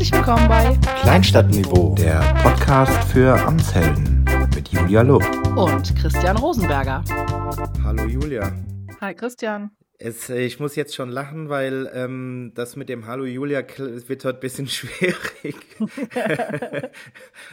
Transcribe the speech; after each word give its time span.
Herzlich 0.00 0.18
willkommen 0.18 0.48
bei 0.48 0.78
Kleinstadtniveau, 1.02 1.94
der 1.94 2.20
Podcast 2.42 3.12
für 3.12 3.38
Amtshelden 3.38 4.24
mit 4.54 4.68
Julia 4.70 5.02
Lupp 5.02 5.26
und 5.58 5.94
Christian 5.94 6.38
Rosenberger. 6.38 7.04
Hallo 7.84 8.06
Julia. 8.06 8.50
Hi 9.02 9.14
Christian. 9.14 9.72
Es, 9.98 10.30
äh, 10.30 10.40
ich 10.40 10.58
muss 10.58 10.74
jetzt 10.74 10.94
schon 10.94 11.10
lachen, 11.10 11.50
weil 11.50 11.90
ähm, 11.92 12.52
das 12.54 12.76
mit 12.76 12.88
dem 12.88 13.06
Hallo 13.06 13.26
Julia 13.26 13.58
wird 13.58 14.24
heute 14.24 14.38
ein 14.38 14.40
bisschen 14.40 14.68
schwierig. 14.70 15.56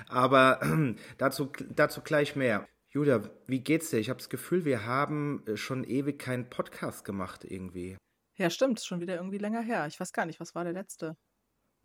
Aber 0.07 0.61
äh, 0.61 0.95
dazu, 1.18 1.52
dazu 1.75 2.00
gleich 2.00 2.38
mehr. 2.38 2.66
Julia, 2.88 3.23
wie 3.48 3.59
geht's 3.59 3.89
dir? 3.89 3.98
Ich 3.98 4.09
habe 4.09 4.20
das 4.20 4.29
Gefühl, 4.29 4.64
wir 4.64 4.86
haben 4.86 5.43
äh, 5.48 5.57
schon 5.57 5.84
ewig 5.84 6.18
keinen 6.18 6.50
Podcast 6.50 7.04
gemacht 7.04 7.43
irgendwie. 7.43 7.98
Ja, 8.38 8.50
stimmt, 8.50 8.79
schon 8.79 9.02
wieder 9.02 9.16
irgendwie 9.16 9.38
länger 9.38 9.61
her. 9.61 9.86
Ich 9.88 10.00
weiß 10.00 10.14
gar 10.14 10.25
nicht, 10.25 10.39
was 10.39 10.55
war 10.55 10.64
der 10.64 10.71
letzte? 10.71 11.18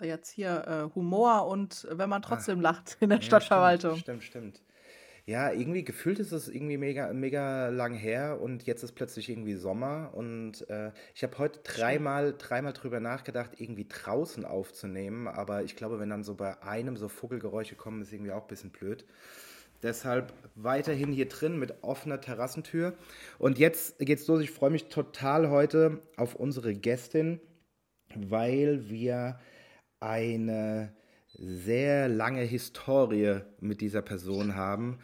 Jetzt 0.03 0.31
hier 0.31 0.91
äh, 0.91 0.95
Humor 0.95 1.47
und 1.47 1.87
wenn 1.91 2.09
man 2.09 2.23
trotzdem 2.23 2.59
ah, 2.61 2.63
lacht 2.63 2.97
in 3.01 3.11
der 3.11 3.19
ja, 3.19 3.25
Stadtverwaltung. 3.25 3.97
Stimmt, 3.97 4.25
stimmt, 4.25 4.57
stimmt. 4.57 4.73
Ja, 5.25 5.53
irgendwie 5.53 5.85
gefühlt 5.85 6.19
ist 6.19 6.33
es 6.33 6.49
irgendwie 6.49 6.79
mega, 6.79 7.13
mega 7.13 7.69
lang 7.69 7.95
her 7.95 8.41
und 8.41 8.65
jetzt 8.65 8.83
ist 8.83 8.93
plötzlich 8.93 9.29
irgendwie 9.29 9.55
Sommer 9.55 10.11
und 10.15 10.69
äh, 10.69 10.91
ich 11.15 11.23
habe 11.23 11.39
heute 11.39 11.61
dreimal, 11.63 12.35
dreimal 12.37 12.73
drüber 12.73 12.99
nachgedacht, 12.99 13.53
irgendwie 13.59 13.87
draußen 13.89 14.45
aufzunehmen, 14.45 15.29
aber 15.29 15.63
ich 15.63 15.77
glaube, 15.77 16.01
wenn 16.01 16.11
dann 16.11 16.25
so 16.25 16.35
bei 16.35 16.61
einem 16.65 16.97
so 16.97 17.09
Vogelgeräusche 17.09 17.77
kommen, 17.77 18.03
ist 18.03 18.13
irgendwie 18.13 18.33
auch 18.33 18.43
ein 18.43 18.49
bisschen 18.49 18.71
blöd. 18.71 19.05
Deshalb 19.83 20.33
weiterhin 20.55 21.13
hier 21.13 21.29
drin 21.29 21.59
mit 21.59 21.83
offener 21.83 22.21
Terrassentür. 22.21 22.95
Und 23.39 23.59
jetzt 23.59 23.99
geht's 23.99 24.29
los. 24.29 24.41
Ich 24.41 24.53
freue 24.53 24.71
mich 24.71 24.89
total 24.89 25.51
heute 25.51 26.01
auf 26.17 26.37
unsere 26.37 26.73
Gästin, 26.75 27.41
weil 28.15 28.89
wir 28.89 29.41
eine 30.03 30.93
sehr 31.35 32.09
lange 32.09 32.43
Historie 32.43 33.41
mit 33.61 33.81
dieser 33.81 34.03
Person 34.03 34.55
haben. 34.55 34.99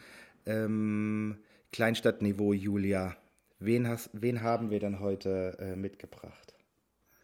Ähm, 0.45 1.37
Kleinstadtniveau 1.71 2.53
Julia. 2.53 3.15
Wen, 3.59 3.87
hast, 3.87 4.09
wen 4.13 4.41
haben 4.41 4.69
wir 4.69 4.79
denn 4.79 4.99
heute 4.99 5.57
äh, 5.59 5.75
mitgebracht? 5.75 6.53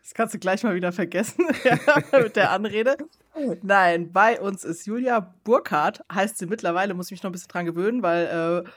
Das 0.02 0.14
kannst 0.14 0.36
du 0.36 0.40
gleich 0.40 0.64
mal 0.64 0.76
wieder 0.76 0.92
vergessen 0.92 1.46
mit 2.12 2.36
der 2.36 2.52
Anrede. 2.52 2.98
Nein, 3.64 4.12
bei 4.12 4.40
uns 4.40 4.64
ist 4.64 4.86
Julia 4.86 5.34
Burkhardt, 5.44 6.04
heißt 6.14 6.38
sie 6.38 6.46
mittlerweile, 6.46 6.94
muss 6.94 7.08
ich 7.08 7.12
mich 7.12 7.24
noch 7.24 7.30
ein 7.30 7.34
bisschen 7.34 7.48
dran 7.48 7.66
gewöhnen, 7.66 8.04
weil 8.04 8.64
äh, 8.66 8.70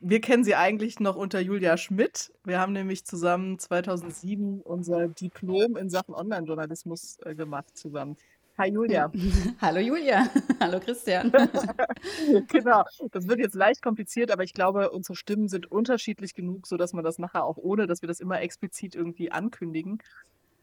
wir 0.00 0.20
kennen 0.20 0.42
sie 0.42 0.56
eigentlich 0.56 0.98
noch 0.98 1.14
unter 1.14 1.38
Julia 1.38 1.76
Schmidt. 1.76 2.32
Wir 2.42 2.58
haben 2.58 2.72
nämlich 2.72 3.04
zusammen 3.04 3.60
2007 3.60 4.60
unser 4.62 5.06
Diplom 5.06 5.76
in 5.76 5.88
Sachen 5.88 6.14
Online-Journalismus 6.14 7.18
äh, 7.24 7.36
gemacht 7.36 7.76
zusammen. 7.78 8.16
Hi 8.58 8.68
Julia. 8.68 9.10
Hallo 9.62 9.80
Julia. 9.80 10.28
Hallo 10.60 10.78
Christian. 10.78 11.32
genau. 12.48 12.84
Das 13.10 13.26
wird 13.26 13.40
jetzt 13.40 13.54
leicht 13.54 13.80
kompliziert, 13.80 14.30
aber 14.30 14.44
ich 14.44 14.52
glaube, 14.52 14.90
unsere 14.90 15.16
Stimmen 15.16 15.48
sind 15.48 15.72
unterschiedlich 15.72 16.34
genug, 16.34 16.66
sodass 16.66 16.92
man 16.92 17.02
das 17.02 17.18
nachher 17.18 17.44
auch 17.44 17.56
ohne, 17.56 17.86
dass 17.86 18.02
wir 18.02 18.08
das 18.08 18.20
immer 18.20 18.42
explizit 18.42 18.94
irgendwie 18.94 19.32
ankündigen, 19.32 20.02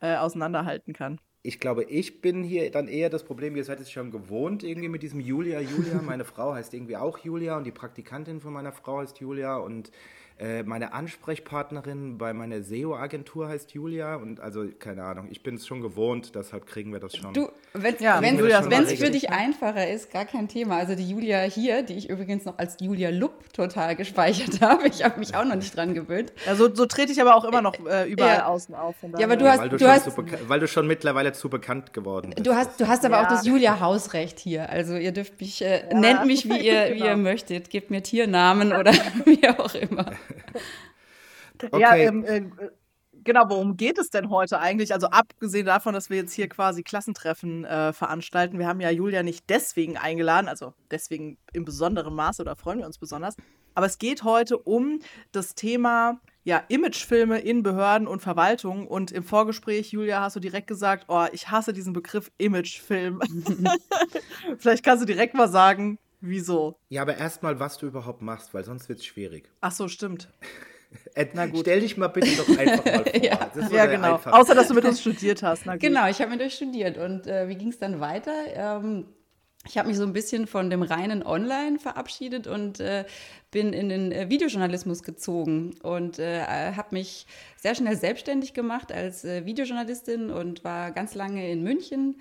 äh, 0.02 0.18
auseinanderhalten 0.18 0.94
kann. 0.94 1.20
Ich 1.42 1.60
glaube, 1.60 1.84
ich 1.86 2.22
bin 2.22 2.44
hier 2.44 2.70
dann 2.70 2.88
eher 2.88 3.10
das 3.10 3.24
Problem, 3.24 3.56
ihr 3.56 3.64
seid 3.64 3.80
es 3.80 3.90
schon 3.90 4.12
gewohnt, 4.12 4.62
irgendwie 4.64 4.90
mit 4.90 5.02
diesem 5.02 5.20
Julia, 5.20 5.60
Julia. 5.60 6.00
Meine 6.02 6.26
Frau 6.26 6.54
heißt 6.54 6.74
irgendwie 6.76 6.98
auch 6.98 7.18
Julia 7.18 7.58
und 7.58 7.64
die 7.64 7.72
Praktikantin 7.72 8.40
von 8.40 8.54
meiner 8.54 8.72
Frau 8.72 9.00
heißt 9.00 9.20
Julia 9.20 9.58
und 9.58 9.90
äh, 9.90 9.92
meine 10.66 10.94
Ansprechpartnerin 10.94 12.18
bei 12.18 12.34
meiner 12.34 12.62
SEO-Agentur 12.62 13.50
heißt 13.50 13.72
Julia 13.74 14.16
und 14.16 14.40
also 14.40 14.66
keine 14.80 15.04
Ahnung, 15.04 15.28
ich 15.30 15.44
bin 15.44 15.56
es 15.56 15.68
schon 15.68 15.82
gewohnt, 15.82 16.34
deshalb 16.36 16.66
kriegen 16.66 16.94
wir 16.94 17.00
das 17.00 17.16
schon. 17.16 17.34
Du, 17.34 17.50
wenn 17.74 17.96
es 17.96 18.02
ja, 18.02 18.22
für 18.22 19.12
dich 19.12 19.32
einfacher 19.32 19.90
ist, 19.90 20.12
gar 20.12 20.26
kein 20.26 20.48
Thema. 20.48 20.78
Also 20.78 20.96
die 20.96 21.10
Julia 21.10 21.40
hier, 21.42 21.84
die 21.84 21.94
ich 21.94 22.10
übrigens 22.10 22.46
noch 22.46 22.58
als 22.58 22.78
Julia 22.80 23.10
Lupp 23.10 23.52
total 23.54 23.96
gespeichert 23.96 24.62
habe, 24.62 24.88
ich 24.88 25.04
habe 25.04 25.20
mich 25.20 25.36
auch 25.36 25.46
noch 25.46 25.56
nicht 25.56 25.76
dran 25.76 25.94
gewöhnt. 25.94 26.32
Ja, 26.46 26.56
so, 26.56 26.74
so 26.74 26.86
trete 26.86 27.12
ich 27.12 27.22
aber 27.22 27.36
auch 27.36 27.44
immer 27.44 27.62
noch 27.62 27.76
äh, 27.86 28.10
überall 28.10 28.38
ja. 28.38 28.46
außen 28.48 28.76
auf. 28.76 28.96
Ja, 29.18 29.26
aber 29.26 29.36
du 29.36 29.50
hast, 29.50 29.60
weil 29.60 29.70
du, 29.70 29.78
du 29.78 29.88
hast, 29.88 30.06
zu, 30.06 30.26
weil 30.48 30.60
du 30.60 30.68
schon 30.68 30.88
mittlerweile 30.88 31.34
zu 31.34 31.50
bekannt 31.50 31.94
geworden 31.94 32.34
bist. 32.36 32.46
Du 32.46 32.56
hast, 32.56 32.80
du 32.80 32.88
hast 32.88 33.06
aber 33.06 33.16
ja. 33.16 33.24
auch 33.24 33.28
das 33.28 33.46
Julia-Hausrecht 33.46 34.40
hier. 34.40 34.70
Also 34.70 34.96
ihr 34.96 35.12
dürft 35.12 35.40
mich, 35.40 35.62
äh, 35.62 35.94
nennt 35.94 36.26
mich, 36.26 36.48
wie 36.50 36.60
ihr, 36.60 36.94
wie 36.94 37.00
ihr 37.00 37.06
genau. 37.16 37.18
möchtet. 37.18 37.70
Gebt 37.70 37.92
mir 37.92 38.02
Tiernamen 38.02 38.74
oder 38.74 38.92
wie 39.26 39.48
auch 39.50 39.74
immer. 39.76 40.12
okay. 41.72 41.82
Ja, 41.82 41.96
ähm, 41.96 42.24
äh, 42.26 42.42
genau, 43.24 43.50
worum 43.50 43.78
geht 43.78 43.98
es 43.98 44.10
denn 44.10 44.30
heute 44.30 44.60
eigentlich? 44.60 44.94
Also 44.94 45.08
abgesehen 45.08 45.66
davon, 45.66 45.94
dass 45.94 46.10
wir 46.10 46.18
jetzt 46.18 46.34
hier 46.34 46.50
quasi 46.50 46.84
Klassentreffen 46.84 47.66
äh, 47.66 47.94
veranstalten, 47.94 48.60
wir 48.60 48.68
haben 48.68 48.82
ja 48.82 48.90
Julia 48.90 49.24
nicht 49.24 49.50
deswegen 49.50 49.98
eingeladen, 49.98 50.48
also 50.48 50.74
deswegen 50.92 51.38
im 51.54 51.66
besonderen 51.66 52.16
Maße 52.16 52.42
oder 52.42 52.56
freuen 52.56 52.80
wir 52.80 52.86
uns 52.86 52.98
besonders. 52.98 53.36
Aber 53.76 53.86
es 53.86 53.98
geht 53.98 54.24
heute 54.24 54.58
um 54.58 55.00
das 55.32 55.56
Thema 55.56 56.20
ja, 56.44 56.64
Imagefilme 56.68 57.40
in 57.40 57.64
Behörden 57.64 58.08
und 58.08 58.22
Verwaltung. 58.22 58.88
Und 58.88 59.12
im 59.12 59.24
Vorgespräch, 59.24 59.92
Julia, 59.92 60.22
hast 60.22 60.36
du 60.36 60.40
direkt 60.40 60.68
gesagt, 60.68 61.06
oh, 61.08 61.26
ich 61.32 61.50
hasse 61.50 61.74
diesen 61.74 61.94
Begriff 61.94 62.32
Imagefilm. 62.38 63.22
Vielleicht 64.58 64.84
kannst 64.84 65.04
du 65.04 65.06
direkt 65.06 65.36
mal 65.36 65.48
sagen, 65.48 66.00
Wieso? 66.22 66.78
Ja, 66.90 67.02
aber 67.02 67.18
erstmal, 67.18 67.60
was 67.60 67.78
du 67.78 67.88
überhaupt 67.88 68.22
machst, 68.22 68.54
weil 68.54 68.64
sonst 68.64 68.90
wird 68.90 69.00
es 69.00 69.06
schwierig. 69.06 69.50
Ach 69.62 69.72
so, 69.72 69.88
stimmt. 69.88 70.30
Na 71.34 71.46
gut. 71.46 71.62
Stell 71.62 71.82
dich 71.82 71.98
mal 71.98 72.08
bitte 72.08 72.36
doch 72.36 72.58
einfach 72.58 72.84
mal 72.84 73.04
vor. 73.14 73.24
ja, 73.24 73.52
ja 73.72 73.86
genau. 73.86 74.16
Einfach. 74.16 74.34
Außer, 74.34 74.56
dass 74.56 74.70
du 74.70 74.74
mit 74.74 74.86
uns 74.86 75.02
studiert 75.02 75.44
hast. 75.44 75.66
Genau, 75.80 76.08
ich 76.10 76.20
habe 76.20 76.32
mit 76.32 76.42
euch 76.42 76.56
studiert. 76.56 76.98
Und 76.98 77.28
äh, 77.28 77.48
wie 77.48 77.56
ging 77.56 77.70
es 77.70 77.78
dann 77.78 78.00
weiter? 78.00 78.34
Ähm, 78.54 79.06
ich 79.68 79.78
habe 79.78 79.90
mich 79.90 79.98
so 79.98 80.04
ein 80.04 80.14
bisschen 80.14 80.48
von 80.48 80.70
dem 80.70 80.82
reinen 80.82 81.22
Online 81.22 81.80
verabschiedet 81.80 82.48
und 82.48 82.80
äh, 82.80 83.06
bin 83.52 83.74
in 83.74 83.90
den 83.90 84.12
äh, 84.12 84.30
Videojournalismus 84.30 85.04
gezogen 85.04 85.76
und 85.84 86.18
äh, 86.18 86.44
habe 86.46 86.96
mich 86.96 87.28
sehr 87.58 87.76
schnell 87.76 87.98
selbstständig 87.98 88.54
gemacht 88.54 88.92
als 88.92 89.26
äh, 89.26 89.46
Videojournalistin 89.46 90.32
und 90.32 90.64
war 90.64 90.92
ganz 90.92 91.14
lange 91.14 91.52
in 91.52 91.62
München 91.62 92.20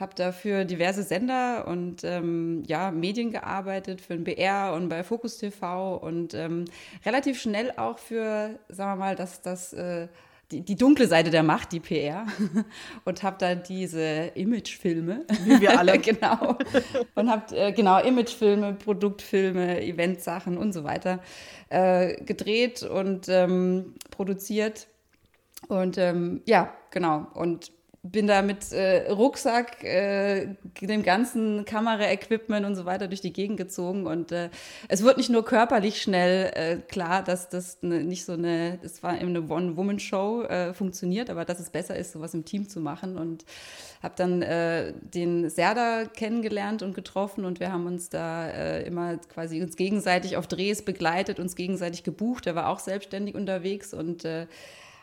habe 0.00 0.14
dafür 0.14 0.64
diverse 0.64 1.02
Sender 1.02 1.68
und 1.68 2.02
ähm, 2.04 2.62
ja, 2.66 2.90
Medien 2.90 3.30
gearbeitet, 3.30 4.00
für 4.00 4.14
den 4.14 4.24
BR 4.24 4.72
und 4.74 4.88
bei 4.88 5.04
Focus 5.04 5.38
TV 5.38 5.96
und 5.96 6.34
ähm, 6.34 6.64
relativ 7.04 7.40
schnell 7.40 7.72
auch 7.76 7.98
für, 7.98 8.58
sagen 8.68 8.92
wir 8.92 9.04
mal, 9.04 9.14
das, 9.16 9.42
das 9.42 9.72
äh, 9.72 10.08
die, 10.50 10.62
die, 10.62 10.74
dunkle 10.74 11.06
Seite 11.06 11.30
der 11.30 11.42
Macht, 11.42 11.70
die 11.72 11.80
PR, 11.80 12.26
und 13.04 13.22
habe 13.22 13.36
da 13.38 13.54
diese 13.54 14.32
Imagefilme. 14.34 15.24
Wie 15.44 15.60
wir 15.60 15.78
alle. 15.78 15.98
genau. 16.00 16.56
Und 17.14 17.30
habe 17.30 17.56
äh, 17.56 17.72
genau 17.72 18.00
Imagefilme, 18.00 18.74
Produktfilme, 18.74 19.80
Eventsachen 19.82 20.58
und 20.58 20.72
so 20.72 20.82
weiter 20.82 21.20
äh, 21.68 22.16
gedreht 22.24 22.82
und 22.82 23.28
ähm, 23.28 23.94
produziert. 24.10 24.88
Und 25.68 25.98
ähm, 25.98 26.42
ja, 26.46 26.74
genau. 26.90 27.26
Und 27.34 27.70
bin 28.02 28.26
da 28.26 28.40
mit 28.40 28.72
äh, 28.72 29.10
Rucksack, 29.10 29.84
äh, 29.84 30.54
dem 30.80 31.02
ganzen 31.02 31.66
Kameraequipment 31.66 32.64
und 32.64 32.74
so 32.74 32.86
weiter 32.86 33.08
durch 33.08 33.20
die 33.20 33.32
Gegend 33.32 33.58
gezogen 33.58 34.06
und 34.06 34.32
äh, 34.32 34.48
es 34.88 35.02
wird 35.02 35.18
nicht 35.18 35.28
nur 35.28 35.44
körperlich 35.44 36.00
schnell 36.00 36.50
äh, 36.54 36.76
klar, 36.76 37.22
dass 37.22 37.50
das 37.50 37.82
ne, 37.82 38.02
nicht 38.02 38.24
so 38.24 38.32
eine, 38.32 38.78
das 38.82 39.02
war 39.02 39.20
eben 39.20 39.36
eine 39.36 39.42
One-Woman-Show 39.42 40.44
äh, 40.44 40.72
funktioniert, 40.72 41.28
aber 41.28 41.44
dass 41.44 41.60
es 41.60 41.68
besser 41.68 41.94
ist, 41.94 42.12
sowas 42.12 42.32
im 42.32 42.46
Team 42.46 42.70
zu 42.70 42.80
machen 42.80 43.18
und 43.18 43.44
habe 44.02 44.14
dann 44.16 44.40
äh, 44.40 44.94
den 45.02 45.50
Serda 45.50 46.06
kennengelernt 46.06 46.82
und 46.82 46.94
getroffen 46.94 47.44
und 47.44 47.60
wir 47.60 47.70
haben 47.70 47.86
uns 47.86 48.08
da 48.08 48.48
immer 48.78 49.18
quasi 49.18 49.62
uns 49.62 49.76
gegenseitig 49.76 50.38
auf 50.38 50.46
Drehs 50.46 50.82
begleitet, 50.82 51.38
uns 51.38 51.54
gegenseitig 51.54 52.02
gebucht. 52.02 52.46
Er 52.46 52.54
war 52.54 52.68
auch 52.68 52.78
selbstständig 52.78 53.34
unterwegs 53.34 53.92
und 53.92 54.24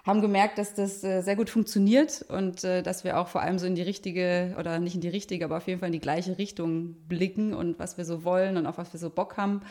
haben 0.08 0.22
gemerkt, 0.22 0.58
dass 0.58 0.74
das 0.74 1.04
äh, 1.04 1.22
sehr 1.22 1.36
gut 1.36 1.50
funktioniert 1.50 2.26
und 2.30 2.64
äh, 2.64 2.82
dass 2.82 3.04
wir 3.04 3.20
auch 3.20 3.28
vor 3.28 3.42
allem 3.42 3.60
so 3.60 3.68
in 3.68 3.76
die 3.76 3.82
richtige 3.82 4.56
oder 4.58 4.80
nicht 4.80 4.96
in 4.96 5.02
die 5.02 5.10
richtige, 5.10 5.46
aber 5.46 5.58
auf 5.58 5.68
jeden 5.68 5.82
Fall 5.82 5.88
in 5.88 5.94
die 5.94 6.00
gleiche 6.00 6.38
Richtung 6.38 6.96
blicken 7.08 7.54
und 7.54 7.78
was 7.78 7.98
wir 7.98 8.06
so 8.06 8.24
wollen 8.24 8.56
und 8.56 8.66
auf 8.66 8.78
was 8.78 8.94
wir 8.94 9.00
so 9.00 9.10
Bock 9.10 9.36
haben, 9.36 9.62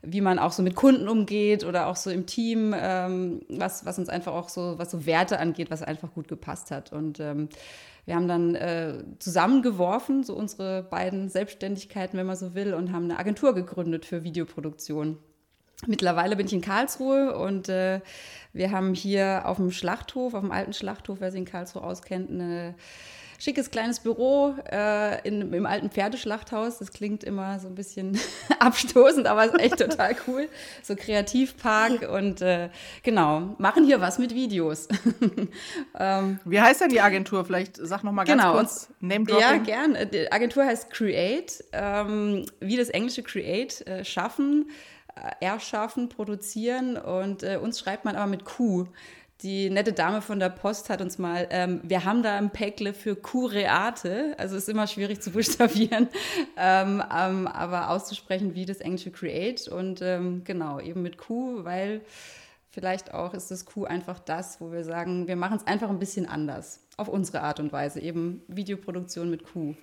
wie 0.00 0.20
man 0.20 0.38
auch 0.38 0.52
so 0.52 0.62
mit 0.62 0.76
Kunden 0.76 1.08
umgeht 1.08 1.64
oder 1.64 1.88
auch 1.88 1.96
so 1.96 2.10
im 2.10 2.26
Team, 2.26 2.74
ähm, 2.78 3.40
was, 3.48 3.84
was 3.84 3.98
uns 3.98 4.08
einfach 4.08 4.32
auch 4.32 4.48
so, 4.48 4.78
was 4.78 4.90
so 4.90 5.04
Werte 5.04 5.40
angeht, 5.40 5.70
was 5.70 5.82
einfach 5.82 6.14
gut 6.14 6.28
gepasst 6.28 6.70
hat. 6.70 6.92
Und 6.92 7.18
ähm, 7.18 7.48
wir 8.04 8.14
haben 8.14 8.28
dann 8.28 8.54
äh, 8.54 9.04
zusammengeworfen, 9.18 10.22
so 10.22 10.34
unsere 10.34 10.84
beiden 10.84 11.28
Selbstständigkeiten, 11.28 12.18
wenn 12.18 12.26
man 12.26 12.36
so 12.36 12.54
will, 12.54 12.74
und 12.74 12.92
haben 12.92 13.04
eine 13.04 13.18
Agentur 13.18 13.54
gegründet 13.54 14.04
für 14.04 14.24
Videoproduktion. 14.24 15.18
Mittlerweile 15.86 16.36
bin 16.36 16.46
ich 16.46 16.52
in 16.52 16.60
Karlsruhe 16.60 17.36
und 17.36 17.68
äh, 17.68 18.00
wir 18.52 18.70
haben 18.70 18.94
hier 18.94 19.42
auf 19.46 19.56
dem 19.56 19.72
Schlachthof, 19.72 20.34
auf 20.34 20.42
dem 20.42 20.52
alten 20.52 20.72
Schlachthof, 20.72 21.18
wer 21.20 21.30
sich 21.30 21.40
in 21.40 21.46
Karlsruhe 21.46 21.82
auskennt, 21.82 22.30
eine 22.30 22.74
schickes 23.42 23.72
kleines 23.72 23.98
Büro 23.98 24.54
äh, 24.70 25.26
in, 25.26 25.52
im 25.52 25.66
alten 25.66 25.90
Pferdeschlachthaus. 25.90 26.78
Das 26.78 26.92
klingt 26.92 27.24
immer 27.24 27.58
so 27.58 27.66
ein 27.66 27.74
bisschen 27.74 28.16
abstoßend, 28.60 29.26
aber 29.26 29.46
ist 29.46 29.58
echt 29.58 29.78
total 29.78 30.14
cool. 30.28 30.48
So 30.82 30.94
Kreativpark 30.94 32.08
und 32.12 32.40
äh, 32.40 32.68
genau, 33.02 33.56
machen 33.58 33.84
hier 33.84 34.00
was 34.00 34.20
mit 34.20 34.32
Videos. 34.32 34.86
ähm, 35.98 36.38
Wie 36.44 36.60
heißt 36.60 36.82
denn 36.82 36.90
die 36.90 37.00
Agentur? 37.00 37.44
Vielleicht 37.44 37.78
sag 37.78 38.04
noch 38.04 38.12
mal 38.12 38.22
ganz 38.22 38.40
genau, 38.40 38.54
kurz. 38.54 38.88
Name 39.00 39.24
-Dropping. 39.24 39.40
Ja, 39.40 39.56
gern. 39.56 39.96
Die 40.12 40.30
Agentur 40.30 40.64
heißt 40.64 40.90
Create, 40.90 41.64
ähm, 41.72 42.46
wie 42.60 42.76
das 42.76 42.90
englische 42.90 43.24
Create, 43.24 43.84
äh, 43.88 44.04
schaffen, 44.04 44.70
erschaffen, 45.40 46.08
produzieren 46.08 46.96
und 46.96 47.42
äh, 47.42 47.58
uns 47.60 47.78
schreibt 47.78 48.04
man 48.04 48.16
aber 48.16 48.26
mit 48.26 48.44
Q 48.44 48.86
die 49.42 49.70
nette 49.70 49.92
Dame 49.92 50.22
von 50.22 50.38
der 50.38 50.50
Post 50.50 50.88
hat 50.88 51.00
uns 51.00 51.18
mal, 51.18 51.48
ähm, 51.50 51.80
wir 51.82 52.04
haben 52.04 52.22
da 52.22 52.36
ein 52.36 52.50
Päckle 52.50 52.94
für 52.94 53.16
Kureate, 53.16 54.34
also 54.38 54.56
ist 54.56 54.68
immer 54.68 54.86
schwierig 54.86 55.20
zu 55.20 55.30
buchstabieren, 55.32 56.08
ähm, 56.56 57.02
ähm, 57.14 57.46
aber 57.48 57.90
auszusprechen 57.90 58.54
wie 58.54 58.66
das 58.66 58.78
englische 58.78 59.10
Create 59.10 59.68
und 59.68 60.00
ähm, 60.00 60.42
genau, 60.44 60.78
eben 60.80 61.02
mit 61.02 61.18
Q, 61.18 61.64
weil 61.64 62.02
vielleicht 62.70 63.12
auch 63.12 63.34
ist 63.34 63.50
das 63.50 63.64
Q 63.64 63.84
einfach 63.84 64.20
das, 64.20 64.60
wo 64.60 64.70
wir 64.70 64.84
sagen, 64.84 65.26
wir 65.26 65.36
machen 65.36 65.58
es 65.58 65.66
einfach 65.66 65.90
ein 65.90 65.98
bisschen 65.98 66.26
anders, 66.26 66.80
auf 66.96 67.08
unsere 67.08 67.42
Art 67.42 67.58
und 67.58 67.72
Weise, 67.72 68.00
eben 68.00 68.42
Videoproduktion 68.46 69.28
mit 69.28 69.44
Q. 69.44 69.74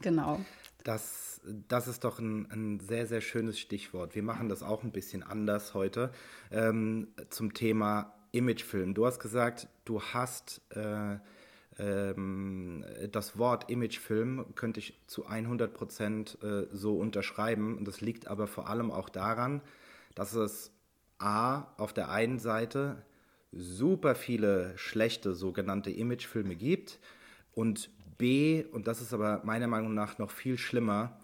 Genau. 0.00 0.40
Das, 0.84 1.40
das 1.68 1.88
ist 1.88 2.04
doch 2.04 2.18
ein, 2.18 2.50
ein 2.50 2.80
sehr, 2.80 3.06
sehr 3.06 3.20
schönes 3.20 3.58
Stichwort. 3.58 4.14
Wir 4.14 4.22
machen 4.22 4.48
das 4.48 4.62
auch 4.62 4.82
ein 4.82 4.92
bisschen 4.92 5.22
anders 5.22 5.74
heute 5.74 6.12
ähm, 6.50 7.08
zum 7.30 7.54
Thema 7.54 8.14
Imagefilm. 8.32 8.94
Du 8.94 9.06
hast 9.06 9.20
gesagt, 9.20 9.68
du 9.84 10.00
hast 10.00 10.60
äh, 10.70 11.18
ähm, 11.78 12.84
das 13.10 13.38
Wort 13.38 13.70
Imagefilm 13.70 14.46
könnte 14.54 14.80
ich 14.80 15.00
zu 15.06 15.26
100 15.26 15.72
Prozent 15.72 16.38
äh, 16.42 16.66
so 16.72 16.96
unterschreiben. 16.98 17.78
Und 17.78 17.86
das 17.86 18.00
liegt 18.00 18.26
aber 18.26 18.46
vor 18.46 18.68
allem 18.68 18.90
auch 18.90 19.08
daran, 19.08 19.62
dass 20.14 20.34
es 20.34 20.72
A, 21.18 21.72
auf 21.76 21.92
der 21.92 22.10
einen 22.10 22.38
Seite 22.38 23.02
super 23.52 24.14
viele 24.14 24.76
schlechte 24.76 25.34
sogenannte 25.34 25.90
Imagefilme 25.90 26.56
gibt 26.56 26.98
und 27.52 27.90
B, 28.22 28.64
und 28.70 28.86
das 28.86 29.00
ist 29.00 29.12
aber 29.12 29.40
meiner 29.42 29.66
Meinung 29.66 29.94
nach 29.94 30.16
noch 30.18 30.30
viel 30.30 30.56
schlimmer, 30.56 31.18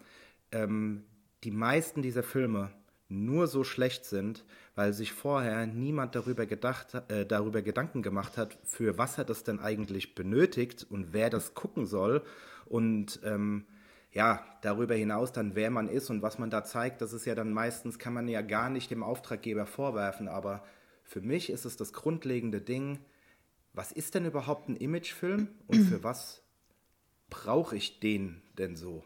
ähm, 0.51 1.05
die 1.45 1.51
meisten 1.51 2.01
dieser 2.01 2.23
Filme 2.23 2.71
nur 3.07 3.47
so 3.47 3.63
schlecht 3.63 4.03
sind, 4.03 4.43
weil 4.75 4.91
sich 4.91 5.13
vorher 5.13 5.65
niemand 5.65 6.13
darüber, 6.13 6.45
gedacht, 6.45 6.95
äh, 7.07 7.25
darüber 7.25 7.61
Gedanken 7.61 8.01
gemacht 8.01 8.37
hat, 8.37 8.57
für 8.65 8.97
was 8.97 9.17
er 9.17 9.23
das 9.23 9.45
denn 9.45 9.61
eigentlich 9.61 10.13
benötigt 10.13 10.85
und 10.89 11.13
wer 11.13 11.29
das 11.29 11.53
gucken 11.53 11.85
soll. 11.85 12.21
Und 12.65 13.21
ähm, 13.23 13.65
ja, 14.11 14.43
darüber 14.61 14.95
hinaus 14.95 15.31
dann, 15.31 15.55
wer 15.55 15.71
man 15.71 15.87
ist 15.87 16.09
und 16.09 16.21
was 16.21 16.37
man 16.37 16.49
da 16.49 16.65
zeigt, 16.65 17.01
das 17.01 17.13
ist 17.13 17.25
ja 17.25 17.33
dann 17.33 17.53
meistens, 17.53 17.97
kann 17.97 18.13
man 18.13 18.27
ja 18.27 18.41
gar 18.41 18.69
nicht 18.69 18.91
dem 18.91 19.03
Auftraggeber 19.03 19.65
vorwerfen. 19.65 20.27
Aber 20.27 20.65
für 21.05 21.21
mich 21.21 21.49
ist 21.49 21.63
es 21.63 21.77
das 21.77 21.93
grundlegende 21.93 22.59
Ding, 22.59 22.99
was 23.71 23.93
ist 23.93 24.15
denn 24.15 24.25
überhaupt 24.25 24.67
ein 24.67 24.75
Imagefilm 24.75 25.47
und 25.67 25.83
für 25.83 26.03
was 26.03 26.43
brauche 27.29 27.75
ich 27.75 27.99
den 27.99 28.41
denn 28.57 28.75
so? 28.75 29.03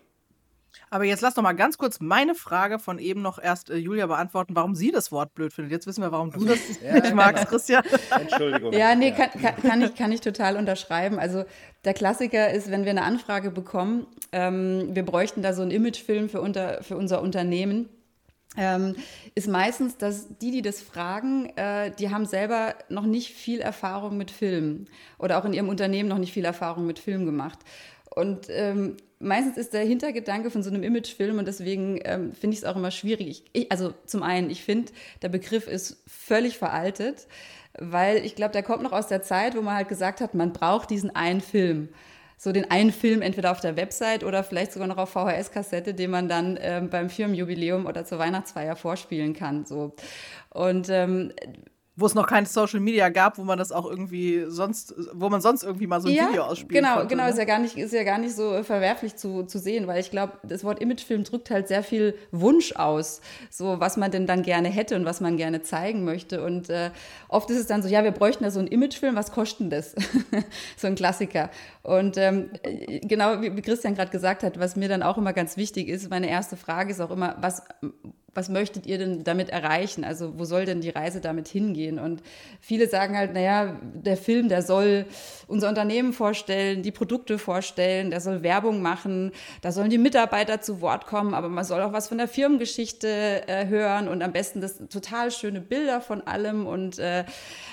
Aber 0.89 1.05
jetzt 1.05 1.21
lass 1.21 1.33
doch 1.33 1.43
mal 1.43 1.53
ganz 1.53 1.77
kurz 1.77 1.99
meine 1.99 2.35
Frage 2.35 2.79
von 2.79 2.99
eben 2.99 3.21
noch 3.21 3.41
erst 3.41 3.69
äh, 3.69 3.77
Julia 3.77 4.07
beantworten, 4.07 4.55
warum 4.55 4.75
sie 4.75 4.91
das 4.91 5.11
Wort 5.11 5.33
blöd 5.33 5.53
findet. 5.53 5.71
Jetzt 5.71 5.87
wissen 5.87 6.01
wir, 6.01 6.11
warum 6.11 6.31
du 6.31 6.45
das 6.45 6.59
ja, 6.83 6.93
nicht 6.93 7.13
magst, 7.13 7.47
Christian. 7.47 7.83
Entschuldigung. 8.19 8.73
Ja, 8.73 8.95
nee, 8.95 9.11
kann, 9.11 9.29
kann, 9.31 9.55
kann, 9.61 9.81
ich, 9.81 9.95
kann 9.95 10.11
ich 10.11 10.21
total 10.21 10.57
unterschreiben. 10.57 11.19
Also 11.19 11.45
der 11.85 11.93
Klassiker 11.93 12.51
ist, 12.51 12.71
wenn 12.71 12.83
wir 12.83 12.91
eine 12.91 13.03
Anfrage 13.03 13.51
bekommen, 13.51 14.07
ähm, 14.31 14.89
wir 14.93 15.03
bräuchten 15.03 15.41
da 15.41 15.53
so 15.53 15.61
einen 15.61 15.71
Imagefilm 15.71 16.29
für, 16.29 16.41
unter, 16.41 16.83
für 16.83 16.97
unser 16.97 17.21
Unternehmen. 17.21 17.89
Ähm, 18.55 18.95
ist 19.33 19.47
meistens, 19.47 19.97
dass 19.97 20.37
die, 20.37 20.51
die 20.51 20.61
das 20.61 20.79
fragen, 20.79 21.49
äh, 21.55 21.89
die 21.97 22.11
haben 22.11 22.27
selber 22.27 22.75
noch 22.87 23.05
nicht 23.05 23.33
viel 23.33 23.59
Erfahrung 23.61 24.15
mit 24.15 24.29
Film 24.29 24.85
oder 25.17 25.39
auch 25.39 25.45
in 25.45 25.53
ihrem 25.53 25.69
Unternehmen 25.69 26.07
noch 26.07 26.19
nicht 26.19 26.33
viel 26.33 26.45
Erfahrung 26.45 26.85
mit 26.85 26.99
Film 26.99 27.25
gemacht. 27.25 27.57
Und 28.15 28.47
ähm, 28.49 28.97
meistens 29.19 29.57
ist 29.57 29.73
der 29.73 29.83
Hintergedanke 29.83 30.51
von 30.51 30.61
so 30.61 30.69
einem 30.69 30.83
Imagefilm 30.83 31.39
und 31.39 31.47
deswegen 31.47 31.99
ähm, 32.03 32.33
finde 32.33 32.53
ich 32.53 32.61
es 32.61 32.65
auch 32.65 32.75
immer 32.75 32.91
schwierig. 32.91 33.43
Ich, 33.53 33.71
also 33.71 33.93
zum 34.05 34.21
einen, 34.21 34.49
ich 34.49 34.63
finde, 34.63 34.91
der 35.21 35.29
Begriff 35.29 35.67
ist 35.67 36.03
völlig 36.07 36.57
veraltet, 36.57 37.27
weil 37.79 38.17
ich 38.17 38.35
glaube, 38.35 38.51
der 38.51 38.61
kommt 38.61 38.83
noch 38.83 38.91
aus 38.91 39.07
der 39.07 39.23
Zeit, 39.23 39.55
wo 39.55 39.61
man 39.61 39.75
halt 39.75 39.87
gesagt 39.87 40.21
hat, 40.21 40.35
man 40.35 40.53
braucht 40.53 40.91
diesen 40.91 41.15
einen 41.15 41.41
Film. 41.41 41.89
So 42.37 42.51
den 42.51 42.69
einen 42.69 42.91
Film 42.91 43.21
entweder 43.21 43.51
auf 43.51 43.61
der 43.61 43.77
Website 43.77 44.23
oder 44.23 44.43
vielleicht 44.43 44.73
sogar 44.73 44.87
noch 44.87 44.97
auf 44.97 45.11
VHS-Kassette, 45.11 45.93
den 45.93 46.11
man 46.11 46.27
dann 46.27 46.59
ähm, 46.61 46.89
beim 46.89 47.09
Firmenjubiläum 47.09 47.85
oder 47.85 48.05
zur 48.05 48.19
Weihnachtsfeier 48.19 48.75
vorspielen 48.75 49.33
kann. 49.33 49.65
So. 49.65 49.95
Und 50.49 50.89
ähm, 50.89 51.31
wo 51.95 52.07
es 52.07 52.15
noch 52.15 52.25
kein 52.25 52.47
Social 52.47 52.79
Media 52.79 53.09
gab, 53.09 53.37
wo 53.37 53.43
man 53.43 53.59
das 53.59 53.71
auch 53.71 53.85
irgendwie 53.85 54.45
sonst, 54.47 54.95
wo 55.13 55.29
man 55.29 55.41
sonst 55.41 55.63
irgendwie 55.63 55.85
mal 55.85 56.01
so 56.01 56.07
ein 56.07 56.15
ja, 56.15 56.27
Video 56.27 56.43
ausspielen 56.43 56.83
genau, 56.83 56.95
konnte. 56.95 57.09
Genau, 57.09 57.23
ne? 57.25 57.29
ist 57.29 57.37
ja 57.37 57.45
gar 57.45 57.59
nicht, 57.59 57.77
ist 57.77 57.93
ja 57.93 58.03
gar 58.03 58.17
nicht 58.17 58.35
so 58.35 58.63
verwerflich 58.63 59.15
zu, 59.15 59.43
zu 59.43 59.59
sehen, 59.59 59.85
weil 59.85 59.99
ich 59.99 60.09
glaube, 60.09 60.33
das 60.41 60.63
Wort 60.63 60.81
Imagefilm 60.81 61.23
drückt 61.23 61.51
halt 61.51 61.67
sehr 61.67 61.83
viel 61.83 62.17
Wunsch 62.31 62.75
aus, 62.75 63.21
so 63.51 63.79
was 63.79 63.97
man 63.97 64.09
denn 64.09 64.25
dann 64.25 64.41
gerne 64.41 64.69
hätte 64.69 64.95
und 64.95 65.05
was 65.05 65.21
man 65.21 65.37
gerne 65.37 65.61
zeigen 65.61 66.03
möchte. 66.03 66.43
Und 66.43 66.71
äh, 66.71 66.89
oft 67.27 67.49
ist 67.51 67.59
es 67.59 67.67
dann 67.67 67.83
so, 67.83 67.89
ja, 67.89 68.03
wir 68.03 68.11
bräuchten 68.11 68.43
da 68.43 68.49
so 68.49 68.59
einen 68.59 68.69
Imagefilm, 68.69 69.15
was 69.15 69.31
kostet 69.31 69.59
denn 69.59 69.69
das? 69.69 69.93
so 70.77 70.87
ein 70.87 70.95
Klassiker. 70.95 71.51
Und 71.83 72.17
ähm, 72.17 72.49
genau 73.03 73.39
wie 73.41 73.61
Christian 73.61 73.93
gerade 73.93 74.09
gesagt 74.09 74.41
hat, 74.41 74.59
was 74.59 74.75
mir 74.75 74.89
dann 74.89 75.03
auch 75.03 75.19
immer 75.19 75.33
ganz 75.33 75.57
wichtig 75.57 75.89
ist, 75.89 76.09
meine 76.09 76.27
erste 76.27 76.57
Frage 76.57 76.91
ist 76.91 77.01
auch 77.01 77.11
immer, 77.11 77.35
was 77.39 77.61
was 78.33 78.49
möchtet 78.49 78.85
ihr 78.87 78.97
denn 78.97 79.23
damit 79.23 79.49
erreichen? 79.49 80.03
Also 80.03 80.39
wo 80.39 80.45
soll 80.45 80.65
denn 80.65 80.81
die 80.81 80.89
Reise 80.89 81.21
damit 81.21 81.47
hingehen? 81.47 81.99
Und 81.99 82.23
viele 82.59 82.89
sagen 82.89 83.15
halt, 83.15 83.33
naja, 83.33 83.79
der 83.93 84.17
Film, 84.17 84.49
der 84.49 84.61
soll 84.61 85.05
unser 85.47 85.69
Unternehmen 85.69 86.13
vorstellen, 86.13 86.81
die 86.81 86.91
Produkte 86.91 87.37
vorstellen, 87.37 88.09
der 88.09 88.21
soll 88.21 88.41
Werbung 88.41 88.81
machen, 88.81 89.31
da 89.61 89.71
sollen 89.71 89.89
die 89.89 89.97
Mitarbeiter 89.97 90.61
zu 90.61 90.81
Wort 90.81 91.05
kommen, 91.05 91.33
aber 91.33 91.49
man 91.49 91.63
soll 91.63 91.81
auch 91.81 91.93
was 91.93 92.07
von 92.07 92.17
der 92.17 92.27
Firmengeschichte 92.27 93.47
äh, 93.47 93.67
hören 93.67 94.07
und 94.07 94.21
am 94.23 94.31
besten 94.31 94.61
das 94.61 94.77
total 94.89 95.31
schöne 95.31 95.61
Bilder 95.61 96.01
von 96.01 96.21
allem 96.21 96.65
und 96.65 96.97
äh, 96.99 97.25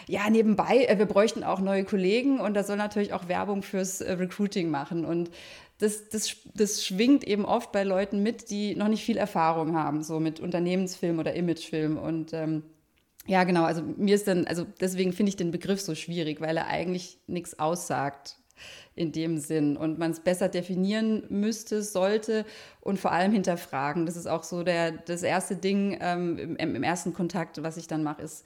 ja, 0.06 0.28
nebenbei, 0.28 0.84
äh, 0.84 0.98
wir 0.98 1.06
bräuchten 1.06 1.44
auch 1.44 1.60
neue 1.60 1.84
Kollegen 1.84 2.40
und 2.40 2.54
da 2.54 2.64
soll 2.64 2.76
natürlich 2.76 3.12
auch 3.12 3.28
Werbung 3.28 3.62
fürs 3.62 4.00
äh, 4.00 4.12
Recruiting 4.12 4.70
machen 4.70 5.04
und 5.04 5.30
das, 5.80 6.10
das, 6.10 6.36
das 6.54 6.84
schwingt 6.84 7.24
eben 7.24 7.46
oft 7.46 7.72
bei 7.72 7.84
Leuten 7.84 8.22
mit, 8.22 8.50
die 8.50 8.74
noch 8.76 8.88
nicht 8.88 9.02
viel 9.02 9.16
Erfahrung 9.16 9.74
haben, 9.74 10.02
so 10.02 10.20
mit 10.20 10.38
Unternehmensfilm 10.38 11.18
oder 11.18 11.34
Imagefilm. 11.34 11.96
Und 11.96 12.34
ähm, 12.34 12.62
ja, 13.26 13.44
genau, 13.44 13.64
also 13.64 13.82
mir 13.96 14.14
ist 14.14 14.28
dann, 14.28 14.46
also 14.46 14.66
deswegen 14.80 15.14
finde 15.14 15.30
ich 15.30 15.36
den 15.36 15.50
Begriff 15.50 15.80
so 15.80 15.94
schwierig, 15.94 16.40
weil 16.40 16.58
er 16.58 16.66
eigentlich 16.66 17.18
nichts 17.26 17.58
aussagt 17.58 18.36
in 18.94 19.12
dem 19.12 19.38
Sinn 19.38 19.78
und 19.78 19.98
man 19.98 20.10
es 20.10 20.20
besser 20.20 20.50
definieren 20.50 21.22
müsste, 21.30 21.82
sollte 21.82 22.44
und 22.82 22.98
vor 22.98 23.12
allem 23.12 23.32
hinterfragen. 23.32 24.04
Das 24.04 24.16
ist 24.16 24.26
auch 24.26 24.42
so 24.42 24.62
der, 24.62 24.92
das 24.92 25.22
erste 25.22 25.56
Ding 25.56 25.96
ähm, 26.02 26.38
im, 26.38 26.56
im, 26.56 26.82
ersten 26.82 27.14
Kontakt, 27.14 27.62
was 27.62 27.78
ich 27.78 27.86
dann 27.86 28.02
mache, 28.02 28.20
ist 28.20 28.44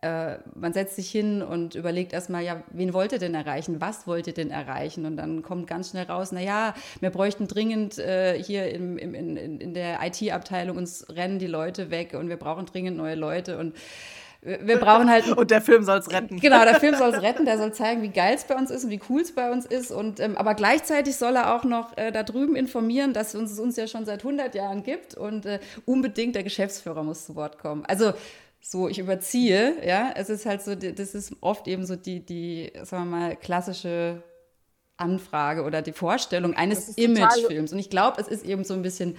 äh, 0.00 0.38
man 0.54 0.72
setzt 0.72 0.96
sich 0.96 1.10
hin 1.10 1.42
und 1.42 1.74
überlegt 1.74 2.12
erstmal, 2.12 2.44
ja, 2.44 2.62
wen 2.70 2.92
wollt 2.92 3.12
ihr 3.12 3.18
denn 3.18 3.34
erreichen? 3.34 3.80
Was 3.80 4.06
wollt 4.06 4.26
ihr 4.26 4.34
denn 4.34 4.50
erreichen? 4.50 5.06
Und 5.06 5.16
dann 5.16 5.42
kommt 5.42 5.66
ganz 5.66 5.90
schnell 5.90 6.04
raus, 6.04 6.30
na 6.32 6.40
ja, 6.40 6.74
wir 7.00 7.10
bräuchten 7.10 7.48
dringend 7.48 7.98
äh, 7.98 8.40
hier 8.40 8.70
im, 8.72 8.96
im, 8.96 9.14
in, 9.14 9.36
in 9.36 9.74
der 9.74 9.98
IT-Abteilung, 10.04 10.76
uns 10.76 11.06
rennen 11.08 11.38
die 11.38 11.46
Leute 11.46 11.90
weg 11.90 12.14
und 12.14 12.28
wir 12.28 12.36
brauchen 12.36 12.66
dringend 12.66 12.96
neue 12.96 13.16
Leute 13.16 13.58
und 13.58 13.74
wir 14.40 14.76
brauchen 14.76 15.10
halt. 15.10 15.26
Und 15.36 15.50
der 15.50 15.60
Film 15.60 15.82
soll 15.82 15.98
es 15.98 16.10
retten. 16.12 16.38
Genau, 16.38 16.62
der 16.62 16.76
Film 16.76 16.94
soll 16.94 17.12
es 17.12 17.22
retten, 17.22 17.44
der 17.44 17.58
soll 17.58 17.72
zeigen, 17.72 18.02
wie 18.02 18.08
geil 18.08 18.34
es 18.36 18.44
bei 18.44 18.54
uns 18.54 18.70
ist 18.70 18.84
und 18.84 18.90
wie 18.90 19.00
cool 19.08 19.20
es 19.20 19.34
bei 19.34 19.50
uns 19.50 19.66
ist. 19.66 19.90
Und, 19.90 20.20
ähm, 20.20 20.36
aber 20.36 20.54
gleichzeitig 20.54 21.16
soll 21.16 21.34
er 21.34 21.56
auch 21.56 21.64
noch 21.64 21.96
äh, 21.96 22.12
da 22.12 22.22
drüben 22.22 22.54
informieren, 22.54 23.12
dass 23.12 23.34
uns 23.34 23.50
es 23.50 23.58
uns 23.58 23.76
ja 23.76 23.88
schon 23.88 24.04
seit 24.04 24.20
100 24.20 24.54
Jahren 24.54 24.84
gibt 24.84 25.14
und 25.16 25.44
äh, 25.44 25.58
unbedingt 25.86 26.36
der 26.36 26.44
Geschäftsführer 26.44 27.02
muss 27.02 27.26
zu 27.26 27.34
Wort 27.34 27.58
kommen. 27.58 27.84
Also 27.86 28.12
so, 28.60 28.88
ich 28.88 28.98
überziehe, 28.98 29.76
ja. 29.86 30.12
Es 30.14 30.30
ist 30.30 30.46
halt 30.46 30.62
so, 30.62 30.74
das 30.74 31.14
ist 31.14 31.36
oft 31.40 31.68
eben 31.68 31.86
so 31.86 31.96
die, 31.96 32.24
die, 32.24 32.72
sagen 32.82 33.10
wir 33.10 33.18
mal, 33.18 33.36
klassische 33.36 34.22
Anfrage 34.96 35.62
oder 35.62 35.80
die 35.80 35.92
Vorstellung 35.92 36.54
eines 36.54 36.96
Imagefilms. 36.96 37.72
Und 37.72 37.78
ich 37.78 37.90
glaube, 37.90 38.20
es 38.20 38.28
ist 38.28 38.44
eben 38.44 38.64
so 38.64 38.74
ein 38.74 38.82
bisschen 38.82 39.16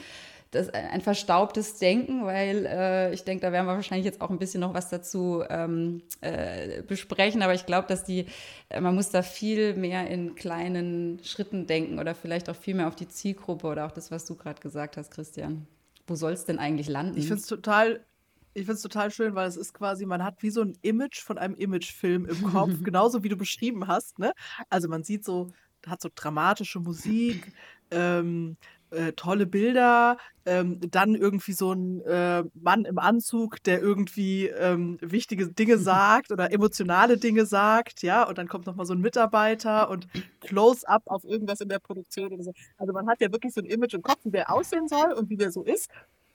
das, 0.51 0.69
ein 0.69 1.01
verstaubtes 1.01 1.77
Denken, 1.77 2.25
weil 2.25 2.65
äh, 2.65 3.13
ich 3.13 3.23
denke, 3.23 3.45
da 3.45 3.51
werden 3.51 3.67
wir 3.67 3.75
wahrscheinlich 3.75 4.05
jetzt 4.05 4.19
auch 4.19 4.31
ein 4.31 4.39
bisschen 4.39 4.61
noch 4.61 4.73
was 4.73 4.89
dazu 4.89 5.43
ähm, 5.47 6.01
äh, 6.21 6.81
besprechen. 6.81 7.41
Aber 7.43 7.53
ich 7.53 7.65
glaube, 7.65 7.87
dass 7.87 8.03
die, 8.03 8.25
äh, 8.69 8.81
man 8.81 8.95
muss 8.95 9.09
da 9.09 9.21
viel 9.21 9.75
mehr 9.75 10.07
in 10.07 10.35
kleinen 10.35 11.21
Schritten 11.23 11.67
denken 11.67 11.99
oder 11.99 12.15
vielleicht 12.15 12.49
auch 12.49 12.55
viel 12.55 12.73
mehr 12.73 12.87
auf 12.87 12.95
die 12.95 13.07
Zielgruppe 13.07 13.67
oder 13.67 13.85
auch 13.85 13.91
das, 13.91 14.09
was 14.09 14.25
du 14.25 14.35
gerade 14.35 14.59
gesagt 14.59 14.97
hast, 14.97 15.11
Christian. 15.11 15.67
Wo 16.07 16.15
soll 16.15 16.33
es 16.33 16.45
denn 16.45 16.57
eigentlich 16.57 16.89
landen? 16.89 17.17
Ich 17.17 17.27
finde 17.27 17.41
es 17.41 17.47
total 17.47 17.99
ich 18.59 18.65
finde 18.65 18.75
es 18.75 18.81
total 18.81 19.11
schön, 19.11 19.35
weil 19.35 19.47
es 19.47 19.57
ist 19.57 19.73
quasi, 19.73 20.05
man 20.05 20.23
hat 20.23 20.41
wie 20.43 20.49
so 20.49 20.61
ein 20.61 20.77
Image 20.81 21.21
von 21.21 21.37
einem 21.37 21.55
Imagefilm 21.55 22.25
im 22.25 22.41
Kopf, 22.43 22.71
genauso 22.83 23.23
wie 23.23 23.29
du 23.29 23.37
beschrieben 23.37 23.87
hast. 23.87 24.19
Ne? 24.19 24.33
Also 24.69 24.87
man 24.87 25.03
sieht 25.03 25.25
so 25.25 25.51
hat 25.87 26.01
so 26.01 26.09
dramatische 26.13 26.79
Musik, 26.79 27.53
ähm, 27.91 28.57
äh, 28.91 29.13
tolle 29.13 29.45
Bilder, 29.45 30.17
ähm, 30.45 30.79
dann 30.89 31.13
irgendwie 31.13 31.53
so 31.53 31.73
ein 31.73 32.01
äh, 32.01 32.43
Mann 32.55 32.85
im 32.85 32.97
Anzug, 32.97 33.61
der 33.63 33.81
irgendwie 33.81 34.47
ähm, 34.47 34.97
wichtige 35.01 35.47
Dinge 35.47 35.77
sagt 35.77 36.31
oder 36.31 36.51
emotionale 36.51 37.17
Dinge 37.17 37.45
sagt, 37.45 38.01
ja, 38.01 38.23
und 38.23 38.37
dann 38.37 38.47
kommt 38.47 38.65
nochmal 38.65 38.85
so 38.85 38.93
ein 38.93 38.99
Mitarbeiter 38.99 39.89
und 39.89 40.07
Close-up 40.41 41.03
auf 41.05 41.23
irgendwas 41.23 41.61
in 41.61 41.69
der 41.69 41.79
Produktion 41.79 42.33
oder 42.33 42.43
so. 42.43 42.53
Also 42.77 42.93
man 42.93 43.07
hat 43.07 43.21
ja 43.21 43.31
wirklich 43.31 43.53
so 43.53 43.61
ein 43.61 43.67
Image 43.67 43.93
im 43.93 44.01
Kopf, 44.01 44.19
wie 44.23 44.31
der 44.31 44.51
aussehen 44.51 44.87
soll 44.87 45.13
und 45.13 45.29
wie 45.29 45.37
der 45.37 45.51
so 45.51 45.63
ist. 45.63 45.89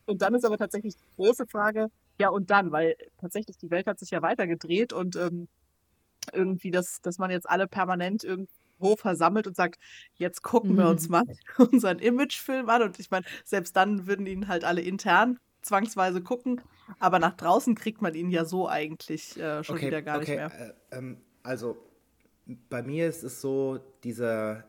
Und 0.07 0.23
dann 0.23 0.35
ist 0.35 0.45
aber 0.45 0.59
tatsächlich 0.59 0.97
die 0.97 1.17
große 1.17 1.47
Frage, 1.47 1.89
ja 2.19 2.29
und 2.29 2.51
dann, 2.51 2.73
weil 2.73 2.97
tatsächlich 3.21 3.57
die 3.59 3.71
Welt 3.71 3.87
hat 3.87 3.99
sich 3.99 4.11
ja 4.11 4.23
weitergedreht 4.23 4.93
und 4.93 5.17
ähm, 5.17 5.49
irgendwie, 6.33 6.71
dass, 6.71 7.01
dass 7.03 7.19
man 7.19 7.31
jetzt 7.31 7.49
alle 7.49 7.67
permanent 7.67 8.25
irgendwie 8.25 8.53
Hof 8.81 9.01
versammelt 9.01 9.47
und 9.47 9.57
sagt, 9.57 9.79
jetzt 10.17 10.43
gucken 10.43 10.77
wir 10.77 10.89
uns 10.89 11.09
mhm. 11.09 11.13
mal 11.13 11.25
unseren 11.71 11.99
Imagefilm 11.99 12.69
an. 12.69 12.83
Und 12.83 12.99
ich 12.99 13.11
meine, 13.11 13.25
selbst 13.45 13.77
dann 13.77 14.07
würden 14.07 14.27
ihn 14.27 14.49
halt 14.49 14.65
alle 14.65 14.81
intern 14.81 15.39
zwangsweise 15.63 16.21
gucken, 16.21 16.61
aber 16.99 17.19
nach 17.19 17.35
draußen 17.35 17.75
kriegt 17.75 18.03
man 18.03 18.15
ihn 18.15 18.31
ja 18.31 18.45
so 18.45 18.69
eigentlich 18.69 19.41
äh, 19.41 19.65
schon 19.65 19.77
okay, 19.77 19.87
wieder 19.87 20.03
gar 20.03 20.19
okay, 20.19 20.37
nicht 20.37 20.37
mehr. 20.37 20.77
Äh, 20.91 20.99
ähm, 20.99 21.17
also 21.43 21.79
bei 22.69 22.83
mir 22.83 23.09
ist 23.09 23.23
es 23.23 23.41
so, 23.41 23.81
dieser, 24.03 24.65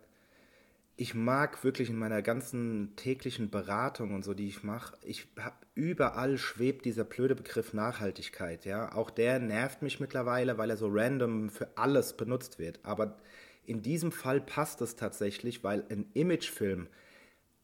ich 0.98 1.14
mag 1.14 1.64
wirklich 1.64 1.90
in 1.90 1.98
meiner 1.98 2.22
ganzen 2.22 2.96
täglichen 2.96 3.50
Beratung 3.50 4.14
und 4.14 4.24
so, 4.24 4.34
die 4.34 4.48
ich 4.48 4.64
mache, 4.64 4.98
ich 5.04 5.28
habe 5.38 5.58
überall 5.74 6.38
schwebt 6.38 6.86
dieser 6.86 7.04
blöde 7.04 7.36
Begriff 7.36 7.74
Nachhaltigkeit, 7.74 8.66
ja. 8.66 8.94
Auch 8.94 9.10
der 9.10 9.40
nervt 9.40 9.82
mich 9.82 10.00
mittlerweile, 10.00 10.58
weil 10.58 10.70
er 10.70 10.78
so 10.78 10.88
random 10.90 11.50
für 11.50 11.78
alles 11.78 12.16
benutzt 12.16 12.60
wird. 12.60 12.80
Aber 12.84 13.18
in 13.66 13.82
diesem 13.82 14.12
Fall 14.14 14.40
passt 14.40 14.82
es 14.82 14.96
tatsächlich, 14.96 15.64
weil 15.64 15.84
ein 15.90 16.06
Imagefilm, 16.14 16.88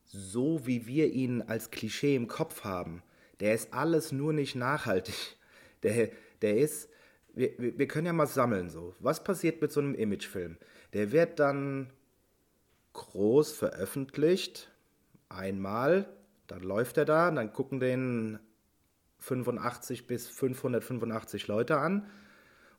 so 0.03 0.67
wie 0.67 0.85
wir 0.85 1.13
ihn 1.13 1.41
als 1.41 1.71
Klischee 1.71 2.15
im 2.15 2.27
Kopf 2.27 2.65
haben, 2.65 3.01
der 3.39 3.53
ist 3.55 3.73
alles 3.73 4.11
nur 4.11 4.33
nicht 4.33 4.55
nachhaltig. 4.55 5.15
Der, 5.83 6.11
der 6.43 6.59
ist, 6.59 6.89
wir, 7.33 7.53
wir 7.57 7.87
können 7.87 8.05
ja 8.05 8.13
mal 8.13 8.27
sammeln 8.27 8.69
so. 8.69 8.93
Was 8.99 9.23
passiert 9.23 9.63
mit 9.63 9.71
so 9.71 9.79
einem 9.79 9.95
Imagefilm? 9.95 10.57
Der 10.93 11.11
wird 11.11 11.39
dann 11.39 11.89
groß 12.93 13.53
veröffentlicht, 13.53 14.71
einmal, 15.29 16.05
dann 16.47 16.61
läuft 16.61 16.97
er 16.97 17.05
da, 17.05 17.31
dann 17.31 17.53
gucken 17.53 17.79
den 17.79 18.39
85 19.19 20.07
bis 20.07 20.27
585 20.27 21.47
Leute 21.47 21.77
an 21.77 22.07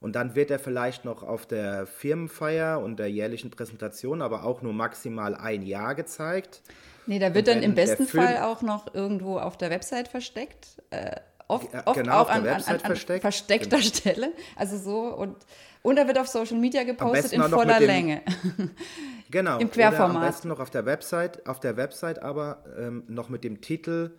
und 0.01 0.17
dann 0.17 0.35
wird 0.35 0.51
er 0.51 0.59
vielleicht 0.59 1.05
noch 1.05 1.23
auf 1.23 1.47
der 1.47 1.87
Firmenfeier 1.87 2.81
und 2.81 2.99
der 2.99 3.11
jährlichen 3.11 3.51
Präsentation, 3.51 4.21
aber 4.21 4.45
auch 4.45 4.61
nur 4.61 4.73
maximal 4.73 5.35
ein 5.35 5.63
Jahr 5.63 5.95
gezeigt. 5.95 6.63
Nee, 7.07 7.19
da 7.19 7.35
wird 7.35 7.49
dann 7.49 7.63
im 7.63 7.75
besten 7.75 8.07
Fall 8.07 8.39
auch 8.39 8.63
noch 8.63 8.95
irgendwo 8.95 9.39
auf 9.39 9.57
der 9.57 9.71
Website 9.71 10.09
versteckt. 10.09 10.83
Äh, 10.91 11.17
oft, 11.49 11.69
oft 11.87 11.99
genau, 11.99 12.21
auch 12.21 12.29
an, 12.29 12.47
an, 12.47 12.63
an, 12.63 12.81
versteckt. 12.81 13.23
versteckter 13.23 13.77
genau. 13.77 13.89
Stelle. 13.89 14.33
Also 14.57 14.77
so 14.77 15.15
und, 15.15 15.37
und 15.83 15.97
er 15.97 16.07
wird 16.07 16.19
auf 16.19 16.29
Social 16.29 16.59
Media 16.59 16.83
gepostet 16.83 17.33
in 17.33 17.43
voller 17.43 17.81
Länge. 17.81 18.23
genau. 19.33 19.59
Im 19.59 19.71
Querformat. 19.71 20.11
Oder 20.11 20.21
am 20.21 20.27
besten 20.27 20.49
noch 20.49 20.61
auf 20.61 20.71
der 20.71 20.87
Website, 20.87 21.47
auf 21.49 21.59
der 21.59 21.77
Website 21.77 22.23
aber 22.23 22.65
ähm, 22.79 23.03
noch 23.09 23.29
mit 23.29 23.43
dem 23.43 23.61
Titel 23.61 24.13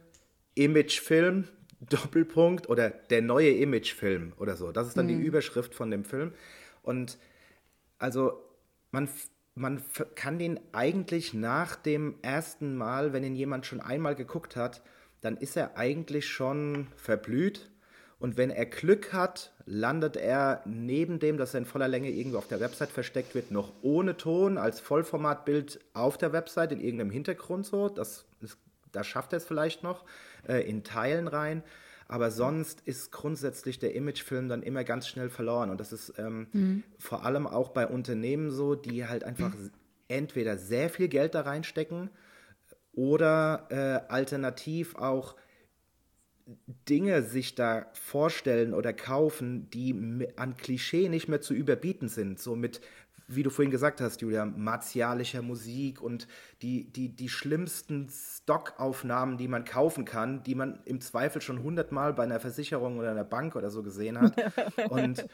Imagefilm 0.55 1.47
Doppelpunkt 1.79 2.67
oder 2.69 2.89
der 2.89 3.21
neue 3.21 3.51
Imagefilm 3.51 4.33
oder 4.37 4.55
so. 4.57 4.71
Das 4.71 4.87
ist 4.87 4.97
dann 4.97 5.05
mhm. 5.05 5.19
die 5.19 5.25
Überschrift 5.25 5.73
von 5.73 5.89
dem 5.89 6.03
Film. 6.03 6.33
Und 6.81 7.17
also 7.99 8.43
man, 8.91 9.09
man 9.55 9.81
kann 10.15 10.39
den 10.39 10.59
eigentlich 10.73 11.33
nach 11.33 11.75
dem 11.75 12.15
ersten 12.21 12.75
Mal, 12.75 13.13
wenn 13.13 13.23
ihn 13.23 13.35
jemand 13.35 13.65
schon 13.65 13.81
einmal 13.81 14.15
geguckt 14.15 14.55
hat, 14.55 14.81
dann 15.21 15.37
ist 15.37 15.55
er 15.55 15.77
eigentlich 15.77 16.27
schon 16.27 16.87
verblüht. 16.95 17.69
Und 18.23 18.37
wenn 18.37 18.51
er 18.51 18.65
Glück 18.65 19.11
hat, 19.11 19.51
landet 19.65 20.15
er 20.15 20.61
neben 20.63 21.19
dem, 21.19 21.37
dass 21.37 21.53
er 21.53 21.57
in 21.57 21.65
voller 21.65 21.89
Länge 21.89 22.09
irgendwo 22.09 22.37
auf 22.37 22.47
der 22.47 22.61
Website 22.61 22.89
versteckt 22.89 23.35
wird, 23.35 23.51
noch 23.51 23.73
ohne 23.81 24.15
Ton 24.15 24.57
als 24.57 24.79
Vollformatbild 24.79 25.81
auf 25.93 26.17
der 26.17 26.31
Website 26.31 26.71
in 26.71 26.79
irgendeinem 26.79 27.11
Hintergrund 27.11 27.65
so. 27.65 27.89
Das 27.89 28.23
ist, 28.39 28.57
da 28.93 29.03
schafft 29.03 29.33
er 29.33 29.37
es 29.37 29.43
vielleicht 29.43 29.83
noch 29.83 30.05
äh, 30.47 30.61
in 30.65 30.85
Teilen 30.85 31.27
rein. 31.27 31.63
Aber 32.07 32.31
sonst 32.31 32.79
ist 32.85 33.11
grundsätzlich 33.11 33.77
der 33.77 33.93
Imagefilm 33.93 34.47
dann 34.47 34.63
immer 34.63 34.85
ganz 34.85 35.09
schnell 35.09 35.29
verloren. 35.29 35.69
Und 35.69 35.81
das 35.81 35.91
ist 35.91 36.13
ähm, 36.17 36.47
mhm. 36.53 36.83
vor 36.99 37.25
allem 37.25 37.45
auch 37.45 37.71
bei 37.71 37.85
Unternehmen 37.85 38.51
so, 38.51 38.73
die 38.73 39.05
halt 39.05 39.25
einfach 39.25 39.53
mhm. 39.53 39.69
entweder 40.07 40.57
sehr 40.57 40.89
viel 40.89 41.09
Geld 41.09 41.35
da 41.35 41.41
reinstecken 41.41 42.09
oder 42.93 43.67
äh, 43.69 44.09
alternativ 44.09 44.95
auch 44.95 45.35
Dinge 46.89 47.23
sich 47.23 47.55
da 47.55 47.85
vorstellen 47.93 48.73
oder 48.73 48.93
kaufen, 48.93 49.69
die 49.69 50.27
an 50.35 50.57
Klischee 50.57 51.09
nicht 51.09 51.27
mehr 51.27 51.41
zu 51.41 51.53
überbieten 51.53 52.09
sind. 52.09 52.39
So 52.39 52.55
mit 52.55 52.81
wie 53.27 53.43
du 53.43 53.49
vorhin 53.49 53.71
gesagt 53.71 54.01
hast, 54.01 54.21
Julia, 54.21 54.45
martialischer 54.45 55.41
Musik 55.41 56.01
und 56.01 56.27
die, 56.61 56.85
die, 56.91 57.09
die 57.09 57.29
schlimmsten 57.29 58.09
Stockaufnahmen, 58.09 59.37
die 59.37 59.47
man 59.47 59.65
kaufen 59.65 60.05
kann, 60.05 60.43
die 60.43 60.55
man 60.55 60.79
im 60.85 61.01
Zweifel 61.01 61.41
schon 61.41 61.63
hundertmal 61.63 62.13
bei 62.13 62.23
einer 62.23 62.39
Versicherung 62.39 62.97
oder 62.97 63.11
einer 63.11 63.23
Bank 63.23 63.55
oder 63.55 63.71
so 63.71 63.83
gesehen 63.83 64.19
hat. 64.19 64.35
Und, 64.89 65.25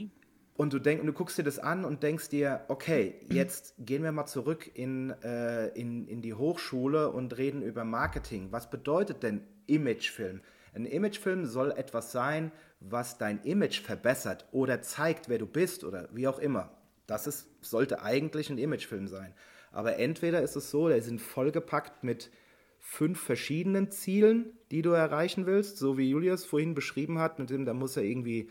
und 0.56 0.72
du, 0.72 0.78
denk, 0.78 1.00
und 1.00 1.06
du 1.06 1.12
guckst 1.12 1.38
dir 1.38 1.42
das 1.42 1.58
an 1.58 1.84
und 1.84 2.02
denkst 2.02 2.28
dir, 2.30 2.64
okay, 2.68 3.20
jetzt 3.28 3.74
gehen 3.78 4.02
wir 4.02 4.12
mal 4.12 4.26
zurück 4.26 4.70
in, 4.74 5.10
äh, 5.22 5.68
in, 5.68 6.08
in 6.08 6.22
die 6.22 6.34
Hochschule 6.34 7.10
und 7.10 7.36
reden 7.36 7.62
über 7.62 7.84
Marketing. 7.84 8.48
Was 8.50 8.70
bedeutet 8.70 9.22
denn 9.22 9.42
Imagefilm? 9.66 10.40
Ein 10.74 10.86
Imagefilm 10.86 11.46
soll 11.46 11.70
etwas 11.72 12.12
sein, 12.12 12.52
was 12.80 13.16
dein 13.16 13.42
Image 13.42 13.80
verbessert 13.80 14.46
oder 14.52 14.82
zeigt, 14.82 15.28
wer 15.28 15.38
du 15.38 15.46
bist 15.46 15.84
oder 15.84 16.08
wie 16.12 16.26
auch 16.26 16.38
immer. 16.38 16.70
Das 17.06 17.26
ist, 17.26 17.48
sollte 17.60 18.02
eigentlich 18.02 18.50
ein 18.50 18.58
Imagefilm 18.58 19.08
sein. 19.08 19.34
Aber 19.72 19.98
entweder 19.98 20.42
ist 20.42 20.56
es 20.56 20.70
so, 20.70 20.88
die 20.88 21.00
sind 21.00 21.20
vollgepackt 21.20 22.04
mit 22.04 22.30
fünf 22.78 23.20
verschiedenen 23.20 23.90
Zielen, 23.90 24.52
die 24.70 24.82
du 24.82 24.90
erreichen 24.90 25.46
willst, 25.46 25.78
so 25.78 25.96
wie 25.96 26.10
Julius 26.10 26.44
vorhin 26.44 26.74
beschrieben 26.74 27.18
hat, 27.18 27.38
mit 27.38 27.50
dem, 27.50 27.64
da 27.64 27.72
muss 27.72 27.96
er 27.96 28.02
irgendwie 28.02 28.50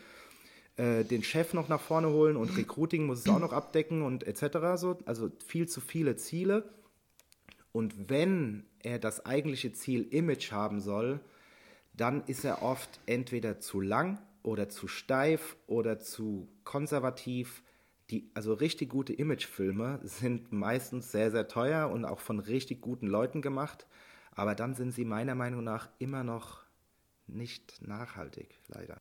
äh, 0.76 1.04
den 1.04 1.22
Chef 1.22 1.54
noch 1.54 1.68
nach 1.68 1.80
vorne 1.80 2.10
holen 2.10 2.36
und 2.36 2.56
Recruiting 2.56 3.06
muss 3.06 3.20
es 3.20 3.28
auch 3.28 3.38
noch 3.38 3.52
abdecken 3.52 4.02
und 4.02 4.26
etc. 4.26 4.58
So. 4.76 4.98
Also 5.06 5.30
viel 5.46 5.68
zu 5.68 5.80
viele 5.80 6.16
Ziele. 6.16 6.68
Und 7.70 8.08
wenn 8.10 8.66
er 8.80 8.98
das 8.98 9.24
eigentliche 9.24 9.72
Ziel 9.72 10.06
Image 10.10 10.52
haben 10.52 10.80
soll, 10.80 11.20
dann 11.96 12.24
ist 12.24 12.44
er 12.44 12.62
oft 12.62 13.00
entweder 13.06 13.60
zu 13.60 13.80
lang 13.80 14.20
oder 14.42 14.68
zu 14.68 14.88
steif 14.88 15.56
oder 15.66 15.98
zu 15.98 16.48
konservativ 16.64 17.62
die, 18.10 18.30
also 18.34 18.52
richtig 18.52 18.90
gute 18.90 19.12
Imagefilme 19.12 20.00
sind 20.02 20.52
meistens 20.52 21.10
sehr, 21.10 21.30
sehr 21.30 21.48
teuer 21.48 21.90
und 21.90 22.04
auch 22.04 22.20
von 22.20 22.38
richtig 22.38 22.80
guten 22.80 23.06
Leuten 23.06 23.40
gemacht. 23.40 23.86
Aber 24.32 24.54
dann 24.54 24.74
sind 24.74 24.92
sie 24.92 25.04
meiner 25.04 25.34
Meinung 25.34 25.64
nach 25.64 25.88
immer 25.98 26.24
noch 26.24 26.64
nicht 27.26 27.80
nachhaltig, 27.80 28.60
leider. 28.68 29.00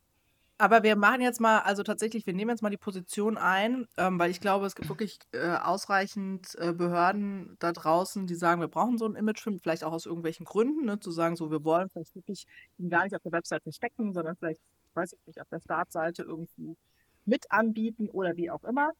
Aber 0.60 0.84
wir 0.84 0.96
machen 0.96 1.22
jetzt 1.22 1.42
mal, 1.42 1.60
also 1.60 1.84
tatsächlich, 1.84 2.26
wir 2.28 2.34
nehmen 2.34 2.52
jetzt 2.52 2.62
mal 2.62 2.70
die 2.70 2.78
Position 2.78 3.38
ein, 3.38 3.88
ähm, 3.98 4.20
weil 4.20 4.30
ich 4.30 4.40
glaube, 4.40 4.66
es 4.66 4.76
gibt 4.76 4.88
wirklich 4.88 5.20
äh, 5.32 5.56
ausreichend 5.56 6.56
äh, 6.60 6.74
Behörden 6.74 7.58
da 7.60 7.72
draußen, 7.72 8.28
die 8.28 8.36
sagen, 8.36 8.62
wir 8.62 8.68
brauchen 8.68 8.98
so 8.98 9.06
einen 9.06 9.16
Imagefilm, 9.16 9.60
vielleicht 9.60 9.84
auch 9.84 9.92
aus 9.92 10.06
irgendwelchen 10.06 10.46
Gründen, 10.46 10.86
ne, 10.86 11.00
zu 11.00 11.12
sagen, 11.12 11.36
so, 11.36 11.50
wir 11.50 11.64
wollen 11.64 11.90
vielleicht 11.90 12.16
wirklich 12.16 12.46
ihn 12.78 12.90
gar 12.90 13.04
nicht 13.04 13.16
auf 13.16 13.24
der 13.24 13.32
Website 13.32 13.64
verstecken, 13.64 14.14
sondern 14.14 14.36
vielleicht, 14.38 14.62
weiß 14.94 15.14
ich 15.14 15.20
nicht, 15.26 15.42
auf 15.42 15.50
der 15.50 15.60
Startseite 15.60 16.22
irgendwie 16.24 16.78
mit 17.26 17.52
anbieten 17.52 18.10
oder 18.10 18.38
wie 18.38 18.52
auch 18.52 18.64
immer. 18.64 18.92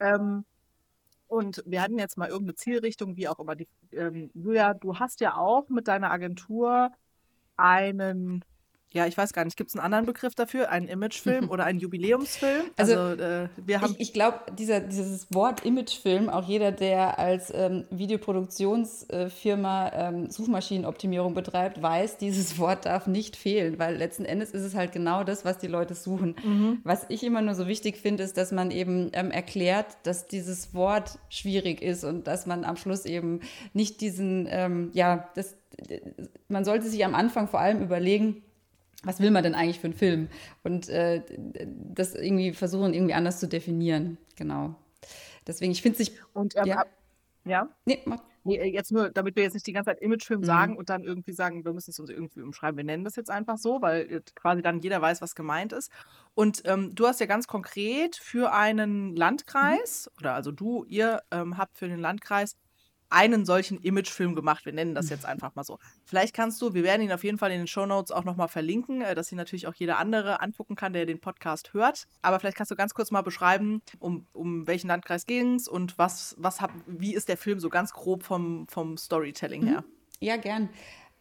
Ähm, 0.00 0.44
und 1.28 1.62
wir 1.66 1.82
hatten 1.82 1.98
jetzt 1.98 2.16
mal 2.16 2.28
irgendeine 2.28 2.54
Zielrichtung, 2.54 3.16
wie 3.16 3.28
auch 3.28 3.38
immer. 3.38 3.56
Die, 3.56 3.68
ähm, 3.92 4.30
Julia, 4.34 4.74
du 4.74 4.98
hast 4.98 5.20
ja 5.20 5.36
auch 5.36 5.68
mit 5.68 5.88
deiner 5.88 6.10
Agentur 6.10 6.90
einen 7.56 8.44
ja, 8.94 9.06
ich 9.06 9.18
weiß 9.18 9.32
gar 9.32 9.44
nicht, 9.44 9.56
gibt 9.56 9.70
es 9.70 9.76
einen 9.76 9.84
anderen 9.84 10.06
Begriff 10.06 10.36
dafür? 10.36 10.70
Einen 10.70 10.86
Imagefilm 10.86 11.48
oder 11.50 11.64
einen 11.64 11.80
Jubiläumsfilm? 11.80 12.66
Also, 12.76 12.96
also 12.96 13.22
äh, 13.22 13.48
wir 13.56 13.80
haben. 13.80 13.94
Ich, 13.98 14.08
ich 14.08 14.12
glaube, 14.12 14.38
dieses 14.56 15.26
Wort 15.34 15.64
Imagefilm, 15.64 16.28
auch 16.28 16.46
jeder, 16.46 16.70
der 16.70 17.18
als 17.18 17.52
ähm, 17.52 17.84
Videoproduktionsfirma 17.90 19.90
ähm, 19.92 20.30
Suchmaschinenoptimierung 20.30 21.34
betreibt, 21.34 21.82
weiß, 21.82 22.18
dieses 22.18 22.56
Wort 22.58 22.86
darf 22.86 23.08
nicht 23.08 23.36
fehlen, 23.36 23.80
weil 23.80 23.96
letzten 23.96 24.24
Endes 24.24 24.52
ist 24.52 24.62
es 24.62 24.76
halt 24.76 24.92
genau 24.92 25.24
das, 25.24 25.44
was 25.44 25.58
die 25.58 25.66
Leute 25.66 25.94
suchen. 25.94 26.36
Mhm. 26.44 26.78
Was 26.84 27.06
ich 27.08 27.24
immer 27.24 27.42
nur 27.42 27.56
so 27.56 27.66
wichtig 27.66 27.96
finde, 27.96 28.22
ist, 28.22 28.36
dass 28.36 28.52
man 28.52 28.70
eben 28.70 29.10
ähm, 29.12 29.32
erklärt, 29.32 29.86
dass 30.04 30.28
dieses 30.28 30.72
Wort 30.72 31.18
schwierig 31.28 31.82
ist 31.82 32.04
und 32.04 32.28
dass 32.28 32.46
man 32.46 32.64
am 32.64 32.76
Schluss 32.76 33.06
eben 33.06 33.40
nicht 33.72 34.00
diesen, 34.00 34.46
ähm, 34.48 34.92
ja, 34.94 35.28
das, 35.34 35.56
man 36.46 36.64
sollte 36.64 36.88
sich 36.88 37.04
am 37.04 37.16
Anfang 37.16 37.48
vor 37.48 37.58
allem 37.58 37.82
überlegen, 37.82 38.44
was 39.04 39.20
will 39.20 39.30
man 39.30 39.42
denn 39.42 39.54
eigentlich 39.54 39.80
für 39.80 39.86
einen 39.86 39.94
Film? 39.94 40.28
Und 40.62 40.88
äh, 40.88 41.22
das 41.94 42.14
irgendwie 42.14 42.52
versuchen, 42.52 42.94
irgendwie 42.94 43.14
anders 43.14 43.40
zu 43.40 43.48
definieren. 43.48 44.18
Genau. 44.36 44.74
Deswegen, 45.46 45.72
ich 45.72 45.82
finde 45.82 45.98
sich. 45.98 46.12
Und 46.32 46.56
ähm, 46.56 46.66
ja. 46.66 46.84
Ja? 47.44 47.68
Nee, 47.84 48.00
mach. 48.04 48.20
Nee, 48.46 48.56
äh, 48.56 48.70
jetzt 48.70 48.92
nur, 48.92 49.10
damit 49.10 49.36
wir 49.36 49.42
jetzt 49.42 49.54
nicht 49.54 49.66
die 49.66 49.72
ganze 49.72 49.90
Zeit 49.90 50.02
Imagefilm 50.02 50.40
mhm. 50.40 50.44
sagen 50.44 50.76
und 50.76 50.90
dann 50.90 51.02
irgendwie 51.02 51.32
sagen, 51.32 51.64
wir 51.64 51.72
müssen 51.72 51.90
es 51.90 51.98
uns 51.98 52.10
irgendwie 52.10 52.42
umschreiben. 52.42 52.76
Wir 52.76 52.84
nennen 52.84 53.04
das 53.04 53.16
jetzt 53.16 53.30
einfach 53.30 53.56
so, 53.56 53.80
weil 53.80 54.22
quasi 54.34 54.62
dann 54.62 54.80
jeder 54.80 55.00
weiß, 55.00 55.22
was 55.22 55.34
gemeint 55.34 55.72
ist. 55.72 55.90
Und 56.34 56.62
ähm, 56.66 56.94
du 56.94 57.06
hast 57.06 57.20
ja 57.20 57.26
ganz 57.26 57.46
konkret 57.46 58.16
für 58.16 58.52
einen. 58.52 59.16
Landkreis, 59.16 60.10
mhm. 60.10 60.20
oder 60.20 60.34
also 60.34 60.52
du, 60.52 60.84
ihr 60.84 61.22
ähm, 61.30 61.56
habt 61.56 61.78
für 61.78 61.88
den 61.88 62.00
Landkreis 62.00 62.56
einen 63.14 63.46
solchen 63.46 63.78
Imagefilm 63.78 64.34
gemacht. 64.34 64.66
Wir 64.66 64.72
nennen 64.72 64.94
das 64.94 65.08
jetzt 65.08 65.24
einfach 65.24 65.54
mal 65.54 65.62
so. 65.62 65.78
Vielleicht 66.04 66.34
kannst 66.34 66.60
du, 66.60 66.74
wir 66.74 66.82
werden 66.82 67.02
ihn 67.02 67.12
auf 67.12 67.22
jeden 67.22 67.38
Fall 67.38 67.52
in 67.52 67.58
den 67.58 67.66
Show 67.68 67.86
Notes 67.86 68.10
auch 68.10 68.24
nochmal 68.24 68.48
verlinken, 68.48 69.02
äh, 69.02 69.14
dass 69.14 69.30
ihn 69.30 69.38
natürlich 69.38 69.66
auch 69.68 69.74
jeder 69.74 69.98
andere 69.98 70.40
angucken 70.40 70.74
kann, 70.74 70.92
der 70.92 71.06
den 71.06 71.20
Podcast 71.20 71.72
hört. 71.72 72.04
Aber 72.22 72.40
vielleicht 72.40 72.56
kannst 72.56 72.72
du 72.72 72.76
ganz 72.76 72.92
kurz 72.92 73.10
mal 73.12 73.22
beschreiben, 73.22 73.82
um, 74.00 74.26
um 74.32 74.66
welchen 74.66 74.88
Landkreis 74.88 75.26
ging 75.26 75.54
es 75.54 75.68
und 75.68 75.96
was, 75.96 76.34
was 76.38 76.60
hab, 76.60 76.72
wie 76.86 77.14
ist 77.14 77.28
der 77.28 77.36
Film 77.36 77.60
so 77.60 77.68
ganz 77.68 77.92
grob 77.92 78.24
vom, 78.24 78.66
vom 78.68 78.96
Storytelling 78.96 79.64
her? 79.66 79.80
Mhm. 79.82 79.92
Ja, 80.20 80.36
gern. 80.36 80.68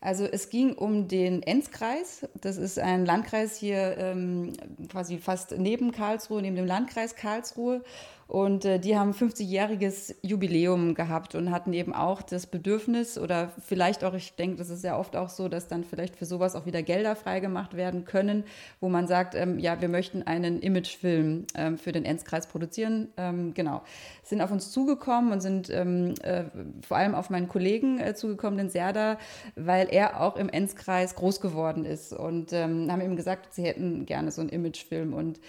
Also 0.03 0.25
es 0.25 0.49
ging 0.49 0.73
um 0.73 1.07
den 1.07 1.43
Enzkreis. 1.43 2.27
Das 2.41 2.57
ist 2.57 2.77
ein 2.77 3.05
Landkreis 3.05 3.55
hier 3.55 3.97
ähm, 3.97 4.51
quasi 4.89 5.17
fast 5.17 5.51
neben 5.57 5.93
Karlsruhe, 5.93 6.41
neben 6.41 6.57
dem 6.57 6.65
Landkreis 6.65 7.15
Karlsruhe. 7.15 7.83
Und 8.27 8.65
äh, 8.65 8.79
die 8.79 8.97
haben 8.97 9.11
50-jähriges 9.11 10.15
Jubiläum 10.21 10.95
gehabt 10.95 11.35
und 11.35 11.51
hatten 11.51 11.73
eben 11.73 11.93
auch 11.93 12.21
das 12.21 12.47
Bedürfnis 12.47 13.17
oder 13.17 13.51
vielleicht 13.59 14.03
auch, 14.03 14.13
ich 14.13 14.35
denke, 14.35 14.57
das 14.57 14.69
ist 14.69 14.83
ja 14.83 14.97
oft 14.97 15.15
auch 15.15 15.29
so, 15.29 15.49
dass 15.49 15.67
dann 15.67 15.83
vielleicht 15.83 16.15
für 16.15 16.25
sowas 16.25 16.55
auch 16.55 16.65
wieder 16.65 16.81
Gelder 16.83 17.15
freigemacht 17.15 17.75
werden 17.75 18.05
können, 18.05 18.45
wo 18.79 18.89
man 18.89 19.07
sagt, 19.07 19.35
ähm, 19.35 19.59
ja, 19.59 19.81
wir 19.81 19.89
möchten 19.89 20.23
einen 20.23 20.61
Imagefilm 20.61 21.45
ähm, 21.55 21.77
für 21.77 21.91
den 21.91 22.05
Enzkreis 22.05 22.47
produzieren. 22.47 23.09
Ähm, 23.17 23.53
genau. 23.53 23.83
Sind 24.23 24.41
auf 24.41 24.51
uns 24.51 24.71
zugekommen 24.71 25.33
und 25.33 25.41
sind 25.41 25.69
ähm, 25.69 26.13
äh, 26.23 26.45
vor 26.81 26.97
allem 26.97 27.15
auf 27.15 27.29
meinen 27.29 27.49
Kollegen 27.49 27.99
äh, 27.99 28.15
zugekommen, 28.15 28.57
den 28.57 28.69
Serda, 28.69 29.17
weil 29.55 29.87
er 29.91 30.21
auch 30.21 30.37
im 30.37 30.49
Enzkreis 30.49 31.15
groß 31.15 31.41
geworden 31.41 31.85
ist 31.85 32.13
und 32.13 32.53
ähm, 32.53 32.89
haben 32.89 33.01
ihm 33.01 33.15
gesagt, 33.15 33.53
sie 33.53 33.63
hätten 33.63 34.05
gerne 34.05 34.31
so 34.31 34.41
einen 34.41 34.49
Imagefilm 34.49 35.13
und 35.13 35.39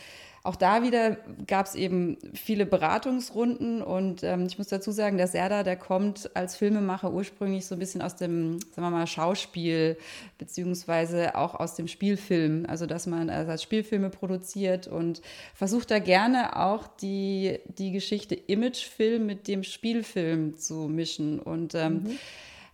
auch 0.44 0.56
da 0.56 0.82
wieder 0.82 1.16
gab 1.46 1.64
es 1.64 1.74
eben 1.74 2.18
viele 2.34 2.66
Beratungsrunden 2.66 3.80
und 3.80 4.22
ähm, 4.22 4.44
ich 4.44 4.58
muss 4.58 4.68
dazu 4.68 4.90
sagen, 4.90 5.16
der 5.16 5.26
Serda, 5.26 5.62
der 5.62 5.76
kommt 5.76 6.30
als 6.36 6.54
Filmemacher 6.54 7.10
ursprünglich 7.10 7.64
so 7.64 7.74
ein 7.74 7.78
bisschen 7.78 8.02
aus 8.02 8.16
dem, 8.16 8.60
sagen 8.60 8.82
wir 8.82 8.90
mal, 8.90 9.06
Schauspiel, 9.06 9.96
beziehungsweise 10.36 11.34
auch 11.34 11.54
aus 11.54 11.76
dem 11.76 11.88
Spielfilm. 11.88 12.66
Also, 12.68 12.84
dass 12.84 13.06
man 13.06 13.30
also 13.30 13.52
als 13.52 13.62
Spielfilme 13.62 14.10
produziert 14.10 14.86
und 14.86 15.22
versucht 15.54 15.90
da 15.90 15.98
gerne 15.98 16.56
auch 16.56 16.88
die, 16.88 17.60
die 17.78 17.90
Geschichte 17.90 18.34
Imagefilm 18.34 19.24
mit 19.24 19.48
dem 19.48 19.62
Spielfilm 19.62 20.58
zu 20.58 20.88
mischen 20.88 21.40
und 21.40 21.74
ähm, 21.74 22.02
mhm 22.02 22.18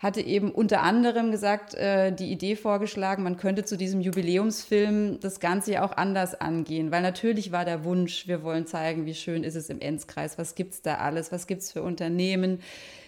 hatte 0.00 0.22
eben 0.22 0.50
unter 0.50 0.82
anderem 0.82 1.30
gesagt, 1.30 1.74
äh, 1.74 2.10
die 2.10 2.32
Idee 2.32 2.56
vorgeschlagen, 2.56 3.22
man 3.22 3.36
könnte 3.36 3.64
zu 3.64 3.76
diesem 3.76 4.00
Jubiläumsfilm 4.00 5.20
das 5.20 5.40
Ganze 5.40 5.72
ja 5.72 5.84
auch 5.84 5.94
anders 5.94 6.34
angehen, 6.34 6.90
weil 6.90 7.02
natürlich 7.02 7.52
war 7.52 7.66
der 7.66 7.84
Wunsch, 7.84 8.26
wir 8.26 8.42
wollen 8.42 8.66
zeigen, 8.66 9.04
wie 9.04 9.14
schön 9.14 9.44
ist 9.44 9.56
es 9.56 9.68
im 9.68 9.78
Enzkreis, 9.80 10.38
was 10.38 10.54
gibt 10.54 10.72
es 10.72 10.82
da 10.82 10.96
alles, 10.96 11.32
was 11.32 11.46
gibt 11.46 11.60
es 11.60 11.70
für 11.70 11.82
Unternehmen, 11.82 12.60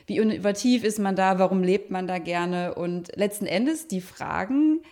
wie 0.07 0.19
innovativ 0.19 0.85
ist 0.85 0.99
man 0.99 1.17
da, 1.17 1.39
warum 1.39 1.63
lebt 1.63 1.91
man 1.91 2.07
da 2.07 2.19
gerne? 2.19 2.75
Und 2.75 3.17
letzten 3.17 3.47
Endes 3.47 3.89
die 3.89 4.03
Fragen, 4.03 4.83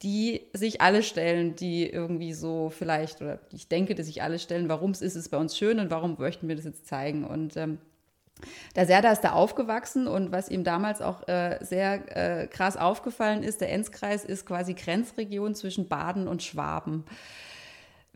die 0.00 0.42
sich 0.54 0.80
alle 0.80 1.02
stellen, 1.02 1.56
die 1.56 1.86
irgendwie 1.86 2.32
so 2.32 2.70
vielleicht, 2.70 3.20
oder 3.20 3.40
ich 3.52 3.68
denke, 3.68 3.94
dass 3.94 4.06
sich 4.06 4.22
alle 4.22 4.38
stellen, 4.38 4.70
warum 4.70 4.92
ist 4.92 5.02
es 5.02 5.28
bei 5.28 5.36
uns 5.36 5.58
schön 5.58 5.78
und 5.78 5.90
warum 5.90 6.16
möchten 6.18 6.48
wir 6.48 6.56
das 6.56 6.64
jetzt 6.64 6.86
zeigen? 6.86 7.24
Und 7.24 7.56
ähm, 7.58 7.78
der 8.76 8.86
Serda 8.86 9.12
ist 9.12 9.22
da 9.22 9.32
aufgewachsen 9.32 10.06
und 10.06 10.32
was 10.32 10.48
ihm 10.48 10.64
damals 10.64 11.02
auch 11.02 11.26
äh, 11.28 11.58
sehr 11.62 12.42
äh, 12.42 12.46
krass 12.46 12.76
aufgefallen 12.76 13.42
ist, 13.42 13.60
der 13.60 13.72
Enzkreis 13.72 14.24
ist 14.24 14.46
quasi 14.46 14.74
Grenzregion 14.74 15.54
zwischen 15.54 15.88
Baden 15.88 16.28
und 16.28 16.42
Schwaben. 16.42 17.04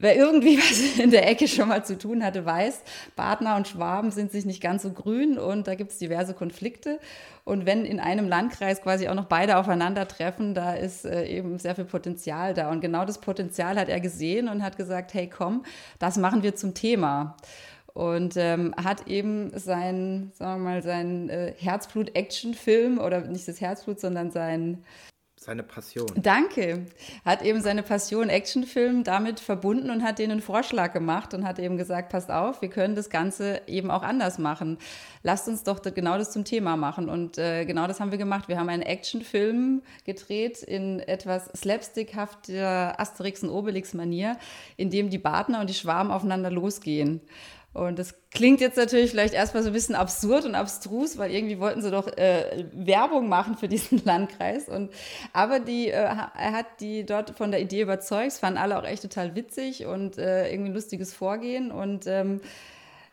Wer 0.00 0.16
irgendwie 0.16 0.58
was 0.58 0.98
in 0.98 1.10
der 1.10 1.28
Ecke 1.28 1.48
schon 1.48 1.68
mal 1.68 1.84
zu 1.84 1.98
tun 1.98 2.24
hatte, 2.24 2.46
weiß, 2.46 2.82
Badner 3.16 3.56
und 3.56 3.66
Schwaben 3.66 4.12
sind 4.12 4.30
sich 4.30 4.44
nicht 4.44 4.62
ganz 4.62 4.82
so 4.82 4.92
grün 4.92 5.38
und 5.38 5.66
da 5.66 5.74
gibt 5.74 5.90
es 5.90 5.98
diverse 5.98 6.34
Konflikte. 6.34 7.00
Und 7.44 7.66
wenn 7.66 7.84
in 7.84 7.98
einem 7.98 8.28
Landkreis 8.28 8.80
quasi 8.80 9.08
auch 9.08 9.14
noch 9.14 9.24
beide 9.24 9.56
aufeinandertreffen, 9.56 10.54
da 10.54 10.74
ist 10.74 11.04
äh, 11.04 11.24
eben 11.26 11.58
sehr 11.58 11.74
viel 11.74 11.86
Potenzial 11.86 12.54
da. 12.54 12.70
Und 12.70 12.80
genau 12.80 13.04
das 13.04 13.20
Potenzial 13.20 13.78
hat 13.78 13.88
er 13.88 14.00
gesehen 14.00 14.48
und 14.48 14.62
hat 14.62 14.76
gesagt, 14.76 15.14
hey 15.14 15.28
komm, 15.28 15.64
das 15.98 16.16
machen 16.16 16.42
wir 16.42 16.54
zum 16.54 16.74
Thema 16.74 17.36
und 17.98 18.36
ähm, 18.36 18.72
hat 18.76 19.08
eben 19.08 19.50
sein, 19.58 20.30
sagen 20.32 20.62
wir 20.62 20.70
mal, 20.70 20.82
sein 20.84 21.28
äh, 21.30 21.52
Herzblut-Action-Film 21.58 22.98
oder 22.98 23.22
nicht 23.22 23.48
das 23.48 23.60
Herzblut, 23.60 23.98
sondern 23.98 24.30
sein 24.30 24.84
seine 25.40 25.62
Passion. 25.62 26.08
Danke. 26.16 26.86
Hat 27.24 27.42
eben 27.42 27.62
seine 27.62 27.82
Passion 27.82 28.28
Actionfilm 28.28 29.04
damit 29.04 29.40
verbunden 29.40 29.88
und 29.90 30.02
hat 30.02 30.18
denen 30.18 30.32
einen 30.32 30.40
Vorschlag 30.40 30.92
gemacht 30.92 31.32
und 31.32 31.46
hat 31.46 31.58
eben 31.58 31.76
gesagt, 31.76 32.10
passt 32.10 32.30
auf, 32.30 32.60
wir 32.60 32.68
können 32.68 32.96
das 32.96 33.08
Ganze 33.08 33.62
eben 33.66 33.90
auch 33.90 34.02
anders 34.02 34.38
machen. 34.38 34.78
Lasst 35.22 35.48
uns 35.48 35.62
doch 35.62 35.80
genau 35.80 36.18
das 36.18 36.32
zum 36.32 36.44
Thema 36.44 36.76
machen. 36.76 37.08
Und 37.08 37.38
äh, 37.38 37.64
genau 37.64 37.86
das 37.86 38.00
haben 38.00 38.10
wir 38.10 38.18
gemacht. 38.18 38.48
Wir 38.48 38.58
haben 38.58 38.68
einen 38.68 38.82
Actionfilm 38.82 39.82
gedreht 40.04 40.62
in 40.62 41.00
etwas 41.00 41.46
slapstickhafter 41.56 43.00
Asterix- 43.00 43.42
und 43.42 43.50
Obelix-Manier, 43.50 44.36
in 44.76 44.90
dem 44.90 45.08
die 45.08 45.18
Partner 45.18 45.60
und 45.60 45.70
die 45.70 45.74
Schwarmen 45.74 46.12
aufeinander 46.12 46.50
losgehen. 46.50 47.20
Und 47.74 47.98
das 47.98 48.14
klingt 48.30 48.60
jetzt 48.60 48.76
natürlich 48.76 49.10
vielleicht 49.10 49.34
erstmal 49.34 49.62
so 49.62 49.68
ein 49.68 49.72
bisschen 49.72 49.94
absurd 49.94 50.44
und 50.44 50.54
abstrus, 50.54 51.18
weil 51.18 51.30
irgendwie 51.30 51.60
wollten 51.60 51.82
sie 51.82 51.90
doch 51.90 52.08
äh, 52.16 52.66
Werbung 52.72 53.28
machen 53.28 53.56
für 53.56 53.68
diesen 53.68 53.98
Landkreis. 54.04 54.68
Und, 54.68 54.90
aber 55.32 55.60
die, 55.60 55.88
äh, 55.88 55.92
er 55.92 56.52
hat 56.52 56.80
die 56.80 57.04
dort 57.04 57.36
von 57.36 57.50
der 57.50 57.60
Idee 57.60 57.82
überzeugt, 57.82 58.28
es 58.28 58.38
fanden 58.38 58.58
alle 58.58 58.78
auch 58.78 58.84
echt 58.84 59.02
total 59.02 59.34
witzig 59.34 59.86
und 59.86 60.18
äh, 60.18 60.50
irgendwie 60.50 60.70
ein 60.70 60.74
lustiges 60.74 61.12
Vorgehen. 61.14 61.70
Und 61.70 62.06
ähm, 62.06 62.40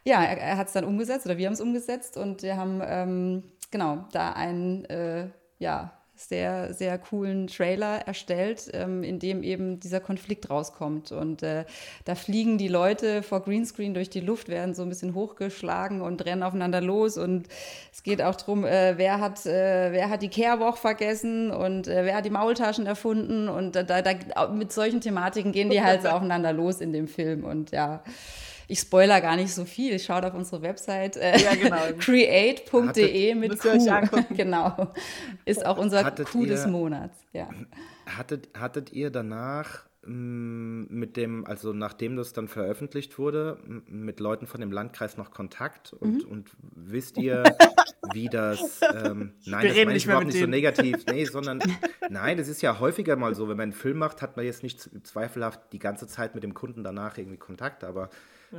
ja, 0.04 0.24
er, 0.24 0.38
er 0.38 0.58
hat 0.58 0.68
es 0.68 0.74
dann 0.74 0.86
umgesetzt 0.86 1.26
oder 1.26 1.38
wir 1.38 1.48
haben 1.48 1.54
es 1.54 1.62
umgesetzt 1.62 2.18
und 2.18 2.42
wir 2.42 2.56
haben 2.56 2.82
ähm, 2.84 3.44
genau 3.72 4.06
da 4.14 4.32
ein, 4.34 4.86
äh, 4.86 5.28
ja, 5.60 5.92
sehr, 6.16 6.74
sehr 6.74 6.98
coolen 6.98 7.48
Trailer 7.48 8.08
erstellt, 8.08 8.70
ähm, 8.74 9.04
in 9.04 9.20
dem 9.20 9.44
eben 9.44 9.80
dieser 9.80 10.00
Konflikt 10.00 10.50
rauskommt. 10.50 11.12
Und 11.12 11.44
äh, 11.44 11.66
da 12.06 12.16
fliegen 12.16 12.58
die 12.58 12.68
Leute 12.68 13.22
vor 13.22 13.42
Greenscreen 13.42 13.94
durch 13.94 14.10
die 14.10 14.22
Luft, 14.22 14.48
werden 14.48 14.74
so 14.74 14.84
ein 14.84 14.90
bisschen 14.90 15.14
hochgeschlagen 15.14 16.02
und 16.02 16.26
rennen 16.26 16.44
aufeinander 16.44 16.82
los. 16.82 17.18
Und 17.18 17.48
es 17.92 18.04
geht 18.04 18.22
auch 18.22 18.36
darum, 18.36 18.66
äh, 18.66 18.98
wer, 18.98 19.20
hat, 19.20 19.46
äh, 19.46 19.92
wer 19.92 20.10
hat 20.10 20.22
die 20.22 20.30
Kehrwoch 20.30 20.78
vergessen 20.78 21.52
und 21.52 21.88
äh, 21.88 22.06
wer 22.06 22.16
hat 22.16 22.26
die 22.26 22.30
Maultaschen 22.30 22.86
erfunden. 22.86 23.50
Und 23.50 23.76
da, 23.76 23.84
da, 23.84 24.48
mit 24.48 24.72
solchen 24.72 25.02
Thematiken 25.02 25.52
gehen 25.52 25.70
die 25.70 25.82
halt 25.82 26.02
so 26.02 26.08
aufeinander 26.10 26.54
los 26.54 26.82
in 26.82 26.94
dem 26.94 27.08
Film. 27.08 27.44
Und 27.44 27.72
ja 27.72 28.04
ich 28.68 28.80
spoiler 28.80 29.22
gar 29.22 29.36
nicht 29.36 29.54
so 29.54 29.66
viel. 29.66 30.00
Schaut 30.00 30.24
auf 30.26 30.34
unsere 30.34 30.62
Website 30.62 31.18
äh, 31.18 31.38
ja, 31.38 31.56
genau. 31.56 31.82
create.de 32.00 33.36
mit 33.36 33.60
Q. 33.60 33.70
genau. 34.36 34.94
Ist 35.46 35.66
auch 35.66 35.78
unser 35.78 36.04
hattet 36.04 36.28
Q 36.28 36.44
ihr, 36.44 36.48
des 36.48 36.68
Monats. 36.68 37.18
Ja. 37.34 37.50
Hattet, 38.06 38.50
hattet 38.58 38.92
ihr 38.92 39.10
danach 39.12 39.86
mm, 40.06 40.86
mit 40.90 41.18
dem, 41.18 41.46
also 41.46 41.74
nachdem 41.74 42.16
das 42.16 42.34
dann 42.34 42.48
veröffentlicht 42.48 43.20
wurde, 43.20 43.58
mit 43.88 44.20
Leuten 44.20 44.48
von 44.48 44.62
dem 44.62 44.72
Landkreis 44.72 45.18
noch 45.18 45.32
Kontakt 45.32 45.94
und, 45.94 46.26
mhm. 46.26 46.32
und 46.32 46.52
wisst 46.60 47.18
ihr, 47.18 47.44
wie 48.14 48.30
das, 48.30 48.82
ähm, 48.82 49.34
nein, 49.46 49.64
Wir 49.64 49.70
das 49.70 49.86
meine 49.86 49.98
ich 49.98 50.06
überhaupt 50.06 50.28
nicht 50.28 50.40
so 50.40 50.46
negativ, 50.46 51.06
nee, 51.08 51.26
sondern, 51.26 51.60
nein, 52.10 52.38
das 52.38 52.48
ist 52.48 52.62
ja 52.62 52.80
häufiger 52.80 53.16
mal 53.16 53.36
so, 53.36 53.48
wenn 53.48 53.58
man 53.58 53.64
einen 53.64 53.74
Film 53.74 53.98
macht, 53.98 54.22
hat 54.22 54.38
man 54.38 54.46
jetzt 54.46 54.64
nicht 54.64 54.90
zweifelhaft 55.06 55.74
die 55.74 55.80
ganze 55.80 56.08
Zeit 56.08 56.36
mit 56.36 56.44
dem 56.44 56.54
Kunden 56.54 56.84
danach 56.84 57.18
irgendwie 57.18 57.38
Kontakt, 57.38 57.84
aber 57.84 58.10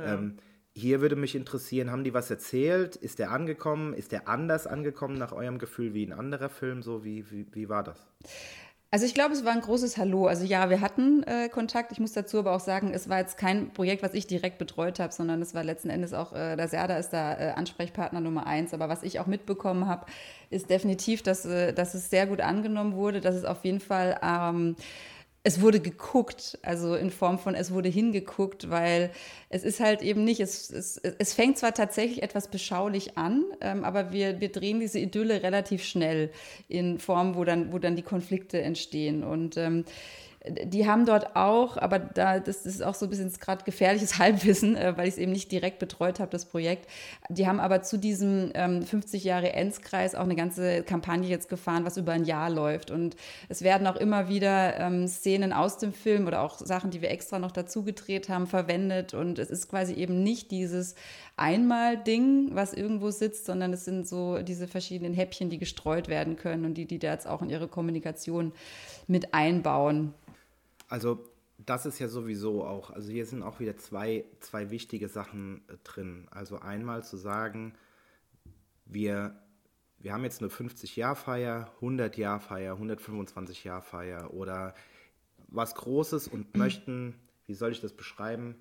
ähm, 0.05 0.37
hier 0.73 1.01
würde 1.01 1.15
mich 1.15 1.33
interessieren, 1.33 1.89
haben 1.89 2.03
die 2.03 2.13
was 2.13 2.29
erzählt? 2.29 2.95
Ist 2.95 3.17
der 3.17 3.31
angekommen? 3.31 3.93
Ist 3.93 4.11
der 4.11 4.27
anders 4.27 4.67
angekommen 4.67 5.17
nach 5.17 5.31
eurem 5.31 5.57
Gefühl 5.57 5.95
wie 5.95 6.05
ein 6.05 6.13
anderer 6.13 6.49
Film? 6.49 6.83
So, 6.83 7.03
wie, 7.03 7.29
wie, 7.31 7.47
wie 7.51 7.67
war 7.67 7.83
das? 7.83 8.05
Also 8.89 9.05
ich 9.05 9.13
glaube, 9.13 9.33
es 9.33 9.43
war 9.43 9.51
ein 9.51 9.61
großes 9.61 9.97
Hallo. 9.97 10.27
Also 10.27 10.45
ja, 10.45 10.69
wir 10.69 10.79
hatten 10.79 11.23
äh, 11.23 11.49
Kontakt. 11.49 11.91
Ich 11.91 11.99
muss 11.99 12.13
dazu 12.13 12.39
aber 12.39 12.55
auch 12.55 12.59
sagen, 12.59 12.93
es 12.93 13.09
war 13.09 13.17
jetzt 13.17 13.37
kein 13.37 13.73
Projekt, 13.73 14.01
was 14.01 14.13
ich 14.13 14.27
direkt 14.27 14.59
betreut 14.59 14.99
habe, 14.99 15.11
sondern 15.11 15.41
es 15.41 15.53
war 15.53 15.63
letzten 15.63 15.89
Endes 15.89 16.13
auch, 16.13 16.31
äh, 16.31 16.55
der 16.55 16.67
Serda 16.67 16.97
ist 16.97 17.09
da 17.09 17.33
äh, 17.33 17.51
Ansprechpartner 17.51 18.21
Nummer 18.21 18.47
eins. 18.47 18.73
Aber 18.73 18.87
was 18.87 19.03
ich 19.03 19.19
auch 19.19 19.27
mitbekommen 19.27 19.87
habe, 19.87 20.05
ist 20.51 20.69
definitiv, 20.69 21.21
dass, 21.23 21.43
äh, 21.45 21.73
dass 21.73 21.95
es 21.95 22.09
sehr 22.09 22.27
gut 22.27 22.39
angenommen 22.39 22.93
wurde, 22.93 23.19
dass 23.19 23.35
es 23.35 23.45
auf 23.45 23.65
jeden 23.65 23.79
Fall... 23.79 24.19
Ähm, 24.21 24.75
es 25.47 25.61
wurde 25.61 25.79
geguckt, 25.79 26.59
also 26.61 26.95
in 26.95 27.09
Form 27.09 27.39
von 27.39 27.55
es 27.55 27.71
wurde 27.71 27.87
hingeguckt, 27.87 28.69
weil 28.69 29.11
es 29.49 29.63
ist 29.63 29.79
halt 29.79 30.01
eben 30.01 30.25
nicht, 30.25 30.41
es, 30.41 30.69
es, 30.69 30.97
es 30.97 31.33
fängt 31.33 31.57
zwar 31.57 31.73
tatsächlich 31.73 32.21
etwas 32.21 32.49
beschaulich 32.49 33.17
an, 33.17 33.45
ähm, 33.61 33.85
aber 33.85 34.11
wir, 34.11 34.41
wir 34.41 34.51
drehen 34.51 34.81
diese 34.81 34.99
Idylle 34.99 35.43
relativ 35.43 35.85
schnell 35.85 36.31
in 36.67 36.99
Form, 36.99 37.35
wo 37.35 37.45
dann, 37.45 37.71
wo 37.71 37.79
dann 37.79 37.95
die 37.95 38.01
Konflikte 38.01 38.61
entstehen. 38.61 39.23
Und 39.23 39.55
ähm, 39.55 39.85
die 40.49 40.87
haben 40.87 41.05
dort 41.05 41.35
auch, 41.35 41.77
aber 41.77 41.99
da, 41.99 42.39
das 42.39 42.65
ist 42.65 42.83
auch 42.83 42.95
so 42.95 43.05
ein 43.05 43.09
bisschen 43.09 43.31
gerade 43.39 43.63
gefährliches 43.63 44.17
Halbwissen, 44.19 44.75
äh, 44.75 44.97
weil 44.97 45.07
ich 45.07 45.15
es 45.15 45.17
eben 45.17 45.31
nicht 45.31 45.51
direkt 45.51 45.79
betreut 45.79 46.19
habe, 46.19 46.31
das 46.31 46.45
Projekt. 46.45 46.89
Die 47.29 47.47
haben 47.47 47.59
aber 47.59 47.81
zu 47.81 47.97
diesem 47.97 48.51
ähm, 48.53 48.81
50 48.83 49.23
Jahre 49.23 49.53
Enzkreis 49.53 50.15
auch 50.15 50.23
eine 50.23 50.35
ganze 50.35 50.83
Kampagne 50.83 51.27
jetzt 51.27 51.49
gefahren, 51.49 51.85
was 51.85 51.97
über 51.97 52.13
ein 52.13 52.25
Jahr 52.25 52.49
läuft. 52.49 52.91
Und 52.91 53.15
es 53.49 53.61
werden 53.61 53.87
auch 53.87 53.95
immer 53.95 54.29
wieder 54.29 54.77
ähm, 54.79 55.07
Szenen 55.07 55.53
aus 55.53 55.77
dem 55.77 55.93
Film 55.93 56.27
oder 56.27 56.41
auch 56.41 56.59
Sachen, 56.59 56.91
die 56.91 57.01
wir 57.01 57.11
extra 57.11 57.39
noch 57.39 57.51
dazu 57.51 57.83
gedreht 57.83 58.29
haben, 58.29 58.47
verwendet. 58.47 59.13
Und 59.13 59.39
es 59.39 59.49
ist 59.49 59.69
quasi 59.69 59.93
eben 59.93 60.23
nicht 60.23 60.51
dieses 60.51 60.95
Einmal-Ding, 61.37 62.49
was 62.53 62.73
irgendwo 62.73 63.11
sitzt, 63.11 63.45
sondern 63.45 63.71
es 63.73 63.85
sind 63.85 64.07
so 64.07 64.39
diese 64.39 64.67
verschiedenen 64.67 65.13
Häppchen, 65.13 65.49
die 65.49 65.59
gestreut 65.59 66.07
werden 66.07 66.35
können 66.35 66.65
und 66.65 66.73
die, 66.73 66.85
die 66.85 66.99
da 66.99 67.11
jetzt 67.11 67.27
auch 67.27 67.41
in 67.41 67.49
ihre 67.49 67.67
Kommunikation 67.67 68.53
mit 69.07 69.33
einbauen. 69.33 70.13
Also 70.87 71.29
das 71.57 71.85
ist 71.85 71.99
ja 71.99 72.07
sowieso 72.07 72.63
auch, 72.63 72.91
also 72.91 73.11
hier 73.11 73.25
sind 73.25 73.41
auch 73.41 73.59
wieder 73.59 73.77
zwei, 73.77 74.25
zwei 74.39 74.69
wichtige 74.69 75.07
Sachen 75.07 75.63
äh, 75.69 75.77
drin. 75.83 76.27
Also 76.31 76.59
einmal 76.59 77.03
zu 77.03 77.17
sagen, 77.17 77.73
wir, 78.85 79.35
wir 79.99 80.13
haben 80.13 80.23
jetzt 80.23 80.41
eine 80.41 80.51
50-Jahr-Feier, 80.51 81.71
100-Jahr-Feier, 81.81 82.75
125-Jahr-Feier 82.75 84.33
oder 84.33 84.75
was 85.47 85.75
Großes 85.75 86.27
und 86.27 86.55
möchten, 86.57 87.15
wie 87.47 87.55
soll 87.55 87.71
ich 87.71 87.81
das 87.81 87.93
beschreiben? 87.93 88.55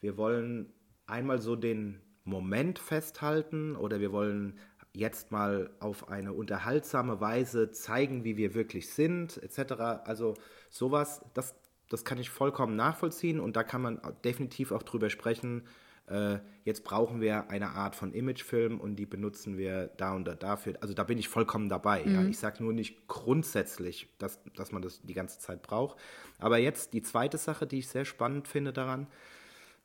Wir 0.00 0.16
wollen 0.16 0.72
einmal 1.06 1.40
so 1.40 1.54
den 1.54 2.00
Moment 2.24 2.78
festhalten 2.78 3.76
oder 3.76 4.00
wir 4.00 4.12
wollen 4.12 4.58
jetzt 4.94 5.30
mal 5.30 5.70
auf 5.80 6.08
eine 6.08 6.32
unterhaltsame 6.32 7.20
Weise 7.20 7.70
zeigen, 7.70 8.24
wie 8.24 8.36
wir 8.36 8.54
wirklich 8.54 8.90
sind, 8.90 9.42
etc. 9.42 9.72
Also 10.04 10.34
sowas, 10.70 11.22
das, 11.34 11.54
das 11.92 12.04
kann 12.04 12.18
ich 12.18 12.30
vollkommen 12.30 12.76
nachvollziehen 12.76 13.40
und 13.40 13.56
da 13.56 13.62
kann 13.64 13.82
man 13.82 14.00
definitiv 14.24 14.72
auch 14.72 14.82
drüber 14.82 15.10
sprechen. 15.10 15.62
Äh, 16.06 16.38
jetzt 16.64 16.84
brauchen 16.84 17.20
wir 17.20 17.50
eine 17.50 17.70
Art 17.70 17.94
von 17.94 18.12
Imagefilm 18.12 18.80
und 18.80 18.96
die 18.96 19.06
benutzen 19.06 19.56
wir 19.56 19.88
da 19.96 20.14
und 20.14 20.24
da 20.24 20.34
dafür. 20.34 20.74
Also 20.80 20.94
da 20.94 21.04
bin 21.04 21.18
ich 21.18 21.28
vollkommen 21.28 21.68
dabei. 21.68 22.04
Mhm. 22.04 22.14
Ja. 22.14 22.22
Ich 22.24 22.38
sage 22.38 22.62
nur 22.62 22.72
nicht 22.72 23.06
grundsätzlich, 23.08 24.08
dass, 24.18 24.40
dass 24.56 24.72
man 24.72 24.82
das 24.82 25.02
die 25.02 25.14
ganze 25.14 25.38
Zeit 25.38 25.62
braucht. 25.62 25.98
Aber 26.38 26.58
jetzt 26.58 26.92
die 26.92 27.02
zweite 27.02 27.38
Sache, 27.38 27.66
die 27.66 27.80
ich 27.80 27.88
sehr 27.88 28.04
spannend 28.04 28.48
finde 28.48 28.72
daran, 28.72 29.06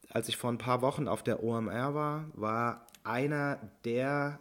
als 0.10 0.30
ich 0.30 0.38
vor 0.38 0.52
ein 0.52 0.58
paar 0.58 0.82
Wochen 0.82 1.08
auf 1.08 1.24
der 1.24 1.44
OMR 1.44 1.94
war, 1.94 2.26
war 2.34 2.88
einer 3.04 3.60
der 3.86 4.40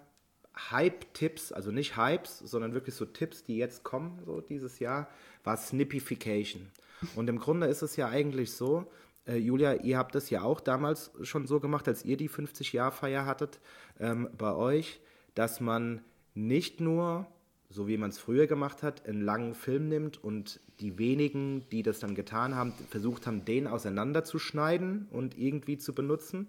Hype-Tipps, 0.71 1.53
also 1.53 1.71
nicht 1.71 1.97
Hypes, 1.97 2.39
sondern 2.39 2.73
wirklich 2.73 2.95
so 2.95 3.05
Tipps, 3.05 3.45
die 3.45 3.57
jetzt 3.57 3.85
kommen, 3.85 4.23
so 4.25 4.41
dieses 4.41 4.79
Jahr, 4.79 5.09
war 5.45 5.57
Snippification. 5.57 6.71
Und 7.15 7.29
im 7.29 7.39
Grunde 7.39 7.67
ist 7.67 7.83
es 7.83 7.97
ja 7.97 8.09
eigentlich 8.09 8.53
so, 8.53 8.87
äh, 9.27 9.37
Julia, 9.37 9.75
ihr 9.75 9.99
habt 9.99 10.15
das 10.15 10.31
ja 10.31 10.43
auch 10.43 10.61
damals 10.61 11.11
schon 11.23 11.47
so 11.47 11.61
gemacht, 11.61 11.89
als 11.89 12.05
ihr 12.05 12.17
die 12.17 12.31
50-Jahr-Feier 12.31 13.27
hattet 13.27 13.61
ähm, 13.99 14.29
bei 14.37 14.55
euch, 14.55 15.01
dass 15.35 15.61
man 15.61 16.03
nicht 16.35 16.81
nur, 16.81 17.27
so 17.71 17.89
wie 17.89 17.97
man 17.97 18.11
es 18.11 18.19
früher 18.19 18.47
gemacht 18.47 18.83
hat, 18.83 19.07
einen 19.07 19.23
langen 19.23 19.55
Film 19.55 19.89
nimmt 19.89 20.23
und 20.23 20.61
die 20.81 20.99
wenigen, 20.99 21.69
die 21.71 21.83
das 21.83 21.99
dann 21.99 22.15
getan 22.15 22.55
haben, 22.55 22.73
versucht 22.91 23.27
haben, 23.27 23.45
den 23.45 23.67
auseinanderzuschneiden 23.67 25.09
und 25.11 25.37
irgendwie 25.39 25.79
zu 25.79 25.95
benutzen, 25.95 26.49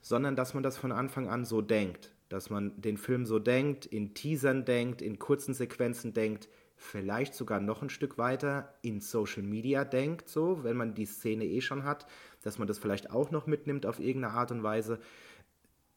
sondern 0.00 0.36
dass 0.36 0.54
man 0.54 0.62
das 0.62 0.76
von 0.76 0.92
Anfang 0.92 1.28
an 1.28 1.44
so 1.44 1.60
denkt. 1.62 2.12
Dass 2.28 2.50
man 2.50 2.78
den 2.80 2.98
Film 2.98 3.24
so 3.24 3.38
denkt, 3.38 3.86
in 3.86 4.14
Teasern 4.14 4.64
denkt, 4.64 5.00
in 5.02 5.18
kurzen 5.18 5.54
Sequenzen 5.54 6.12
denkt, 6.12 6.48
vielleicht 6.78 7.34
sogar 7.34 7.60
noch 7.60 7.82
ein 7.82 7.90
Stück 7.90 8.16
weiter 8.18 8.74
in 8.82 9.00
Social 9.00 9.42
Media 9.42 9.84
denkt, 9.84 10.28
so, 10.28 10.64
wenn 10.64 10.76
man 10.76 10.94
die 10.94 11.06
Szene 11.06 11.44
eh 11.44 11.60
schon 11.60 11.84
hat, 11.84 12.06
dass 12.42 12.58
man 12.58 12.68
das 12.68 12.78
vielleicht 12.78 13.10
auch 13.10 13.30
noch 13.30 13.46
mitnimmt 13.46 13.84
auf 13.84 13.98
irgendeine 13.98 14.34
Art 14.34 14.52
und 14.52 14.62
Weise. 14.62 14.98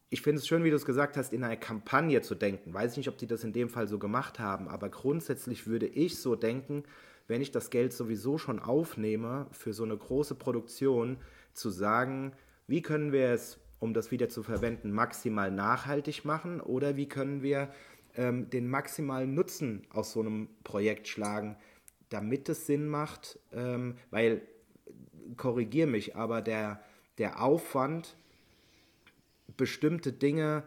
Ich 0.10 0.22
finde 0.22 0.40
es 0.40 0.48
schön, 0.48 0.64
wie 0.64 0.72
du 0.72 0.76
es 0.76 0.86
gesagt 0.86 1.16
hast, 1.16 1.32
in 1.32 1.44
einer 1.44 1.56
Kampagne 1.56 2.22
zu 2.22 2.36
denken. 2.36 2.74
Weiß 2.74 2.92
ich 2.92 2.98
nicht, 2.98 3.10
ob 3.10 3.18
die 3.18 3.28
das 3.28 3.44
in 3.44 3.54
dem 3.54 3.70
Fall 3.70 3.88
so 3.88 4.00
gemacht 4.00 4.40
haben, 4.40 4.68
aber 4.68 4.90
grundsätzlich 4.90 5.68
würde 5.68 5.88
ich 5.88 6.20
so 6.20 6.36
denken, 6.36 6.84
wenn 7.28 7.42
ich 7.42 7.52
das 7.52 7.70
Geld 7.70 7.94
sowieso 7.94 8.38
schon 8.38 8.60
aufnehme 8.60 9.48
für 9.52 9.72
so 9.74 9.84
eine 9.84 9.96
große 9.96 10.36
Produktion, 10.36 11.18
zu 11.54 11.70
sagen, 11.70 12.34
wie 12.68 12.82
können 12.82 13.12
wir 13.12 13.30
es 13.30 13.60
um 13.82 13.96
das 13.96 14.12
wieder 14.12 14.30
zu 14.30 14.44
verwenden, 14.44 14.92
maximal 14.92 15.50
nachhaltig 15.50 16.24
machen 16.24 16.62
oder 16.62 16.98
wie 16.98 17.10
können 17.10 17.42
wir 17.42 17.74
ähm, 18.18 18.50
den 18.50 18.70
maximalen 18.70 19.34
Nutzen 19.34 19.86
aus 19.92 20.14
so 20.14 20.20
einem 20.20 20.50
Projekt 20.64 21.08
schlagen, 21.08 21.56
damit 22.10 22.50
es 22.50 22.68
Sinn 22.68 22.88
macht, 22.88 23.40
ähm, 23.54 23.96
weil, 24.10 24.42
korrigier 25.38 25.88
mich, 25.88 26.16
aber 26.16 26.42
der, 26.42 26.82
der 27.18 27.42
Aufwand, 27.42 28.16
bestimmte 29.58 30.12
Dinge 30.12 30.64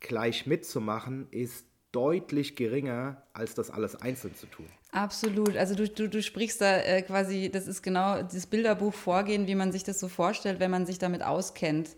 gleich 0.00 0.46
mitzumachen, 0.46 1.26
ist 1.30 1.66
deutlich 1.92 2.56
geringer, 2.56 3.22
als 3.32 3.54
das 3.54 3.70
alles 3.70 3.96
einzeln 3.96 4.34
zu 4.34 4.46
tun. 4.46 4.66
Absolut. 4.90 5.56
Also 5.56 5.74
du, 5.74 5.88
du, 5.88 6.08
du 6.08 6.22
sprichst 6.22 6.60
da 6.60 6.78
äh, 6.78 7.02
quasi, 7.02 7.50
das 7.50 7.66
ist 7.66 7.82
genau 7.82 8.22
das 8.22 8.46
Bilderbuch 8.46 8.94
Vorgehen, 8.94 9.46
wie 9.46 9.54
man 9.54 9.72
sich 9.72 9.84
das 9.84 9.98
so 9.98 10.08
vorstellt, 10.08 10.60
wenn 10.60 10.70
man 10.70 10.86
sich 10.86 10.98
damit 10.98 11.24
auskennt. 11.24 11.90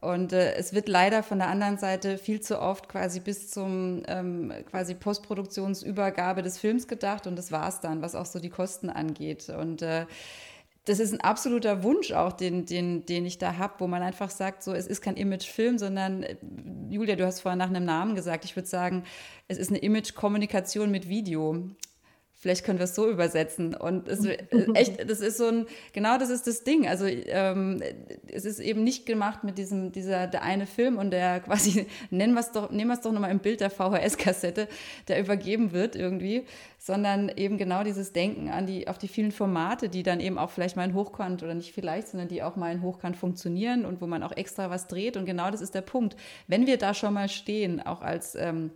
Und 0.00 0.32
äh, 0.32 0.54
es 0.54 0.72
wird 0.72 0.88
leider 0.88 1.22
von 1.22 1.38
der 1.38 1.48
anderen 1.48 1.76
Seite 1.76 2.16
viel 2.16 2.40
zu 2.40 2.60
oft 2.60 2.88
quasi 2.88 3.20
bis 3.20 3.50
zum 3.50 4.02
ähm, 4.08 4.52
quasi 4.70 4.94
Postproduktionsübergabe 4.94 6.42
des 6.42 6.58
Films 6.58 6.88
gedacht 6.88 7.26
und 7.26 7.36
das 7.36 7.52
war 7.52 7.68
es 7.68 7.80
dann, 7.80 8.00
was 8.00 8.14
auch 8.14 8.24
so 8.24 8.38
die 8.38 8.48
Kosten 8.48 8.88
angeht. 8.88 9.50
Und 9.50 9.82
äh, 9.82 10.06
das 10.86 11.00
ist 11.00 11.12
ein 11.12 11.20
absoluter 11.20 11.82
Wunsch 11.82 12.12
auch, 12.12 12.32
den, 12.32 12.64
den, 12.64 13.04
den 13.04 13.26
ich 13.26 13.36
da 13.36 13.58
habe, 13.58 13.74
wo 13.78 13.86
man 13.86 14.02
einfach 14.02 14.30
sagt, 14.30 14.62
so, 14.62 14.72
es 14.72 14.86
ist 14.86 15.02
kein 15.02 15.16
Imagefilm, 15.16 15.76
sondern, 15.76 16.22
äh, 16.22 16.36
Julia, 16.88 17.16
du 17.16 17.26
hast 17.26 17.40
vorhin 17.40 17.58
nach 17.58 17.68
einem 17.68 17.84
Namen 17.84 18.14
gesagt, 18.14 18.46
ich 18.46 18.56
würde 18.56 18.68
sagen, 18.68 19.04
es 19.48 19.58
ist 19.58 19.68
eine 19.68 19.78
Image-Kommunikation 19.78 20.90
mit 20.90 21.10
Video. 21.10 21.62
Vielleicht 22.40 22.64
können 22.64 22.78
wir 22.78 22.84
es 22.84 22.94
so 22.94 23.06
übersetzen. 23.06 23.74
Und 23.74 24.08
es 24.08 24.24
äh, 24.24 24.38
echt, 24.72 25.10
das 25.10 25.20
ist 25.20 25.36
so 25.36 25.48
ein, 25.48 25.66
genau 25.92 26.16
das 26.16 26.30
ist 26.30 26.46
das 26.46 26.64
Ding. 26.64 26.88
Also 26.88 27.04
ähm, 27.04 27.82
es 28.28 28.46
ist 28.46 28.60
eben 28.60 28.82
nicht 28.82 29.04
gemacht 29.04 29.44
mit 29.44 29.58
diesem, 29.58 29.92
dieser, 29.92 30.26
der 30.26 30.42
eine 30.42 30.64
Film 30.64 30.96
und 30.96 31.10
der 31.10 31.40
quasi, 31.44 31.86
nennen 32.08 32.32
wir 32.32 32.40
es 32.40 32.50
doch, 32.50 32.70
nehmen 32.70 32.88
wir 32.88 32.94
es 32.94 33.02
doch 33.02 33.12
nochmal 33.12 33.30
im 33.30 33.40
Bild 33.40 33.60
der 33.60 33.68
VHS-Kassette, 33.68 34.68
der 35.08 35.20
übergeben 35.20 35.72
wird 35.72 35.96
irgendwie, 35.96 36.46
sondern 36.78 37.28
eben 37.28 37.58
genau 37.58 37.84
dieses 37.84 38.14
Denken 38.14 38.48
an 38.48 38.66
die, 38.66 38.88
auf 38.88 38.96
die 38.96 39.08
vielen 39.08 39.32
Formate, 39.32 39.90
die 39.90 40.02
dann 40.02 40.18
eben 40.18 40.38
auch 40.38 40.48
vielleicht 40.48 40.76
mal 40.76 40.84
in 40.84 40.94
Hochkant 40.94 41.42
oder 41.42 41.52
nicht 41.52 41.74
vielleicht, 41.74 42.08
sondern 42.08 42.28
die 42.28 42.42
auch 42.42 42.56
mal 42.56 42.72
in 42.72 42.80
Hochkant 42.80 43.18
funktionieren 43.18 43.84
und 43.84 44.00
wo 44.00 44.06
man 44.06 44.22
auch 44.22 44.32
extra 44.32 44.70
was 44.70 44.86
dreht. 44.86 45.18
Und 45.18 45.26
genau 45.26 45.50
das 45.50 45.60
ist 45.60 45.74
der 45.74 45.82
Punkt. 45.82 46.16
Wenn 46.46 46.66
wir 46.66 46.78
da 46.78 46.94
schon 46.94 47.12
mal 47.12 47.28
stehen, 47.28 47.82
auch 47.82 48.00
als 48.00 48.34
ähm, 48.34 48.70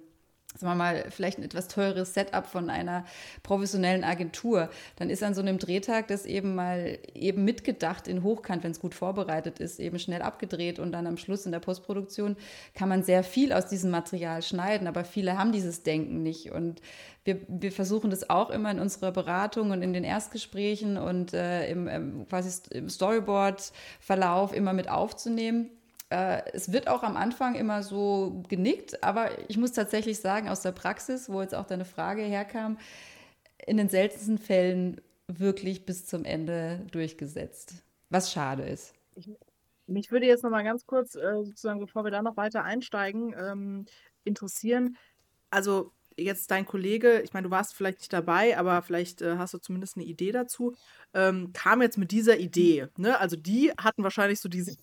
sagen 0.54 0.72
wir 0.72 0.76
mal, 0.76 1.04
vielleicht 1.10 1.38
ein 1.38 1.44
etwas 1.44 1.68
teures 1.68 2.14
Setup 2.14 2.46
von 2.46 2.70
einer 2.70 3.04
professionellen 3.42 4.04
Agentur, 4.04 4.70
dann 4.96 5.10
ist 5.10 5.22
an 5.22 5.34
so 5.34 5.40
einem 5.40 5.58
Drehtag 5.58 6.08
das 6.08 6.26
eben 6.26 6.54
mal 6.54 6.98
eben 7.14 7.44
mitgedacht 7.44 8.06
in 8.06 8.22
Hochkant, 8.22 8.62
wenn 8.62 8.70
es 8.70 8.80
gut 8.80 8.94
vorbereitet 8.94 9.58
ist, 9.58 9.80
eben 9.80 9.98
schnell 9.98 10.22
abgedreht 10.22 10.78
und 10.78 10.92
dann 10.92 11.06
am 11.06 11.16
Schluss 11.16 11.44
in 11.44 11.52
der 11.52 11.58
Postproduktion 11.60 12.36
kann 12.74 12.88
man 12.88 13.02
sehr 13.02 13.24
viel 13.24 13.52
aus 13.52 13.66
diesem 13.66 13.90
Material 13.90 14.42
schneiden, 14.42 14.86
aber 14.86 15.04
viele 15.04 15.36
haben 15.36 15.52
dieses 15.52 15.82
Denken 15.82 16.22
nicht. 16.22 16.52
Und 16.52 16.80
wir, 17.24 17.40
wir 17.48 17.72
versuchen 17.72 18.10
das 18.10 18.30
auch 18.30 18.50
immer 18.50 18.70
in 18.70 18.78
unserer 18.78 19.10
Beratung 19.10 19.72
und 19.72 19.82
in 19.82 19.92
den 19.92 20.04
Erstgesprächen 20.04 20.96
und 20.96 21.32
äh, 21.32 21.68
im, 21.70 21.88
im, 21.88 22.28
quasi 22.28 22.50
im 22.70 22.88
Storyboard-Verlauf 22.88 24.52
immer 24.52 24.72
mit 24.72 24.88
aufzunehmen 24.88 25.70
äh, 26.10 26.42
es 26.52 26.72
wird 26.72 26.88
auch 26.88 27.02
am 27.02 27.16
Anfang 27.16 27.54
immer 27.54 27.82
so 27.82 28.42
genickt, 28.48 29.02
aber 29.02 29.48
ich 29.48 29.56
muss 29.56 29.72
tatsächlich 29.72 30.20
sagen, 30.20 30.48
aus 30.48 30.62
der 30.62 30.72
Praxis, 30.72 31.28
wo 31.28 31.40
jetzt 31.42 31.54
auch 31.54 31.66
deine 31.66 31.84
Frage 31.84 32.22
herkam, 32.22 32.78
in 33.66 33.76
den 33.76 33.88
seltensten 33.88 34.38
Fällen 34.38 35.00
wirklich 35.26 35.86
bis 35.86 36.06
zum 36.06 36.24
Ende 36.24 36.86
durchgesetzt. 36.90 37.74
Was 38.10 38.32
schade 38.32 38.64
ist. 38.64 38.94
Ich, 39.14 39.30
mich 39.86 40.10
würde 40.10 40.26
jetzt 40.26 40.42
noch 40.42 40.50
mal 40.50 40.64
ganz 40.64 40.86
kurz, 40.86 41.14
äh, 41.14 41.44
sozusagen, 41.44 41.80
bevor 41.80 42.04
wir 42.04 42.10
da 42.10 42.22
noch 42.22 42.36
weiter 42.36 42.64
einsteigen, 42.64 43.34
ähm, 43.38 43.86
interessieren. 44.24 44.96
Also 45.50 45.92
jetzt 46.16 46.50
dein 46.50 46.66
Kollege, 46.66 47.20
ich 47.22 47.32
meine, 47.32 47.48
du 47.48 47.50
warst 47.50 47.74
vielleicht 47.74 47.98
nicht 47.98 48.12
dabei, 48.12 48.56
aber 48.58 48.82
vielleicht 48.82 49.22
äh, 49.22 49.36
hast 49.36 49.54
du 49.54 49.58
zumindest 49.58 49.96
eine 49.96 50.04
Idee 50.04 50.32
dazu, 50.32 50.74
ähm, 51.12 51.52
kam 51.52 51.82
jetzt 51.82 51.98
mit 51.98 52.12
dieser 52.12 52.38
Idee. 52.38 52.88
Ne? 52.96 53.18
Also 53.18 53.36
die 53.36 53.72
hatten 53.72 54.02
wahrscheinlich 54.02 54.40
so 54.40 54.48
diese 54.48 54.76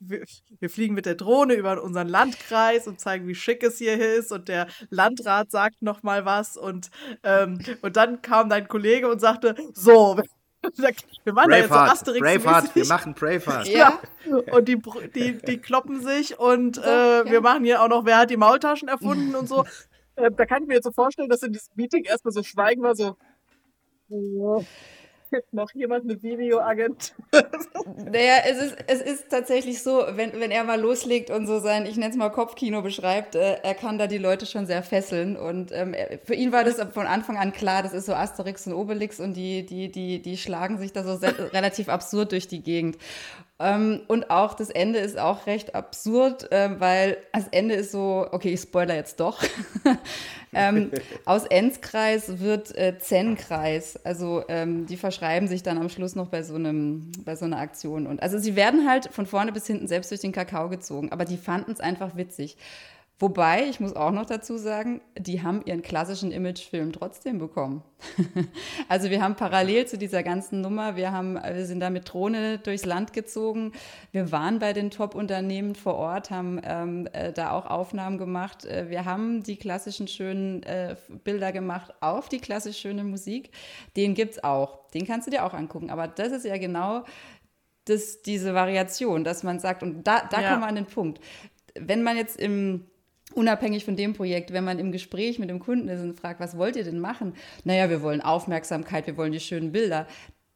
wir, 0.00 0.24
wir, 0.60 0.70
fliegen 0.70 0.94
mit 0.94 1.06
der 1.06 1.14
Drohne 1.14 1.54
über 1.54 1.82
unseren 1.82 2.08
Landkreis 2.08 2.86
und 2.86 3.00
zeigen, 3.00 3.26
wie 3.28 3.34
schick 3.34 3.62
es 3.62 3.78
hier 3.78 3.98
ist. 3.98 4.32
Und 4.32 4.48
der 4.48 4.66
Landrat 4.90 5.50
sagt 5.50 5.82
noch 5.82 6.02
mal 6.02 6.24
was. 6.24 6.56
Und, 6.56 6.90
ähm, 7.22 7.60
und 7.82 7.96
dann 7.96 8.22
kam 8.22 8.48
dein 8.48 8.68
Kollege 8.68 9.08
und 9.08 9.20
sagte, 9.20 9.54
so, 9.74 10.16
wir 11.24 11.32
machen 11.32 11.50
ja 11.50 11.56
jetzt 11.58 11.68
so 11.68 11.74
Asterix. 11.74 12.20
Braveheart, 12.20 12.74
wir 12.74 12.86
machen 12.86 13.14
Braveheart. 13.14 13.68
Ja. 13.68 14.00
Und 14.26 14.68
die, 14.68 14.78
die, 15.14 15.38
die 15.38 15.58
kloppen 15.58 16.02
sich 16.02 16.38
und 16.38 16.78
äh, 16.78 17.30
wir 17.30 17.40
machen 17.40 17.64
hier 17.64 17.82
auch 17.82 17.88
noch, 17.88 18.04
wer 18.04 18.18
hat 18.18 18.30
die 18.30 18.36
Maultaschen 18.36 18.88
erfunden 18.88 19.34
und 19.34 19.48
so. 19.48 19.64
Äh, 20.18 20.32
da 20.36 20.46
kann 20.46 20.62
ich 20.62 20.68
mir 20.68 20.74
jetzt 20.74 20.84
so 20.84 20.90
vorstellen, 20.90 21.28
dass 21.28 21.44
in 21.44 21.52
diesem 21.52 21.72
Meeting 21.76 22.02
erstmal 22.02 22.32
so 22.32 22.42
Schweigen 22.42 22.82
war, 22.82 22.96
so. 22.96 23.16
noch 25.52 25.72
jemand 25.74 26.04
eine 26.04 26.22
Videoagentur? 26.22 27.16
naja, 28.10 28.34
es 28.46 28.58
ist, 28.58 28.76
es 28.86 29.00
ist 29.00 29.30
tatsächlich 29.30 29.82
so, 29.82 30.04
wenn, 30.10 30.32
wenn 30.40 30.50
er 30.50 30.64
mal 30.64 30.80
loslegt 30.80 31.30
und 31.30 31.46
so 31.46 31.58
sein, 31.58 31.86
ich 31.86 31.96
nenne 31.96 32.10
es 32.10 32.16
mal 32.16 32.30
Kopfkino 32.30 32.82
beschreibt, 32.82 33.34
äh, 33.34 33.58
er 33.62 33.74
kann 33.74 33.98
da 33.98 34.06
die 34.06 34.18
Leute 34.18 34.46
schon 34.46 34.66
sehr 34.66 34.82
fesseln. 34.82 35.36
Und 35.36 35.72
ähm, 35.72 35.94
für 36.24 36.34
ihn 36.34 36.52
war 36.52 36.64
das 36.64 36.76
von 36.92 37.06
Anfang 37.06 37.36
an 37.36 37.52
klar, 37.52 37.82
das 37.82 37.92
ist 37.92 38.06
so 38.06 38.14
Asterix 38.14 38.66
und 38.66 38.74
Obelix 38.74 39.20
und 39.20 39.34
die, 39.34 39.64
die, 39.64 39.90
die, 39.90 40.20
die 40.22 40.36
schlagen 40.36 40.78
sich 40.78 40.92
da 40.92 41.02
so 41.02 41.18
relativ 41.52 41.88
absurd 41.88 42.32
durch 42.32 42.48
die 42.48 42.62
Gegend. 42.62 42.96
Ähm, 43.60 44.02
und 44.06 44.30
auch 44.30 44.54
das 44.54 44.70
Ende 44.70 45.00
ist 45.00 45.18
auch 45.18 45.46
recht 45.46 45.74
absurd, 45.74 46.50
äh, 46.52 46.78
weil 46.78 47.16
das 47.32 47.48
Ende 47.48 47.74
ist 47.74 47.90
so, 47.90 48.26
okay, 48.30 48.50
ich 48.50 48.60
spoiler 48.60 48.94
jetzt 48.94 49.18
doch. 49.18 49.42
ähm, 50.52 50.92
aus 51.24 51.44
Enzkreis 51.44 52.38
wird 52.38 52.76
äh, 52.78 52.98
Zen-Kreis. 52.98 53.98
Also 54.04 54.44
ähm, 54.48 54.86
die 54.86 54.96
verschreiben 54.96 55.48
sich 55.48 55.64
dann 55.64 55.76
am 55.78 55.88
Schluss 55.88 56.14
noch 56.14 56.28
bei 56.28 56.44
so, 56.44 56.54
einem, 56.54 57.10
bei 57.24 57.34
so 57.34 57.46
einer 57.46 57.58
Aktion. 57.58 58.06
Und 58.06 58.22
also 58.22 58.38
sie 58.38 58.54
werden 58.54 58.88
halt 58.88 59.12
von 59.12 59.26
vorne 59.26 59.50
bis 59.50 59.66
hinten 59.66 59.88
selbst 59.88 60.12
durch 60.12 60.20
den 60.20 60.32
Kakao 60.32 60.68
gezogen, 60.68 61.10
aber 61.10 61.24
die 61.24 61.36
fanden 61.36 61.72
es 61.72 61.80
einfach 61.80 62.16
witzig. 62.16 62.56
Wobei, 63.20 63.64
ich 63.68 63.80
muss 63.80 63.96
auch 63.96 64.12
noch 64.12 64.26
dazu 64.26 64.58
sagen, 64.58 65.00
die 65.18 65.42
haben 65.42 65.62
ihren 65.64 65.82
klassischen 65.82 66.30
Imagefilm 66.30 66.92
trotzdem 66.92 67.40
bekommen. 67.40 67.82
also 68.88 69.10
wir 69.10 69.20
haben 69.20 69.34
parallel 69.34 69.88
zu 69.88 69.98
dieser 69.98 70.22
ganzen 70.22 70.60
Nummer, 70.60 70.94
wir, 70.94 71.10
haben, 71.10 71.34
wir 71.34 71.66
sind 71.66 71.80
da 71.80 71.90
mit 71.90 72.12
Drohne 72.12 72.58
durchs 72.58 72.84
Land 72.84 73.12
gezogen. 73.12 73.72
Wir 74.12 74.30
waren 74.30 74.60
bei 74.60 74.72
den 74.72 74.92
Top-Unternehmen 74.92 75.74
vor 75.74 75.96
Ort, 75.96 76.30
haben 76.30 76.60
ähm, 76.62 77.08
äh, 77.12 77.32
da 77.32 77.50
auch 77.50 77.66
Aufnahmen 77.66 78.18
gemacht. 78.18 78.64
Äh, 78.64 78.88
wir 78.88 79.04
haben 79.04 79.42
die 79.42 79.56
klassischen 79.56 80.06
schönen 80.06 80.62
äh, 80.62 80.94
Bilder 81.24 81.50
gemacht 81.50 81.92
auf 82.00 82.28
die 82.28 82.38
klassisch 82.38 82.78
schöne 82.78 83.02
Musik. 83.02 83.50
Den 83.96 84.14
gibt 84.14 84.34
es 84.34 84.44
auch. 84.44 84.88
Den 84.90 85.08
kannst 85.08 85.26
du 85.26 85.32
dir 85.32 85.44
auch 85.44 85.54
angucken. 85.54 85.90
Aber 85.90 86.06
das 86.06 86.30
ist 86.30 86.44
ja 86.44 86.56
genau 86.56 87.02
das, 87.84 88.22
diese 88.22 88.54
Variation, 88.54 89.24
dass 89.24 89.42
man 89.42 89.58
sagt, 89.58 89.82
und 89.82 90.04
da, 90.04 90.20
da 90.30 90.40
ja. 90.40 90.50
kommen 90.50 90.62
wir 90.62 90.68
an 90.68 90.76
den 90.76 90.86
Punkt. 90.86 91.20
Wenn 91.74 92.04
man 92.04 92.16
jetzt 92.16 92.38
im 92.38 92.84
unabhängig 93.38 93.84
von 93.84 93.96
dem 93.96 94.12
Projekt, 94.12 94.52
wenn 94.52 94.64
man 94.64 94.78
im 94.78 94.92
Gespräch 94.92 95.38
mit 95.38 95.48
dem 95.48 95.60
Kunden 95.60 95.88
ist 95.88 96.00
und 96.00 96.18
fragt, 96.18 96.40
was 96.40 96.58
wollt 96.58 96.76
ihr 96.76 96.84
denn 96.84 96.98
machen? 96.98 97.34
Naja, 97.64 97.88
wir 97.88 98.02
wollen 98.02 98.20
Aufmerksamkeit, 98.20 99.06
wir 99.06 99.16
wollen 99.16 99.32
die 99.32 99.40
schönen 99.40 99.72
Bilder. 99.72 100.06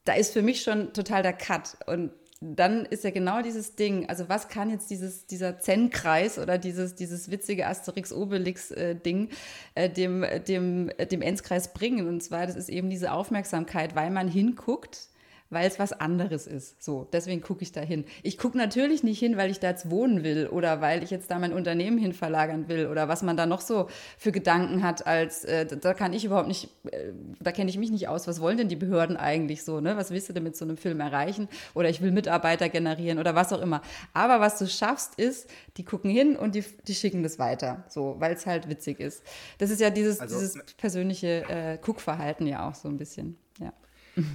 Da 0.03 0.13
ist 0.13 0.33
für 0.33 0.41
mich 0.41 0.61
schon 0.61 0.91
total 0.93 1.23
der 1.23 1.33
Cut. 1.33 1.77
Und 1.87 2.11
dann 2.41 2.85
ist 2.85 3.05
ja 3.05 3.11
genau 3.11 3.41
dieses 3.41 3.75
Ding, 3.75 4.09
also 4.09 4.27
was 4.27 4.49
kann 4.49 4.69
jetzt 4.69 4.89
dieses, 4.89 5.25
dieser 5.27 5.59
Zen-Kreis 5.59 6.37
oder 6.37 6.57
dieses, 6.57 6.93
dieses 6.93 7.31
witzige 7.31 7.67
Asterix-Obelix-Ding 7.67 9.29
äh, 9.75 9.89
dem, 9.89 10.25
dem, 10.45 10.91
dem 11.09 11.21
Enzkreis 11.21 11.73
bringen? 11.73 12.07
Und 12.07 12.21
zwar, 12.21 12.45
das 12.45 12.57
ist 12.57 12.67
eben 12.67 12.89
diese 12.89 13.13
Aufmerksamkeit, 13.13 13.95
weil 13.95 14.11
man 14.11 14.27
hinguckt, 14.27 15.07
weil 15.53 15.67
es 15.67 15.79
was 15.79 15.93
anderes 15.93 16.47
ist. 16.47 16.81
So, 16.83 17.07
deswegen 17.11 17.41
gucke 17.41 17.63
ich 17.63 17.71
da 17.71 17.81
hin. 17.81 18.05
Ich 18.21 18.37
gucke 18.37 18.57
natürlich 18.57 19.03
nicht 19.03 19.19
hin, 19.19 19.37
weil 19.37 19.51
ich 19.51 19.59
da 19.59 19.69
jetzt 19.69 19.89
wohnen 19.89 20.23
will 20.23 20.47
oder 20.47 20.81
weil 20.81 21.03
ich 21.03 21.09
jetzt 21.09 21.31
da 21.31 21.39
mein 21.39 21.53
Unternehmen 21.53 21.97
hin 21.97 22.13
verlagern 22.13 22.67
will 22.67 22.87
oder 22.87 23.07
was 23.07 23.23
man 23.23 23.37
da 23.37 23.45
noch 23.45 23.61
so 23.61 23.87
für 24.17 24.31
Gedanken 24.31 24.83
hat, 24.83 25.07
als 25.07 25.45
äh, 25.45 25.65
da 25.65 25.93
kann 25.93 26.13
ich 26.13 26.25
überhaupt 26.25 26.47
nicht, 26.47 26.69
äh, 26.91 27.11
da 27.39 27.51
kenne 27.51 27.69
ich 27.69 27.77
mich 27.77 27.91
nicht 27.91 28.07
aus. 28.07 28.27
Was 28.27 28.41
wollen 28.41 28.57
denn 28.57 28.69
die 28.69 28.75
Behörden 28.75 29.17
eigentlich 29.17 29.63
so? 29.63 29.79
Ne? 29.79 29.97
Was 29.97 30.11
willst 30.11 30.29
du 30.29 30.33
denn 30.33 30.43
mit 30.43 30.55
so 30.55 30.65
einem 30.65 30.77
Film 30.77 30.99
erreichen? 30.99 31.47
Oder 31.73 31.89
ich 31.89 32.01
will 32.01 32.11
Mitarbeiter 32.11 32.69
generieren 32.69 33.19
oder 33.19 33.35
was 33.35 33.53
auch 33.53 33.61
immer. 33.61 33.81
Aber 34.13 34.39
was 34.39 34.57
du 34.57 34.67
schaffst, 34.67 35.15
ist, 35.15 35.49
die 35.77 35.83
gucken 35.83 36.09
hin 36.09 36.35
und 36.35 36.55
die, 36.55 36.63
die 36.87 36.95
schicken 36.95 37.23
das 37.23 37.39
weiter, 37.39 37.83
so, 37.89 38.15
weil 38.19 38.33
es 38.33 38.45
halt 38.45 38.69
witzig 38.69 38.99
ist. 38.99 39.23
Das 39.57 39.69
ist 39.69 39.81
ja 39.81 39.89
dieses, 39.89 40.19
also, 40.19 40.35
dieses 40.35 40.59
persönliche 40.77 41.43
äh, 41.49 41.77
Guckverhalten 41.81 42.47
ja 42.47 42.67
auch 42.67 42.75
so 42.75 42.87
ein 42.87 42.97
bisschen. 42.97 43.37
Ja. 43.59 43.73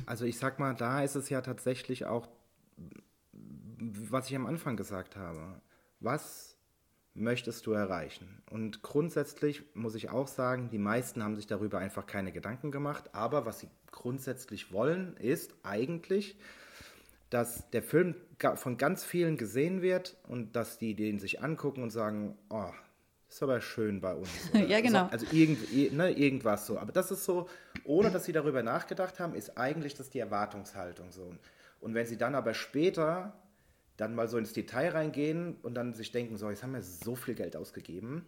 Also 0.06 0.24
ich 0.24 0.38
sag 0.38 0.58
mal, 0.58 0.74
da 0.74 1.02
ist 1.02 1.14
es 1.14 1.28
ja 1.28 1.40
tatsächlich 1.40 2.06
auch, 2.06 2.28
was 3.78 4.28
ich 4.28 4.36
am 4.36 4.46
Anfang 4.46 4.76
gesagt 4.76 5.16
habe. 5.16 5.60
Was 6.00 6.56
möchtest 7.14 7.66
du 7.66 7.72
erreichen? 7.72 8.42
Und 8.50 8.82
grundsätzlich 8.82 9.62
muss 9.74 9.94
ich 9.94 10.10
auch 10.10 10.28
sagen, 10.28 10.70
die 10.70 10.78
meisten 10.78 11.22
haben 11.22 11.36
sich 11.36 11.46
darüber 11.46 11.78
einfach 11.78 12.06
keine 12.06 12.32
Gedanken 12.32 12.70
gemacht. 12.70 13.14
Aber 13.14 13.46
was 13.46 13.60
sie 13.60 13.68
grundsätzlich 13.90 14.72
wollen, 14.72 15.16
ist 15.16 15.54
eigentlich, 15.62 16.38
dass 17.30 17.70
der 17.70 17.82
Film 17.82 18.14
von 18.54 18.76
ganz 18.78 19.04
vielen 19.04 19.36
gesehen 19.36 19.82
wird 19.82 20.16
und 20.28 20.56
dass 20.56 20.78
die 20.78 20.94
den 20.94 21.18
sich 21.18 21.42
angucken 21.42 21.82
und 21.82 21.90
sagen, 21.90 22.38
oh, 22.48 22.72
ist 23.28 23.42
aber 23.42 23.60
schön 23.60 24.00
bei 24.00 24.14
uns. 24.14 24.28
ja, 24.52 24.80
genau. 24.80 25.04
Also, 25.04 25.26
also 25.26 25.36
irgend, 25.36 25.92
ne, 25.92 26.10
irgendwas 26.10 26.66
so. 26.66 26.78
Aber 26.78 26.92
das 26.92 27.10
ist 27.10 27.24
so, 27.24 27.48
ohne 27.84 28.10
dass 28.10 28.24
sie 28.24 28.32
darüber 28.32 28.62
nachgedacht 28.62 29.20
haben, 29.20 29.34
ist 29.34 29.58
eigentlich 29.58 29.94
das 29.94 30.10
die 30.10 30.18
Erwartungshaltung 30.18 31.10
so. 31.12 31.34
Und 31.80 31.94
wenn 31.94 32.06
sie 32.06 32.16
dann 32.16 32.34
aber 32.34 32.54
später 32.54 33.34
dann 33.96 34.14
mal 34.14 34.28
so 34.28 34.38
ins 34.38 34.52
Detail 34.52 34.90
reingehen 34.90 35.56
und 35.62 35.74
dann 35.74 35.92
sich 35.92 36.12
denken, 36.12 36.36
so, 36.36 36.48
jetzt 36.48 36.62
haben 36.62 36.72
wir 36.72 36.82
so 36.82 37.16
viel 37.16 37.34
Geld 37.34 37.56
ausgegeben, 37.56 38.26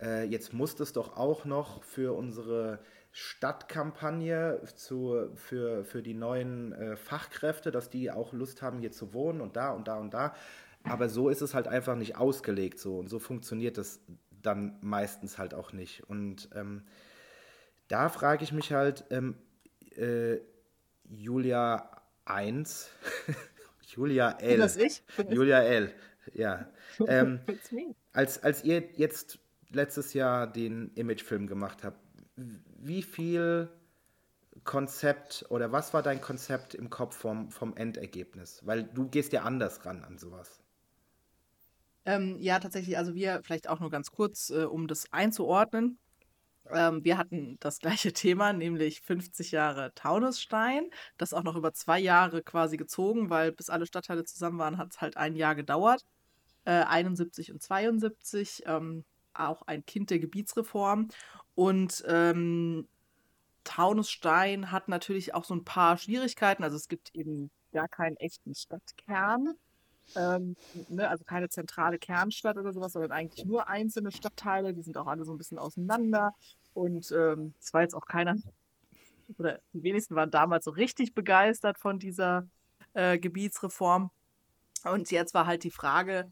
äh, 0.00 0.24
jetzt 0.24 0.52
muss 0.52 0.76
das 0.76 0.92
doch 0.92 1.16
auch 1.16 1.44
noch 1.44 1.82
für 1.82 2.14
unsere 2.14 2.78
Stadtkampagne 3.10 4.60
zu, 4.76 5.30
für, 5.34 5.84
für 5.84 6.02
die 6.02 6.14
neuen 6.14 6.72
äh, 6.72 6.96
Fachkräfte, 6.96 7.70
dass 7.70 7.88
die 7.88 8.10
auch 8.10 8.34
Lust 8.34 8.60
haben, 8.60 8.78
hier 8.80 8.92
zu 8.92 9.14
wohnen 9.14 9.40
und 9.40 9.56
da 9.56 9.72
und 9.72 9.88
da 9.88 9.98
und 9.98 10.12
da. 10.12 10.34
Aber 10.84 11.08
so 11.08 11.30
ist 11.30 11.40
es 11.40 11.54
halt 11.54 11.68
einfach 11.68 11.96
nicht 11.96 12.16
ausgelegt 12.16 12.78
so 12.78 12.98
und 12.98 13.08
so 13.08 13.18
funktioniert 13.18 13.78
das 13.78 14.00
dann 14.42 14.78
meistens 14.80 15.38
halt 15.38 15.54
auch 15.54 15.72
nicht. 15.72 16.04
Und 16.08 16.48
ähm, 16.54 16.84
da 17.88 18.08
frage 18.08 18.44
ich 18.44 18.52
mich 18.52 18.72
halt, 18.72 19.04
ähm, 19.10 19.36
äh, 19.96 20.38
Julia 21.04 21.90
1, 22.24 22.90
Julia 23.86 24.32
L. 24.40 24.58
Das 24.58 24.76
ich? 24.76 25.02
Julia 25.30 25.62
L. 25.62 25.92
Ja. 26.32 26.68
Ähm, 27.06 27.38
als, 28.12 28.42
als 28.42 28.64
ihr 28.64 28.82
jetzt 28.96 29.38
letztes 29.70 30.14
Jahr 30.14 30.48
den 30.48 30.90
Imagefilm 30.96 31.46
gemacht 31.46 31.84
habt, 31.84 32.00
wie 32.34 33.02
viel 33.02 33.68
Konzept 34.64 35.46
oder 35.48 35.70
was 35.70 35.94
war 35.94 36.02
dein 36.02 36.20
Konzept 36.20 36.74
im 36.74 36.90
Kopf 36.90 37.16
vom, 37.16 37.52
vom 37.52 37.76
Endergebnis? 37.76 38.66
Weil 38.66 38.82
du 38.82 39.08
gehst 39.08 39.32
ja 39.32 39.42
anders 39.42 39.86
ran 39.86 40.02
an 40.02 40.18
sowas. 40.18 40.57
Ähm, 42.08 42.38
ja, 42.40 42.58
tatsächlich, 42.58 42.96
also 42.96 43.14
wir 43.14 43.42
vielleicht 43.44 43.68
auch 43.68 43.80
nur 43.80 43.90
ganz 43.90 44.10
kurz, 44.10 44.48
äh, 44.48 44.64
um 44.64 44.88
das 44.88 45.12
einzuordnen. 45.12 45.98
Ähm, 46.70 47.04
wir 47.04 47.18
hatten 47.18 47.58
das 47.60 47.80
gleiche 47.80 48.14
Thema, 48.14 48.54
nämlich 48.54 49.02
50 49.02 49.50
Jahre 49.50 49.92
Taunusstein. 49.94 50.88
Das 51.18 51.34
auch 51.34 51.42
noch 51.42 51.54
über 51.54 51.74
zwei 51.74 51.98
Jahre 51.98 52.42
quasi 52.42 52.78
gezogen, 52.78 53.28
weil 53.28 53.52
bis 53.52 53.68
alle 53.68 53.84
Stadtteile 53.84 54.24
zusammen 54.24 54.58
waren, 54.58 54.78
hat 54.78 54.92
es 54.92 55.02
halt 55.02 55.18
ein 55.18 55.36
Jahr 55.36 55.54
gedauert. 55.54 56.06
Äh, 56.64 56.84
71 56.84 57.52
und 57.52 57.62
72, 57.62 58.62
ähm, 58.64 59.04
auch 59.34 59.60
ein 59.66 59.84
Kind 59.84 60.08
der 60.08 60.18
Gebietsreform. 60.18 61.08
Und 61.54 62.02
ähm, 62.08 62.88
Taunusstein 63.64 64.72
hat 64.72 64.88
natürlich 64.88 65.34
auch 65.34 65.44
so 65.44 65.54
ein 65.54 65.64
paar 65.64 65.98
Schwierigkeiten. 65.98 66.64
Also 66.64 66.76
es 66.76 66.88
gibt 66.88 67.14
eben 67.14 67.50
gar 67.72 67.88
keinen 67.88 68.16
echten 68.16 68.54
Stadtkern. 68.54 69.58
Ähm, 70.16 70.56
ne, 70.88 71.08
also 71.08 71.24
keine 71.24 71.48
zentrale 71.48 71.98
Kernstadt 71.98 72.56
oder 72.56 72.72
sowas, 72.72 72.92
sondern 72.92 73.12
eigentlich 73.12 73.44
nur 73.44 73.68
einzelne 73.68 74.10
Stadtteile. 74.10 74.72
Die 74.74 74.82
sind 74.82 74.96
auch 74.96 75.06
alle 75.06 75.24
so 75.24 75.32
ein 75.32 75.38
bisschen 75.38 75.58
auseinander. 75.58 76.34
Und 76.74 77.12
ähm, 77.12 77.54
es 77.60 77.72
war 77.74 77.82
jetzt 77.82 77.94
auch 77.94 78.06
keiner, 78.06 78.36
oder 79.38 79.60
die 79.72 79.82
wenigsten 79.82 80.14
waren 80.14 80.30
damals 80.30 80.64
so 80.64 80.70
richtig 80.70 81.14
begeistert 81.14 81.78
von 81.78 81.98
dieser 81.98 82.46
äh, 82.94 83.18
Gebietsreform. 83.18 84.10
Und 84.84 85.10
jetzt 85.10 85.34
war 85.34 85.46
halt 85.46 85.64
die 85.64 85.70
Frage, 85.70 86.30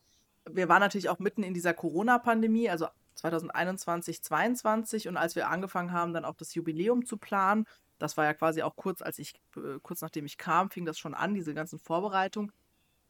wir 0.49 0.69
waren 0.69 0.81
natürlich 0.81 1.09
auch 1.09 1.19
mitten 1.19 1.43
in 1.43 1.55
dieser 1.55 1.75
Corona-Pandemie, 1.75 2.71
also 2.71 2.87
2021, 3.17 4.23
2022. 4.23 5.09
Und 5.09 5.17
als 5.17 5.35
wir 5.37 5.49
angefangen 5.49 5.93
haben, 5.93 6.13
dann 6.13 6.25
auch 6.25 6.37
das 6.37 6.55
Jubiläum 6.55 7.05
zu 7.05 7.17
planen, 7.17 7.67
das 7.99 8.17
war 8.17 8.25
ja 8.25 8.35
quasi 8.35 8.63
auch 8.63 8.77
kurz, 8.77 9.03
als 9.03 9.19
ich, 9.19 9.35
äh, 9.57 9.79
kurz 9.83 10.03
nachdem 10.03 10.27
ich 10.27 10.39
kam, 10.39 10.71
fing 10.71 10.85
das 10.85 10.99
schon 10.99 11.15
an, 11.15 11.35
diese 11.35 11.55
ganzen 11.55 11.79
Vorbereitungen. 11.79 12.53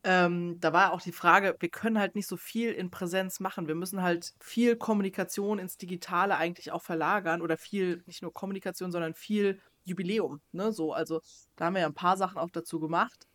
Ähm, 0.09 0.61
da 0.61 0.73
war 0.73 0.93
auch 0.93 1.01
die 1.01 1.11
Frage, 1.11 1.57
wir 1.59 1.69
können 1.69 1.99
halt 1.99 2.15
nicht 2.15 2.29
so 2.29 2.37
viel 2.37 2.71
in 2.71 2.93
Präsenz 2.93 3.41
machen. 3.41 3.67
Wir 3.67 3.75
müssen 3.75 4.03
halt 4.03 4.35
viel 4.39 4.77
Kommunikation 4.77 5.59
ins 5.59 5.79
Digitale 5.79 6.37
eigentlich 6.37 6.71
auch 6.71 6.83
verlagern 6.83 7.43
oder 7.43 7.57
viel, 7.57 8.05
nicht 8.07 8.23
nur 8.23 8.33
Kommunikation, 8.33 8.93
sondern 8.93 9.15
viel 9.15 9.61
Jubiläum. 9.83 10.41
Ne? 10.53 10.73
So, 10.73 10.93
also 10.93 11.23
da 11.57 11.65
haben 11.65 11.75
wir 11.75 11.81
ja 11.81 11.89
ein 11.89 11.95
paar 11.95 12.17
Sachen 12.17 12.39
auch 12.39 12.51
dazu 12.51 12.79
gemacht. 12.79 13.27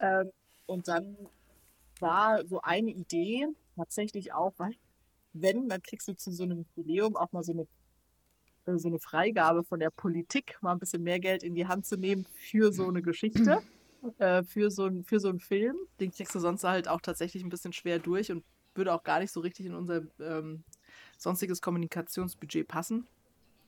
Ähm, 0.00 0.30
und 0.66 0.86
dann 0.86 1.16
war 1.98 2.46
so 2.46 2.60
eine 2.60 2.90
Idee 2.90 3.46
tatsächlich 3.76 4.34
auch, 4.34 4.52
weil 4.58 4.72
wenn, 5.32 5.70
dann 5.70 5.80
kriegst 5.80 6.08
du 6.08 6.12
zu 6.14 6.30
so 6.30 6.42
einem 6.42 6.66
Jubiläum 6.76 7.16
auch 7.16 7.32
mal 7.32 7.42
so 7.42 7.52
eine, 7.52 7.66
äh, 8.66 8.78
so 8.78 8.88
eine 8.88 8.98
Freigabe 8.98 9.64
von 9.64 9.80
der 9.80 9.90
Politik, 9.90 10.58
mal 10.60 10.72
ein 10.72 10.78
bisschen 10.78 11.02
mehr 11.02 11.20
Geld 11.20 11.42
in 11.42 11.54
die 11.54 11.66
Hand 11.66 11.86
zu 11.86 11.96
nehmen 11.96 12.26
für 12.34 12.70
so 12.70 12.86
eine 12.86 13.00
Geschichte 13.00 13.62
äh, 14.18 14.42
für, 14.42 14.70
so 14.70 14.90
für 15.04 15.20
so 15.20 15.28
einen 15.28 15.40
Film. 15.40 15.76
Den 16.00 16.10
kriegst 16.10 16.34
du 16.34 16.38
sonst 16.38 16.64
halt 16.64 16.88
auch 16.88 17.00
tatsächlich 17.00 17.42
ein 17.42 17.48
bisschen 17.48 17.72
schwer 17.72 17.98
durch 17.98 18.30
und 18.30 18.44
würde 18.74 18.94
auch 18.94 19.02
gar 19.02 19.18
nicht 19.18 19.32
so 19.32 19.40
richtig 19.40 19.66
in 19.66 19.74
unser 19.74 20.02
ähm, 20.20 20.64
sonstiges 21.16 21.60
Kommunikationsbudget 21.60 22.68
passen. 22.68 23.06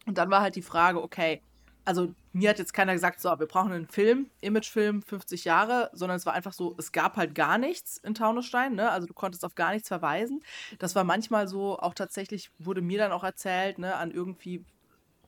Und 0.07 0.19
dann 0.19 0.31
war 0.31 0.41
halt 0.41 0.57
die 0.57 0.63
Frage, 0.63 1.03
okay, 1.03 1.43
also 1.85 2.15
mir 2.33 2.51
hat 2.51 2.59
jetzt 2.59 2.73
keiner 2.73 2.93
gesagt, 2.93 3.21
so, 3.21 3.29
wir 3.31 3.47
brauchen 3.47 3.73
einen 3.73 3.89
Film, 3.89 4.31
Imagefilm, 4.41 5.03
50 5.03 5.45
Jahre, 5.45 5.91
sondern 5.93 6.17
es 6.17 6.27
war 6.27 6.35
einfach 6.35 6.53
so, 6.53 6.75
es 6.79 6.93
gab 6.93 7.17
halt 7.17 7.35
gar 7.35 7.59
nichts 7.59 7.97
in 7.99 8.15
Taunusstein, 8.15 8.75
ne? 8.75 8.91
Also 8.91 9.07
du 9.07 9.15
konntest 9.15 9.45
auf 9.45 9.55
gar 9.55 9.73
nichts 9.73 9.89
verweisen. 9.89 10.43
Das 10.79 10.95
war 10.95 11.05
manchmal 11.05 11.49
so, 11.49 11.79
auch 11.79 11.95
tatsächlich 11.95 12.51
wurde 12.59 12.83
mir 12.83 12.99
dann 12.99 13.13
auch 13.13 13.25
erzählt, 13.25 13.79
ne, 13.79 13.97
an 13.97 14.11
irgendwie 14.11 14.65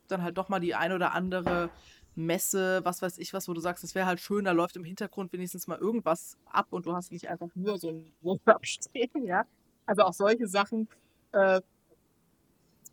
dann 0.09 0.23
halt 0.23 0.39
doch 0.39 0.49
mal 0.49 0.61
die 0.61 0.75
ein 0.75 0.93
oder 0.93 1.15
andere 1.15 1.71
Messe, 2.15 2.81
was 2.85 3.01
weiß 3.03 3.19
ich 3.19 3.33
was, 3.33 3.49
wo 3.49 3.55
du 3.55 3.61
sagst, 3.61 3.85
es 3.85 3.95
wäre 3.95 4.07
halt 4.07 4.21
schön, 4.21 4.45
da 4.45 4.53
läuft 4.53 4.77
im 4.77 4.85
Hintergrund 4.85 5.33
wenigstens 5.33 5.67
mal 5.67 5.79
irgendwas 5.79 6.37
ab 6.47 6.67
und 6.71 6.87
du 6.87 6.95
hast 6.95 7.13
nicht 7.13 7.29
einfach 7.29 7.49
nur 7.55 7.79
so 7.79 7.89
ein 7.91 8.13
Workshop 8.21 8.67
stehen, 8.67 9.25
ja. 9.25 9.45
Also 9.87 10.03
auch 10.03 10.13
solche 10.13 10.47
Sachen, 10.47 10.89
äh, 11.33 11.61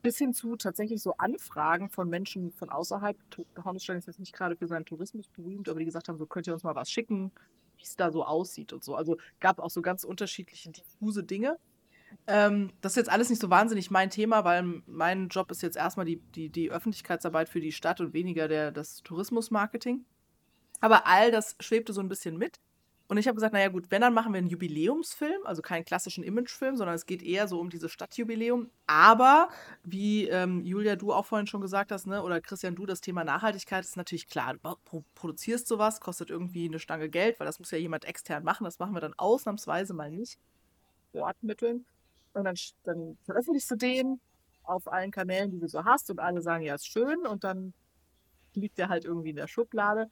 bis 0.01 0.17
hin 0.17 0.33
zu 0.33 0.55
tatsächlich 0.55 1.01
so 1.01 1.15
Anfragen 1.17 1.89
von 1.89 2.09
Menschen 2.09 2.51
von 2.51 2.69
außerhalb. 2.69 3.17
Hornstein 3.63 3.97
ist 3.97 4.07
jetzt 4.07 4.19
nicht 4.19 4.33
gerade 4.33 4.55
für 4.55 4.67
seinen 4.67 4.85
Tourismus 4.85 5.27
berühmt, 5.27 5.67
aber 5.69 5.79
die 5.79 5.85
gesagt 5.85 6.07
haben, 6.07 6.17
so 6.17 6.25
könnt 6.25 6.47
ihr 6.47 6.53
uns 6.53 6.63
mal 6.63 6.75
was 6.75 6.89
schicken, 6.89 7.31
wie 7.77 7.83
es 7.83 7.95
da 7.95 8.11
so 8.11 8.23
aussieht 8.23 8.71
und 8.73 8.83
so. 8.83 8.95
Also 8.95 9.17
gab 9.39 9.59
auch 9.59 9.69
so 9.69 9.81
ganz 9.81 10.03
unterschiedliche 10.03 10.71
diffuse 10.71 11.23
Dinge. 11.23 11.57
Ähm, 12.27 12.71
das 12.81 12.93
ist 12.93 12.97
jetzt 12.97 13.09
alles 13.09 13.29
nicht 13.29 13.41
so 13.41 13.49
wahnsinnig 13.49 13.91
mein 13.91 14.09
Thema, 14.09 14.43
weil 14.45 14.81
mein 14.85 15.29
Job 15.29 15.51
ist 15.51 15.61
jetzt 15.61 15.77
erstmal 15.77 16.05
die, 16.05 16.17
die, 16.35 16.49
die 16.49 16.71
Öffentlichkeitsarbeit 16.71 17.49
für 17.49 17.61
die 17.61 17.71
Stadt 17.71 18.01
und 18.01 18.13
weniger 18.13 18.47
der, 18.47 18.71
das 18.71 19.01
Tourismusmarketing. 19.03 20.05
Aber 20.79 21.07
all 21.07 21.31
das 21.31 21.55
schwebte 21.59 21.93
so 21.93 22.01
ein 22.01 22.09
bisschen 22.09 22.37
mit. 22.37 22.59
Und 23.09 23.17
ich 23.17 23.27
habe 23.27 23.33
gesagt, 23.33 23.53
naja 23.53 23.69
gut, 23.69 23.89
wenn, 23.89 24.01
dann 24.01 24.13
machen 24.13 24.33
wir 24.33 24.37
einen 24.37 24.49
Jubiläumsfilm, 24.49 25.43
also 25.43 25.63
keinen 25.63 25.83
klassischen 25.83 26.23
Imagefilm, 26.23 26.77
sondern 26.77 26.93
es 26.93 27.07
geht 27.07 27.23
eher 27.23 27.47
so 27.47 27.59
um 27.59 27.71
dieses 27.71 27.91
Stadtjubiläum. 27.91 28.69
Aber, 28.85 29.49
wie 29.83 30.27
ähm, 30.27 30.63
Julia, 30.63 30.95
du 30.95 31.11
auch 31.11 31.25
vorhin 31.25 31.47
schon 31.47 31.61
gesagt 31.61 31.91
hast, 31.91 32.05
ne, 32.05 32.21
oder 32.21 32.39
Christian, 32.39 32.75
du, 32.75 32.85
das 32.85 33.01
Thema 33.01 33.23
Nachhaltigkeit 33.23 33.83
ist 33.83 33.97
natürlich 33.97 34.27
klar. 34.27 34.53
Du 34.53 34.59
pro 34.85 35.03
produzierst 35.15 35.67
sowas, 35.67 35.99
kostet 36.01 36.29
irgendwie 36.29 36.65
eine 36.65 36.77
Stange 36.77 37.09
Geld, 37.09 37.39
weil 37.39 37.47
das 37.47 37.57
muss 37.57 37.71
ja 37.71 37.79
jemand 37.79 38.05
extern 38.05 38.43
machen. 38.43 38.65
Das 38.65 38.77
machen 38.77 38.93
wir 38.93 39.01
dann 39.01 39.15
ausnahmsweise 39.17 39.95
mal 39.95 40.11
nicht. 40.11 40.37
Wortmitteln. 41.11 41.87
Und 42.33 42.43
dann, 42.45 42.55
dann 42.83 43.17
veröffentlichst 43.23 43.71
du 43.71 43.75
den 43.75 44.19
auf 44.63 44.87
allen 44.87 45.11
Kanälen, 45.11 45.51
die 45.51 45.59
du 45.59 45.67
so 45.67 45.83
hast, 45.83 46.09
und 46.09 46.19
alle 46.19 46.41
sagen, 46.41 46.63
ja, 46.63 46.75
ist 46.75 46.87
schön, 46.87 47.25
und 47.25 47.43
dann 47.43 47.73
liegt 48.53 48.77
der 48.77 48.89
halt 48.89 49.05
irgendwie 49.05 49.31
in 49.31 49.35
der 49.35 49.47
Schublade. 49.47 50.09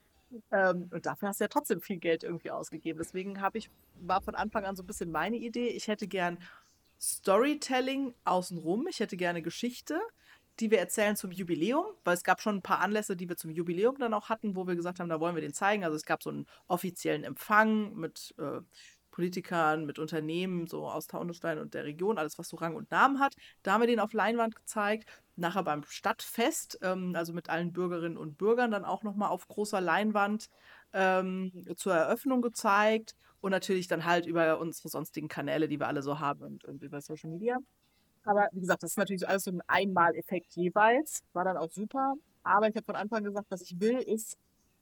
Ähm, 0.51 0.89
und 0.91 1.06
dafür 1.06 1.30
hast 1.30 1.39
du 1.39 1.45
ja 1.45 1.47
trotzdem 1.47 1.82
viel 1.82 1.97
Geld 1.97 2.23
irgendwie 2.23 2.51
ausgegeben. 2.51 2.99
Deswegen 2.99 3.41
habe 3.41 3.58
ich, 3.58 3.69
war 3.95 4.21
von 4.21 4.36
Anfang 4.36 4.65
an 4.65 4.75
so 4.75 4.84
ein 4.84 4.88
bisschen 4.88 5.12
meine 5.12 5.38
Idee. 5.38 5.67
Ich 5.67 5.88
hätte 5.88 6.08
gern 6.08 6.38
Storytelling 6.99 8.13
außenrum. 8.25 8.88
Ich 8.88 8.99
hätte 8.99 9.17
gerne 9.17 9.41
Geschichte, 9.41 9.99
die 10.60 10.71
wir 10.71 10.80
erzählen 10.80 11.15
zum 11.15 11.32
Jubiläum, 11.32 11.86
weil 12.03 12.15
es 12.15 12.23
gab 12.23 12.41
schon 12.41 12.56
ein 12.56 12.62
paar 12.62 12.80
Anlässe, 12.80 13.15
die 13.15 13.30
wir 13.30 13.38
zum 13.38 13.51
Jubiläum 13.51 13.97
dann 13.99 14.13
auch 14.13 14.30
hatten, 14.30 14.56
wo 14.56 14.67
wir 14.67 14.75
gesagt 14.75 14.99
haben, 14.99 15.10
da 15.10 15.19
wollen 15.19 15.36
wir 15.36 15.41
den 15.41 15.53
zeigen. 15.53 15.84
Also 15.84 15.95
es 15.95 16.06
gab 16.06 16.23
so 16.23 16.30
einen 16.30 16.47
offiziellen 16.67 17.23
Empfang 17.23 17.95
mit 17.95 18.34
äh, 18.39 18.62
Politikern, 19.17 19.88
mit 19.88 19.97
Unternehmen, 19.97 20.67
so 20.67 20.88
aus 20.88 21.08
Taunusstein 21.08 21.58
und 21.58 21.73
der 21.73 21.86
Region, 21.86 22.19
alles, 22.19 22.38
was 22.38 22.49
so 22.49 22.58
Rang 22.58 22.75
und 22.75 22.91
Namen 22.91 23.19
hat. 23.19 23.34
Da 23.63 23.73
haben 23.73 23.82
wir 23.82 23.88
den 23.88 23.99
auf 23.99 24.13
Leinwand 24.13 24.56
gezeigt. 24.56 25.10
Nachher 25.36 25.63
beim 25.63 25.84
Stadtfest, 25.86 26.77
ähm, 26.84 27.13
also 27.15 27.34
mit 27.34 27.49
allen 27.49 27.73
Bürgerinnen 27.73 28.15
und 28.15 28.38
Bürgern, 28.38 28.69
dann 28.69 28.86
auch 28.86 29.01
nochmal 29.01 29.30
auf 29.30 29.47
großer 29.47 29.82
Leinwand 29.82 30.51
ähm, 30.93 31.51
zur 31.77 31.95
Eröffnung 31.95 32.43
gezeigt. 32.43 33.15
Und 33.41 33.49
natürlich 33.49 33.88
dann 33.88 34.06
halt 34.06 34.27
über 34.27 34.60
unsere 34.60 34.89
sonstigen 34.89 35.30
Kanäle, 35.30 35.67
die 35.67 35.80
wir 35.80 35.88
alle 35.88 36.03
so 36.03 36.19
haben 36.19 36.43
und, 36.43 36.65
und 36.65 36.84
über 36.84 37.01
Social 37.01 37.32
Media. 37.32 37.58
Aber 38.23 38.47
wie 38.51 38.60
gesagt, 38.60 38.84
das 38.84 38.91
ist 38.91 38.97
natürlich 38.97 39.27
alles 39.27 39.45
so 39.45 39.51
ein 39.51 39.62
Einmaleffekt 39.65 40.53
jeweils. 40.53 41.23
War 41.34 41.43
dann 41.43 41.58
auch 41.58 41.71
super. 41.71 42.13
Aber 42.43 42.69
ich 42.69 42.75
habe 42.75 42.86
von 42.86 42.95
Anfang 42.95 43.23
gesagt, 43.23 43.47
was 43.49 43.63
ich 43.63 43.80
will, 43.80 43.97
ist 43.97 44.38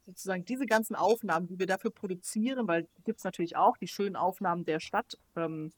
sozusagen 0.06 0.46
diese 0.46 0.66
ganzen 0.66 0.96
Aufnahmen, 0.96 1.48
die 1.48 1.60
wir 1.60 1.68
dafür 1.68 1.92
produzieren, 1.92 2.68
weil 2.68 2.88
gibt 3.04 3.20
es 3.20 3.24
natürlich 3.24 3.56
auch 3.56 3.78
die 3.78 3.88
schönen 3.88 4.16
Aufnahmen 4.16 4.66
der 4.66 4.80
Stadt, 4.80 5.18
ähm, 5.36 5.72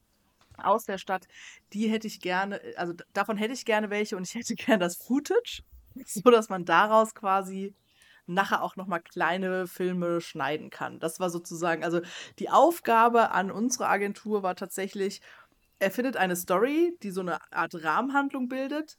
aus 0.58 0.86
der 0.86 0.98
Stadt, 0.98 1.28
die 1.74 1.88
hätte 1.88 2.08
ich 2.08 2.20
gerne, 2.20 2.60
also 2.78 2.94
davon 3.14 3.38
hätte 3.38 3.54
ich 3.54 3.66
gerne 3.66 3.90
welche 3.90 4.18
und 4.18 4.24
ich 4.24 4.36
hätte 4.36 4.56
gerne 4.56 4.80
das 4.80 4.96
Footage, 4.98 5.64
so 6.06 6.22
dass 6.32 6.50
man 6.50 6.66
daraus 6.66 7.16
quasi 7.16 7.74
nachher 8.26 8.62
auch 8.62 8.76
nochmal 8.76 9.02
kleine 9.02 9.68
Filme 9.68 10.20
schneiden 10.20 10.70
kann. 10.70 11.00
Das 11.00 11.20
war 11.20 11.30
sozusagen, 11.30 11.84
also 11.84 12.02
die 12.40 12.50
Aufgabe 12.50 13.32
an 13.32 13.52
unsere 13.52 13.88
Agentur 13.88 14.44
war 14.44 14.56
tatsächlich, 14.56 15.22
er 15.80 15.92
findet 15.92 16.18
eine 16.18 16.36
Story, 16.36 16.98
die 17.04 17.12
so 17.12 17.22
eine 17.22 17.40
Art 17.54 17.84
Rahmenhandlung 17.84 18.50
bildet, 18.50 18.98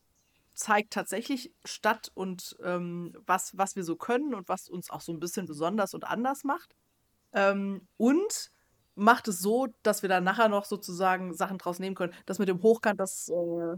zeigt 0.58 0.92
tatsächlich 0.92 1.52
Stadt 1.64 2.10
und 2.14 2.56
ähm, 2.62 3.12
was, 3.26 3.56
was 3.56 3.76
wir 3.76 3.84
so 3.84 3.96
können 3.96 4.34
und 4.34 4.48
was 4.48 4.68
uns 4.68 4.90
auch 4.90 5.00
so 5.00 5.12
ein 5.12 5.20
bisschen 5.20 5.46
besonders 5.46 5.94
und 5.94 6.04
anders 6.04 6.44
macht. 6.44 6.74
Ähm, 7.32 7.86
und 7.96 8.50
macht 8.96 9.28
es 9.28 9.38
so, 9.40 9.68
dass 9.84 10.02
wir 10.02 10.08
dann 10.08 10.24
nachher 10.24 10.48
noch 10.48 10.64
sozusagen 10.64 11.32
Sachen 11.32 11.58
draus 11.58 11.78
nehmen 11.78 11.94
können. 11.94 12.12
Das 12.26 12.40
mit 12.40 12.48
dem 12.48 12.60
Hochkant, 12.62 12.98
das, 12.98 13.28
äh, 13.28 13.76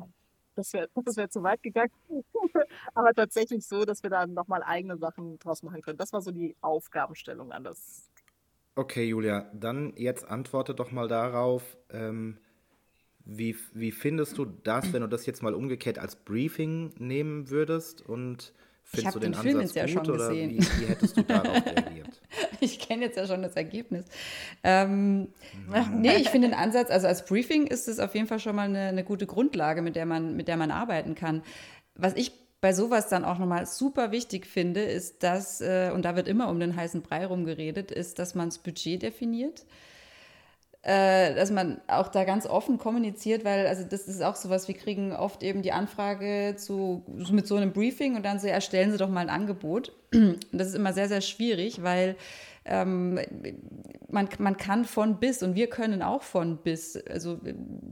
das 0.56 0.72
wäre 0.72 0.88
das 0.94 1.16
wär 1.16 1.28
zu 1.28 1.42
weit 1.42 1.62
gegangen. 1.62 1.92
Aber 2.94 3.12
tatsächlich 3.12 3.66
so, 3.66 3.84
dass 3.84 4.02
wir 4.02 4.10
dann 4.10 4.32
nochmal 4.32 4.62
eigene 4.62 4.96
Sachen 4.96 5.38
draus 5.38 5.62
machen 5.62 5.82
können. 5.82 5.98
Das 5.98 6.14
war 6.14 6.22
so 6.22 6.30
die 6.30 6.56
Aufgabenstellung 6.62 7.52
an 7.52 7.64
das. 7.64 8.08
Okay, 8.74 9.04
Julia, 9.04 9.50
dann 9.52 9.92
jetzt 9.96 10.26
antworte 10.26 10.74
doch 10.74 10.90
mal 10.92 11.08
darauf. 11.08 11.76
Ähm, 11.90 12.38
wie, 13.32 13.56
wie 13.72 13.92
findest 13.92 14.38
du 14.38 14.44
das, 14.44 14.92
wenn 14.92 15.02
du 15.02 15.08
das 15.08 15.24
jetzt 15.24 15.42
mal 15.42 15.54
umgekehrt 15.54 15.98
als 15.98 16.16
Briefing 16.16 16.92
nehmen 16.98 17.48
würdest 17.48 18.02
und 18.02 18.52
findest 18.82 19.14
du 19.14 19.20
den, 19.20 19.32
den 19.32 19.40
Film 19.40 19.60
Ansatz 19.60 19.74
ja 19.76 19.86
gut 19.86 20.08
oder 20.08 20.32
wie, 20.32 20.58
wie, 20.58 20.86
hättest 20.86 21.16
du 21.16 21.22
darauf 21.22 21.46
reagiert? 21.66 22.20
ich 22.60 22.80
kenne 22.80 23.04
jetzt 23.04 23.16
ja 23.16 23.26
schon 23.28 23.42
das 23.42 23.54
Ergebnis. 23.54 24.04
Ähm, 24.64 25.20
mhm. 25.20 25.28
Nee, 26.00 26.16
ich 26.16 26.28
finde 26.30 26.48
den 26.48 26.56
Ansatz, 26.56 26.90
also 26.90 27.06
als 27.06 27.24
Briefing 27.24 27.68
ist 27.68 27.86
es 27.86 28.00
auf 28.00 28.16
jeden 28.16 28.26
Fall 28.26 28.40
schon 28.40 28.56
mal 28.56 28.68
eine, 28.68 28.88
eine 28.88 29.04
gute 29.04 29.26
Grundlage, 29.26 29.80
mit 29.80 29.94
der, 29.94 30.06
man, 30.06 30.34
mit 30.34 30.48
der 30.48 30.56
man 30.56 30.72
arbeiten 30.72 31.14
kann. 31.14 31.42
Was 31.94 32.14
ich 32.16 32.32
bei 32.60 32.72
sowas 32.72 33.08
dann 33.08 33.24
auch 33.24 33.38
nochmal 33.38 33.64
super 33.66 34.10
wichtig 34.10 34.46
finde, 34.46 34.82
ist, 34.82 35.22
dass, 35.22 35.60
äh, 35.60 35.92
und 35.94 36.04
da 36.04 36.16
wird 36.16 36.26
immer 36.26 36.48
um 36.48 36.58
den 36.58 36.74
heißen 36.74 37.02
Brei 37.02 37.26
rumgeredet, 37.26 37.92
ist, 37.92 38.18
dass 38.18 38.34
man 38.34 38.48
das 38.48 38.58
Budget 38.58 39.02
definiert 39.02 39.64
äh, 40.82 41.34
dass 41.34 41.50
man 41.50 41.80
auch 41.88 42.08
da 42.08 42.24
ganz 42.24 42.46
offen 42.46 42.78
kommuniziert, 42.78 43.44
weil 43.44 43.66
also 43.66 43.84
das 43.84 44.08
ist 44.08 44.22
auch 44.22 44.36
sowas, 44.36 44.66
wir 44.66 44.74
kriegen 44.74 45.12
oft 45.12 45.42
eben 45.42 45.60
die 45.60 45.72
Anfrage 45.72 46.54
zu, 46.56 47.04
mit 47.30 47.46
so 47.46 47.56
einem 47.56 47.72
Briefing 47.72 48.16
und 48.16 48.24
dann 48.24 48.38
so, 48.38 48.46
erstellen 48.46 48.90
Sie 48.90 48.96
doch 48.96 49.10
mal 49.10 49.20
ein 49.20 49.30
Angebot. 49.30 49.92
Und 50.12 50.38
das 50.52 50.68
ist 50.68 50.74
immer 50.74 50.92
sehr, 50.92 51.08
sehr 51.08 51.20
schwierig, 51.20 51.82
weil 51.82 52.16
ähm, 52.64 53.18
man, 54.08 54.28
man 54.38 54.56
kann 54.56 54.84
von 54.84 55.18
bis 55.18 55.42
und 55.42 55.54
wir 55.54 55.68
können 55.68 56.02
auch 56.02 56.22
von 56.22 56.58
bis. 56.58 56.96
Also 57.08 57.40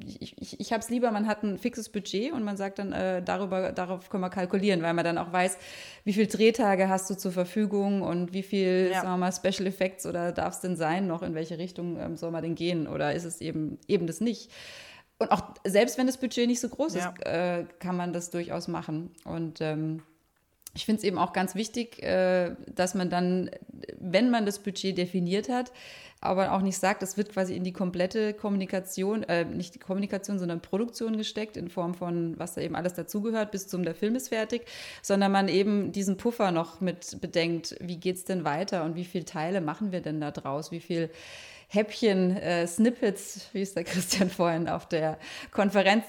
ich, 0.04 0.36
ich, 0.38 0.60
ich 0.60 0.72
habe 0.72 0.82
es 0.82 0.90
lieber, 0.90 1.10
man 1.10 1.26
hat 1.26 1.42
ein 1.42 1.58
fixes 1.58 1.88
Budget 1.88 2.32
und 2.32 2.44
man 2.44 2.56
sagt 2.56 2.78
dann, 2.78 2.92
äh, 2.92 3.22
darüber, 3.22 3.72
darauf 3.72 4.10
können 4.10 4.22
wir 4.22 4.30
kalkulieren, 4.30 4.82
weil 4.82 4.94
man 4.94 5.04
dann 5.04 5.16
auch 5.18 5.32
weiß, 5.32 5.58
wie 6.04 6.12
viele 6.12 6.26
Drehtage 6.26 6.88
hast 6.88 7.08
du 7.08 7.16
zur 7.16 7.32
Verfügung 7.32 8.02
und 8.02 8.32
wie 8.32 8.42
viel, 8.42 8.90
ja. 8.92 9.02
sagen 9.02 9.14
wir 9.14 9.16
mal, 9.16 9.32
Special 9.32 9.66
Effects 9.66 10.06
oder 10.06 10.32
darf 10.32 10.54
es 10.54 10.60
denn 10.60 10.76
sein 10.76 11.06
noch, 11.06 11.22
in 11.22 11.34
welche 11.34 11.58
Richtung 11.58 11.98
ähm, 11.98 12.16
soll 12.16 12.30
man 12.30 12.42
denn 12.42 12.54
gehen 12.54 12.86
oder 12.86 13.14
ist 13.14 13.24
es 13.24 13.40
eben, 13.40 13.78
eben 13.88 14.06
das 14.06 14.20
nicht. 14.20 14.50
Und 15.18 15.32
auch 15.32 15.42
selbst 15.64 15.98
wenn 15.98 16.06
das 16.06 16.18
Budget 16.18 16.46
nicht 16.46 16.60
so 16.60 16.68
groß 16.68 16.94
ja. 16.94 17.08
ist, 17.08 17.26
äh, 17.26 17.64
kann 17.80 17.96
man 17.96 18.12
das 18.12 18.30
durchaus 18.30 18.68
machen. 18.68 19.10
Und 19.24 19.60
ähm, 19.60 20.02
ich 20.78 20.84
finde 20.86 20.98
es 20.98 21.04
eben 21.04 21.18
auch 21.18 21.32
ganz 21.32 21.56
wichtig, 21.56 22.00
äh, 22.04 22.54
dass 22.72 22.94
man 22.94 23.10
dann, 23.10 23.50
wenn 23.98 24.30
man 24.30 24.46
das 24.46 24.60
Budget 24.60 24.96
definiert 24.96 25.48
hat, 25.48 25.72
aber 26.20 26.52
auch 26.52 26.60
nicht 26.60 26.78
sagt, 26.78 27.02
es 27.02 27.16
wird 27.16 27.32
quasi 27.32 27.56
in 27.56 27.64
die 27.64 27.72
komplette 27.72 28.32
Kommunikation, 28.32 29.24
äh, 29.24 29.44
nicht 29.44 29.74
die 29.74 29.80
Kommunikation, 29.80 30.38
sondern 30.38 30.60
Produktion 30.60 31.16
gesteckt, 31.16 31.56
in 31.56 31.68
Form 31.68 31.94
von, 31.94 32.38
was 32.38 32.54
da 32.54 32.60
eben 32.60 32.76
alles 32.76 32.94
dazugehört, 32.94 33.50
bis 33.50 33.66
zum 33.66 33.82
der 33.82 33.96
Film 33.96 34.14
ist 34.14 34.28
fertig, 34.28 34.66
sondern 35.02 35.32
man 35.32 35.48
eben 35.48 35.90
diesen 35.90 36.16
Puffer 36.16 36.52
noch 36.52 36.80
mit 36.80 37.20
bedenkt, 37.20 37.74
wie 37.80 37.96
geht 37.96 38.14
es 38.14 38.24
denn 38.24 38.44
weiter 38.44 38.84
und 38.84 38.94
wie 38.94 39.04
viele 39.04 39.24
Teile 39.24 39.60
machen 39.60 39.90
wir 39.90 40.00
denn 40.00 40.20
da 40.20 40.30
draus, 40.30 40.70
wie 40.70 40.80
viel 40.80 41.10
Häppchen, 41.70 42.34
äh, 42.38 42.66
Snippets, 42.66 43.48
wie 43.52 43.60
ist 43.60 43.76
der 43.76 43.84
Christian 43.84 44.30
vorhin 44.30 44.70
auf 44.70 44.88
der 44.88 45.18
Konferenz. 45.50 46.06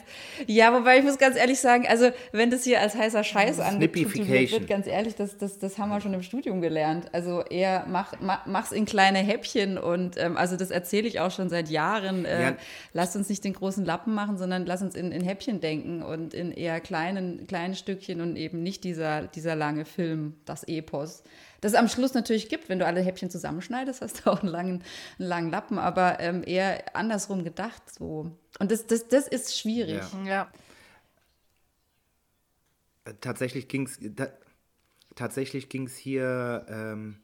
Ja, 0.48 0.74
wobei 0.74 1.00
ich 1.00 1.04
muss 1.04 1.18
ganz 1.18 1.36
ehrlich 1.36 1.60
sagen, 1.60 1.86
also 1.86 2.12
wenn 2.32 2.50
das 2.50 2.64
hier 2.64 2.80
als 2.80 2.96
heißer 2.96 3.26
Scheiß 3.26 3.60
angetitelt 3.60 4.30
wird, 4.30 4.68
ganz 4.70 4.88
ehrlich, 4.88 5.16
das, 5.16 5.38
das, 5.38 5.60
das 5.60 5.78
haben 5.78 5.90
wir 5.90 6.00
schon 6.00 6.14
im 6.14 6.24
Studium 6.24 6.62
gelernt. 6.62 7.14
Also 7.14 7.42
eher 7.42 7.86
mach, 7.90 8.14
mach, 8.22 8.46
mach's 8.46 8.72
in 8.72 8.86
kleine 8.86 9.20
Häppchen 9.20 9.78
und 9.78 10.18
ähm, 10.18 10.38
also 10.38 10.56
das 10.56 10.72
erzähle 10.72 11.10
ich 11.10 11.20
auch 11.20 11.32
schon 11.32 11.50
seit 11.50 11.70
Jahren. 11.70 12.24
Äh, 12.24 12.42
ja. 12.42 12.58
Lasst 12.94 13.18
uns 13.18 13.28
nicht 13.28 13.44
den 13.44 13.54
großen 13.54 13.84
Lappen 13.84 14.14
machen, 14.14 14.38
sondern 14.38 14.66
lass 14.66 14.82
uns 14.82 14.96
in, 14.96 15.12
in 15.12 15.22
Häppchen 15.22 15.60
denken 15.60 16.02
und 16.02 16.34
in 16.34 16.52
eher 16.54 16.80
kleinen, 16.80 17.48
kleinen 17.48 17.76
Stückchen 17.76 18.22
und 18.22 18.38
eben 18.38 18.64
nicht 18.64 18.86
dieser, 18.86 19.24
dieser 19.24 19.58
lange 19.58 19.84
Film, 19.84 20.36
das 20.46 20.64
Epos 20.64 21.24
das 21.62 21.74
am 21.74 21.88
Schluss 21.88 22.14
natürlich 22.14 22.50
gibt, 22.50 22.70
wenn 22.70 22.80
du 22.80 22.86
alle 22.86 23.02
Häppchen 23.02 23.30
zusammenschneidest, 23.30 24.02
hast 24.02 24.26
du 24.26 24.32
auch 24.32 24.42
einen 24.42 24.52
langen, 24.52 24.84
einen 25.18 25.28
langen 25.28 25.52
Lappen, 25.52 25.78
aber 25.78 26.20
ähm, 26.20 26.44
eher 26.46 26.96
andersrum 26.96 27.44
gedacht 27.44 27.82
so. 27.94 28.32
Und 28.60 28.72
das, 28.72 28.88
das, 28.88 29.08
das 29.08 29.28
ist 29.28 29.58
schwierig. 29.58 30.02
Ja. 30.26 30.52
ja. 33.06 33.14
Tatsächlich 33.22 33.68
ging 33.68 33.88
es. 33.88 34.00
tatsächlich 35.16 35.70
ging 35.70 35.88
es 35.88 35.98
hier, 35.98 36.66
ähm, 36.70 37.18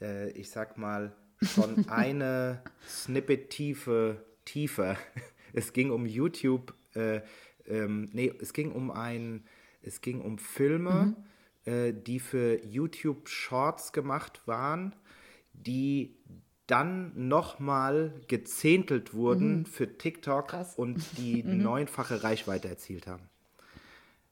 äh, 0.00 0.30
ich 0.30 0.50
sag 0.50 0.78
mal, 0.78 1.12
schon 1.42 1.88
eine 1.88 2.62
Snippet 2.86 3.50
tiefe, 3.50 4.24
tiefer. 4.44 4.96
Es 5.56 5.72
ging 5.72 5.92
um 5.92 6.04
YouTube, 6.04 6.74
äh, 6.96 7.20
ähm, 7.68 8.10
nee, 8.12 8.32
es 8.40 8.52
ging 8.52 8.72
um 8.72 8.90
ein, 8.90 9.44
es 9.82 10.00
ging 10.00 10.20
um 10.20 10.36
Filme, 10.36 10.90
mhm. 10.90 11.16
Äh, 11.64 11.92
die 11.92 12.20
für 12.20 12.64
YouTube 12.64 13.28
Shorts 13.28 13.92
gemacht 13.92 14.42
waren, 14.46 14.94
die 15.52 16.16
dann 16.66 17.12
nochmal 17.28 18.14
gezähntelt 18.28 19.12
wurden 19.14 19.58
mhm. 19.58 19.66
für 19.66 19.98
TikTok 19.98 20.48
Krass. 20.48 20.74
und 20.76 21.18
die 21.18 21.42
mhm. 21.44 21.62
neunfache 21.62 22.22
Reichweite 22.22 22.68
erzielt 22.68 23.06
haben. 23.06 23.28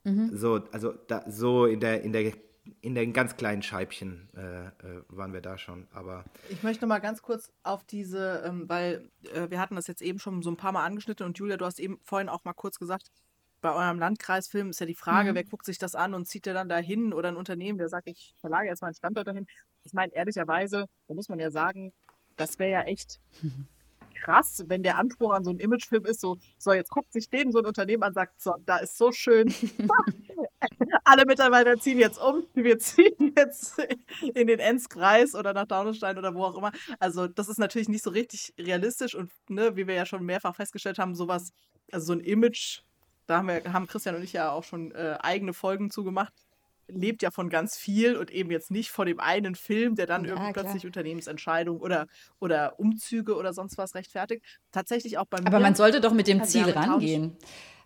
Mhm. 0.05 0.31
So, 0.37 0.63
also 0.73 0.95
da, 1.07 1.25
so 1.31 1.67
in 1.67 1.81
der, 1.81 2.03
in 2.03 2.13
der 2.13 2.33
in 2.81 2.95
den 2.95 3.13
ganz 3.13 3.37
kleinen 3.37 3.63
Scheibchen 3.63 4.29
äh, 4.37 4.67
äh, 4.67 5.03
waren 5.09 5.33
wir 5.33 5.41
da 5.41 5.59
schon. 5.59 5.89
Aber 5.93 6.25
ich 6.49 6.63
möchte 6.63 6.87
mal 6.87 7.01
ganz 7.01 7.23
kurz 7.23 7.51
auf 7.65 7.83
diese, 7.85 8.45
ähm, 8.47 8.69
weil 8.69 9.09
äh, 9.35 9.51
wir 9.51 9.59
hatten 9.59 9.75
das 9.75 9.89
jetzt 9.89 10.01
eben 10.01 10.21
schon 10.21 10.43
so 10.43 10.51
ein 10.51 10.57
paar 10.57 10.73
Mal 10.73 10.85
angeschnitten 10.85 11.27
und 11.27 11.39
Julia, 11.39 11.57
du 11.57 11.65
hast 11.65 11.81
eben 11.81 11.99
vorhin 12.05 12.29
auch 12.29 12.45
mal 12.45 12.53
kurz 12.53 12.79
gesagt, 12.79 13.11
bei 13.63 13.73
eurem 13.73 13.99
Landkreisfilm 13.99 14.71
ist 14.71 14.81
ja 14.81 14.87
die 14.87 14.95
Frage, 14.95 15.31
mhm. 15.31 15.37
wer 15.37 15.45
guckt 15.45 15.65
sich 15.65 15.79
das 15.79 15.95
an 15.95 16.13
und 16.13 16.27
zieht 16.27 16.45
der 16.45 16.53
dann 16.53 16.69
dahin 16.69 17.15
oder 17.15 17.29
ein 17.29 17.37
Unternehmen, 17.37 17.79
der 17.79 17.89
sagt, 17.89 18.09
ich 18.09 18.35
verlage 18.41 18.69
jetzt 18.69 18.83
meinen 18.83 18.95
Standort 18.95 19.29
dahin. 19.29 19.47
Ich 19.85 19.95
meine, 19.95 20.13
ehrlicherweise, 20.13 20.87
da 21.09 21.15
muss 21.15 21.29
man 21.29 21.39
ja 21.39 21.51
sagen, 21.51 21.93
das 22.37 22.59
wäre 22.59 22.71
ja 22.71 22.83
echt 22.83 23.21
krass, 24.23 24.65
wenn 24.67 24.83
der 24.83 24.99
Anspruch 24.99 25.33
an 25.33 25.45
so 25.45 25.51
einen 25.51 25.59
Imagefilm 25.59 26.05
ist, 26.05 26.21
so, 26.21 26.39
so, 26.59 26.73
jetzt 26.73 26.91
guckt 26.91 27.13
sich 27.13 27.29
dem 27.29 27.51
so 27.51 27.59
ein 27.59 27.67
Unternehmen 27.67 28.03
an, 28.03 28.13
sagt, 28.13 28.41
so, 28.41 28.55
da 28.65 28.79
ist 28.79 28.97
so 28.97 29.13
schön. 29.13 29.53
Alle 31.05 31.25
Mitarbeiter 31.27 31.77
ziehen 31.79 31.99
jetzt 31.99 32.19
um, 32.19 32.45
wir 32.55 32.79
ziehen 32.79 33.33
jetzt 33.37 33.79
in 34.35 34.47
den 34.47 34.59
Enzkreis 34.59 35.35
oder 35.35 35.53
nach 35.53 35.67
Daunenstein 35.67 36.19
oder 36.19 36.35
wo 36.35 36.45
auch 36.45 36.57
immer. 36.57 36.73
Also, 37.01 37.27
das 37.27 37.49
ist 37.49 37.59
natürlich 37.59 37.89
nicht 37.89 38.05
so 38.05 38.11
richtig 38.11 38.55
realistisch 38.59 39.15
und, 39.15 39.31
ne, 39.49 39.77
wie 39.77 39.87
wir 39.87 39.95
ja 39.95 40.07
schon 40.07 40.25
mehrfach 40.25 40.55
festgestellt 40.55 40.99
haben, 40.99 41.15
sowas, 41.15 41.53
also 41.91 42.07
so 42.07 42.13
ein 42.13 42.21
Image, 42.21 42.83
da 43.27 43.39
haben 43.39 43.49
wir, 43.49 43.73
haben 43.73 43.87
Christian 43.87 44.17
und 44.17 44.23
ich 44.23 44.33
ja 44.33 44.51
auch 44.51 44.65
schon 44.65 44.93
äh, 44.93 45.19
eigene 45.21 45.53
Folgen 45.53 45.91
zugemacht 45.91 46.33
lebt 46.95 47.23
ja 47.23 47.31
von 47.31 47.49
ganz 47.49 47.77
viel 47.77 48.17
und 48.17 48.31
eben 48.31 48.51
jetzt 48.51 48.71
nicht 48.71 48.91
von 48.91 49.07
dem 49.07 49.21
einen 49.21 49.55
Film, 49.55 49.95
der 49.95 50.07
dann 50.07 50.25
ja, 50.25 50.31
irgendwie 50.31 50.53
klar. 50.53 50.65
plötzlich 50.65 50.87
Unternehmensentscheidungen 50.87 51.81
oder, 51.81 52.07
oder 52.41 52.79
Umzüge 52.79 53.37
oder 53.37 53.53
sonst 53.53 53.79
was 53.79 53.95
rechtfertigt. 53.95 54.45
Tatsächlich 54.71 55.19
auch 55.19 55.27
bei 55.27 55.41
mir. 55.41 55.47
Aber 55.47 55.61
man 55.61 55.75
sollte 55.75 56.01
doch 56.01 56.13
mit 56.13 56.27
dem 56.27 56.45
Ziel 56.45 56.69
rangehen. 56.71 57.37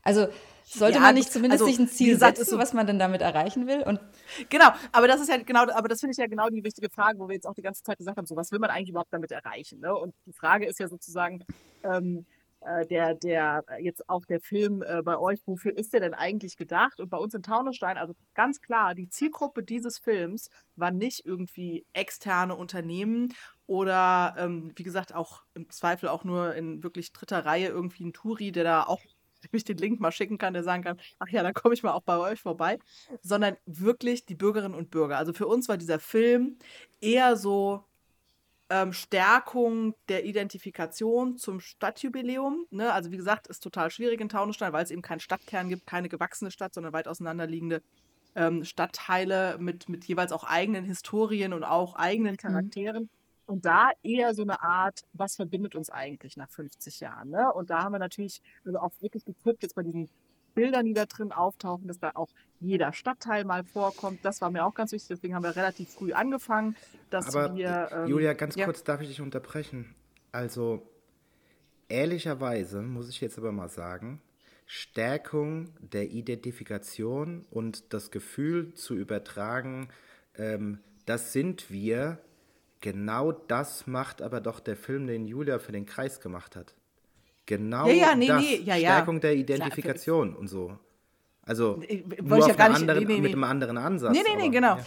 Also 0.02 0.28
sollte 0.64 0.96
ja, 0.96 1.00
man 1.00 1.14
nicht 1.14 1.32
zumindest 1.32 1.62
also, 1.62 1.72
sich 1.72 1.80
ein 1.80 1.88
Ziel 1.88 2.14
gesagt, 2.14 2.38
setzen, 2.38 2.58
was 2.58 2.72
man 2.72 2.86
denn 2.86 2.98
damit 2.98 3.22
erreichen 3.22 3.66
will? 3.66 3.82
Und 3.82 4.00
genau, 4.48 4.70
aber 4.92 5.06
das 5.06 5.20
ist 5.20 5.28
ja 5.28 5.36
genau, 5.36 5.62
aber 5.70 5.88
das 5.88 6.00
finde 6.00 6.12
ich 6.12 6.18
ja 6.18 6.26
genau 6.26 6.48
die 6.48 6.64
wichtige 6.64 6.90
Frage, 6.90 7.18
wo 7.18 7.28
wir 7.28 7.34
jetzt 7.34 7.46
auch 7.46 7.54
die 7.54 7.62
ganze 7.62 7.82
Zeit 7.82 7.98
gesagt 7.98 8.16
haben, 8.16 8.26
so 8.26 8.34
was 8.34 8.50
will 8.50 8.58
man 8.58 8.70
eigentlich 8.70 8.90
überhaupt 8.90 9.12
damit 9.12 9.30
erreichen? 9.30 9.80
Ne? 9.80 9.94
Und 9.94 10.14
die 10.26 10.32
Frage 10.32 10.66
ist 10.66 10.80
ja 10.80 10.88
sozusagen, 10.88 11.44
ähm, 11.84 12.26
äh, 12.28 12.35
der, 12.86 13.14
der 13.14 13.64
jetzt 13.80 14.08
auch 14.08 14.24
der 14.26 14.40
Film 14.40 14.82
äh, 14.82 15.02
bei 15.02 15.18
euch, 15.18 15.40
wofür 15.46 15.76
ist 15.76 15.92
der 15.92 16.00
denn 16.00 16.14
eigentlich 16.14 16.56
gedacht? 16.56 17.00
Und 17.00 17.08
bei 17.08 17.18
uns 17.18 17.34
in 17.34 17.42
Taunusstein, 17.42 17.96
also 17.96 18.14
ganz 18.34 18.60
klar, 18.60 18.94
die 18.94 19.08
Zielgruppe 19.08 19.62
dieses 19.62 19.98
Films 19.98 20.50
war 20.74 20.90
nicht 20.90 21.24
irgendwie 21.24 21.86
externe 21.92 22.54
Unternehmen 22.56 23.32
oder 23.66 24.34
ähm, 24.38 24.72
wie 24.76 24.82
gesagt 24.82 25.14
auch 25.14 25.42
im 25.54 25.70
Zweifel 25.70 26.08
auch 26.08 26.24
nur 26.24 26.54
in 26.54 26.82
wirklich 26.82 27.12
dritter 27.12 27.44
Reihe 27.44 27.68
irgendwie 27.68 28.04
ein 28.04 28.12
Touri, 28.12 28.52
der 28.52 28.64
da 28.64 28.82
auch 28.84 29.00
ich 29.52 29.64
den 29.64 29.78
Link 29.78 30.00
mal 30.00 30.12
schicken 30.12 30.38
kann, 30.38 30.54
der 30.54 30.64
sagen 30.64 30.82
kann, 30.82 30.98
ach 31.18 31.28
ja, 31.28 31.42
dann 31.42 31.54
komme 31.54 31.74
ich 31.74 31.82
mal 31.82 31.92
auch 31.92 32.02
bei 32.02 32.18
euch 32.18 32.40
vorbei, 32.40 32.78
sondern 33.22 33.56
wirklich 33.66 34.26
die 34.26 34.34
Bürgerinnen 34.34 34.74
und 34.74 34.90
Bürger. 34.90 35.18
Also 35.18 35.32
für 35.32 35.46
uns 35.46 35.68
war 35.68 35.76
dieser 35.76 36.00
Film 36.00 36.58
eher 37.00 37.36
so 37.36 37.84
ähm, 38.68 38.92
Stärkung 38.92 39.94
der 40.08 40.24
Identifikation 40.24 41.36
zum 41.36 41.60
Stadtjubiläum. 41.60 42.66
Ne? 42.70 42.92
Also 42.92 43.12
wie 43.12 43.16
gesagt, 43.16 43.46
ist 43.46 43.62
total 43.62 43.90
schwierig 43.90 44.20
in 44.20 44.28
Taunusstein, 44.28 44.72
weil 44.72 44.84
es 44.84 44.90
eben 44.90 45.02
keinen 45.02 45.20
Stadtkern 45.20 45.68
gibt, 45.68 45.86
keine 45.86 46.08
gewachsene 46.08 46.50
Stadt, 46.50 46.74
sondern 46.74 46.92
weit 46.92 47.08
auseinanderliegende 47.08 47.82
ähm, 48.34 48.64
Stadtteile 48.64 49.56
mit, 49.58 49.88
mit 49.88 50.04
jeweils 50.04 50.32
auch 50.32 50.44
eigenen 50.44 50.84
Historien 50.84 51.52
und 51.52 51.64
auch 51.64 51.94
eigenen 51.94 52.32
mhm. 52.32 52.38
Charakteren. 52.38 53.02
Mhm. 53.04 53.10
Und 53.46 53.64
da 53.64 53.90
eher 54.02 54.34
so 54.34 54.42
eine 54.42 54.60
Art, 54.60 55.04
was 55.12 55.36
verbindet 55.36 55.76
uns 55.76 55.88
eigentlich 55.88 56.36
nach 56.36 56.50
50 56.50 56.98
Jahren? 56.98 57.30
Ne? 57.30 57.52
Und 57.52 57.70
da 57.70 57.84
haben 57.84 57.92
wir 57.92 58.00
natürlich 58.00 58.42
also 58.64 58.80
auch 58.80 58.90
wirklich 59.00 59.24
geguckt, 59.24 59.62
jetzt 59.62 59.76
bei 59.76 59.84
diesen 59.84 60.08
Bildern, 60.56 60.86
die 60.86 60.94
da 60.94 61.06
drin 61.06 61.30
auftauchen, 61.30 61.86
dass 61.86 62.00
da 62.00 62.12
auch 62.14 62.30
jeder 62.58 62.92
Stadtteil 62.92 63.44
mal 63.44 63.62
vorkommt. 63.62 64.24
Das 64.24 64.40
war 64.40 64.50
mir 64.50 64.64
auch 64.64 64.74
ganz 64.74 64.90
wichtig, 64.90 65.08
deswegen 65.08 65.34
haben 65.36 65.44
wir 65.44 65.54
relativ 65.54 65.90
früh 65.90 66.12
angefangen, 66.12 66.74
dass 67.10 67.36
Aber, 67.36 67.54
wir. 67.54 67.90
Ähm, 67.92 68.08
Julia, 68.08 68.32
ganz 68.32 68.56
ja. 68.56 68.64
kurz 68.64 68.82
darf 68.82 69.00
ich 69.02 69.08
dich 69.08 69.20
unterbrechen. 69.20 69.94
Also, 70.32 70.82
ehrlicherweise 71.88 72.82
muss 72.82 73.08
ich 73.08 73.20
jetzt 73.20 73.38
aber 73.38 73.52
mal 73.52 73.68
sagen, 73.68 74.20
Stärkung 74.64 75.74
der 75.78 76.10
Identifikation 76.10 77.44
und 77.50 77.92
das 77.92 78.10
Gefühl 78.10 78.74
zu 78.74 78.94
übertragen, 78.94 79.88
ähm, 80.36 80.80
das 81.04 81.32
sind 81.32 81.70
wir, 81.70 82.18
genau 82.80 83.30
das 83.30 83.86
macht 83.86 84.22
aber 84.22 84.40
doch 84.40 84.58
der 84.58 84.76
Film, 84.76 85.06
den 85.06 85.26
Julia 85.26 85.58
für 85.58 85.72
den 85.72 85.86
Kreis 85.86 86.20
gemacht 86.20 86.56
hat. 86.56 86.74
Genau 87.46 87.86
ja, 87.86 87.94
ja, 87.94 88.14
nee, 88.16 88.26
das. 88.26 88.42
Nee, 88.42 88.60
ja, 88.64 88.76
Stärkung 88.76 89.20
der 89.20 89.34
Identifikation 89.34 90.30
Klar, 90.30 90.40
und 90.40 90.48
so. 90.48 90.76
Also 91.42 91.80
ich, 91.86 92.04
nur 92.20 92.38
ja 92.48 92.54
gar 92.54 92.70
nicht, 92.70 92.80
andere, 92.80 92.98
nee, 92.98 93.04
nee, 93.06 93.20
mit 93.20 93.32
einem 93.32 93.44
anderen 93.44 93.78
Ansatz. 93.78 94.12
Nee, 94.12 94.24
nee, 94.26 94.42
nee, 94.42 94.48
genau. 94.48 94.78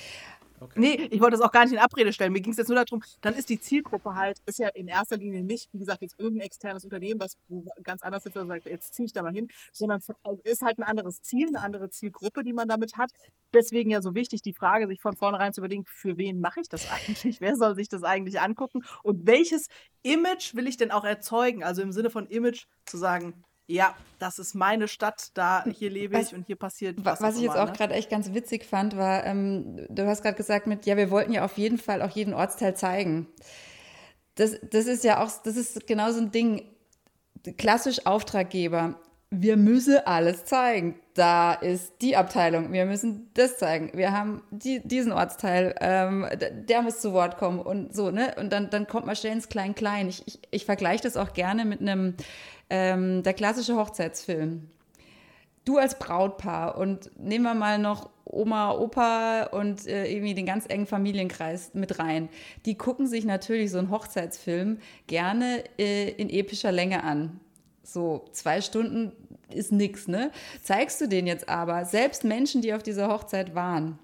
Okay. 0.62 0.80
Nee, 0.80 1.08
ich 1.12 1.22
wollte 1.22 1.38
das 1.38 1.42
auch 1.42 1.52
gar 1.52 1.64
nicht 1.64 1.74
in 1.74 1.80
Abrede 1.80 2.14
stellen. 2.14 2.34
Mir 2.34 2.42
ging 2.42 2.52
es 2.52 2.58
jetzt 2.58 2.68
nur 2.68 2.76
darum, 2.76 3.04
dann 3.22 3.34
ist 3.34 3.50
die 3.50 3.60
Zielgruppe 3.60 4.16
halt, 4.16 4.40
ist 4.46 4.60
ja 4.60 4.70
in 4.70 4.88
erster 4.88 5.18
Linie 5.18 5.44
nicht, 5.44 5.70
wie 5.74 5.80
gesagt, 5.80 6.02
jetzt 6.02 6.20
irgendein 6.20 6.46
externes 6.46 6.84
Unternehmen, 6.84 7.20
was 7.20 7.38
ganz 7.84 8.02
anders 8.02 8.26
ist, 8.26 8.34
sagt, 8.34 8.66
jetzt 8.66 8.94
ziehe 8.94 9.06
ich 9.06 9.14
da 9.14 9.24
mal 9.24 9.34
hin, 9.34 9.48
sondern 9.72 10.02
ist 10.44 10.62
halt 10.62 10.80
ein 10.80 10.84
anderes 10.84 11.22
Ziel, 11.22 11.48
eine 11.48 11.62
andere 11.62 11.90
Zielgruppe, 11.90 12.44
die 12.44 12.54
man 12.54 12.68
damit 12.68 12.98
hat. 12.98 13.12
Deswegen 13.54 13.90
ja 13.90 14.02
so 14.02 14.16
wichtig, 14.16 14.42
die 14.42 14.54
Frage, 14.54 14.88
sich 14.88 15.02
von 15.02 15.16
vornherein 15.16 15.54
zu 15.54 15.62
überlegen, 15.62 15.86
für 15.86 16.18
wen 16.18 16.40
mache 16.40 16.62
ich 16.62 16.70
das 16.70 16.88
eigentlich? 16.92 17.42
Wer 17.42 17.56
soll 17.56 17.76
sich 17.76 17.90
das 17.90 18.04
eigentlich 18.04 18.40
angucken? 18.42 18.84
Und 19.04 19.26
welches 19.28 19.68
Image 20.02 20.56
will 20.56 20.68
ich 20.68 20.78
denn 20.78 20.92
auch 20.92 21.04
erzeugen? 21.04 21.64
Also 21.64 21.82
im 21.82 21.92
Sinne 21.92 22.10
von 22.10 22.28
Image 22.28 22.66
zu 22.86 22.98
sagen, 22.98 23.44
ja, 23.70 23.96
das 24.18 24.40
ist 24.40 24.56
meine 24.56 24.88
Stadt, 24.88 25.30
da 25.36 25.64
hier 25.64 25.92
lebe 25.92 26.18
ich 26.18 26.26
was, 26.26 26.34
und 26.34 26.48
hier 26.48 26.56
passiert 26.56 26.98
was. 27.06 27.22
Was 27.22 27.38
ich 27.38 27.44
jetzt 27.44 27.56
auch 27.56 27.68
ne? 27.68 27.74
gerade 27.74 27.94
echt 27.94 28.10
ganz 28.10 28.34
witzig 28.34 28.66
fand, 28.66 28.98
war, 28.98 29.24
ähm, 29.26 29.86
du 29.90 30.08
hast 30.08 30.24
gerade 30.24 30.36
gesagt 30.36 30.66
mit, 30.68 30.86
ja, 30.86 30.98
wir 30.98 31.12
wollten 31.12 31.32
ja 31.32 31.46
auf 31.46 31.58
jeden 31.58 31.78
Fall 31.78 32.02
auch 32.02 32.10
jeden 32.10 32.34
Ortsteil 32.34 32.76
zeigen. 32.76 33.28
Das, 34.36 34.58
das 34.64 34.88
ist 34.88 35.04
ja 35.04 35.24
auch, 35.24 35.30
das 35.44 35.56
ist 35.56 35.86
genau 35.86 36.12
so 36.12 36.20
ein 36.20 36.32
Ding, 36.32 36.64
klassisch 37.58 38.06
Auftraggeber. 38.06 39.00
Wir 39.32 39.58
müssen 39.58 40.00
alles 40.06 40.46
zeigen. 40.46 41.00
Da 41.14 41.54
ist 41.54 42.02
die 42.02 42.16
Abteilung. 42.16 42.74
Wir 42.74 42.86
müssen 42.88 43.30
das 43.36 43.60
zeigen. 43.60 43.92
Wir 43.94 44.12
haben 44.12 44.42
die, 44.50 44.82
diesen 44.84 45.12
Ortsteil. 45.12 45.76
Ähm, 45.82 46.28
der 46.68 46.82
muss 46.82 47.00
zu 47.00 47.14
Wort 47.14 47.38
kommen 47.38 47.60
und 47.60 47.94
so, 47.94 48.10
ne? 48.10 48.34
Und 48.40 48.52
dann, 48.52 48.72
dann 48.72 48.88
kommt 48.88 49.06
man 49.06 49.16
schnell 49.16 49.34
ins 49.34 49.50
Klein-Klein. 49.50 50.10
Ich, 50.10 50.26
ich, 50.26 50.40
ich 50.50 50.66
vergleiche 50.66 51.04
das 51.04 51.16
auch 51.16 51.34
gerne 51.34 51.66
mit 51.66 51.80
einem 51.80 52.16
ähm, 52.70 53.24
der 53.24 53.34
klassische 53.34 53.76
Hochzeitsfilm. 53.76 54.70
Du 55.66 55.78
als 55.78 56.00
Brautpaar 56.00 56.78
und 56.78 57.12
nehmen 57.20 57.44
wir 57.44 57.54
mal 57.54 57.78
noch 57.78 58.10
Oma, 58.26 58.72
Opa 58.72 59.44
und 59.52 59.88
äh, 59.88 60.12
irgendwie 60.12 60.34
den 60.34 60.46
ganz 60.46 60.66
engen 60.68 60.88
Familienkreis 60.88 61.74
mit 61.74 62.00
rein. 62.00 62.30
Die 62.66 62.76
gucken 62.76 63.08
sich 63.08 63.26
natürlich 63.26 63.72
so 63.72 63.80
einen 63.80 63.90
Hochzeitsfilm 63.90 64.80
gerne 65.08 65.64
äh, 65.78 66.10
in 66.12 66.30
epischer 66.30 66.72
Länge 66.72 67.04
an. 67.04 67.40
So 67.84 68.26
zwei 68.32 68.62
Stunden 68.62 69.12
ist 69.54 69.72
nix, 69.72 70.08
ne? 70.08 70.32
Zeigst 70.62 71.02
du 71.02 71.08
den 71.08 71.28
jetzt 71.28 71.50
aber, 71.50 71.86
selbst 71.86 72.24
Menschen, 72.24 72.62
die 72.62 72.74
auf 72.74 72.84
dieser 72.84 73.10
Hochzeit 73.10 73.56
waren, 73.56 73.98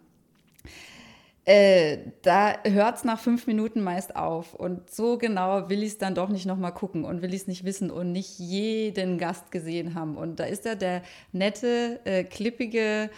äh, 1.46 2.00
da 2.24 2.56
hört 2.64 2.98
es 2.98 3.04
nach 3.04 3.20
fünf 3.20 3.46
Minuten 3.46 3.82
meist 3.84 4.16
auf. 4.16 4.56
Und 4.56 4.90
so 4.90 5.18
genau 5.18 5.70
will 5.70 5.84
ich 5.84 5.90
es 5.90 5.98
dann 6.00 6.16
doch 6.16 6.30
nicht 6.30 6.46
nochmal 6.46 6.74
gucken 6.74 7.06
und 7.06 7.22
will 7.22 7.34
ich 7.34 7.42
es 7.42 7.48
nicht 7.48 7.64
wissen 7.64 7.92
und 7.92 8.12
nicht 8.12 8.40
jeden 8.40 9.18
Gast 9.20 9.52
gesehen 9.52 9.94
haben. 9.94 10.18
Und 10.18 10.40
da 10.40 10.46
ist 10.46 10.66
ja 10.66 10.74
der 10.76 11.04
nette, 11.32 12.00
äh, 12.06 12.24
klippige, 12.24 13.12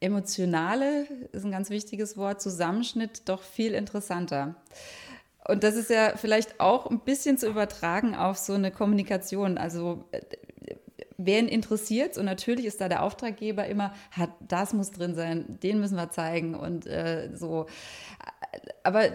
emotionale, 0.00 1.06
ist 1.32 1.44
ein 1.44 1.52
ganz 1.52 1.70
wichtiges 1.70 2.16
Wort, 2.16 2.40
Zusammenschnitt 2.40 3.28
doch 3.28 3.42
viel 3.42 3.74
interessanter. 3.74 4.56
Und 5.46 5.64
das 5.64 5.76
ist 5.76 5.88
ja 5.88 6.16
vielleicht 6.16 6.60
auch 6.60 6.90
ein 6.90 7.00
bisschen 7.00 7.38
zu 7.38 7.48
übertragen 7.48 8.14
auf 8.14 8.36
so 8.36 8.52
eine 8.52 8.70
Kommunikation. 8.70 9.56
Also 9.56 10.04
äh, 10.10 10.20
wen 11.18 11.48
interessiert 11.48 12.16
Und 12.16 12.24
natürlich 12.24 12.64
ist 12.64 12.80
da 12.80 12.88
der 12.88 13.02
Auftraggeber 13.02 13.66
immer, 13.66 13.92
hat, 14.12 14.30
das 14.40 14.72
muss 14.72 14.92
drin 14.92 15.14
sein, 15.14 15.58
den 15.62 15.80
müssen 15.80 15.96
wir 15.96 16.10
zeigen 16.10 16.54
und 16.54 16.86
äh, 16.86 17.30
so. 17.34 17.66
Aber 18.84 19.10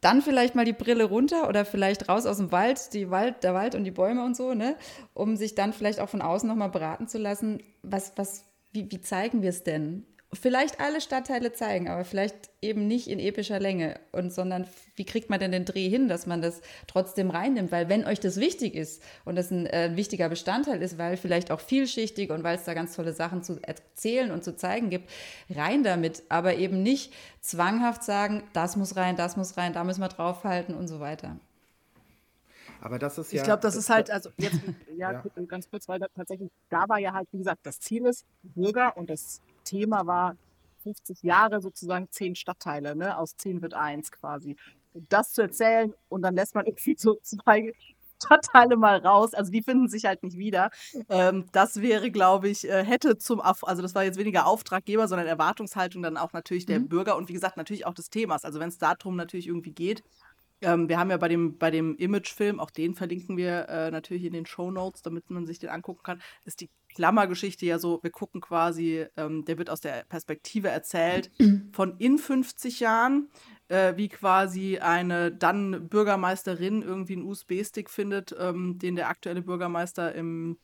dann 0.00 0.22
vielleicht 0.22 0.54
mal 0.54 0.64
die 0.64 0.72
Brille 0.72 1.04
runter 1.04 1.48
oder 1.48 1.64
vielleicht 1.66 2.08
raus 2.08 2.24
aus 2.24 2.38
dem 2.38 2.50
Wald, 2.52 2.94
die 2.94 3.10
Wald, 3.10 3.44
der 3.44 3.52
Wald 3.52 3.74
und 3.74 3.84
die 3.84 3.90
Bäume 3.90 4.24
und 4.24 4.34
so, 4.34 4.54
ne, 4.54 4.76
um 5.12 5.36
sich 5.36 5.54
dann 5.54 5.74
vielleicht 5.74 6.00
auch 6.00 6.08
von 6.08 6.22
außen 6.22 6.48
nochmal 6.48 6.70
beraten 6.70 7.06
zu 7.06 7.18
lassen, 7.18 7.62
was, 7.82 8.12
was, 8.16 8.46
wie, 8.72 8.90
wie 8.90 9.00
zeigen 9.02 9.42
wir 9.42 9.50
es 9.50 9.62
denn? 9.62 10.06
Vielleicht 10.32 10.80
alle 10.80 11.00
Stadtteile 11.00 11.52
zeigen, 11.52 11.88
aber 11.88 12.04
vielleicht 12.04 12.50
eben 12.62 12.86
nicht 12.86 13.08
in 13.08 13.18
epischer 13.18 13.58
Länge 13.58 13.98
und 14.12 14.32
sondern 14.32 14.66
wie 14.94 15.04
kriegt 15.04 15.28
man 15.28 15.40
denn 15.40 15.50
den 15.50 15.64
Dreh 15.64 15.88
hin, 15.88 16.08
dass 16.08 16.26
man 16.26 16.40
das 16.40 16.60
trotzdem 16.86 17.30
reinnimmt, 17.30 17.72
weil 17.72 17.88
wenn 17.88 18.04
euch 18.04 18.20
das 18.20 18.36
wichtig 18.36 18.74
ist 18.76 19.02
und 19.24 19.34
das 19.34 19.50
ein 19.50 19.66
äh, 19.66 19.96
wichtiger 19.96 20.28
Bestandteil 20.28 20.80
ist, 20.82 20.98
weil 20.98 21.16
vielleicht 21.16 21.50
auch 21.50 21.58
vielschichtig 21.58 22.30
und 22.30 22.44
weil 22.44 22.56
es 22.56 22.64
da 22.64 22.74
ganz 22.74 22.94
tolle 22.94 23.12
Sachen 23.12 23.42
zu 23.42 23.58
erzählen 23.62 24.30
und 24.30 24.44
zu 24.44 24.54
zeigen 24.54 24.88
gibt, 24.88 25.10
rein 25.50 25.82
damit, 25.82 26.22
aber 26.28 26.54
eben 26.54 26.82
nicht 26.82 27.12
zwanghaft 27.40 28.04
sagen, 28.04 28.44
das 28.52 28.76
muss 28.76 28.96
rein, 28.96 29.16
das 29.16 29.36
muss 29.36 29.56
rein, 29.56 29.72
da 29.72 29.82
müssen 29.82 30.00
wir 30.00 30.08
draufhalten 30.08 30.76
und 30.76 30.86
so 30.86 31.00
weiter. 31.00 31.36
Aber 32.80 32.98
das 32.98 33.18
ist 33.18 33.32
ja. 33.32 33.42
Ich 33.42 33.44
glaube, 33.44 33.62
das 33.62 33.74
ist 33.74 33.90
halt, 33.90 34.10
also 34.10 34.30
jetzt, 34.38 34.58
ja, 34.96 35.12
ja, 35.12 35.22
ganz 35.48 35.68
kurz, 35.68 35.88
weil 35.88 35.98
da 35.98 36.06
tatsächlich, 36.14 36.50
da 36.68 36.88
war 36.88 36.98
ja 36.98 37.12
halt, 37.12 37.28
wie 37.32 37.38
gesagt, 37.38 37.60
das 37.64 37.80
Ziel 37.80 38.06
ist 38.06 38.24
Bürger 38.42 38.96
und 38.96 39.10
das 39.10 39.40
Thema 39.70 40.06
war 40.06 40.36
50 40.82 41.22
Jahre 41.22 41.60
sozusagen 41.60 42.08
zehn 42.10 42.34
Stadtteile, 42.34 42.96
ne? 42.96 43.16
Aus 43.16 43.36
zehn 43.36 43.62
wird 43.62 43.74
eins 43.74 44.10
quasi. 44.10 44.56
Und 44.92 45.12
das 45.12 45.32
zu 45.32 45.42
erzählen 45.42 45.94
und 46.08 46.22
dann 46.22 46.34
lässt 46.34 46.54
man 46.54 46.66
irgendwie 46.66 46.96
so 46.98 47.18
zwei 47.22 47.72
Stadtteile 48.22 48.76
mal 48.76 48.98
raus. 48.98 49.34
Also 49.34 49.50
die 49.50 49.62
finden 49.62 49.88
sich 49.88 50.04
halt 50.04 50.22
nicht 50.22 50.36
wieder. 50.36 50.70
Ähm, 51.08 51.46
das 51.52 51.80
wäre, 51.80 52.10
glaube 52.10 52.48
ich, 52.48 52.68
äh, 52.68 52.84
hätte 52.84 53.16
zum, 53.16 53.40
also 53.40 53.82
das 53.82 53.94
war 53.94 54.04
jetzt 54.04 54.18
weniger 54.18 54.46
Auftraggeber, 54.46 55.08
sondern 55.08 55.26
Erwartungshaltung 55.26 56.02
dann 56.02 56.16
auch 56.16 56.32
natürlich 56.32 56.66
der 56.66 56.80
mhm. 56.80 56.88
Bürger 56.88 57.16
und 57.16 57.28
wie 57.28 57.32
gesagt 57.32 57.56
natürlich 57.56 57.86
auch 57.86 57.94
des 57.94 58.10
Themas. 58.10 58.44
Also 58.44 58.60
wenn 58.60 58.68
es 58.68 58.78
darum 58.78 59.16
natürlich 59.16 59.46
irgendwie 59.46 59.72
geht, 59.72 60.02
ähm, 60.62 60.88
wir 60.88 60.98
haben 60.98 61.10
ja 61.10 61.16
bei 61.16 61.28
dem, 61.28 61.58
bei 61.58 61.70
dem 61.70 61.96
Imagefilm, 61.96 62.60
auch 62.60 62.70
den 62.70 62.94
verlinken 62.94 63.36
wir 63.36 63.68
äh, 63.68 63.90
natürlich 63.90 64.24
in 64.24 64.32
den 64.32 64.46
Show 64.46 64.70
Notes, 64.70 65.02
damit 65.02 65.30
man 65.30 65.46
sich 65.46 65.58
den 65.58 65.70
angucken 65.70 66.02
kann, 66.02 66.22
ist 66.44 66.60
die 66.60 66.70
Klammergeschichte 66.94 67.66
ja 67.66 67.78
so, 67.78 68.02
wir 68.02 68.10
gucken 68.10 68.40
quasi, 68.40 69.06
ähm, 69.16 69.44
der 69.44 69.58
wird 69.58 69.70
aus 69.70 69.80
der 69.80 70.04
Perspektive 70.08 70.68
erzählt 70.68 71.30
von 71.72 71.96
in 71.98 72.18
50 72.18 72.80
Jahren, 72.80 73.30
äh, 73.68 73.96
wie 73.96 74.08
quasi 74.08 74.78
eine 74.78 75.32
dann 75.32 75.88
Bürgermeisterin 75.88 76.82
irgendwie 76.82 77.14
einen 77.14 77.24
USB-Stick 77.24 77.88
findet, 77.88 78.34
ähm, 78.38 78.78
den 78.78 78.96
der 78.96 79.08
aktuelle 79.08 79.42
Bürgermeister 79.42 80.14
im, 80.14 80.58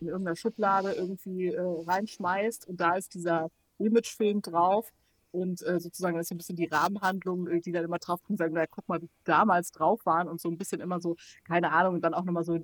in 0.00 0.08
irgendeiner 0.08 0.36
Schublade 0.36 0.92
irgendwie 0.92 1.48
äh, 1.48 1.60
reinschmeißt. 1.60 2.68
Und 2.68 2.80
da 2.80 2.96
ist 2.96 3.14
dieser 3.14 3.50
Imagefilm 3.78 4.40
drauf 4.42 4.92
und 5.32 5.62
äh, 5.62 5.80
sozusagen, 5.80 6.16
das 6.16 6.26
ist 6.26 6.30
ein 6.30 6.38
bisschen 6.38 6.56
die 6.56 6.66
Rahmenhandlung, 6.66 7.48
die 7.62 7.72
dann 7.72 7.84
immer 7.84 7.98
drauf 7.98 8.22
kommen, 8.22 8.36
sagen, 8.36 8.54
na, 8.54 8.66
guck 8.66 8.88
mal, 8.88 9.02
wie 9.02 9.10
damals 9.24 9.72
drauf 9.72 10.04
waren 10.06 10.28
und 10.28 10.40
so 10.40 10.48
ein 10.50 10.58
bisschen 10.58 10.80
immer 10.80 11.00
so, 11.00 11.16
keine 11.44 11.72
Ahnung, 11.72 11.94
und 11.94 12.02
dann 12.02 12.14
auch 12.14 12.24
nochmal 12.24 12.44
so 12.44 12.58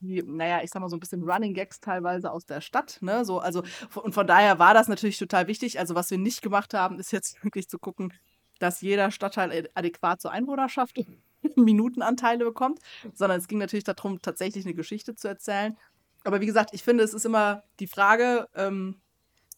die, 0.00 0.22
naja, 0.22 0.60
ich 0.62 0.70
sag 0.70 0.80
mal 0.80 0.88
so 0.88 0.96
ein 0.96 1.00
bisschen 1.00 1.22
Running 1.22 1.52
Gags 1.52 1.80
teilweise 1.80 2.30
aus 2.30 2.46
der 2.46 2.60
Stadt, 2.60 2.98
ne, 3.02 3.24
so, 3.24 3.38
also, 3.38 3.62
und 4.02 4.14
von 4.14 4.26
daher 4.26 4.58
war 4.58 4.72
das 4.72 4.88
natürlich 4.88 5.18
total 5.18 5.46
wichtig. 5.46 5.78
Also, 5.78 5.94
was 5.94 6.10
wir 6.10 6.18
nicht 6.18 6.42
gemacht 6.42 6.74
haben, 6.74 6.98
ist 6.98 7.12
jetzt 7.12 7.42
wirklich 7.44 7.68
zu 7.68 7.78
gucken, 7.78 8.12
dass 8.58 8.80
jeder 8.80 9.10
Stadtteil 9.10 9.68
adäquat 9.74 10.20
zur 10.20 10.32
Einwohnerschaft 10.32 11.04
Minutenanteile 11.56 12.44
bekommt, 12.44 12.80
sondern 13.14 13.38
es 13.38 13.48
ging 13.48 13.58
natürlich 13.58 13.84
darum, 13.84 14.20
tatsächlich 14.20 14.64
eine 14.64 14.74
Geschichte 14.74 15.14
zu 15.14 15.28
erzählen. 15.28 15.76
Aber 16.24 16.40
wie 16.40 16.46
gesagt, 16.46 16.70
ich 16.72 16.82
finde, 16.82 17.02
es 17.02 17.14
ist 17.14 17.24
immer 17.24 17.62
die 17.78 17.86
Frage, 17.86 18.48
ähm, 18.54 19.00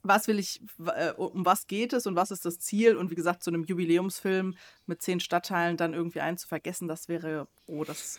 was 0.02 0.28
will 0.28 0.38
ich, 0.38 0.60
äh, 0.84 1.12
um 1.12 1.44
was 1.44 1.66
geht 1.66 1.92
es 1.92 2.06
und 2.06 2.16
was 2.16 2.30
ist 2.30 2.44
das 2.44 2.58
Ziel? 2.58 2.96
Und 2.96 3.10
wie 3.10 3.14
gesagt, 3.14 3.42
zu 3.42 3.50
einem 3.50 3.64
Jubiläumsfilm 3.64 4.54
mit 4.86 5.02
zehn 5.02 5.20
Stadtteilen 5.20 5.76
dann 5.76 5.94
irgendwie 5.94 6.20
einen 6.20 6.38
zu 6.38 6.48
vergessen, 6.48 6.88
das 6.88 7.08
wäre, 7.08 7.46
oh, 7.66 7.84
das, 7.84 8.18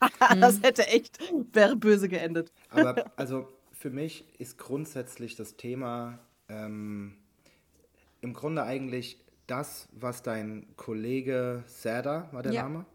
das 0.40 0.58
mhm. 0.58 0.62
hätte 0.62 0.86
echt, 0.88 1.18
wäre 1.52 1.76
böse 1.76 2.08
geendet. 2.08 2.52
Aber 2.70 3.10
also 3.16 3.48
für 3.72 3.90
mich 3.90 4.24
ist 4.38 4.58
grundsätzlich 4.58 5.36
das 5.36 5.56
Thema 5.56 6.18
ähm, 6.48 7.16
im 8.20 8.34
Grunde 8.34 8.64
eigentlich 8.64 9.18
das, 9.46 9.88
was 9.92 10.22
dein 10.22 10.66
Kollege 10.76 11.64
Serda, 11.66 12.28
war 12.32 12.42
der 12.42 12.52
ja. 12.52 12.62
Name? 12.62 12.86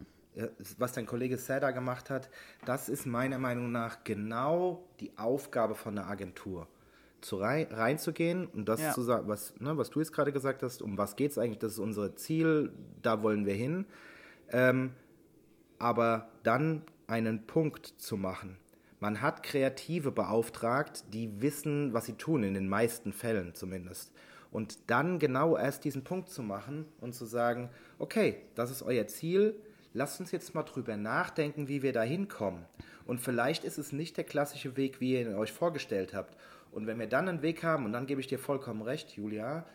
was 0.76 0.92
dein 0.92 1.06
Kollege 1.06 1.38
Serda 1.38 1.70
gemacht 1.70 2.10
hat, 2.10 2.28
das 2.66 2.90
ist 2.90 3.06
meiner 3.06 3.38
Meinung 3.38 3.72
nach 3.72 4.04
genau 4.04 4.86
die 5.00 5.16
Aufgabe 5.16 5.74
von 5.74 5.96
einer 5.96 6.08
Agentur 6.08 6.68
zu 7.20 7.36
rein, 7.36 7.66
reinzugehen 7.70 8.46
und 8.46 8.68
das 8.68 8.80
ja. 8.80 8.92
zu 8.92 9.02
sagen, 9.02 9.28
was, 9.28 9.58
ne, 9.60 9.76
was 9.76 9.90
du 9.90 10.00
jetzt 10.00 10.12
gerade 10.12 10.32
gesagt 10.32 10.62
hast, 10.62 10.82
um 10.82 10.98
was 10.98 11.16
geht 11.16 11.32
es 11.32 11.38
eigentlich, 11.38 11.58
das 11.58 11.72
ist 11.72 11.78
unser 11.78 12.16
Ziel, 12.16 12.72
da 13.02 13.22
wollen 13.22 13.46
wir 13.46 13.54
hin. 13.54 13.86
Ähm, 14.50 14.92
aber 15.78 16.28
dann 16.42 16.82
einen 17.06 17.46
Punkt 17.46 17.86
zu 17.86 18.16
machen. 18.16 18.56
Man 18.98 19.20
hat 19.20 19.42
Kreative 19.42 20.10
beauftragt, 20.10 21.04
die 21.12 21.42
wissen, 21.42 21.92
was 21.92 22.06
sie 22.06 22.14
tun, 22.14 22.42
in 22.42 22.54
den 22.54 22.68
meisten 22.68 23.12
Fällen 23.12 23.54
zumindest. 23.54 24.12
Und 24.50 24.78
dann 24.90 25.18
genau 25.18 25.56
erst 25.56 25.84
diesen 25.84 26.02
Punkt 26.02 26.30
zu 26.30 26.42
machen 26.42 26.86
und 27.00 27.14
zu 27.14 27.26
sagen, 27.26 27.68
okay, 27.98 28.36
das 28.54 28.70
ist 28.70 28.82
euer 28.82 29.06
Ziel, 29.06 29.54
lasst 29.92 30.18
uns 30.20 30.30
jetzt 30.30 30.54
mal 30.54 30.62
drüber 30.62 30.96
nachdenken, 30.96 31.68
wie 31.68 31.82
wir 31.82 31.92
da 31.92 32.02
hinkommen. 32.02 32.64
Und 33.06 33.20
vielleicht 33.20 33.64
ist 33.64 33.78
es 33.78 33.92
nicht 33.92 34.16
der 34.16 34.24
klassische 34.24 34.76
Weg, 34.76 35.00
wie 35.00 35.12
ihr 35.12 35.22
ihn 35.22 35.34
euch 35.34 35.52
vorgestellt 35.52 36.14
habt. 36.14 36.36
Und 36.70 36.86
wenn 36.86 36.98
wir 36.98 37.06
dann 37.06 37.28
einen 37.28 37.42
Weg 37.42 37.62
haben, 37.62 37.84
und 37.84 37.92
dann 37.92 38.06
gebe 38.06 38.20
ich 38.20 38.26
dir 38.26 38.38
vollkommen 38.38 38.82
recht, 38.82 39.16
Julia, 39.16 39.66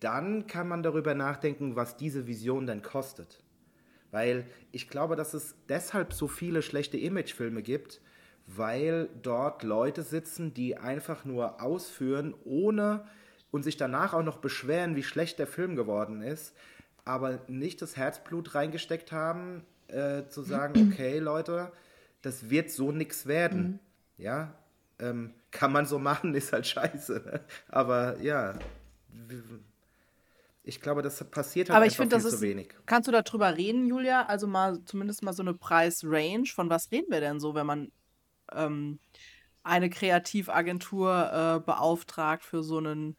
dann 0.00 0.46
kann 0.46 0.68
man 0.68 0.82
darüber 0.82 1.14
nachdenken, 1.14 1.76
was 1.76 1.96
diese 1.96 2.26
Vision 2.26 2.66
denn 2.66 2.82
kostet. 2.82 3.42
Weil 4.10 4.46
ich 4.72 4.88
glaube, 4.88 5.16
dass 5.16 5.34
es 5.34 5.54
deshalb 5.68 6.12
so 6.12 6.28
viele 6.28 6.62
schlechte 6.62 6.96
Imagefilme 6.96 7.62
gibt, 7.62 8.00
weil 8.46 9.10
dort 9.22 9.62
Leute 9.62 10.02
sitzen, 10.02 10.54
die 10.54 10.76
einfach 10.76 11.24
nur 11.24 11.60
ausführen, 11.60 12.34
ohne 12.44 13.04
und 13.50 13.62
sich 13.62 13.76
danach 13.76 14.14
auch 14.14 14.22
noch 14.22 14.38
beschweren, 14.38 14.96
wie 14.96 15.02
schlecht 15.02 15.38
der 15.38 15.46
Film 15.46 15.76
geworden 15.76 16.22
ist, 16.22 16.54
aber 17.04 17.40
nicht 17.48 17.82
das 17.82 17.96
Herzblut 17.96 18.54
reingesteckt 18.54 19.12
haben, 19.12 19.64
äh, 19.88 20.26
zu 20.28 20.42
sagen, 20.42 20.74
okay, 20.92 21.18
Leute, 21.18 21.72
das 22.22 22.50
wird 22.50 22.70
so 22.70 22.92
nichts 22.92 23.26
werden. 23.26 23.62
Mhm. 23.62 23.78
Ja, 24.24 24.54
ähm, 24.98 25.34
kann 25.50 25.72
man 25.72 25.86
so 25.86 25.98
machen, 25.98 26.34
ist 26.34 26.52
halt 26.52 26.66
scheiße. 26.66 27.22
Ne? 27.24 27.40
Aber 27.68 28.18
ja, 28.20 28.58
ich 30.62 30.80
glaube, 30.80 31.02
das 31.02 31.22
passiert 31.30 31.70
halt 31.70 31.76
Aber 31.76 31.86
ich 31.86 31.96
finde, 31.96 32.16
das 32.16 32.24
ist, 32.24 32.40
wenig. 32.40 32.74
Kannst 32.86 33.08
du 33.08 33.12
darüber 33.12 33.56
reden, 33.56 33.86
Julia? 33.86 34.26
Also 34.26 34.46
mal 34.46 34.84
zumindest 34.84 35.22
mal 35.22 35.32
so 35.32 35.42
eine 35.42 35.54
Preisrange. 35.54 36.46
Von 36.46 36.68
was 36.68 36.92
reden 36.92 37.10
wir 37.10 37.20
denn 37.20 37.40
so, 37.40 37.54
wenn 37.54 37.66
man 37.66 37.92
ähm, 38.52 38.98
eine 39.62 39.90
Kreativagentur 39.90 41.32
äh, 41.32 41.60
beauftragt 41.64 42.44
für 42.44 42.62
so 42.62 42.78
einen 42.78 43.16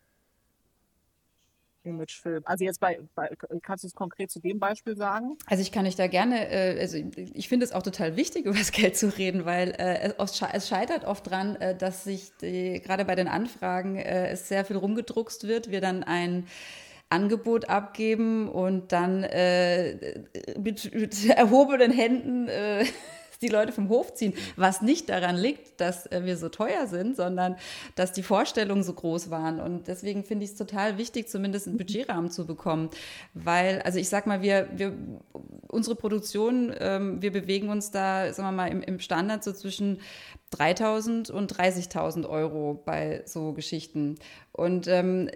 Imagefilm. 1.89 2.41
Also 2.45 2.65
jetzt 2.65 2.79
bei, 2.79 2.99
bei 3.15 3.29
kannst 3.61 3.83
du 3.83 3.87
es 3.87 3.93
konkret 3.93 4.31
zu 4.31 4.39
dem 4.39 4.59
Beispiel 4.59 4.95
sagen? 4.95 5.37
Also 5.45 5.61
ich 5.61 5.71
kann 5.71 5.85
euch 5.85 5.95
da 5.95 6.07
gerne, 6.07 6.49
äh, 6.49 6.79
also 6.79 6.97
ich 6.97 7.49
finde 7.49 7.65
es 7.65 7.71
auch 7.71 7.83
total 7.83 8.15
wichtig, 8.15 8.45
über 8.45 8.57
das 8.57 8.71
Geld 8.71 8.97
zu 8.97 9.15
reden, 9.17 9.45
weil 9.45 9.71
äh, 9.77 10.13
es, 10.17 10.67
scheitert 10.67 11.05
oft 11.05 11.29
dran, 11.29 11.55
äh, 11.57 11.75
dass 11.75 12.03
sich 12.03 12.31
die, 12.41 12.81
gerade 12.81 13.05
bei 13.05 13.15
den 13.15 13.27
Anfragen 13.27 13.97
es 13.97 14.47
sehr 14.47 14.65
viel 14.65 14.77
rumgedruckst 14.77 15.47
wird, 15.47 15.71
wir 15.71 15.81
dann 15.81 16.03
ein 16.03 16.45
Angebot 17.09 17.69
abgeben 17.69 18.47
und 18.47 18.91
dann 18.91 19.23
äh, 19.23 20.19
mit, 20.57 20.93
mit 20.93 21.25
erhobenen 21.29 21.91
Händen 21.91 22.47
äh, 22.47 22.85
die 23.41 23.47
Leute 23.47 23.71
vom 23.71 23.89
Hof 23.89 24.13
ziehen. 24.13 24.33
Was 24.55 24.81
nicht 24.81 25.09
daran 25.09 25.37
liegt, 25.37 25.79
dass 25.79 26.05
äh, 26.07 26.21
wir 26.25 26.37
so 26.37 26.49
teuer 26.49 26.87
sind, 26.87 27.15
sondern 27.15 27.55
dass 27.95 28.11
die 28.11 28.23
Vorstellungen 28.23 28.83
so 28.83 28.93
groß 28.93 29.29
waren. 29.29 29.59
Und 29.59 29.87
deswegen 29.87 30.23
finde 30.23 30.45
ich 30.45 30.51
es 30.51 30.57
total 30.57 30.97
wichtig, 30.97 31.29
zumindest 31.29 31.67
einen 31.67 31.77
Budgetrahmen 31.77 32.31
zu 32.31 32.45
bekommen. 32.45 32.89
Weil, 33.33 33.81
also 33.81 33.99
ich 33.99 34.09
sag 34.09 34.27
mal, 34.27 34.41
wir, 34.41 34.67
wir 34.73 34.93
unsere 35.67 35.95
Produktion, 35.95 36.73
ähm, 36.79 37.21
wir 37.21 37.31
bewegen 37.31 37.69
uns 37.69 37.91
da, 37.91 38.33
sagen 38.33 38.49
wir 38.49 38.51
mal, 38.51 38.67
im, 38.67 38.81
im 38.81 38.99
Standard 38.99 39.43
so 39.43 39.53
zwischen 39.53 39.99
3.000 40.55 41.31
und 41.31 41.53
30.000 41.53 42.27
Euro 42.27 42.81
bei 42.85 43.21
so 43.25 43.53
Geschichten. 43.53 44.17
Und 44.51 44.87
ähm, 44.87 45.29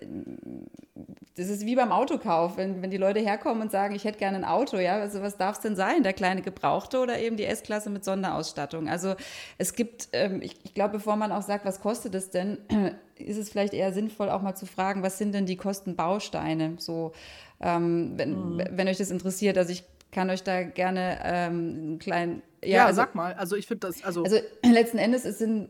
das 1.35 1.49
ist 1.49 1.65
wie 1.65 1.75
beim 1.75 1.91
Autokauf, 1.91 2.57
wenn, 2.57 2.81
wenn 2.81 2.91
die 2.91 2.97
Leute 2.97 3.19
herkommen 3.19 3.63
und 3.63 3.71
sagen, 3.71 3.95
ich 3.95 4.03
hätte 4.03 4.19
gerne 4.19 4.37
ein 4.37 4.45
Auto, 4.45 4.77
ja, 4.77 4.97
also 4.99 5.21
was 5.21 5.37
darf 5.37 5.55
es 5.55 5.61
denn 5.61 5.75
sein, 5.75 6.03
der 6.03 6.13
kleine 6.13 6.41
Gebrauchte 6.41 6.99
oder 6.99 7.19
eben 7.19 7.37
die 7.37 7.45
S-Klasse 7.45 7.89
mit 7.89 8.03
Sonderausstattung? 8.03 8.87
Also 8.87 9.15
es 9.57 9.73
gibt, 9.73 10.09
ähm, 10.13 10.41
ich, 10.41 10.57
ich 10.63 10.73
glaube, 10.73 10.93
bevor 10.97 11.15
man 11.15 11.31
auch 11.31 11.41
sagt, 11.41 11.65
was 11.65 11.79
kostet 11.79 12.13
es 12.15 12.29
denn, 12.29 12.57
ist 13.17 13.37
es 13.37 13.49
vielleicht 13.49 13.73
eher 13.73 13.93
sinnvoll, 13.93 14.29
auch 14.29 14.41
mal 14.41 14.55
zu 14.55 14.65
fragen, 14.65 15.03
was 15.03 15.17
sind 15.17 15.33
denn 15.33 15.45
die 15.45 15.57
Kostenbausteine? 15.57 16.75
So, 16.77 17.13
ähm, 17.61 18.13
wenn, 18.17 18.55
mhm. 18.55 18.63
wenn 18.71 18.87
euch 18.87 18.97
das 18.97 19.09
interessiert. 19.09 19.57
Also 19.57 19.71
ich 19.71 19.83
kann 20.13 20.29
euch 20.29 20.43
da 20.43 20.63
gerne 20.63 21.19
ähm, 21.23 21.53
einen 21.53 21.99
kleinen 21.99 22.41
ja, 22.63 22.69
ja 22.69 22.85
also, 22.85 22.97
sag 22.97 23.15
mal. 23.15 23.33
Also 23.33 23.55
ich 23.55 23.67
finde 23.67 23.87
das. 23.87 24.03
Also, 24.03 24.23
also 24.23 24.37
letzten 24.63 24.97
Endes 24.97 25.25
es 25.25 25.37
sind 25.39 25.69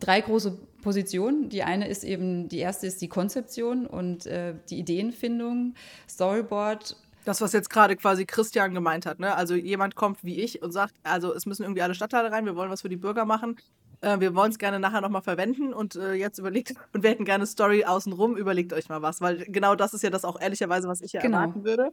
drei 0.00 0.20
große 0.20 0.56
Positionen. 0.82 1.48
Die 1.48 1.62
eine 1.62 1.88
ist 1.88 2.04
eben, 2.04 2.48
die 2.48 2.58
erste 2.58 2.86
ist 2.86 3.00
die 3.02 3.08
Konzeption 3.08 3.86
und 3.86 4.26
äh, 4.26 4.54
die 4.70 4.78
Ideenfindung, 4.78 5.74
Storyboard. 6.08 6.96
Das, 7.24 7.40
was 7.40 7.52
jetzt 7.52 7.70
gerade 7.70 7.96
quasi 7.96 8.24
Christian 8.24 8.72
gemeint 8.72 9.04
hat, 9.04 9.18
ne? 9.18 9.34
Also 9.34 9.56
jemand 9.56 9.96
kommt 9.96 10.22
wie 10.22 10.40
ich 10.40 10.62
und 10.62 10.70
sagt, 10.70 10.94
also 11.02 11.34
es 11.34 11.44
müssen 11.44 11.64
irgendwie 11.64 11.82
alle 11.82 11.94
Stadtteile 11.94 12.30
rein, 12.30 12.46
wir 12.46 12.54
wollen 12.54 12.70
was 12.70 12.82
für 12.82 12.88
die 12.88 12.96
Bürger 12.96 13.24
machen. 13.24 13.56
äh, 14.00 14.20
wir 14.20 14.36
wollen 14.36 14.52
es 14.52 14.58
gerne 14.58 14.78
nachher 14.78 15.00
nochmal 15.00 15.22
verwenden 15.22 15.72
und 15.72 15.96
äh, 15.96 16.12
jetzt 16.12 16.38
überlegt, 16.38 16.74
und 16.92 17.02
wir 17.02 17.10
hätten 17.10 17.24
gerne 17.24 17.46
Story 17.46 17.84
außenrum, 17.84 18.36
überlegt 18.36 18.72
euch 18.72 18.88
mal 18.88 19.02
was, 19.02 19.20
weil 19.20 19.38
genau 19.46 19.74
das 19.74 19.92
ist 19.92 20.02
ja 20.02 20.10
das 20.10 20.24
auch 20.24 20.40
ehrlicherweise, 20.40 20.86
was 20.86 21.00
ich 21.00 21.14
ja 21.14 21.20
genau. 21.20 21.38
erwarten 21.38 21.64
würde. 21.64 21.90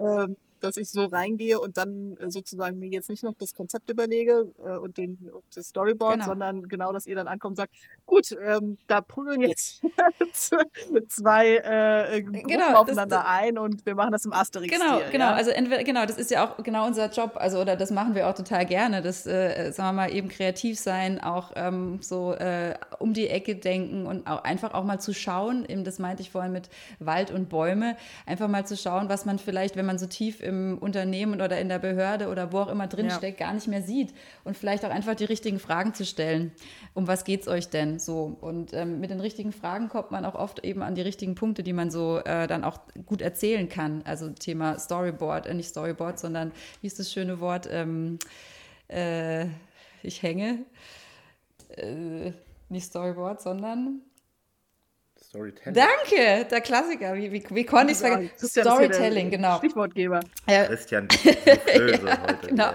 Ähm, 0.00 0.36
dass 0.62 0.76
ich 0.76 0.90
so 0.90 1.06
reingehe 1.06 1.60
und 1.60 1.76
dann 1.76 2.16
äh, 2.18 2.30
sozusagen 2.30 2.78
mir 2.78 2.88
jetzt 2.88 3.08
nicht 3.08 3.22
noch 3.22 3.34
das 3.34 3.54
Konzept 3.54 3.90
überlege 3.90 4.52
äh, 4.64 4.76
und, 4.76 4.96
den, 4.96 5.18
und 5.32 5.44
das 5.54 5.68
Storyboard, 5.68 6.14
genau. 6.14 6.26
sondern 6.26 6.68
genau, 6.68 6.92
dass 6.92 7.06
ihr 7.06 7.16
dann 7.16 7.28
ankommt 7.28 7.52
und 7.52 7.56
sagt, 7.56 7.74
gut, 8.06 8.36
ähm, 8.40 8.78
da 8.86 9.00
prügeln 9.00 9.40
jetzt 9.40 9.82
zwei 11.08 11.56
äh, 11.56 12.22
Gruppen 12.22 12.46
genau, 12.46 12.74
aufeinander 12.74 13.16
das, 13.16 13.26
ein 13.26 13.58
und 13.58 13.84
wir 13.84 13.94
machen 13.94 14.12
das 14.12 14.24
im 14.24 14.32
Asterix. 14.32 14.72
Genau, 14.72 15.00
genau, 15.10 15.26
ja? 15.26 15.34
also 15.34 15.50
entweder, 15.50 15.82
genau, 15.82 16.06
das 16.06 16.16
ist 16.16 16.30
ja 16.30 16.46
auch 16.46 16.62
genau 16.62 16.86
unser 16.86 17.10
Job, 17.10 17.32
also 17.34 17.60
oder 17.60 17.76
das 17.76 17.90
machen 17.90 18.14
wir 18.14 18.28
auch 18.28 18.34
total 18.34 18.64
gerne, 18.64 19.02
das, 19.02 19.26
äh, 19.26 19.70
sagen 19.72 19.90
wir 19.90 20.02
mal, 20.04 20.14
eben 20.14 20.28
kreativ 20.28 20.78
sein, 20.78 21.20
auch 21.20 21.52
ähm, 21.56 21.98
so 22.00 22.34
äh, 22.34 22.74
um 22.98 23.12
die 23.14 23.28
Ecke 23.28 23.56
denken 23.56 24.06
und 24.06 24.26
auch 24.26 24.44
einfach 24.44 24.74
auch 24.74 24.84
mal 24.84 25.00
zu 25.00 25.12
schauen, 25.12 25.64
eben 25.66 25.84
das 25.84 25.98
meinte 25.98 26.22
ich 26.22 26.30
vorhin 26.30 26.52
mit 26.52 26.68
Wald 27.00 27.30
und 27.30 27.48
Bäume, 27.48 27.96
einfach 28.26 28.48
mal 28.48 28.66
zu 28.66 28.76
schauen, 28.76 29.08
was 29.08 29.24
man 29.24 29.38
vielleicht, 29.38 29.76
wenn 29.76 29.86
man 29.86 29.98
so 29.98 30.06
tief 30.06 30.40
im 30.40 30.51
im 30.52 30.78
Unternehmen 30.78 31.40
oder 31.40 31.58
in 31.58 31.68
der 31.68 31.78
Behörde 31.78 32.28
oder 32.28 32.52
wo 32.52 32.58
auch 32.58 32.68
immer 32.68 32.86
drinsteckt, 32.86 33.40
ja. 33.40 33.46
gar 33.46 33.54
nicht 33.54 33.68
mehr 33.68 33.82
sieht. 33.82 34.12
Und 34.44 34.56
vielleicht 34.56 34.84
auch 34.84 34.90
einfach 34.90 35.14
die 35.14 35.24
richtigen 35.24 35.58
Fragen 35.58 35.94
zu 35.94 36.04
stellen. 36.04 36.52
Um 36.94 37.08
was 37.08 37.24
geht 37.24 37.42
es 37.42 37.48
euch 37.48 37.68
denn 37.68 37.98
so? 37.98 38.36
Und 38.40 38.72
ähm, 38.74 39.00
mit 39.00 39.10
den 39.10 39.20
richtigen 39.20 39.52
Fragen 39.52 39.88
kommt 39.88 40.10
man 40.10 40.24
auch 40.24 40.34
oft 40.34 40.64
eben 40.64 40.82
an 40.82 40.94
die 40.94 41.00
richtigen 41.00 41.34
Punkte, 41.34 41.62
die 41.62 41.72
man 41.72 41.90
so 41.90 42.18
äh, 42.18 42.46
dann 42.46 42.64
auch 42.64 42.78
gut 43.06 43.22
erzählen 43.22 43.68
kann. 43.68 44.02
Also 44.04 44.28
Thema 44.30 44.78
Storyboard, 44.78 45.46
äh, 45.46 45.54
nicht 45.54 45.68
Storyboard, 45.68 46.18
sondern 46.18 46.52
wie 46.80 46.86
ist 46.86 46.98
das 46.98 47.10
schöne 47.10 47.40
Wort? 47.40 47.68
Ähm, 47.70 48.18
äh, 48.88 49.46
ich 50.02 50.22
hänge. 50.22 50.58
Äh, 51.76 52.32
nicht 52.68 52.86
Storyboard, 52.86 53.40
sondern 53.40 54.00
Storytelling. 55.32 55.72
Danke, 55.72 56.46
der 56.50 56.60
Klassiker. 56.60 57.14
Wie, 57.14 57.32
wie, 57.32 57.42
wie 57.48 57.64
konnte 57.64 57.92
ich 57.92 57.92
es 57.92 58.00
sagen? 58.00 58.30
Storytelling, 58.36 59.30
genau. 59.30 59.56
Stichwortgeber. 59.56 60.20
Ja. 60.46 60.66
Christian, 60.66 61.08
böse 61.08 62.06
ja, 62.06 62.22
heute. 62.22 62.48
Genau. 62.48 62.70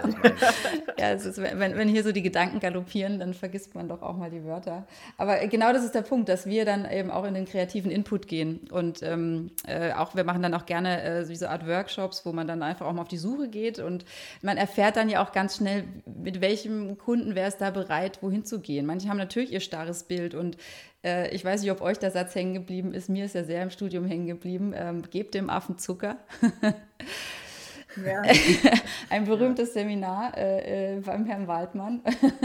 ja, 0.98 1.12
es 1.12 1.24
ist, 1.24 1.40
wenn, 1.40 1.76
wenn 1.76 1.88
hier 1.88 2.02
so 2.02 2.10
die 2.10 2.22
Gedanken 2.22 2.58
galoppieren, 2.58 3.20
dann 3.20 3.32
vergisst 3.32 3.76
man 3.76 3.88
doch 3.88 4.02
auch 4.02 4.16
mal 4.16 4.28
die 4.28 4.44
Wörter. 4.44 4.88
Aber 5.18 5.38
genau 5.46 5.72
das 5.72 5.84
ist 5.84 5.94
der 5.94 6.02
Punkt, 6.02 6.28
dass 6.28 6.46
wir 6.46 6.64
dann 6.64 6.90
eben 6.90 7.12
auch 7.12 7.22
in 7.22 7.34
den 7.34 7.44
kreativen 7.44 7.92
Input 7.92 8.26
gehen. 8.26 8.66
Und 8.72 9.04
ähm, 9.04 9.52
äh, 9.68 9.92
auch, 9.92 10.16
wir 10.16 10.24
machen 10.24 10.42
dann 10.42 10.54
auch 10.54 10.66
gerne 10.66 11.00
äh, 11.04 11.28
wie 11.28 11.36
so 11.36 11.46
Art 11.46 11.64
Workshops, 11.64 12.26
wo 12.26 12.32
man 12.32 12.48
dann 12.48 12.64
einfach 12.64 12.86
auch 12.86 12.92
mal 12.92 13.02
auf 13.02 13.08
die 13.08 13.18
Suche 13.18 13.46
geht. 13.46 13.78
Und 13.78 14.04
man 14.42 14.56
erfährt 14.56 14.96
dann 14.96 15.08
ja 15.08 15.24
auch 15.24 15.30
ganz 15.30 15.58
schnell, 15.58 15.84
mit 16.06 16.40
welchem 16.40 16.98
Kunden 16.98 17.36
wäre 17.36 17.46
es 17.46 17.56
da 17.56 17.70
bereit, 17.70 18.18
wohin 18.20 18.44
zu 18.44 18.58
gehen. 18.58 18.84
Manche 18.84 19.08
haben 19.08 19.18
natürlich 19.18 19.52
ihr 19.52 19.60
starres 19.60 20.02
Bild 20.02 20.34
und 20.34 20.56
äh, 21.04 21.34
ich 21.34 21.44
weiß 21.44 21.62
nicht, 21.62 21.70
ob 21.70 21.80
euch 21.80 21.98
der 21.98 22.10
Satz 22.10 22.34
hängen 22.34 22.54
geblieben 22.54 22.94
ist. 22.94 23.08
Mir 23.08 23.24
ist 23.24 23.34
er 23.34 23.44
sehr 23.44 23.62
im 23.62 23.70
Studium 23.70 24.06
hängen 24.06 24.26
geblieben. 24.26 24.72
Ähm, 24.74 25.02
gebt 25.02 25.34
dem 25.34 25.50
Affen 25.50 25.78
Zucker. 25.78 26.18
Ja. 28.04 28.22
Ein 29.10 29.24
berühmtes 29.24 29.72
Seminar 29.72 30.36
äh, 30.36 30.96
äh, 30.96 31.00
beim 31.00 31.24
Herrn 31.24 31.46
Waldmann. 31.46 32.02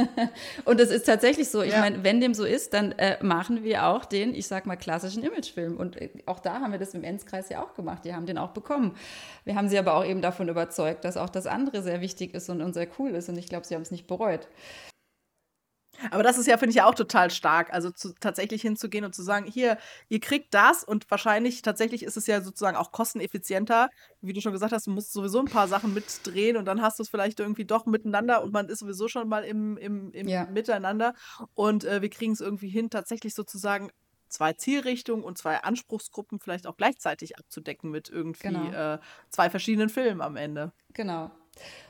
und 0.66 0.80
das 0.80 0.90
ist 0.90 1.06
tatsächlich 1.06 1.50
so. 1.50 1.62
Ich 1.62 1.74
ja. 1.74 1.80
meine, 1.80 2.04
wenn 2.04 2.22
dem 2.22 2.34
so 2.34 2.46
ist, 2.46 2.74
dann 2.74 2.94
äh, 2.94 3.22
machen 3.24 3.64
wir 3.64 3.86
auch 3.86 4.06
den, 4.06 4.34
ich 4.34 4.48
sag 4.48 4.66
mal, 4.66 4.78
klassischen 4.78 5.24
Imagefilm. 5.24 5.78
Und 5.78 6.02
äh, 6.02 6.10
auch 6.26 6.40
da 6.40 6.62
haben 6.62 6.72
wir 6.72 6.80
das 6.80 6.94
im 6.94 7.04
Enzkreis 7.04 7.50
ja 7.50 7.62
auch 7.62 7.74
gemacht. 7.76 8.06
Die 8.06 8.14
haben 8.14 8.26
den 8.26 8.38
auch 8.38 8.52
bekommen. 8.52 8.96
Wir 9.46 9.56
haben 9.56 9.68
sie 9.68 9.78
aber 9.78 9.96
auch 9.96 10.06
eben 10.06 10.22
davon 10.22 10.48
überzeugt, 10.48 11.06
dass 11.06 11.18
auch 11.18 11.30
das 11.30 11.46
andere 11.46 11.82
sehr 11.82 12.02
wichtig 12.02 12.34
ist 12.34 12.50
und, 12.50 12.62
und 12.62 12.74
sehr 12.74 12.88
cool 12.98 13.12
ist. 13.12 13.30
Und 13.30 13.38
ich 13.38 13.48
glaube, 13.48 13.66
sie 13.66 13.76
haben 13.76 13.84
es 13.84 13.92
nicht 13.92 14.08
bereut. 14.08 14.48
Aber 16.12 16.24
das 16.24 16.38
ist 16.38 16.48
ja, 16.48 16.58
finde 16.58 16.72
ich, 16.72 16.78
ja 16.78 16.86
auch 16.86 16.96
total 16.96 17.30
stark. 17.30 17.72
Also 17.74 17.92
zu, 17.92 18.14
tatsächlich 18.20 18.62
hinzugehen 18.62 19.06
und 19.06 19.14
zu 19.14 19.22
sagen, 19.22 19.46
hier, 19.46 19.78
ihr 20.10 20.20
kriegt 20.20 20.54
das 20.54 20.84
und 20.84 21.10
wahrscheinlich 21.10 21.62
tatsächlich 21.62 22.04
ist 22.04 22.18
es 22.18 22.28
ja 22.28 22.42
sozusagen 22.42 22.78
auch 22.78 22.92
kosteneffizienter. 22.92 23.90
Wie 24.22 24.34
du 24.34 24.42
schon 24.42 24.52
gesagt 24.52 24.74
hast, 24.74 24.88
du 24.88 24.92
musst 24.92 25.14
sowieso 25.14 25.40
ein 25.40 25.46
paar 25.46 25.68
Sachen 25.68 25.94
mitdrehen 25.94 26.58
und 26.58 26.66
dann 26.66 26.82
hast 26.82 27.00
du 27.00 27.04
es 27.04 27.10
vielleicht 27.10 27.40
irgendwie 27.40 27.66
doch 27.66 27.86
miteinander 27.86 28.44
und 28.44 28.52
man 28.52 28.70
ist 28.70 28.80
sowieso 28.80 29.08
schon 29.08 29.30
mal 29.30 29.44
im, 29.44 29.78
im, 29.78 30.12
im 30.12 30.28
ja. 30.28 30.46
Miteinander. 30.46 31.14
Und 31.54 31.84
äh, 31.86 32.02
wir 32.02 32.10
kriegen 32.10 32.34
es 32.34 32.42
irgendwie 32.42 32.70
hin, 32.70 32.90
tatsächlich 32.90 33.34
sozusagen 33.36 33.92
zwei 34.30 34.54
Zielrichtungen 34.54 35.24
und 35.24 35.38
zwei 35.38 35.58
Anspruchsgruppen 35.58 36.40
vielleicht 36.40 36.66
auch 36.66 36.76
gleichzeitig 36.76 37.38
abzudecken 37.38 37.92
mit 37.92 38.10
irgendwie 38.10 38.48
genau. 38.48 38.96
äh, 38.96 39.00
zwei 39.30 39.50
verschiedenen 39.50 39.90
Filmen 39.90 40.22
am 40.22 40.36
Ende. 40.36 40.72
Genau. 40.94 41.32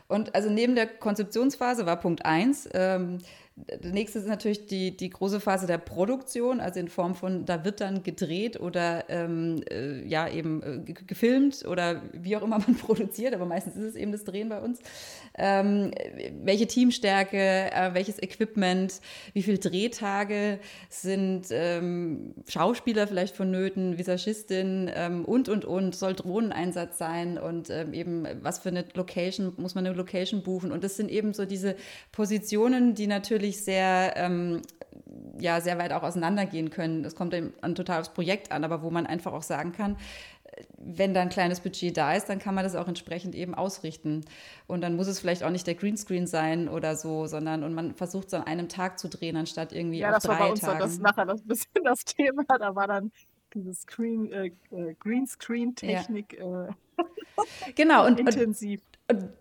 Und 0.07 0.35
also 0.35 0.49
neben 0.49 0.75
der 0.75 0.87
Konzeptionsphase 0.87 1.85
war 1.85 1.97
Punkt 1.97 2.25
1, 2.25 2.69
ähm, 2.73 3.19
der 3.55 3.91
nächste 3.91 4.17
ist 4.17 4.27
natürlich 4.27 4.65
die, 4.65 4.97
die 4.97 5.11
große 5.11 5.39
Phase 5.39 5.67
der 5.67 5.77
Produktion, 5.77 6.59
also 6.59 6.79
in 6.79 6.87
Form 6.87 7.13
von, 7.13 7.45
da 7.45 7.63
wird 7.63 7.81
dann 7.81 8.01
gedreht 8.01 8.59
oder 8.59 9.05
ähm, 9.09 9.63
äh, 9.69 10.03
ja 10.07 10.27
eben 10.27 10.85
äh, 10.87 10.93
gefilmt 10.93 11.63
oder 11.67 12.01
wie 12.13 12.35
auch 12.35 12.41
immer 12.41 12.57
man 12.67 12.75
produziert, 12.75 13.35
aber 13.35 13.45
meistens 13.45 13.75
ist 13.75 13.89
es 13.89 13.95
eben 13.95 14.11
das 14.11 14.23
Drehen 14.23 14.49
bei 14.49 14.59
uns. 14.59 14.79
Ähm, 15.35 15.91
welche 16.43 16.65
Teamstärke, 16.65 17.37
äh, 17.37 17.93
welches 17.93 18.21
Equipment, 18.21 18.99
wie 19.33 19.43
viele 19.43 19.59
Drehtage 19.59 20.59
sind 20.89 21.47
ähm, 21.51 22.33
Schauspieler 22.47 23.05
vielleicht 23.05 23.35
vonnöten, 23.35 23.99
Visagistin 23.99 24.89
ähm, 24.93 25.25
und 25.25 25.47
und 25.47 25.63
und, 25.63 25.95
soll 25.95 26.15
Drohneneinsatz 26.15 26.97
sein 26.97 27.37
und 27.37 27.69
ähm, 27.69 27.93
eben 27.93 28.27
was 28.41 28.59
für 28.59 28.69
eine 28.69 28.83
Location, 28.95 29.53
muss 29.57 29.75
man 29.75 29.85
eine 29.85 29.95
Location 29.95 30.41
buchen 30.41 30.71
und 30.71 30.83
das 30.83 30.97
sind 30.97 31.11
eben 31.11 31.33
so 31.33 31.45
diese 31.45 31.75
Positionen, 32.11 32.95
die 32.95 33.05
natürlich 33.05 33.42
natürlich 33.43 33.63
sehr, 33.63 34.13
ähm, 34.15 34.61
ja, 35.37 35.59
sehr 35.59 35.77
weit 35.77 35.91
auch 35.91 36.03
auseinandergehen 36.03 36.69
können. 36.69 37.03
Das 37.03 37.15
kommt 37.15 37.33
eben 37.33 37.53
an 37.61 37.75
total 37.75 37.99
aufs 37.99 38.13
Projekt 38.13 38.51
an, 38.51 38.63
aber 38.63 38.81
wo 38.81 38.89
man 38.89 39.05
einfach 39.05 39.33
auch 39.33 39.43
sagen 39.43 39.73
kann, 39.73 39.97
wenn 40.77 41.15
da 41.15 41.21
ein 41.21 41.29
kleines 41.29 41.61
Budget 41.61 41.97
da 41.97 42.13
ist, 42.13 42.29
dann 42.29 42.37
kann 42.37 42.53
man 42.53 42.63
das 42.63 42.75
auch 42.75 42.87
entsprechend 42.87 43.33
eben 43.33 43.55
ausrichten. 43.55 44.23
Und 44.67 44.81
dann 44.81 44.95
muss 44.95 45.07
es 45.07 45.19
vielleicht 45.19 45.43
auch 45.43 45.49
nicht 45.49 45.65
der 45.65 45.73
Greenscreen 45.73 46.27
sein 46.27 46.69
oder 46.69 46.95
so, 46.95 47.25
sondern 47.25 47.63
und 47.63 47.73
man 47.73 47.95
versucht 47.95 48.27
es 48.27 48.33
an 48.35 48.43
einem 48.43 48.69
Tag 48.69 48.99
zu 48.99 49.09
drehen, 49.09 49.35
anstatt 49.35 49.73
irgendwie 49.73 49.99
ja, 49.99 50.15
auf 50.15 50.21
drei 50.23 50.37
Tagen. 50.37 50.43
Ja, 50.43 50.53
das 50.53 50.61
war 50.69 50.75
bei 50.75 50.79
uns 50.79 50.79
dann 50.79 50.79
das 50.79 50.99
nachher 50.99 51.25
das 51.25 51.41
bisschen 51.47 51.83
das 51.83 52.05
Thema. 52.05 52.43
Da 52.47 52.75
war 52.75 52.87
dann 52.87 53.11
diese 53.53 53.73
Screen, 53.73 54.31
äh, 54.31 54.51
äh 54.71 54.93
Greenscreen-Technik 54.99 56.37
ja. 56.39 56.67
äh, 56.67 56.71
genau, 57.75 58.05
und, 58.05 58.19
intensiv. 58.19 58.79
Und 58.79 58.92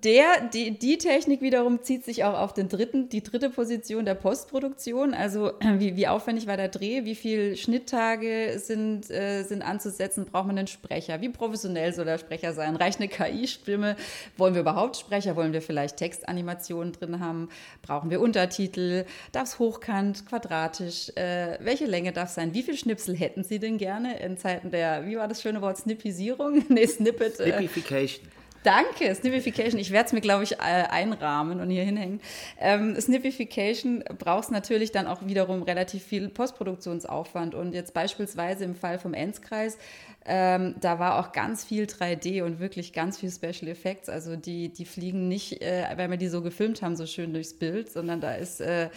der, 0.05 0.49
die, 0.53 0.79
die 0.79 0.99
Technik 0.99 1.41
wiederum 1.41 1.83
zieht 1.83 2.05
sich 2.05 2.25
auch 2.25 2.39
auf 2.39 2.53
den 2.53 2.69
dritten, 2.69 3.09
die 3.09 3.23
dritte 3.23 3.51
Position 3.51 4.05
der 4.05 4.15
Postproduktion. 4.15 5.15
Also 5.15 5.53
wie, 5.61 5.97
wie 5.97 6.09
aufwendig 6.09 6.47
war 6.47 6.57
der 6.57 6.69
Dreh, 6.69 7.05
wie 7.05 7.15
viele 7.15 7.57
Schnitttage 7.57 8.59
sind, 8.59 9.11
äh, 9.11 9.43
sind 9.43 9.63
anzusetzen, 9.63 10.27
braucht 10.27 10.47
man 10.47 10.59
einen 10.59 10.67
Sprecher? 10.67 11.21
Wie 11.21 11.29
professionell 11.29 11.93
soll 11.93 12.05
der 12.05 12.19
Sprecher 12.19 12.53
sein? 12.53 12.77
Reicht 12.77 13.01
eine 13.01 13.09
KI-Stimme? 13.09 13.97
Wollen 14.37 14.55
wir 14.55 14.61
überhaupt 14.61 14.97
Sprecher? 14.97 15.37
Wollen 15.37 15.53
wir 15.53 15.63
vielleicht 15.63 15.97
Textanimationen 15.97 16.93
drin 16.93 17.21
haben? 17.21 17.49
Brauchen 17.83 18.11
wir 18.11 18.21
Untertitel? 18.21 19.05
Darf 19.33 19.49
es 19.49 19.59
hochkant, 19.59 20.27
quadratisch? 20.27 21.11
Äh, 21.17 21.59
welche 21.61 21.87
Länge 21.87 22.13
darf 22.13 22.29
es 22.29 22.35
sein? 22.35 22.55
Wie 22.55 22.63
viele 22.63 22.77
Schnipsel 22.77 23.17
hätten 23.17 23.45
Sie 23.45 23.59
denn 23.59 23.79
gerne 23.79 24.19
in 24.21 24.37
Zeiten 24.37 24.71
der, 24.71 25.07
wie 25.07 25.17
war 25.17 25.29
das 25.29 25.43
schöne 25.43 25.61
Wort, 25.63 25.79
Snippisierung? 25.79 26.65
nee, 26.69 26.87
Snippet. 26.87 27.41
Äh, 27.41 27.45
Snippification. 27.45 28.42
Danke, 28.63 29.15
Snippification. 29.15 29.81
Ich 29.81 29.91
werde 29.91 30.07
es 30.07 30.13
mir, 30.13 30.21
glaube 30.21 30.45
ich, 30.45 30.61
einrahmen 30.61 31.61
und 31.61 31.71
hier 31.71 31.83
hinhängen. 31.83 32.21
Ähm, 32.61 32.99
Snippification 33.01 34.05
braucht 34.19 34.51
natürlich 34.51 34.93
dann 34.93 35.07
auch 35.07 35.27
wiederum 35.27 35.63
relativ 35.63 36.05
viel 36.05 36.29
Postproduktionsaufwand. 36.29 37.55
Und 37.55 37.73
jetzt 37.75 37.93
beispielsweise 37.93 38.65
im 38.65 38.75
Fall 38.75 38.99
vom 38.99 39.15
Enzkreis 39.15 39.79
ähm, 40.25 40.77
da 40.81 40.99
war 40.99 41.19
auch 41.19 41.33
ganz 41.33 41.65
viel 41.65 41.85
3D 41.85 42.43
und 42.43 42.61
wirklich 42.61 42.93
ganz 42.93 43.19
viel 43.19 43.31
Special 43.31 43.69
Effects. 43.69 44.09
Also 44.09 44.37
die, 44.37 44.69
die 44.69 44.85
fliegen 44.85 45.29
nicht, 45.29 45.63
äh, 45.63 45.85
weil 45.97 46.11
wir 46.11 46.17
die 46.17 46.29
so 46.29 46.43
gefilmt 46.43 46.83
haben, 46.83 46.97
so 46.97 47.07
schön 47.07 47.33
durchs 47.33 47.55
Bild, 47.55 47.91
sondern 47.91 48.21
da 48.21 48.35
ist, 48.35 48.61
äh, 48.61 48.89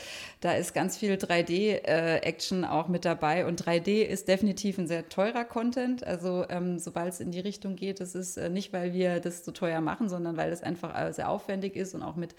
da 0.42 0.54
ist 0.54 0.74
ganz 0.74 0.98
viel 0.98 1.14
3D-Action 1.14 2.64
äh, 2.64 2.68
auch 2.68 2.88
mit 2.88 3.06
dabei. 3.06 3.46
Und 3.48 3.64
3D 3.64 4.04
ist 4.04 4.28
definitiv 4.28 4.78
ein 4.78 4.88
sehr 4.88 5.10
teurer 5.10 5.46
Content. 5.46 6.04
Also 6.06 6.46
ähm, 6.50 6.78
sobald 6.78 7.14
es 7.14 7.20
in 7.20 7.32
die 7.32 7.40
Richtung 7.40 7.76
geht, 7.76 8.02
das 8.02 8.14
ist 8.14 8.38
äh, 8.38 8.50
nicht, 8.50 8.72
weil 8.72 8.94
wir 8.94 9.20
das 9.20 9.44
so 9.44 9.52
teuer 9.56 9.82
machen, 9.82 10.10
sondern 10.10 10.38
weil 10.38 10.52
es 10.52 10.62
einfach 10.62 10.96
äh, 11.00 11.12
sehr 11.14 11.30
aufwendig 11.30 11.76
ist 11.76 11.96
und 11.96 12.04
auch 12.04 12.16
mit 12.16 12.36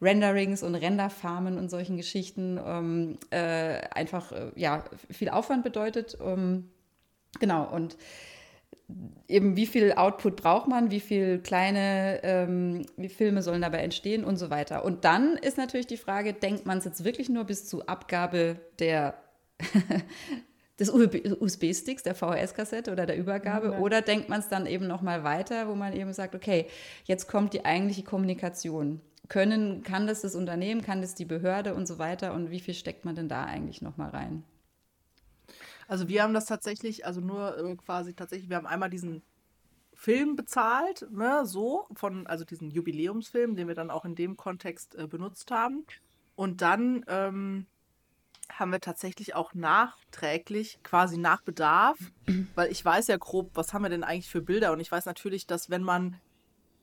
Renderings 0.00 0.62
und 0.62 0.74
Renderfarmen 0.74 1.58
und 1.58 1.70
solchen 1.70 1.96
Geschichten 1.96 2.58
ähm, 2.64 3.18
äh, 3.30 3.80
einfach 3.90 4.32
ja, 4.54 4.84
viel 5.10 5.28
Aufwand 5.28 5.62
bedeutet. 5.62 6.16
Ähm, 6.24 6.70
Genau, 7.38 7.64
und 7.64 7.96
eben 9.28 9.54
wie 9.54 9.66
viel 9.66 9.92
Output 9.92 10.36
braucht 10.36 10.66
man, 10.66 10.90
wie 10.90 10.98
viele 10.98 11.38
kleine 11.38 12.20
ähm, 12.24 12.84
wie 12.96 13.08
Filme 13.08 13.42
sollen 13.42 13.62
dabei 13.62 13.78
entstehen 13.78 14.24
und 14.24 14.36
so 14.36 14.50
weiter. 14.50 14.84
Und 14.84 15.04
dann 15.04 15.36
ist 15.36 15.56
natürlich 15.56 15.86
die 15.86 15.96
Frage, 15.96 16.32
denkt 16.32 16.66
man 16.66 16.78
es 16.78 16.84
jetzt 16.84 17.04
wirklich 17.04 17.28
nur 17.28 17.44
bis 17.44 17.68
zur 17.68 17.88
Abgabe 17.88 18.56
der 18.80 19.14
des 20.80 20.90
USB-Sticks, 20.90 22.02
der 22.02 22.14
VHS-Kassette 22.14 22.90
oder 22.90 23.06
der 23.06 23.18
Übergabe, 23.18 23.72
ja. 23.72 23.78
oder 23.78 24.02
denkt 24.02 24.28
man 24.28 24.40
es 24.40 24.48
dann 24.48 24.66
eben 24.66 24.86
noch 24.86 25.02
mal 25.02 25.22
weiter, 25.22 25.68
wo 25.68 25.74
man 25.74 25.92
eben 25.92 26.12
sagt, 26.12 26.34
okay, 26.34 26.66
jetzt 27.04 27.28
kommt 27.28 27.52
die 27.52 27.64
eigentliche 27.64 28.02
Kommunikation 28.02 29.00
können, 29.28 29.82
kann 29.82 30.06
das 30.06 30.22
das 30.22 30.34
Unternehmen, 30.34 30.82
kann 30.82 31.00
das 31.00 31.14
die 31.14 31.24
Behörde 31.24 31.74
und 31.74 31.86
so 31.86 31.98
weiter 31.98 32.34
und 32.34 32.50
wie 32.50 32.60
viel 32.60 32.74
steckt 32.74 33.04
man 33.04 33.14
denn 33.14 33.28
da 33.28 33.44
eigentlich 33.44 33.80
nochmal 33.80 34.10
rein? 34.10 34.42
Also 35.86 36.08
wir 36.08 36.22
haben 36.22 36.34
das 36.34 36.46
tatsächlich, 36.46 37.06
also 37.06 37.20
nur 37.20 37.56
äh, 37.58 37.76
quasi 37.76 38.14
tatsächlich, 38.14 38.48
wir 38.48 38.56
haben 38.56 38.66
einmal 38.66 38.90
diesen 38.90 39.22
Film 39.92 40.34
bezahlt, 40.34 41.06
ne, 41.10 41.44
so, 41.44 41.86
von, 41.94 42.26
also 42.26 42.44
diesen 42.44 42.70
Jubiläumsfilm, 42.70 43.54
den 43.54 43.68
wir 43.68 43.74
dann 43.74 43.90
auch 43.90 44.04
in 44.04 44.14
dem 44.14 44.36
Kontext 44.36 44.94
äh, 44.94 45.06
benutzt 45.06 45.50
haben. 45.50 45.84
Und 46.36 46.62
dann 46.62 47.04
ähm, 47.06 47.66
haben 48.58 48.72
wir 48.72 48.80
tatsächlich 48.80 49.34
auch 49.34 49.54
nachträglich, 49.54 50.78
quasi 50.82 51.18
nach 51.18 51.42
Bedarf, 51.42 51.98
weil 52.54 52.70
ich 52.70 52.84
weiß 52.84 53.06
ja 53.08 53.16
grob, 53.16 53.50
was 53.54 53.72
haben 53.72 53.82
wir 53.82 53.90
denn 53.90 54.04
eigentlich 54.04 54.30
für 54.30 54.42
Bilder 54.42 54.72
und 54.72 54.80
ich 54.80 54.90
weiß 54.90 55.06
natürlich, 55.06 55.46
dass 55.46 55.70
wenn 55.70 55.82
man 55.82 56.16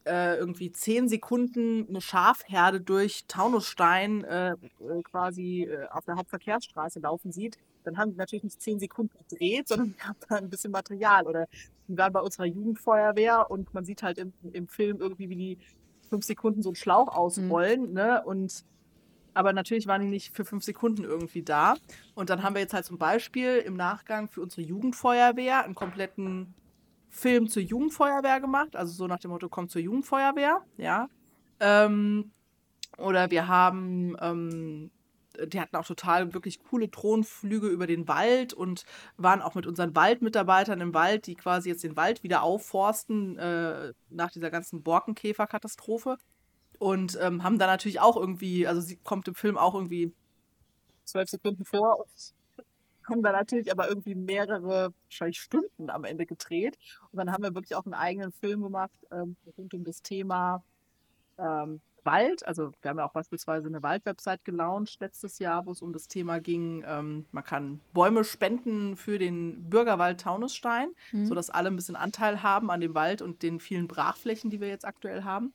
äh, 0.07 0.37
irgendwie 0.37 0.71
zehn 0.71 1.07
Sekunden 1.09 1.87
eine 1.89 2.01
Schafherde 2.01 2.81
durch 2.81 3.25
Taunusstein 3.27 4.23
äh, 4.23 4.51
äh, 4.51 4.55
quasi 5.03 5.63
äh, 5.63 5.87
auf 5.89 6.05
der 6.05 6.15
Hauptverkehrsstraße 6.15 6.99
laufen 6.99 7.31
sieht, 7.31 7.57
dann 7.83 7.97
haben 7.97 8.11
die 8.11 8.17
natürlich 8.17 8.43
nicht 8.43 8.61
zehn 8.61 8.79
Sekunden 8.79 9.17
gedreht, 9.29 9.67
sondern 9.67 9.95
wir 9.95 10.07
haben 10.07 10.17
da 10.29 10.35
ein 10.35 10.49
bisschen 10.49 10.71
Material. 10.71 11.27
Oder 11.27 11.47
die 11.87 11.97
waren 11.97 12.13
bei 12.13 12.21
unserer 12.21 12.45
Jugendfeuerwehr 12.45 13.51
und 13.51 13.73
man 13.73 13.85
sieht 13.85 14.03
halt 14.03 14.17
im, 14.17 14.33
im 14.53 14.67
Film 14.67 14.99
irgendwie, 14.99 15.29
wie 15.29 15.35
die 15.35 15.57
fünf 16.09 16.25
Sekunden 16.25 16.61
so 16.61 16.69
einen 16.69 16.75
Schlauch 16.75 17.07
mhm. 17.07 17.17
ausrollen, 17.17 17.87
mhm. 17.87 17.93
ne? 17.93 18.23
Und 18.23 18.63
aber 19.37 19.53
natürlich 19.53 19.85
waren 19.85 20.01
die 20.01 20.07
nicht 20.07 20.35
für 20.35 20.45
fünf 20.45 20.63
Sekunden 20.63 21.03
irgendwie 21.03 21.43
da. 21.43 21.75
Und 22.15 22.31
dann 22.31 22.41
haben 22.41 22.55
wir 22.55 22.61
jetzt 22.61 22.73
halt 22.73 22.85
zum 22.85 22.97
Beispiel 22.97 23.57
im 23.57 23.75
Nachgang 23.75 24.27
für 24.27 24.41
unsere 24.41 24.63
Jugendfeuerwehr 24.63 25.63
einen 25.63 25.75
kompletten 25.75 26.55
Film 27.09 27.47
zur 27.47 27.61
Jugendfeuerwehr 27.61 28.41
gemacht, 28.41 28.75
also 28.75 28.93
so 28.93 29.05
nach 29.05 29.19
dem 29.19 29.29
Motto, 29.29 29.47
kommt 29.47 29.69
zur 29.69 29.81
Jugendfeuerwehr, 29.81 30.61
ja. 30.77 31.07
Ähm, 31.59 32.31
oder 32.97 33.29
wir 33.29 33.47
haben, 33.47 34.17
ähm, 34.19 34.89
die 35.45 35.59
hatten 35.59 35.75
auch 35.75 35.85
total 35.85 36.33
wirklich 36.33 36.63
coole 36.63 36.87
Drohnenflüge 36.87 37.67
über 37.67 37.85
den 37.85 38.07
Wald 38.07 38.55
und 38.55 38.85
waren 39.17 39.43
auch 39.43 39.53
mit 39.53 39.67
unseren 39.67 39.95
Waldmitarbeitern 39.95 40.81
im 40.81 40.95
Wald, 40.95 41.27
die 41.27 41.35
quasi 41.35 41.69
jetzt 41.69 41.83
den 41.83 41.95
Wald 41.95 42.23
wieder 42.23 42.41
aufforsten 42.41 43.37
äh, 43.37 43.93
nach 44.09 44.31
dieser 44.31 44.49
ganzen 44.49 44.81
Borkenkäferkatastrophe. 44.81 46.17
Und 46.79 47.17
ähm, 47.21 47.43
haben 47.43 47.59
da 47.59 47.67
natürlich 47.67 47.99
auch 47.99 48.17
irgendwie, 48.17 48.67
also 48.67 48.81
sie 48.81 48.97
kommt 48.97 49.27
im 49.27 49.35
Film 49.35 49.57
auch 49.57 49.73
irgendwie 49.73 50.13
zwölf 51.05 51.29
Sekunden 51.29 51.65
vor 51.65 51.99
und 51.99 52.65
haben 53.09 53.23
da 53.23 53.31
natürlich 53.31 53.71
aber 53.71 53.87
irgendwie 53.87 54.15
mehrere, 54.15 54.93
wahrscheinlich 55.05 55.39
Stunden 55.39 55.89
am 55.89 56.03
Ende 56.03 56.25
gedreht. 56.25 56.77
Und 57.11 57.17
dann 57.17 57.31
haben 57.31 57.43
wir 57.43 57.55
wirklich 57.55 57.75
auch 57.75 57.85
einen 57.85 57.93
eigenen 57.93 58.31
Film 58.31 58.61
gemacht 58.61 58.99
ähm, 59.11 59.35
rund 59.57 59.73
um 59.73 59.83
das 59.83 60.01
Thema 60.01 60.63
ähm, 61.37 61.81
Wald. 62.07 62.47
Also 62.47 62.71
wir 62.81 62.89
haben 62.89 62.97
ja 62.97 63.05
auch 63.05 63.13
beispielsweise 63.13 63.67
eine 63.67 63.83
Waldwebsite 63.83 64.43
gelauncht 64.43 64.99
letztes 64.99 65.37
Jahr, 65.37 65.65
wo 65.67 65.71
es 65.71 65.81
um 65.83 65.93
das 65.93 66.07
Thema 66.07 66.39
ging, 66.39 66.83
ähm, 66.87 67.25
man 67.31 67.43
kann 67.43 67.81
Bäume 67.93 68.23
spenden 68.23 68.95
für 68.95 69.19
den 69.19 69.69
Bürgerwald 69.69 70.21
Taunusstein, 70.21 70.89
mhm. 71.11 71.25
sodass 71.25 71.51
alle 71.51 71.69
ein 71.69 71.75
bisschen 71.75 71.95
Anteil 71.95 72.41
haben 72.41 72.71
an 72.71 72.81
dem 72.81 72.95
Wald 72.95 73.21
und 73.21 73.43
den 73.43 73.59
vielen 73.59 73.87
Brachflächen, 73.87 74.49
die 74.49 74.61
wir 74.61 74.69
jetzt 74.69 74.85
aktuell 74.85 75.23
haben. 75.23 75.53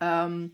Ähm, 0.00 0.52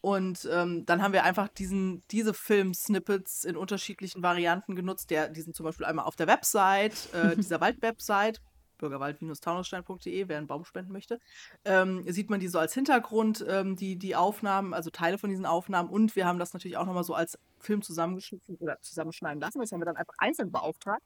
und 0.00 0.48
ähm, 0.50 0.86
dann 0.86 1.02
haben 1.02 1.12
wir 1.12 1.24
einfach 1.24 1.48
diesen, 1.48 2.02
diese 2.10 2.32
Film-Snippets 2.32 3.44
in 3.44 3.56
unterschiedlichen 3.56 4.22
Varianten 4.22 4.76
genutzt. 4.76 5.10
Der, 5.10 5.28
die 5.28 5.40
sind 5.42 5.56
zum 5.56 5.64
Beispiel 5.64 5.86
einmal 5.86 6.04
auf 6.04 6.16
der 6.16 6.28
Website, 6.28 7.12
äh, 7.12 7.36
dieser 7.36 7.60
Wald-Website, 7.60 8.40
bürgerwald-taunusstein.de, 8.78 10.28
wer 10.28 10.38
einen 10.38 10.46
Baum 10.46 10.64
spenden 10.64 10.92
möchte, 10.92 11.18
ähm, 11.64 12.04
sieht 12.10 12.30
man 12.30 12.38
die 12.38 12.46
so 12.46 12.60
als 12.60 12.74
Hintergrund, 12.74 13.44
ähm, 13.48 13.74
die, 13.74 13.96
die 13.96 14.14
Aufnahmen, 14.14 14.72
also 14.72 14.90
Teile 14.90 15.18
von 15.18 15.30
diesen 15.30 15.46
Aufnahmen. 15.46 15.88
Und 15.88 16.14
wir 16.14 16.26
haben 16.26 16.38
das 16.38 16.52
natürlich 16.54 16.76
auch 16.76 16.86
nochmal 16.86 17.04
so 17.04 17.14
als 17.14 17.36
Film 17.58 17.82
zusammengeschnitten 17.82 18.56
oder 18.60 18.80
zusammenschneiden 18.80 19.40
lassen. 19.40 19.58
Das 19.58 19.72
haben 19.72 19.80
wir 19.80 19.86
dann 19.86 19.96
einfach 19.96 20.14
einzeln 20.18 20.52
beauftragt. 20.52 21.02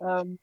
Ähm, 0.00 0.38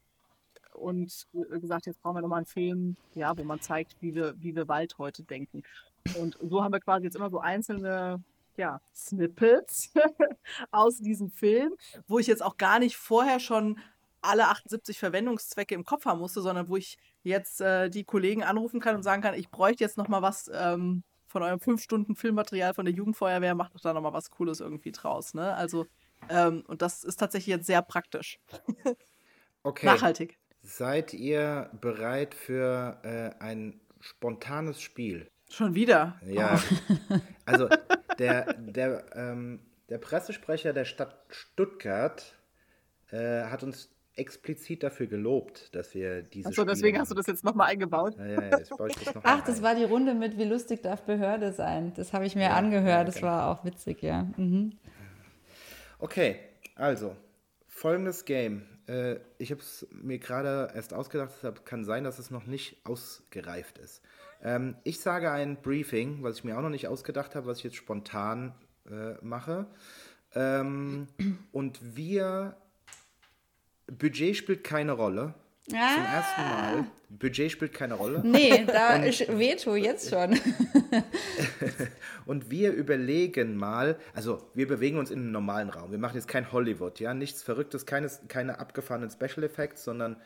und 0.74 1.28
gesagt, 1.62 1.86
jetzt 1.86 2.02
brauchen 2.02 2.16
wir 2.16 2.22
nochmal 2.22 2.38
einen 2.38 2.46
Film, 2.46 2.96
ja, 3.16 3.38
wo 3.38 3.44
man 3.44 3.60
zeigt, 3.62 3.96
wie 4.02 4.16
wir, 4.16 4.36
wie 4.40 4.56
wir 4.56 4.68
Wald 4.68 4.98
heute 4.98 5.24
denken. 5.24 5.64
Und 6.20 6.38
so 6.42 6.64
haben 6.64 6.74
wir 6.74 6.80
quasi 6.80 7.06
jetzt 7.06 7.16
immer 7.16 7.30
so 7.30 7.40
einzelne 7.40 8.24
ja, 8.58 8.82
Snippets 8.94 9.94
aus 10.72 10.98
diesem 10.98 11.30
Film, 11.32 11.74
wo 12.08 12.20
ich 12.20 12.28
jetzt 12.28 12.44
auch 12.44 12.58
gar 12.58 12.80
nicht 12.80 12.98
vorher 12.98 13.40
schon 13.40 13.80
alle 14.22 14.48
78 14.48 15.00
Verwendungszwecke 15.00 15.74
im 15.76 15.86
Kopf 15.86 16.06
haben 16.06 16.20
musste, 16.20 16.42
sondern 16.42 16.68
wo 16.68 16.76
ich 16.76 16.98
jetzt 17.24 17.62
äh, 17.62 17.90
die 17.90 18.04
Kollegen 18.04 18.44
anrufen 18.44 18.82
kann 18.82 18.96
und 18.96 19.04
sagen 19.04 19.22
kann, 19.22 19.34
ich 19.34 19.50
bräuchte 19.50 19.84
jetzt 19.84 19.98
noch 19.98 20.10
mal 20.10 20.22
was 20.22 20.52
ähm, 20.54 21.04
von 21.28 21.44
eurem 21.44 21.60
fünf 21.60 21.82
Stunden 21.82 22.16
Filmmaterial 22.16 22.74
von 22.74 22.86
der 22.86 22.94
Jugendfeuerwehr, 22.94 23.56
macht 23.56 23.76
doch 23.76 23.82
da 23.82 23.94
noch 23.94 24.02
mal 24.02 24.14
was 24.14 24.30
Cooles 24.30 24.60
irgendwie 24.60 24.92
draus. 24.92 25.34
Ne? 25.34 25.54
Also 25.54 25.86
ähm, 26.28 26.64
und 26.68 26.82
das 26.82 27.04
ist 27.04 27.18
tatsächlich 27.18 27.56
jetzt 27.56 27.68
sehr 27.68 27.82
praktisch. 27.82 28.40
okay. 29.64 29.86
Nachhaltig. 29.86 30.38
Seid 30.70 31.16
ihr 31.16 31.68
bereit 31.82 32.36
für 32.36 33.00
äh, 33.02 33.44
ein 33.44 33.82
spontanes 34.00 34.80
Spiel? 34.80 35.28
Schon 35.50 35.74
wieder? 35.74 36.20
Ja. 36.26 36.60
Oh. 37.10 37.16
Also 37.46 37.68
der, 38.20 38.54
der, 38.54 39.04
ähm, 39.16 39.62
der 39.90 39.98
Pressesprecher 39.98 40.72
der 40.72 40.86
Stadt 40.86 41.26
Stuttgart 41.30 42.38
äh, 43.10 43.46
hat 43.46 43.64
uns 43.64 43.90
explizit 44.14 44.84
dafür 44.84 45.08
gelobt, 45.08 45.74
dass 45.74 45.96
wir 45.96 46.22
diese 46.22 46.50
Achso, 46.50 46.64
deswegen 46.64 46.98
machen. 46.98 47.02
hast 47.02 47.12
du 47.12 47.16
das 47.16 47.26
jetzt 47.26 47.44
nochmal 47.44 47.72
eingebaut? 47.72 48.16
Ja, 48.20 48.28
ja, 48.28 48.58
jetzt 48.60 48.70
baue 48.70 48.90
ich 48.90 48.96
das 48.96 49.16
noch 49.16 49.24
Ach, 49.26 49.44
das 49.44 49.58
ein. 49.58 49.64
war 49.64 49.74
die 49.74 49.86
Runde 49.86 50.14
mit 50.14 50.38
Wie 50.38 50.44
lustig 50.44 50.84
darf 50.84 51.02
Behörde 51.02 51.52
sein. 51.52 51.94
Das 51.96 52.14
habe 52.14 52.28
ich 52.28 52.36
mir 52.36 52.44
ja, 52.44 52.54
angehört, 52.54 53.08
das 53.08 53.24
war 53.24 53.50
auch 53.50 53.66
witzig, 53.66 54.04
ja. 54.04 54.28
Mhm. 54.38 54.78
Okay, 55.98 56.40
also, 56.76 57.16
folgendes 57.66 58.24
Game. 58.26 58.68
Äh, 58.90 59.20
ich 59.38 59.52
habe 59.52 59.62
es 59.62 59.88
mir 59.92 60.18
gerade 60.18 60.72
erst 60.74 60.94
ausgedacht, 60.94 61.32
deshalb 61.36 61.66
kann 61.66 61.86
sein, 61.86 62.04
dass 62.04 62.20
es 62.20 62.32
noch 62.32 62.46
nicht 62.46 62.78
ausgereift 62.86 63.78
ist. 63.78 64.02
Ähm, 64.42 64.76
ich 64.84 65.00
sage 65.00 65.32
ein 65.32 65.62
Briefing, 65.62 66.24
was 66.24 66.38
ich 66.38 66.44
mir 66.44 66.58
auch 66.58 66.62
noch 66.62 66.70
nicht 66.70 66.88
ausgedacht 66.88 67.36
habe, 67.36 67.48
was 67.48 67.60
ich 67.60 67.66
jetzt 67.66 67.76
spontan 67.76 68.56
äh, 68.90 69.14
mache. 69.22 69.68
Ähm, 70.34 71.08
und 71.52 71.96
wir, 71.96 72.58
Budget 73.88 74.36
spielt 74.36 74.64
keine 74.64 74.94
Rolle. 74.94 75.36
Ah. 75.74 75.94
Zum 75.94 76.04
ersten 76.04 76.42
Mal. 76.42 76.88
Budget 77.10 77.52
spielt 77.52 77.74
keine 77.74 77.96
Rolle. 77.96 78.22
Nee, 78.24 78.66
da 78.66 78.98
ist 78.98 79.28
Veto 79.28 79.76
jetzt 79.76 80.10
schon. 80.10 80.40
und 82.26 82.52
wir 82.52 82.72
überlegen 82.72 83.56
mal, 83.56 83.98
also 84.14 84.50
wir 84.54 84.68
bewegen 84.68 84.98
uns 84.98 85.10
in 85.10 85.20
einem 85.20 85.32
normalen 85.32 85.70
Raum. 85.70 85.92
Wir 85.92 85.98
machen 85.98 86.16
jetzt 86.16 86.28
kein 86.28 86.52
Hollywood, 86.52 87.00
ja, 87.00 87.14
nichts 87.14 87.42
Verrücktes, 87.42 87.86
keine, 87.86 88.10
keine 88.28 88.60
abgefahrenen 88.60 89.10
Special 89.10 89.44
Effects, 89.44 89.84
sondern 89.84 90.18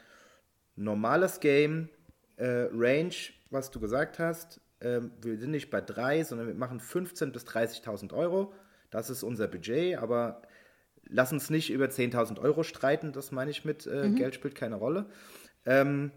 normales 0.76 1.40
Game, 1.40 1.90
äh, 2.38 2.68
Range 2.72 3.16
was 3.54 3.72
du 3.72 3.80
gesagt 3.80 4.20
hast. 4.20 4.60
Ähm, 4.82 5.12
wir 5.22 5.38
sind 5.38 5.52
nicht 5.52 5.70
bei 5.70 5.80
drei, 5.80 6.24
sondern 6.24 6.48
wir 6.48 6.56
machen 6.56 6.82
15.000 6.82 7.32
bis 7.32 7.46
30.000 7.46 8.14
Euro. 8.14 8.52
Das 8.90 9.10
ist 9.10 9.24
unser 9.24 9.48
Budget, 9.48 9.98
aber 9.98 10.42
lass 11.08 11.32
uns 11.32 11.50
nicht 11.50 11.70
über 11.70 11.86
10.000 11.86 12.40
Euro 12.40 12.64
streiten. 12.64 13.14
Das 13.14 13.32
meine 13.32 13.52
ich 13.52 13.66
mit 13.66 13.88
äh, 13.88 14.08
mhm. 14.08 14.16
Geld 14.16 14.36
spielt 14.36 14.56
keine 14.56 14.76
Rolle. 14.76 15.06
Ähm, 15.66 16.12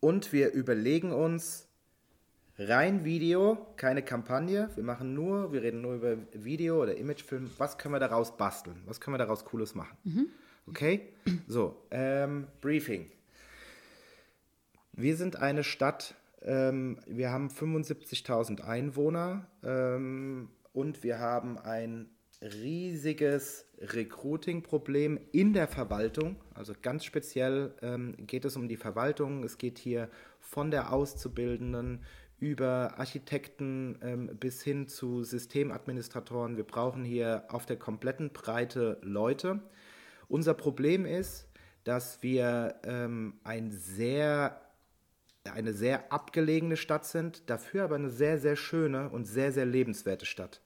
und 0.00 0.32
wir 0.32 0.52
überlegen 0.52 1.12
uns 1.12 1.68
rein 2.58 3.04
Video, 3.04 3.66
keine 3.76 4.02
Kampagne. 4.02 4.70
Wir 4.74 4.84
machen 4.84 5.14
nur, 5.14 5.52
wir 5.52 5.62
reden 5.62 5.80
nur 5.80 5.94
über 5.94 6.16
Video 6.32 6.82
oder 6.82 6.96
Imagefilm. 6.96 7.50
Was 7.58 7.78
können 7.78 7.94
wir 7.94 8.00
daraus 8.00 8.36
basteln? 8.36 8.82
Was 8.86 9.00
können 9.00 9.14
wir 9.14 9.18
daraus 9.18 9.44
Cooles 9.44 9.74
machen? 9.74 9.96
Mhm. 10.04 10.26
Okay? 10.66 11.08
So, 11.46 11.76
ähm, 11.90 12.46
Briefing. 12.60 13.10
Wir 14.92 15.16
sind 15.16 15.36
eine 15.36 15.64
Stadt, 15.64 16.14
ähm, 16.42 16.98
wir 17.06 17.30
haben 17.30 17.48
75.000 17.48 18.60
Einwohner 18.60 19.46
ähm, 19.62 20.48
und 20.72 21.02
wir 21.02 21.18
haben 21.18 21.58
ein 21.58 22.10
riesiges 22.42 23.66
Recruiting-Problem 23.78 25.18
in 25.32 25.52
der 25.52 25.68
Verwaltung. 25.68 26.36
Also 26.54 26.74
ganz 26.80 27.04
speziell 27.04 27.74
ähm, 27.82 28.14
geht 28.26 28.44
es 28.44 28.56
um 28.56 28.68
die 28.68 28.76
Verwaltung. 28.76 29.44
Es 29.44 29.58
geht 29.58 29.78
hier 29.78 30.08
von 30.40 30.70
der 30.70 30.92
Auszubildenden 30.92 32.00
über 32.38 32.98
Architekten 32.98 33.98
ähm, 34.02 34.36
bis 34.38 34.62
hin 34.62 34.88
zu 34.88 35.22
Systemadministratoren. 35.22 36.56
Wir 36.56 36.64
brauchen 36.64 37.04
hier 37.04 37.44
auf 37.48 37.66
der 37.66 37.76
kompletten 37.76 38.30
Breite 38.32 38.98
Leute. 39.02 39.60
Unser 40.28 40.54
Problem 40.54 41.06
ist, 41.06 41.48
dass 41.84 42.22
wir 42.22 42.80
ähm, 42.84 43.34
ein 43.44 43.70
sehr 43.70 44.60
eine 45.44 45.72
sehr 45.72 46.12
abgelegene 46.12 46.76
Stadt 46.76 47.04
sind, 47.04 47.50
dafür 47.50 47.84
aber 47.84 47.96
eine 47.96 48.10
sehr, 48.10 48.38
sehr 48.38 48.54
schöne 48.54 49.08
und 49.10 49.24
sehr, 49.24 49.50
sehr 49.50 49.66
lebenswerte 49.66 50.24
Stadt. 50.24 50.60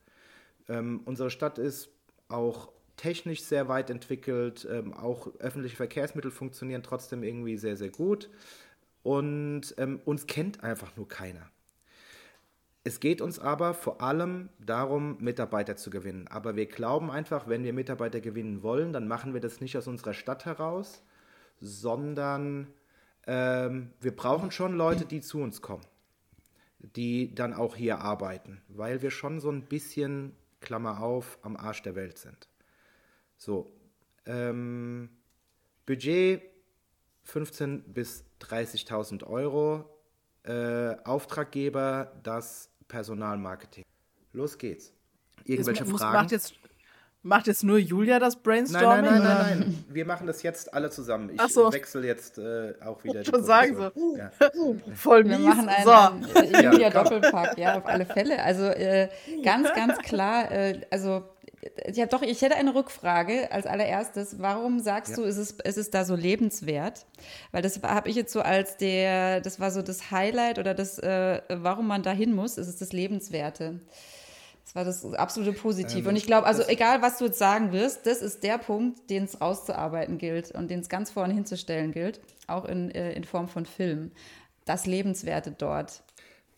Ähm, 0.68 1.02
unsere 1.04 1.30
Stadt 1.30 1.58
ist 1.58 1.90
auch 2.28 2.70
technisch 2.96 3.42
sehr 3.42 3.68
weit 3.68 3.90
entwickelt, 3.90 4.66
ähm, 4.70 4.94
auch 4.94 5.28
öffentliche 5.38 5.76
Verkehrsmittel 5.76 6.30
funktionieren 6.30 6.82
trotzdem 6.82 7.22
irgendwie 7.22 7.56
sehr, 7.56 7.76
sehr 7.76 7.90
gut 7.90 8.30
und 9.02 9.74
ähm, 9.78 10.00
uns 10.04 10.26
kennt 10.26 10.64
einfach 10.64 10.96
nur 10.96 11.08
keiner. 11.08 11.50
Es 12.86 13.00
geht 13.00 13.20
uns 13.20 13.40
aber 13.40 13.74
vor 13.74 14.00
allem 14.00 14.48
darum, 14.60 15.16
Mitarbeiter 15.18 15.76
zu 15.76 15.90
gewinnen. 15.90 16.28
Aber 16.28 16.54
wir 16.54 16.66
glauben 16.66 17.10
einfach, 17.10 17.48
wenn 17.48 17.64
wir 17.64 17.72
Mitarbeiter 17.72 18.20
gewinnen 18.20 18.62
wollen, 18.62 18.92
dann 18.92 19.08
machen 19.08 19.34
wir 19.34 19.40
das 19.40 19.60
nicht 19.60 19.76
aus 19.76 19.88
unserer 19.88 20.14
Stadt 20.14 20.44
heraus, 20.44 21.02
sondern 21.60 22.68
ähm, 23.26 23.90
wir 24.00 24.14
brauchen 24.14 24.52
schon 24.52 24.76
Leute, 24.76 25.04
die 25.04 25.20
zu 25.20 25.40
uns 25.40 25.62
kommen, 25.62 25.84
die 26.78 27.34
dann 27.34 27.54
auch 27.54 27.74
hier 27.74 27.98
arbeiten, 27.98 28.62
weil 28.68 29.02
wir 29.02 29.10
schon 29.10 29.40
so 29.40 29.50
ein 29.50 29.62
bisschen, 29.62 30.36
Klammer 30.60 31.00
auf, 31.00 31.38
am 31.42 31.56
Arsch 31.56 31.82
der 31.82 31.94
Welt 31.94 32.18
sind. 32.18 32.48
So, 33.36 33.72
ähm, 34.26 35.10
Budget 35.84 36.42
15.000 37.26 37.82
bis 37.92 38.24
30.000 38.40 39.24
Euro. 39.24 39.90
Äh, 40.42 40.96
Auftraggeber 41.04 42.12
das 42.22 42.70
Personalmarketing. 42.88 43.84
Los 44.32 44.58
geht's. 44.58 44.92
Irgendwelche 45.44 45.84
muss, 45.84 46.00
Fragen? 46.00 46.16
Macht 46.16 46.30
jetzt, 46.30 46.54
macht 47.26 47.46
jetzt 47.46 47.64
nur 47.64 47.78
Julia 47.78 48.18
das 48.18 48.36
Brainstorming? 48.36 48.88
Nein, 48.88 49.04
nein, 49.04 49.22
nein, 49.22 49.38
nein, 49.38 49.58
nein. 49.60 49.84
Wir 49.88 50.06
machen 50.06 50.26
das 50.26 50.42
jetzt 50.42 50.72
alle 50.72 50.90
zusammen. 50.90 51.30
Ich 51.34 51.52
so. 51.52 51.72
wechsle 51.72 52.06
jetzt 52.06 52.38
äh, 52.38 52.74
auch 52.84 53.02
wieder. 53.04 53.20
Ich 53.20 53.28
schon 53.28 53.44
sagen 53.44 53.76
so. 53.76 54.16
Ja. 54.16 54.30
Voll 54.94 55.24
mies. 55.24 55.38
Wir 55.38 55.44
machen 55.44 55.68
einen, 55.68 56.24
so. 56.24 56.40
äh, 56.40 56.62
Julia 56.64 56.90
Doppelpack, 56.90 57.58
ja, 57.58 57.78
auf 57.78 57.86
alle 57.86 58.06
Fälle. 58.06 58.42
Also 58.42 58.64
äh, 58.64 59.08
ganz, 59.42 59.72
ganz 59.74 59.98
klar, 60.02 60.50
äh, 60.50 60.80
also 60.90 61.24
ja, 61.92 62.06
doch, 62.06 62.22
ich 62.22 62.42
hätte 62.42 62.54
eine 62.54 62.74
Rückfrage 62.74 63.50
als 63.50 63.66
allererstes. 63.66 64.36
Warum 64.38 64.78
sagst 64.78 65.10
ja. 65.10 65.16
du, 65.16 65.22
ist 65.24 65.36
es, 65.36 65.50
ist 65.52 65.78
es 65.78 65.90
da 65.90 66.04
so 66.04 66.14
lebenswert? 66.14 67.06
Weil 67.50 67.62
das 67.62 67.82
habe 67.82 68.08
ich 68.08 68.14
jetzt 68.14 68.32
so 68.32 68.40
als 68.40 68.76
der, 68.76 69.40
das 69.40 69.58
war 69.58 69.72
so 69.72 69.82
das 69.82 70.12
Highlight 70.12 70.60
oder 70.60 70.74
das, 70.74 71.00
äh, 71.00 71.42
warum 71.48 71.88
man 71.88 72.04
da 72.04 72.12
hin 72.12 72.34
muss, 72.34 72.56
ist 72.56 72.68
es 72.68 72.76
das 72.76 72.92
Lebenswerte. 72.92 73.80
Das 74.66 74.74
war 74.74 74.84
das 74.84 75.04
absolute 75.14 75.52
Positiv. 75.52 76.04
Ähm, 76.04 76.08
und 76.08 76.16
ich 76.16 76.26
glaube, 76.26 76.44
also 76.46 76.64
egal, 76.66 77.00
was 77.00 77.18
du 77.18 77.26
jetzt 77.26 77.38
sagen 77.38 77.70
wirst, 77.70 78.04
das 78.04 78.20
ist 78.20 78.42
der 78.42 78.58
Punkt, 78.58 79.08
den 79.10 79.24
es 79.24 79.40
rauszuarbeiten 79.40 80.18
gilt 80.18 80.50
und 80.50 80.68
den 80.72 80.80
es 80.80 80.88
ganz 80.88 81.12
vorne 81.12 81.32
hinzustellen 81.34 81.92
gilt, 81.92 82.20
auch 82.48 82.64
in, 82.64 82.90
äh, 82.90 83.12
in 83.12 83.22
Form 83.22 83.46
von 83.48 83.64
Film. 83.64 84.10
Das 84.64 84.84
Lebenswerte 84.84 85.52
dort. 85.52 86.02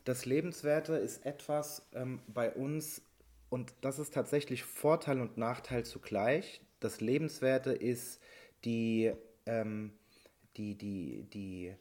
Das 0.05 0.25
Lebenswerte 0.25 0.95
ist 0.95 1.27
etwas 1.27 1.83
ähm, 1.95 2.23
bei 2.29 2.51
uns, 2.51 3.03
und 3.51 3.75
das 3.83 3.99
ist 3.99 4.15
tatsächlich 4.15 4.65
Vorteil 4.65 5.21
und 5.21 5.37
Nachteil 5.37 5.85
zugleich. 5.85 6.63
Das 6.81 7.03
Lebenswerte 7.03 7.73
ist 7.73 8.21
die, 8.65 9.13
ähm, 9.45 9.93
die, 10.57 10.79
die, 10.79 11.27
die, 11.31 11.75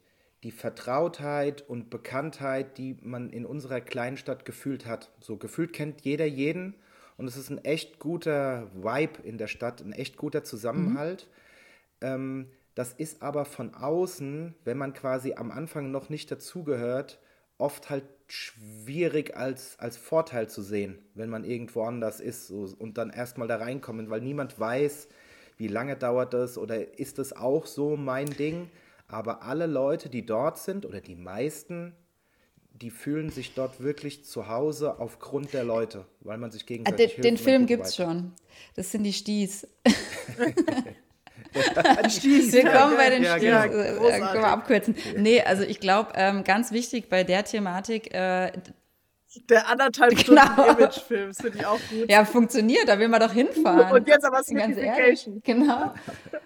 die 0.48 0.52
Vertrautheit 0.52 1.62
und 1.68 1.89
Bekanntheit, 1.89 2.78
die 2.78 2.95
man 3.02 3.30
in 3.32 3.45
unserer 3.45 3.82
kleinen 3.82 4.16
Stadt 4.16 4.45
gefühlt 4.45 4.86
hat. 4.86 5.12
So 5.20 5.36
gefühlt 5.36 5.74
kennt 5.74 6.04
jeder 6.06 6.26
jeden 6.26 6.74
und 7.18 7.28
es 7.28 7.36
ist 7.36 7.50
ein 7.50 7.58
echt 7.66 8.00
guter 8.00 8.72
Vibe 8.74 9.24
in 9.24 9.38
der 9.38 9.48
Stadt, 9.48 9.82
ein 9.82 9.91
echt 9.91 10.16
guter 10.16 10.45
Zusammenhalt. 10.45 11.28
Mhm. 12.00 12.08
Ähm, 12.08 12.48
das 12.76 12.93
ist 12.93 13.22
aber 13.22 13.43
von 13.43 13.74
außen, 13.74 14.56
wenn 14.64 14.78
man 14.78 14.93
quasi 14.93 15.34
am 15.34 15.52
Anfang 15.52 15.91
noch 15.91 16.08
nicht 16.08 16.32
dazugehört, 16.32 17.20
oft 17.58 17.89
halt 17.89 18.06
schwierig 18.28 19.36
als, 19.36 19.78
als 19.80 19.98
Vorteil 19.98 20.48
zu 20.48 20.62
sehen, 20.62 20.98
wenn 21.14 21.30
man 21.30 21.43
irgendwo 21.43 21.84
anders 21.84 22.22
ist 22.22 22.48
so, 22.48 22.74
und 22.80 22.98
dann 22.98 23.10
erstmal 23.10 23.50
da 23.50 23.58
reinkommen, 23.58 24.10
weil 24.10 24.22
niemand 24.22 24.58
weiß, 24.58 25.10
wie 25.58 25.68
lange 25.68 25.98
dauert 25.98 26.34
das 26.34 26.58
oder 26.58 26.98
ist 26.98 27.18
das 27.18 27.36
auch 27.36 27.66
so 27.66 27.98
mein 27.98 28.28
Ding. 28.28 28.70
Aber 29.08 29.43
alle 29.43 29.68
Leute, 29.68 30.10
die 30.10 30.26
dort 30.26 30.58
sind 30.58 30.86
oder 30.86 30.99
die 30.99 31.16
meisten, 31.16 31.95
die 32.74 32.91
fühlen 32.91 33.30
sich 33.30 33.53
dort 33.53 33.82
wirklich 33.82 34.26
zu 34.26 34.47
Hause 34.47 34.99
aufgrund 34.99 35.53
der 35.53 35.64
Leute, 35.64 36.05
weil 36.22 36.38
man 36.38 36.51
sich 36.51 36.64
ah, 36.64 36.68
gegenseitig 36.68 37.16
Den, 37.16 37.24
den 37.24 37.38
Film 37.38 37.66
gibt 37.66 37.86
es 37.86 37.95
schon. 37.95 38.34
Das 38.76 38.91
sind 38.91 39.03
die 39.03 39.14
Sties. 39.14 39.68
Sties. 42.10 42.53
Willkommen 42.53 42.97
bei 42.97 43.10
den 43.10 43.24
ja, 43.24 43.38
Sties. 43.38 43.49
Ja, 43.49 43.66
äh, 43.66 44.20
können 44.20 44.41
wir 44.41 44.47
abkürzen. 44.47 44.95
Nee, 45.18 45.41
also 45.41 45.64
ich 45.64 45.80
glaube, 45.80 46.12
ähm, 46.16 46.43
ganz 46.43 46.72
wichtig 46.72 47.10
bei 47.10 47.24
der 47.24 47.45
Thematik, 47.45 48.14
äh, 48.14 48.51
der 49.46 49.70
anderthalb 49.70 50.18
Stunden 50.20 50.42
genau. 50.42 50.72
Imagefilm, 50.72 51.28
das 51.30 51.38
finde 51.38 51.58
ich 51.60 51.66
auch 51.66 51.80
gut. 51.90 52.10
Ja, 52.10 52.26
funktioniert, 52.26 52.88
da 52.88 53.00
will 53.00 53.08
man 53.08 53.20
doch 53.20 53.34
hinfahren. 53.34 53.92
Und 53.92 54.08
jetzt 54.08 54.26
aber 54.26 54.44
Simplification. 54.44 55.42
Genau. 55.44 55.94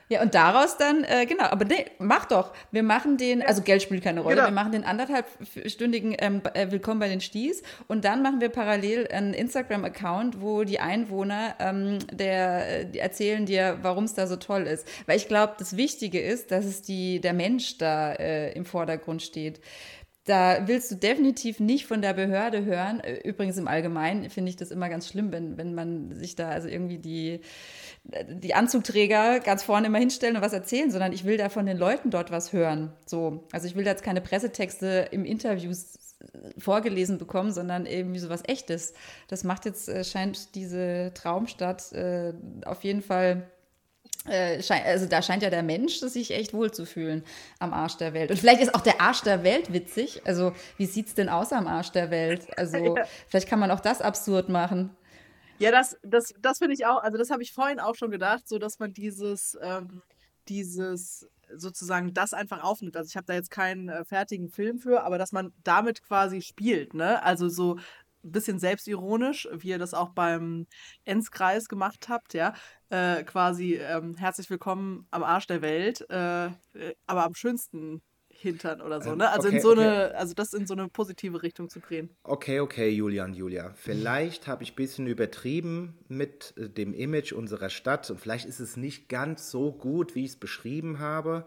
Ja, 0.10 0.22
und 0.22 0.36
daraus 0.36 0.78
dann, 0.78 1.04
äh, 1.06 1.26
genau, 1.26 1.46
aber 1.46 1.64
nee, 1.64 1.86
mach 1.98 2.26
doch. 2.26 2.52
Wir 2.72 2.84
machen 2.84 3.18
den, 3.18 3.42
also 3.42 3.62
Geld 3.62 3.82
spielt 3.82 4.04
keine 4.04 4.22
Rolle, 4.22 4.36
genau. 4.36 4.48
wir 4.48 4.54
machen 4.54 4.74
den 4.74 4.84
anderthalbstündigen 4.84 6.16
ähm, 6.20 6.42
äh, 6.54 6.70
Willkommen 6.70 7.00
bei 7.00 7.08
den 7.08 7.22
Sties 7.22 7.64
und 7.88 8.04
dann 8.04 8.22
machen 8.22 8.42
wir 8.42 8.50
parallel 8.50 9.08
einen 9.08 9.34
Instagram-Account, 9.34 10.42
wo 10.42 10.64
die 10.64 10.80
Einwohner 10.80 11.56
ähm, 11.60 12.00
der, 12.12 12.84
die 12.86 13.00
erzählen 13.00 13.46
dir, 13.46 13.80
warum 13.82 14.04
es 14.04 14.14
da 14.14 14.28
so 14.28 14.36
toll 14.36 14.64
ist. 14.64 14.86
Weil 15.06 15.18
ich 15.18 15.28
glaube, 15.28 15.54
das 15.58 15.78
Wichtige 15.78 16.20
ist, 16.20 16.52
dass 16.52 16.66
es 16.66 16.82
die, 16.82 17.22
der 17.22 17.34
Mensch 17.34 17.78
da 17.78 18.12
äh, 18.14 18.52
im 18.52 18.66
Vordergrund 18.66 19.22
steht. 19.22 19.62
Da 20.26 20.68
willst 20.68 20.92
du 20.92 20.96
definitiv 20.96 21.60
nicht 21.60 21.88
von 21.88 22.02
der 22.02 22.14
Behörde 22.14 22.64
hören. 22.64 23.00
Äh, 23.00 23.28
übrigens 23.28 23.58
im 23.58 23.68
Allgemeinen 23.68 24.30
finde 24.30 24.50
ich 24.50 24.56
das 24.56 24.72
immer 24.72 24.88
ganz 24.90 25.08
schlimm, 25.08 25.32
wenn, 25.32 25.58
wenn 25.58 25.74
man 25.74 26.14
sich 26.14 26.36
da 26.36 26.50
also 26.50 26.68
irgendwie 26.68 27.00
die, 27.00 27.42
die 28.30 28.54
Anzugträger 28.54 29.40
ganz 29.40 29.64
vorne 29.64 29.88
immer 29.88 29.98
hinstellen 29.98 30.36
und 30.36 30.42
was 30.42 30.54
erzählen, 30.54 30.92
sondern 30.92 31.12
ich 31.12 31.26
will 31.26 31.38
da 31.38 31.50
von 31.50 31.66
den 31.66 31.78
Leuten 31.78 32.12
dort 32.12 32.32
was 32.32 32.54
hören. 32.54 32.94
So. 33.06 33.48
Also 33.52 33.66
ich 33.66 33.76
will 33.76 33.84
da 33.84 33.92
jetzt 33.92 34.04
keine 34.04 34.22
Pressetexte 34.22 35.08
im 35.12 35.26
Interviews 35.26 35.98
vorgelesen 36.58 37.18
bekommen, 37.18 37.52
sondern 37.52 37.86
irgendwie 37.86 38.20
so 38.20 38.30
was 38.30 38.44
Echtes. 38.48 38.94
Das 39.28 39.44
macht 39.44 39.66
jetzt, 39.66 39.90
äh, 39.90 40.04
scheint 40.04 40.56
diese 40.56 41.12
Traumstadt 41.14 41.92
äh, 41.94 42.34
auf 42.66 42.84
jeden 42.84 43.02
Fall 43.02 43.38
äh, 43.38 43.61
also 44.26 45.08
da 45.08 45.22
scheint 45.22 45.42
ja 45.42 45.50
der 45.50 45.64
Mensch 45.64 45.98
sich 46.00 46.32
echt 46.32 46.54
wohl 46.54 46.72
zu 46.72 46.86
fühlen 46.86 47.24
am 47.60 47.74
Arsch 47.74 47.98
der 47.98 48.14
Welt. 48.14 48.30
Und 48.30 48.38
vielleicht 48.38 48.62
ist 48.62 48.76
auch 48.76 48.82
der 48.82 49.02
Arsch 49.02 49.22
der 49.22 49.44
Welt 49.44 49.74
witzig. 49.74 50.22
Also, 50.26 50.54
wie 50.78 50.86
sieht 50.86 51.08
es 51.08 51.16
denn 51.16 51.30
aus 51.30 51.52
am 51.52 51.68
Arsch 51.68 51.92
der 51.92 52.12
Welt? 52.12 52.48
Also, 52.58 52.78
ja. 52.98 53.04
vielleicht 53.28 53.48
kann 53.48 53.60
man 53.60 53.72
auch 53.72 53.80
das 53.80 54.02
absurd 54.02 54.50
machen. 54.50 54.96
Ja, 55.58 55.72
das, 55.72 55.98
das, 56.04 56.34
das 56.40 56.58
finde 56.58 56.74
ich 56.74 56.86
auch, 56.86 57.04
also 57.04 57.18
das 57.18 57.30
habe 57.30 57.44
ich 57.44 57.54
vorhin 57.54 57.80
auch 57.80 57.96
schon 57.96 58.10
gedacht, 58.10 58.48
so 58.48 58.58
dass 58.58 58.80
man 58.80 58.94
dieses, 58.94 59.58
ähm, 59.62 60.02
dieses 60.48 61.28
sozusagen 61.56 62.14
das 62.14 62.34
einfach 62.34 62.64
aufnimmt. 62.64 62.98
Also 62.98 63.10
ich 63.10 63.16
habe 63.16 63.28
da 63.28 63.34
jetzt 63.34 63.52
keinen 63.52 63.90
äh, 63.90 64.04
fertigen 64.06 64.50
Film 64.50 64.80
für, 64.80 65.04
aber 65.04 65.18
dass 65.18 65.32
man 65.32 65.54
damit 65.64 66.02
quasi 66.02 66.42
spielt, 66.42 66.94
ne? 66.94 67.22
Also 67.24 67.50
so 67.50 67.78
ein 68.24 68.32
bisschen 68.32 68.60
selbstironisch, 68.60 69.48
wie 69.52 69.70
ihr 69.70 69.80
das 69.80 69.94
auch 69.94 70.10
beim 70.10 70.68
Enzkreis 71.06 71.68
gemacht 71.68 72.08
habt, 72.10 72.34
ja. 72.34 72.54
Äh, 72.90 73.24
quasi 73.24 73.76
ähm, 73.76 74.16
herzlich 74.16 74.50
willkommen 74.50 75.08
am 75.12 75.24
Arsch 75.24 75.48
der 75.48 75.62
Welt, 75.62 76.06
äh, 76.10 76.48
äh 76.48 76.52
aber 77.06 77.26
am 77.26 77.36
schönsten 77.36 78.02
Hintern 78.42 78.82
oder 78.82 79.02
so, 79.02 79.12
ähm, 79.12 79.20
ne? 79.20 79.30
Also 79.30 79.48
okay, 79.48 79.58
in 79.58 79.62
so 79.62 79.72
okay. 79.72 79.82
eine, 79.82 80.16
also 80.16 80.34
das 80.34 80.54
in 80.54 80.66
so 80.66 80.74
eine 80.74 80.88
positive 80.90 81.44
Richtung 81.44 81.70
zu 81.70 81.80
drehen. 81.80 82.10
Okay, 82.24 82.60
okay, 82.60 82.90
Julian, 82.90 83.34
Julia. 83.34 83.74
Vielleicht 83.76 84.48
habe 84.48 84.64
ich 84.64 84.74
ein 84.74 84.76
bisschen 84.76 85.08
übertrieben 85.08 85.98
mit 86.08 86.54
äh, 86.58 86.68
dem 86.68 86.94
Image 86.94 87.34
unserer 87.34 87.70
Stadt 87.70 88.10
und 88.10 88.20
vielleicht 88.20 88.46
ist 88.46 88.60
es 88.60 88.78
nicht 88.78 89.10
ganz 89.10 89.52
so 89.52 89.72
gut, 89.72 90.16
wie 90.16 90.26
ich 90.26 90.32
es 90.32 90.36
beschrieben 90.38 91.00
habe. 91.00 91.46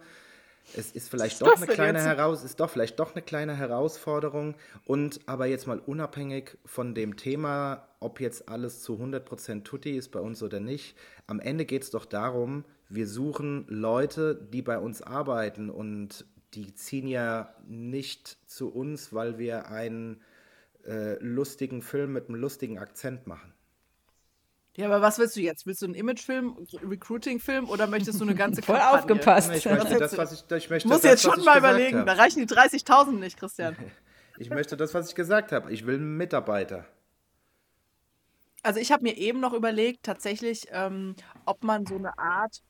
Es 0.77 0.93
ist 0.93 1.09
vielleicht 1.09 1.43
doch 1.43 1.57
eine 1.57 1.67
kleine 1.67 2.01
Heraus 2.01 2.43
ist 2.43 2.59
doch 2.59 2.71
vielleicht 2.71 2.99
doch 2.99 3.15
eine 3.15 3.23
kleine 3.23 3.55
Herausforderung 3.57 4.55
und 4.87 5.21
aber 5.27 5.47
jetzt 5.47 5.67
mal 5.67 5.79
unabhängig 5.79 6.57
von 6.65 6.95
dem 6.95 7.17
Thema, 7.17 7.89
ob 8.01 8.21
jetzt 8.21 8.49
alles 8.49 8.83
zu 8.83 8.95
100% 8.95 9.65
tutti 9.65 9.97
ist 9.97 10.11
bei 10.11 10.21
uns 10.21 10.43
oder 10.43 10.61
nicht, 10.61 10.97
am 11.27 11.41
Ende 11.41 11.65
geht 11.65 11.83
es 11.83 11.91
doch 11.91 12.07
darum, 12.07 12.65
wir 12.89 13.07
suchen 13.07 13.67
Leute, 13.69 14.35
die 14.35 14.63
bei 14.63 14.79
uns 14.79 15.03
arbeiten 15.03 15.71
und 15.71 16.27
die 16.55 16.75
ziehen 16.75 17.09
ja 17.09 17.55
nicht 17.67 18.39
zu 18.47 18.69
uns, 18.73 19.13
weil 19.13 19.39
wir 19.39 19.69
einen 19.69 20.21
äh, 20.87 21.19
lustigen 21.23 21.83
Film 21.83 22.13
mit 22.13 22.29
einem 22.29 22.37
lustigen 22.37 22.79
Akzent 22.79 23.27
machen. 23.27 23.54
Ja, 24.77 24.87
aber 24.87 25.03
was 25.03 25.19
willst 25.19 25.37
du 25.37 25.41
jetzt? 25.41 25.67
Willst 25.67 25.83
du 25.83 25.87
einen 25.87 25.95
Imagefilm, 25.95 26.57
Recruiting-Film 26.83 27.69
oder 27.69 27.87
möchtest 27.87 28.21
du 28.21 28.25
eine 28.25 28.35
ganze 28.35 28.61
Voll 28.63 28.77
Kampagne? 28.77 29.01
aufgepasst. 29.01 29.53
Ich 29.55 29.65
möchte 29.67 29.99
das, 29.99 30.19
was 30.19 30.33
ich, 30.33 30.51
ich 30.51 30.71
möchte 30.71 30.89
muss 30.89 31.03
das, 31.03 31.11
jetzt 31.11 31.23
schon 31.23 31.45
mal 31.45 31.59
überlegen. 31.59 31.99
Habe. 31.99 32.07
Da 32.07 32.15
reichen 32.15 32.45
die 32.45 32.53
30.000 32.53 33.13
nicht, 33.13 33.39
Christian. 33.39 33.77
Ich 34.37 34.51
möchte 34.51 34.77
das, 34.77 34.93
was 34.95 35.11
ich 35.11 35.15
gesagt 35.15 35.53
habe. 35.53 35.73
Ich 35.73 35.87
will 35.87 35.95
einen 35.95 36.17
Mitarbeiter. 36.17 36.87
Also 38.65 38.81
ich 38.81 38.91
habe 38.91 39.05
mir 39.05 39.17
eben 39.17 39.39
noch 39.39 39.53
überlegt, 39.53 40.03
tatsächlich, 40.03 40.67
ähm, 40.73 41.15
ob 41.45 41.63
man 41.63 41.87
so 41.87 41.95
eine 41.95 42.19
Art, 42.19 42.61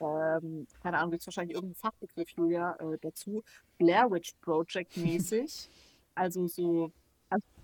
ähm, 0.00 0.66
keine 0.82 0.98
Ahnung, 0.98 1.12
gibt 1.12 1.22
es 1.22 1.26
wahrscheinlich 1.28 1.54
irgendeinen 1.54 1.76
Fachbegriff, 1.76 2.28
Julia, 2.36 2.76
äh, 2.78 2.98
dazu, 3.00 3.42
Blair 3.78 4.10
Witch 4.10 4.34
Project 4.42 4.98
mäßig. 4.98 5.70
also 6.14 6.46
so 6.46 6.92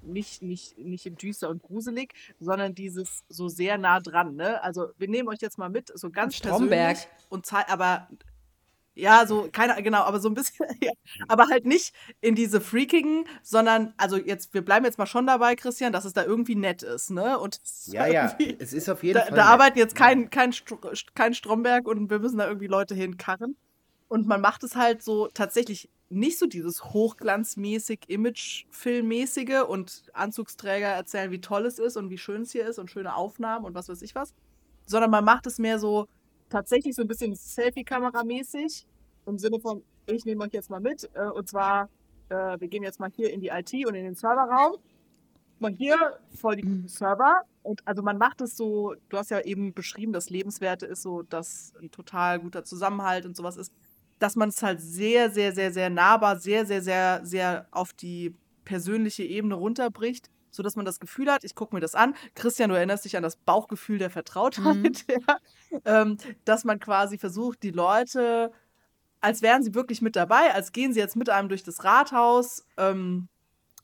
nicht, 0.06 0.42
nicht, 0.42 0.78
nicht 0.78 1.06
im 1.06 1.16
Düster 1.16 1.48
und 1.48 1.62
gruselig, 1.62 2.14
sondern 2.40 2.74
dieses 2.74 3.24
so 3.28 3.48
sehr 3.48 3.78
nah 3.78 4.00
dran. 4.00 4.36
Ne? 4.36 4.62
Also 4.62 4.88
wir 4.98 5.08
nehmen 5.08 5.28
euch 5.28 5.40
jetzt 5.40 5.58
mal 5.58 5.68
mit, 5.68 5.90
so 5.94 6.10
ganz 6.10 6.36
Stromberg. 6.36 6.96
persönlich 6.96 7.08
und 7.28 7.52
aber 7.52 8.08
Ja, 8.94 9.26
so, 9.26 9.48
keine, 9.52 9.80
genau, 9.82 10.02
aber 10.04 10.20
so 10.20 10.28
ein 10.28 10.34
bisschen, 10.34 10.66
ja. 10.80 10.92
aber 11.28 11.48
halt 11.48 11.66
nicht 11.66 11.94
in 12.22 12.34
diese 12.34 12.62
freakigen, 12.62 13.26
sondern, 13.42 13.92
also 13.98 14.16
jetzt, 14.16 14.54
wir 14.54 14.64
bleiben 14.64 14.86
jetzt 14.86 14.96
mal 14.96 15.06
schon 15.06 15.26
dabei, 15.26 15.54
Christian, 15.54 15.92
dass 15.92 16.06
es 16.06 16.14
da 16.14 16.24
irgendwie 16.24 16.54
nett 16.54 16.82
ist, 16.82 17.10
ne? 17.10 17.38
Und 17.38 17.60
ja, 17.88 18.06
ja, 18.06 18.34
es 18.58 18.72
ist 18.72 18.88
auf 18.88 19.02
jeden 19.02 19.18
da, 19.18 19.26
Fall. 19.26 19.36
Da 19.36 19.36
nett. 19.36 19.52
arbeiten 19.52 19.78
jetzt 19.78 19.94
kein, 19.94 20.30
kein, 20.30 20.54
kein 21.14 21.34
Stromberg 21.34 21.86
und 21.86 22.08
wir 22.08 22.18
müssen 22.20 22.38
da 22.38 22.46
irgendwie 22.46 22.68
Leute 22.68 22.94
hinkarren. 22.94 23.56
Und 24.08 24.26
man 24.26 24.40
macht 24.40 24.62
es 24.62 24.76
halt 24.76 25.02
so 25.02 25.28
tatsächlich 25.28 25.90
nicht 26.08 26.38
so 26.38 26.46
dieses 26.46 26.84
hochglanzmäßig, 26.84 28.00
Imagefilmmäßige 28.06 29.64
und 29.68 30.04
Anzugsträger 30.12 30.86
erzählen, 30.86 31.32
wie 31.32 31.40
toll 31.40 31.66
es 31.66 31.78
ist 31.78 31.96
und 31.96 32.10
wie 32.10 32.18
schön 32.18 32.42
es 32.42 32.52
hier 32.52 32.66
ist 32.66 32.78
und 32.78 32.90
schöne 32.90 33.16
Aufnahmen 33.16 33.64
und 33.64 33.74
was 33.74 33.88
weiß 33.88 34.02
ich 34.02 34.14
was, 34.14 34.32
sondern 34.86 35.10
man 35.10 35.24
macht 35.24 35.46
es 35.46 35.58
mehr 35.58 35.80
so, 35.80 36.06
tatsächlich 36.48 36.94
so 36.94 37.02
ein 37.02 37.08
bisschen 37.08 37.34
Selfie-Kamera-mäßig. 37.34 38.86
Im 39.26 39.38
Sinne 39.38 39.58
von, 39.58 39.82
ich 40.06 40.24
nehme 40.24 40.44
euch 40.44 40.52
jetzt 40.52 40.70
mal 40.70 40.80
mit. 40.80 41.10
Äh, 41.14 41.28
und 41.28 41.48
zwar, 41.48 41.88
äh, 42.28 42.60
wir 42.60 42.68
gehen 42.68 42.84
jetzt 42.84 43.00
mal 43.00 43.10
hier 43.10 43.32
in 43.32 43.40
die 43.40 43.48
IT 43.48 43.72
und 43.86 43.94
in 43.94 44.04
den 44.04 44.14
Serverraum. 44.14 44.76
Mal 45.58 45.72
hier 45.72 45.96
voll 46.38 46.56
die. 46.56 46.88
Server. 46.88 47.42
Und 47.62 47.80
also 47.86 48.02
man 48.02 48.18
macht 48.18 48.40
es 48.42 48.56
so, 48.56 48.94
du 49.08 49.16
hast 49.16 49.30
ja 49.30 49.40
eben 49.40 49.74
beschrieben, 49.74 50.12
dass 50.12 50.30
Lebenswerte 50.30 50.86
ist 50.86 51.02
so, 51.02 51.22
dass 51.22 51.72
ein 51.80 51.90
total 51.90 52.38
guter 52.38 52.62
Zusammenhalt 52.62 53.26
und 53.26 53.36
sowas 53.36 53.56
ist, 53.56 53.72
dass 54.18 54.36
man 54.36 54.48
es 54.48 54.62
halt 54.62 54.80
sehr, 54.80 55.30
sehr, 55.30 55.52
sehr, 55.52 55.72
sehr 55.72 55.90
nahbar, 55.90 56.38
sehr, 56.38 56.66
sehr, 56.66 56.82
sehr, 56.82 57.20
sehr 57.24 57.66
auf 57.70 57.92
die 57.92 58.34
persönliche 58.64 59.22
Ebene 59.22 59.54
runterbricht 59.54 60.30
sodass 60.56 60.74
man 60.74 60.86
das 60.86 60.98
Gefühl 60.98 61.30
hat, 61.30 61.44
ich 61.44 61.54
gucke 61.54 61.74
mir 61.74 61.80
das 61.80 61.94
an. 61.94 62.14
Christian, 62.34 62.70
du 62.70 62.76
erinnerst 62.76 63.04
dich 63.04 63.16
an 63.16 63.22
das 63.22 63.36
Bauchgefühl 63.36 63.98
der 63.98 64.10
Vertrautheit, 64.10 64.64
mhm. 64.64 64.92
ja, 65.28 65.38
ähm, 65.84 66.16
dass 66.44 66.64
man 66.64 66.80
quasi 66.80 67.18
versucht, 67.18 67.62
die 67.62 67.70
Leute, 67.70 68.50
als 69.20 69.42
wären 69.42 69.62
sie 69.62 69.74
wirklich 69.74 70.02
mit 70.02 70.16
dabei, 70.16 70.54
als 70.54 70.72
gehen 70.72 70.92
sie 70.92 71.00
jetzt 71.00 71.14
mit 71.14 71.28
einem 71.28 71.48
durch 71.48 71.62
das 71.62 71.84
Rathaus. 71.84 72.64
Ähm, 72.78 73.28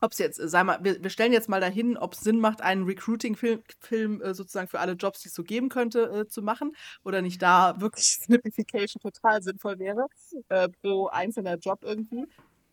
ob 0.03 0.13
es 0.13 0.19
jetzt, 0.19 0.37
sei 0.37 0.65
mal, 0.65 0.79
wir, 0.83 1.03
wir, 1.03 1.11
stellen 1.11 1.33
jetzt 1.33 1.49
mal 1.49 1.61
dahin, 1.61 1.97
ob 1.97 2.15
es 2.15 2.21
Sinn 2.21 2.41
macht, 2.41 2.61
einen 2.61 2.85
Recruiting-Film 2.85 3.63
Film, 3.81 4.21
äh, 4.21 4.35
sozusagen 4.35 4.69
für 4.69 4.81
alle 4.81 4.93
Jobs, 4.93 5.23
die 5.23 5.29
es 5.29 5.35
so 5.35 5.43
geben 5.45 5.69
könnte, 5.69 6.03
äh, 6.11 6.29
zu 6.29 6.43
machen, 6.43 6.73
oder 7.05 7.23
nicht 7.23 7.41
da 7.41 7.81
wirklich 7.81 8.05
Snippification 8.23 9.01
total 9.01 9.43
sinnvoll 9.43 9.79
wäre, 9.79 10.07
äh, 10.49 10.69
pro 10.83 11.07
einzelner 11.07 11.57
Job 11.57 11.81
irgendwie. 11.83 12.27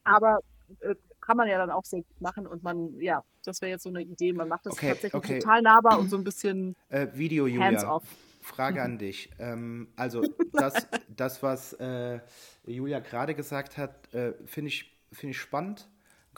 Aber 0.03 0.39
äh, 0.79 0.95
kann 1.21 1.37
man 1.37 1.47
ja 1.47 1.57
dann 1.57 1.69
auch 1.69 1.85
sehr 1.85 2.01
gut 2.01 2.21
machen 2.21 2.47
und 2.47 2.63
man, 2.63 2.99
ja, 2.99 3.23
das 3.45 3.61
wäre 3.61 3.71
jetzt 3.71 3.83
so 3.83 3.89
eine 3.89 4.01
Idee. 4.01 4.33
Man 4.33 4.47
macht 4.47 4.65
das 4.65 4.73
okay, 4.73 4.89
tatsächlich 4.89 5.13
okay. 5.13 5.39
total 5.39 5.61
nahbar 5.61 5.99
und 5.99 6.09
so 6.09 6.17
ein 6.17 6.23
bisschen 6.23 6.75
äh, 6.89 7.07
Video, 7.13 7.45
Julia. 7.45 7.67
Hands-off. 7.67 8.03
Frage 8.41 8.81
an 8.81 8.97
dich. 8.97 9.29
Ähm, 9.37 9.89
also 9.95 10.23
das, 10.53 10.87
das 11.07 11.43
was 11.43 11.73
äh, 11.73 12.19
Julia 12.65 12.99
gerade 12.99 13.35
gesagt 13.35 13.77
hat, 13.77 14.11
äh, 14.13 14.33
finde 14.45 14.69
ich, 14.69 14.97
find 15.11 15.31
ich 15.31 15.39
spannend. 15.39 15.87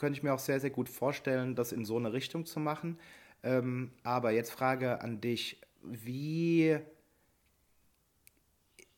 Könnte 0.02 0.18
ich 0.18 0.24
mir 0.24 0.34
auch 0.34 0.40
sehr, 0.40 0.58
sehr 0.58 0.70
gut 0.70 0.88
vorstellen, 0.88 1.54
das 1.54 1.70
in 1.70 1.84
so 1.84 1.96
eine 1.96 2.12
Richtung 2.12 2.44
zu 2.44 2.58
machen. 2.58 2.98
Ähm, 3.44 3.92
aber 4.02 4.32
jetzt 4.32 4.50
Frage 4.50 5.00
an 5.00 5.20
dich. 5.20 5.60
Wie, 5.80 6.76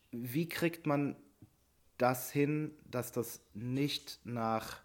wie 0.09 0.49
kriegt 0.49 0.87
man 0.87 1.15
das 1.99 2.31
hin, 2.31 2.71
dass 2.89 3.11
das 3.11 3.39
nicht 3.53 4.19
nach 4.23 4.81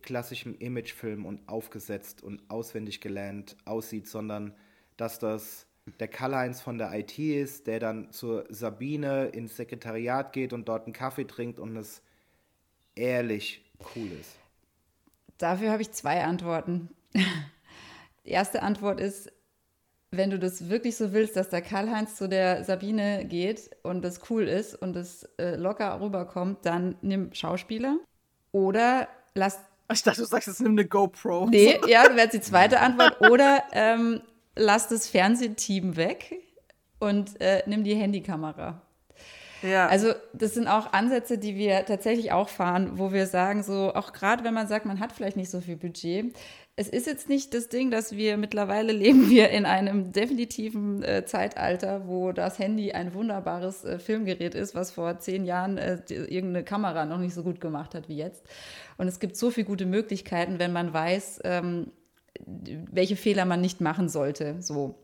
klassischem 0.00 0.56
Imagefilm 0.60 1.26
und 1.26 1.46
aufgesetzt 1.46 2.22
und 2.22 2.48
auswendig 2.48 3.02
gelernt 3.02 3.54
aussieht, 3.66 4.08
sondern 4.08 4.54
dass 4.96 5.18
das 5.18 5.66
der 6.00 6.08
Karl-Heinz 6.08 6.62
von 6.62 6.78
der 6.78 6.98
IT 6.98 7.18
ist, 7.18 7.66
der 7.66 7.80
dann 7.80 8.12
zur 8.12 8.46
Sabine 8.48 9.26
ins 9.26 9.56
Sekretariat 9.56 10.32
geht 10.32 10.54
und 10.54 10.70
dort 10.70 10.86
einen 10.86 10.94
Kaffee 10.94 11.26
trinkt 11.26 11.60
und 11.60 11.76
es 11.76 12.00
ehrlich 12.94 13.70
cool 13.94 14.10
ist. 14.18 14.38
Dafür 15.38 15.70
habe 15.70 15.82
ich 15.82 15.92
zwei 15.92 16.24
Antworten. 16.24 16.90
Die 18.24 18.30
erste 18.30 18.62
Antwort 18.62 19.00
ist, 19.00 19.32
wenn 20.10 20.30
du 20.30 20.38
das 20.38 20.68
wirklich 20.68 20.96
so 20.96 21.12
willst, 21.12 21.36
dass 21.36 21.48
der 21.48 21.62
Karl-Heinz 21.62 22.16
zu 22.16 22.28
der 22.28 22.64
Sabine 22.64 23.24
geht 23.26 23.70
und 23.82 24.02
das 24.02 24.30
cool 24.30 24.48
ist 24.48 24.74
und 24.74 24.96
es 24.96 25.24
äh, 25.38 25.56
locker 25.56 26.00
rüberkommt, 26.00 26.64
dann 26.64 26.96
nimm 27.02 27.32
Schauspieler 27.32 27.98
oder 28.52 29.08
lass 29.34 29.58
ich 29.90 30.02
dachte, 30.02 30.20
du 30.20 30.26
sagst 30.26 30.48
jetzt 30.48 30.60
nimm 30.60 30.72
eine 30.72 30.86
GoPro. 30.86 31.46
Nee, 31.50 31.80
ja, 31.86 32.04
wäre 32.04 32.24
jetzt 32.24 32.34
die 32.34 32.40
zweite 32.40 32.80
Antwort. 32.80 33.20
Oder 33.30 33.62
ähm, 33.72 34.20
lass 34.54 34.88
das 34.88 35.08
Fernsehteam 35.08 35.96
weg 35.96 36.42
und 36.98 37.40
äh, 37.40 37.62
nimm 37.64 37.84
die 37.84 37.94
Handykamera. 37.94 38.82
Ja. 39.62 39.88
Also 39.88 40.12
das 40.32 40.54
sind 40.54 40.68
auch 40.68 40.92
Ansätze, 40.92 41.38
die 41.38 41.56
wir 41.56 41.84
tatsächlich 41.84 42.32
auch 42.32 42.48
fahren, 42.48 42.98
wo 42.98 43.12
wir 43.12 43.26
sagen, 43.26 43.62
so 43.62 43.92
auch 43.94 44.12
gerade 44.12 44.44
wenn 44.44 44.54
man 44.54 44.68
sagt, 44.68 44.86
man 44.86 45.00
hat 45.00 45.12
vielleicht 45.12 45.36
nicht 45.36 45.50
so 45.50 45.60
viel 45.60 45.76
Budget, 45.76 46.32
es 46.80 46.88
ist 46.88 47.08
jetzt 47.08 47.28
nicht 47.28 47.54
das 47.54 47.68
Ding, 47.68 47.90
dass 47.90 48.12
wir 48.12 48.36
mittlerweile 48.36 48.92
leben 48.92 49.28
wir 49.28 49.50
in 49.50 49.66
einem 49.66 50.12
definitiven 50.12 51.02
äh, 51.02 51.24
Zeitalter, 51.24 52.06
wo 52.06 52.30
das 52.30 52.60
Handy 52.60 52.92
ein 52.92 53.14
wunderbares 53.14 53.84
äh, 53.84 53.98
Filmgerät 53.98 54.54
ist, 54.54 54.76
was 54.76 54.92
vor 54.92 55.18
zehn 55.18 55.44
Jahren 55.44 55.76
äh, 55.76 55.98
irgendeine 56.08 56.62
Kamera 56.62 57.04
noch 57.04 57.18
nicht 57.18 57.34
so 57.34 57.42
gut 57.42 57.60
gemacht 57.60 57.96
hat 57.96 58.08
wie 58.08 58.16
jetzt. 58.16 58.46
Und 58.96 59.08
es 59.08 59.18
gibt 59.18 59.36
so 59.36 59.50
viele 59.50 59.66
gute 59.66 59.86
Möglichkeiten, 59.86 60.60
wenn 60.60 60.72
man 60.72 60.92
weiß, 60.92 61.40
ähm, 61.42 61.90
welche 62.46 63.16
Fehler 63.16 63.44
man 63.44 63.60
nicht 63.60 63.80
machen 63.80 64.08
sollte. 64.08 64.62
So 64.62 64.94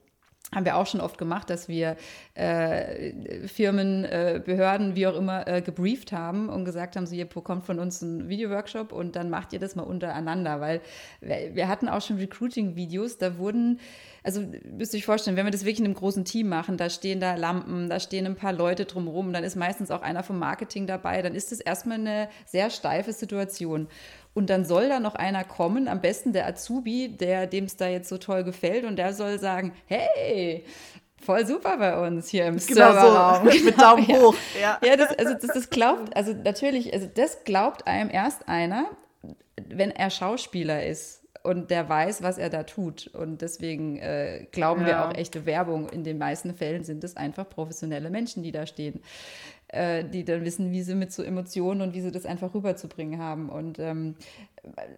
haben 0.53 0.65
wir 0.65 0.77
auch 0.77 0.87
schon 0.87 1.01
oft 1.01 1.19
gemacht, 1.19 1.51
dass 1.51 1.69
wir 1.69 1.97
äh, 2.35 3.47
Firmen, 3.47 4.05
äh, 4.05 4.41
Behörden, 4.45 4.95
wie 4.95 5.07
auch 5.07 5.17
immer, 5.17 5.47
äh, 5.49 5.63
gebrieft 5.63 6.13
haben 6.13 6.49
und 6.49 6.65
gesagt 6.65 6.97
haben, 6.97 7.07
so 7.07 7.15
ihr 7.15 7.25
bekommt 7.25 7.65
von 7.65 7.79
uns 7.79 8.03
einen 8.03 8.29
Videoworkshop 8.29 8.93
und 8.93 9.17
dann 9.17 9.31
macht 9.31 9.53
ihr 9.53 9.59
das 9.59 9.75
mal 9.75 9.83
untereinander, 9.83 10.61
weil 10.61 10.81
wir 11.21 11.69
hatten 11.69 11.89
auch 11.89 12.03
schon 12.03 12.19
Recruiting-Videos, 12.19 13.19
da 13.19 13.39
wurden, 13.39 13.81
also 14.23 14.43
müsst 14.77 14.95
ihr 14.95 14.99
euch 14.99 15.07
vorstellen, 15.07 15.37
wenn 15.37 15.47
wir 15.47 15.51
das 15.51 15.63
wirklich 15.63 15.81
in 15.81 15.87
einem 15.87 15.95
großen 15.95 16.25
Team 16.25 16.49
machen, 16.49 16.77
da 16.77 16.91
stehen 16.91 17.21
da 17.21 17.35
Lampen, 17.35 17.89
da 17.89 17.99
stehen 17.99 18.27
ein 18.27 18.37
paar 18.37 18.53
Leute 18.53 18.85
drumherum, 18.85 19.33
dann 19.33 19.45
ist 19.45 19.57
meistens 19.57 19.91
auch 19.91 20.03
einer 20.03 20.23
vom 20.23 20.39
Marketing 20.39 20.87
dabei, 20.87 21.23
dann 21.23 21.35
ist 21.35 21.53
das 21.53 21.61
erstmal 21.61 21.99
eine 21.99 22.29
sehr 22.47 22.71
steife 22.71 23.13
Situation. 23.13 23.89
Und 24.35 24.51
dann 24.51 24.65
soll 24.65 24.89
da 24.89 24.99
noch 24.99 25.15
einer 25.15 25.45
kommen, 25.45 25.87
am 25.87 26.01
besten 26.01 26.33
der 26.33 26.47
Azubi, 26.47 27.09
der 27.09 27.47
dem 27.47 27.65
es 27.65 27.77
da 27.77 27.87
jetzt 27.87 28.09
so 28.09 28.19
toll 28.19 28.43
gefällt, 28.43 28.85
und 28.85 28.97
der 28.97 29.15
soll 29.15 29.39
sagen, 29.39 29.73
hey, 29.87 30.65
voll 31.25 31.47
super 31.47 31.77
bei 31.79 32.07
uns 32.07 32.29
hier 32.29 32.47
im 32.47 32.57
genau 32.57 32.93
Serverraum. 32.93 33.45
So, 33.45 33.51
genau. 33.51 33.65
mit 33.65 33.81
Daumen 33.81 34.07
ja. 34.09 34.17
hoch. 34.17 34.35
Ja, 34.61 34.79
ja 34.85 34.97
das, 34.97 35.17
also 35.17 35.35
das, 35.35 35.55
das 35.55 35.71
glaubt, 35.71 36.17
also 36.17 36.33
natürlich, 36.33 36.93
also 36.93 37.09
das 37.13 37.45
glaubt 37.45 37.87
einem 37.87 38.11
erst 38.11 38.49
einer, 38.49 38.87
wenn 39.69 39.93
er 39.93 40.11
Schauspieler 40.11 40.85
ist 40.85 41.23
und 41.45 41.71
der 41.71 41.89
weiß, 41.89 42.23
was 42.23 42.39
er 42.39 42.51
da 42.51 42.65
tut. 42.65 43.07
Und 43.09 43.41
deswegen 43.41 43.99
äh, 43.99 44.47
glauben 44.51 44.83
ja. 44.83 44.87
wir 44.87 45.05
auch 45.05 45.15
echte 45.15 45.47
Werbung. 45.47 45.89
In 45.91 46.03
den 46.03 46.19
meisten 46.19 46.55
Fällen 46.55 46.85
sind 46.85 47.05
es 47.05 47.17
einfach 47.17 47.49
professionelle 47.49 48.11
Menschen, 48.11 48.43
die 48.43 48.51
da 48.51 48.67
stehen 48.67 49.01
äh, 49.75 50.05
die 50.05 50.25
dann 50.25 50.45
wissen, 50.45 50.71
wie 50.71 50.83
sie 50.83 50.95
mit 50.95 51.13
so 51.13 51.23
Emotionen 51.23 51.81
und 51.83 51.95
wie 51.95 52.01
sie 52.01 52.11
das 52.11 52.27
einfach 52.27 52.55
rüberzubringen 52.55 53.21
haben. 53.21 53.49
Und 53.49 53.79
ähm, 53.79 54.15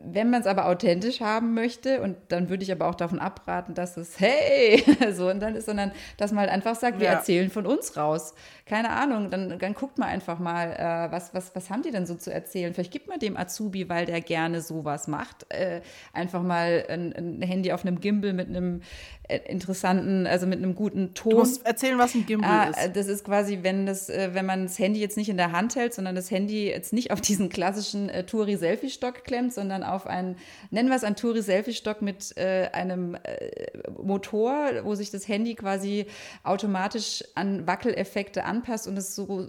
wenn 0.04 0.30
man 0.30 0.40
es 0.40 0.46
aber 0.46 0.66
authentisch 0.66 1.20
haben 1.20 1.54
möchte, 1.54 2.00
und 2.00 2.16
dann 2.28 2.48
würde 2.48 2.62
ich 2.62 2.70
aber 2.70 2.86
auch 2.86 2.94
davon 2.94 3.18
abraten, 3.18 3.74
dass 3.74 3.96
es 3.96 4.20
hey 4.20 4.82
so 5.12 5.28
und 5.28 5.40
dann 5.40 5.54
ist, 5.56 5.66
sondern 5.66 5.92
dass 6.16 6.30
man 6.30 6.42
halt 6.42 6.50
einfach 6.50 6.76
sagt, 6.76 7.00
wir 7.00 7.08
erzählen 7.08 7.50
von 7.50 7.66
uns 7.66 7.96
raus. 7.96 8.34
Keine 8.64 8.90
Ahnung, 8.90 9.30
dann, 9.30 9.58
dann 9.58 9.74
guckt 9.74 9.98
man 9.98 10.08
einfach 10.08 10.38
mal, 10.38 10.72
äh, 10.72 11.12
was, 11.12 11.34
was, 11.34 11.54
was 11.54 11.70
haben 11.70 11.82
die 11.82 11.90
denn 11.90 12.06
so 12.06 12.14
zu 12.14 12.32
erzählen? 12.32 12.74
Vielleicht 12.74 12.92
gibt 12.92 13.06
man 13.08 13.18
dem 13.18 13.36
Azubi, 13.36 13.88
weil 13.88 14.06
der 14.06 14.20
gerne 14.20 14.60
sowas 14.60 15.06
macht, 15.06 15.46
äh, 15.52 15.80
einfach 16.12 16.42
mal 16.42 16.84
ein, 16.88 17.12
ein, 17.12 17.42
Handy 17.42 17.72
auf 17.72 17.84
einem 17.84 18.00
Gimbal 18.00 18.32
mit 18.32 18.48
einem 18.48 18.82
äh, 19.28 19.38
interessanten, 19.46 20.26
also 20.26 20.46
mit 20.46 20.58
einem 20.58 20.74
guten 20.74 21.14
Ton. 21.14 21.30
Du 21.30 21.38
musst 21.38 21.64
erzählen, 21.66 21.98
was 21.98 22.14
ein 22.14 22.26
Gimbal 22.26 22.72
ah, 22.74 22.84
ist. 22.84 22.96
Das 22.96 23.06
ist 23.06 23.24
quasi, 23.24 23.60
wenn 23.62 23.86
das, 23.86 24.08
äh, 24.08 24.30
wenn 24.32 24.46
man 24.46 24.64
das 24.64 24.78
Handy 24.78 25.00
jetzt 25.00 25.16
nicht 25.16 25.28
in 25.28 25.36
der 25.36 25.52
Hand 25.52 25.76
hält, 25.76 25.94
sondern 25.94 26.14
das 26.14 26.30
Handy 26.30 26.68
jetzt 26.68 26.92
nicht 26.92 27.10
auf 27.10 27.20
diesen 27.20 27.48
klassischen 27.48 28.08
äh, 28.08 28.24
Touri-Selfie-Stock 28.24 29.24
klemmt, 29.24 29.52
sondern 29.56 29.82
auf 29.82 30.06
einen, 30.06 30.36
nennen 30.70 30.88
wir 30.88 30.94
es 30.94 31.02
einen 31.02 31.16
Touri-Selfie-Stock 31.16 32.00
mit 32.02 32.36
äh, 32.36 32.68
einem 32.72 33.16
äh, 33.16 33.66
Motor, 34.00 34.84
wo 34.84 34.94
sich 34.94 35.10
das 35.10 35.26
Handy 35.26 35.56
quasi 35.56 36.06
automatisch 36.44 37.24
an 37.34 37.66
Wackeleffekte 37.66 38.44
anpasst 38.44 38.86
und 38.86 38.96
es 38.96 39.16
so, 39.16 39.48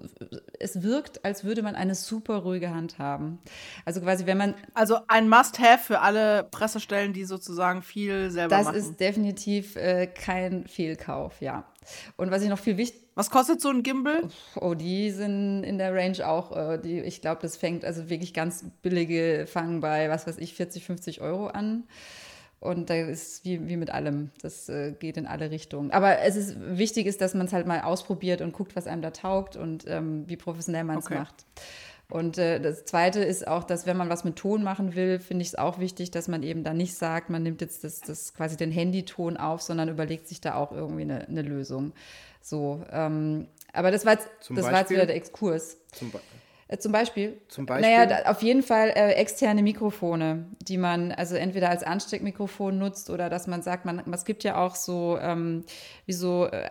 es 0.60 0.82
wirkt, 0.82 1.24
als 1.24 1.44
würde 1.44 1.62
man 1.62 1.76
eine 1.76 1.94
super 1.94 2.38
ruhige 2.38 2.72
Hand 2.72 2.98
haben. 2.98 3.38
Also 3.86 4.02
quasi, 4.02 4.26
wenn 4.26 4.38
man. 4.38 4.56
Also 4.74 4.98
ein 5.08 5.30
Must-Have 5.30 5.84
für 5.84 6.00
alle 6.00 6.44
Pressestellen, 6.44 7.14
die 7.14 7.26
sozusagen 7.26 7.84
viel 7.84 8.32
selber 8.32 8.56
das 8.56 8.66
machen. 8.66 8.76
Das 8.78 8.88
ist 8.88 9.00
definitiv 9.00 9.76
äh, 9.76 10.08
kein 10.08 10.66
Fehlkauf, 10.68 11.42
ja. 11.42 11.66
Und 12.16 12.32
was 12.32 12.42
ich 12.42 12.50
noch 12.50 12.60
viel 12.60 12.78
wichtig. 12.78 13.02
Was 13.16 13.30
kostet 13.30 13.62
so 13.62 13.70
ein 13.70 13.84
Gimbal? 13.84 14.30
Oh, 14.56 14.74
die 14.74 15.12
sind 15.12 15.64
in 15.64 15.78
der 15.78 15.94
Range 15.94 16.28
auch. 16.28 16.56
Äh, 16.56 16.78
die, 16.78 17.00
ich 17.00 17.22
glaube, 17.22 17.42
das 17.42 17.58
fängt 17.58 17.86
also 17.86 18.10
wirklich 18.10 18.34
ganz 18.34 18.66
billige, 18.82 19.46
fangen 19.48 19.80
bei, 19.80 20.10
was 20.10 20.28
weiß 20.28 20.38
ich, 20.38 20.54
40, 20.54 20.86
50 20.86 21.22
Euro 21.22 21.48
an. 21.48 21.86
Und 22.60 22.90
da 22.90 22.96
ist 22.96 23.46
wie, 23.46 23.68
wie 23.68 23.78
mit 23.78 23.92
allem, 23.92 24.32
das 24.42 24.68
äh, 24.68 24.92
geht 24.92 25.18
in 25.18 25.28
alle 25.28 25.52
Richtungen. 25.52 25.92
Aber 25.92 26.20
es 26.20 26.36
ist 26.36 26.58
wichtig 26.60 27.06
ist, 27.06 27.22
dass 27.22 27.36
man 27.36 27.46
es 27.46 27.54
halt 27.54 27.68
mal 27.68 27.82
ausprobiert 27.82 28.42
und 28.42 28.52
guckt, 28.52 28.76
was 28.76 28.88
einem 28.88 29.04
da 29.04 29.12
taugt 29.12 29.56
und 29.56 29.86
ähm, 29.88 30.24
wie 30.28 30.38
professionell 30.38 30.84
man 30.84 30.98
es 30.98 31.06
okay. 31.06 31.20
macht. 31.20 31.46
Und 32.10 32.38
äh, 32.38 32.62
das 32.62 32.86
Zweite 32.86 33.20
ist 33.20 33.48
auch, 33.48 33.66
dass 33.66 33.86
wenn 33.86 33.98
man 33.98 34.10
was 34.10 34.24
mit 34.24 34.38
Ton 34.38 34.64
machen 34.64 34.96
will, 34.96 35.20
finde 35.20 35.42
ich 35.42 35.50
es 35.50 35.56
auch 35.56 35.78
wichtig, 35.80 36.10
dass 36.10 36.30
man 36.30 36.42
eben 36.42 36.64
da 36.64 36.74
nicht 36.74 36.96
sagt, 36.96 37.30
man 37.30 37.44
nimmt 37.44 37.60
jetzt 37.60 37.84
das, 37.84 38.00
das 38.00 38.34
quasi 38.34 38.56
den 38.56 38.72
Handyton 38.72 39.36
auf, 39.36 39.62
sondern 39.62 39.90
überlegt 39.90 40.28
sich 40.28 40.40
da 40.40 40.56
auch 40.56 40.72
irgendwie 40.72 41.02
eine, 41.02 41.28
eine 41.28 41.42
Lösung. 41.42 41.92
So, 42.42 42.82
ähm, 42.92 43.48
aber 43.74 43.92
das 43.92 44.06
war 44.06 44.14
jetzt, 44.14 44.30
das 44.50 44.66
war 44.66 44.80
jetzt 44.80 44.90
wieder 44.90 45.06
der 45.06 45.18
Exkurs. 45.18 45.78
Zum 45.92 46.12
Beispiel. 46.12 46.38
Äh, 46.70 46.78
zum 46.78 46.92
Beispiel? 46.92 47.42
Zum 47.48 47.66
Beispiel? 47.66 47.90
Naja, 47.90 48.26
auf 48.26 48.42
jeden 48.42 48.64
Fall 48.64 48.90
äh, 48.90 49.14
externe 49.14 49.64
Mikrofone, 49.64 50.46
die 50.62 50.78
man 50.78 51.12
also 51.12 51.36
entweder 51.36 51.70
als 51.70 51.84
Ansteckmikrofon 51.84 52.78
nutzt 52.78 53.10
oder 53.10 53.30
dass 53.30 53.48
man 53.48 53.62
sagt, 53.62 53.86
man, 53.86 54.02
es 54.14 54.26
gibt 54.26 54.44
ja 54.44 54.58
auch 54.58 54.76
so 54.76 55.18
ähm, 55.22 55.64
wie 56.06 56.14
so 56.14 56.46
äh, 56.46 56.70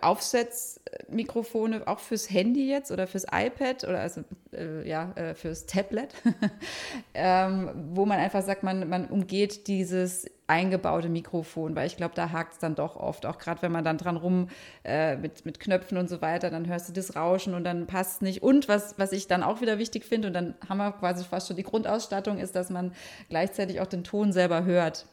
Aufsetzmikrofone, 1.07 1.87
auch 1.87 1.99
fürs 1.99 2.29
Handy 2.29 2.69
jetzt 2.69 2.91
oder 2.91 3.07
fürs 3.07 3.25
iPad 3.31 3.83
oder 3.83 3.99
also 4.01 4.21
äh, 4.53 4.87
ja, 4.87 5.11
äh, 5.15 5.33
fürs 5.35 5.65
Tablet, 5.65 6.13
ähm, 7.13 7.69
wo 7.93 8.05
man 8.05 8.19
einfach 8.19 8.43
sagt, 8.43 8.63
man, 8.63 8.87
man 8.89 9.07
umgeht 9.07 9.67
dieses 9.67 10.25
eingebaute 10.47 11.09
Mikrofon, 11.09 11.75
weil 11.75 11.87
ich 11.87 11.97
glaube, 11.97 12.15
da 12.15 12.31
hakt 12.31 12.53
es 12.53 12.59
dann 12.59 12.75
doch 12.75 12.95
oft, 12.95 13.25
auch 13.25 13.37
gerade 13.37 13.61
wenn 13.61 13.71
man 13.71 13.83
dann 13.83 13.97
dran 13.97 14.15
rum 14.15 14.47
äh, 14.85 15.17
mit, 15.17 15.45
mit 15.45 15.59
Knöpfen 15.59 15.97
und 15.97 16.07
so 16.07 16.21
weiter, 16.21 16.49
dann 16.49 16.67
hörst 16.67 16.87
du 16.87 16.93
das 16.93 17.15
Rauschen 17.15 17.53
und 17.53 17.65
dann 17.65 17.85
passt 17.85 18.15
es 18.15 18.21
nicht. 18.21 18.43
Und 18.43 18.69
was, 18.69 18.97
was 18.97 19.11
ich 19.11 19.27
dann 19.27 19.43
auch 19.43 19.61
wieder 19.61 19.77
wichtig 19.77 20.05
finde, 20.05 20.29
und 20.29 20.33
dann 20.33 20.55
haben 20.67 20.77
wir 20.77 20.93
quasi 20.93 21.25
fast 21.25 21.47
schon 21.47 21.57
die 21.57 21.63
Grundausstattung, 21.63 22.37
ist, 22.37 22.55
dass 22.55 22.69
man 22.69 22.93
gleichzeitig 23.29 23.81
auch 23.81 23.87
den 23.87 24.05
Ton 24.05 24.31
selber 24.31 24.63
hört. 24.63 25.05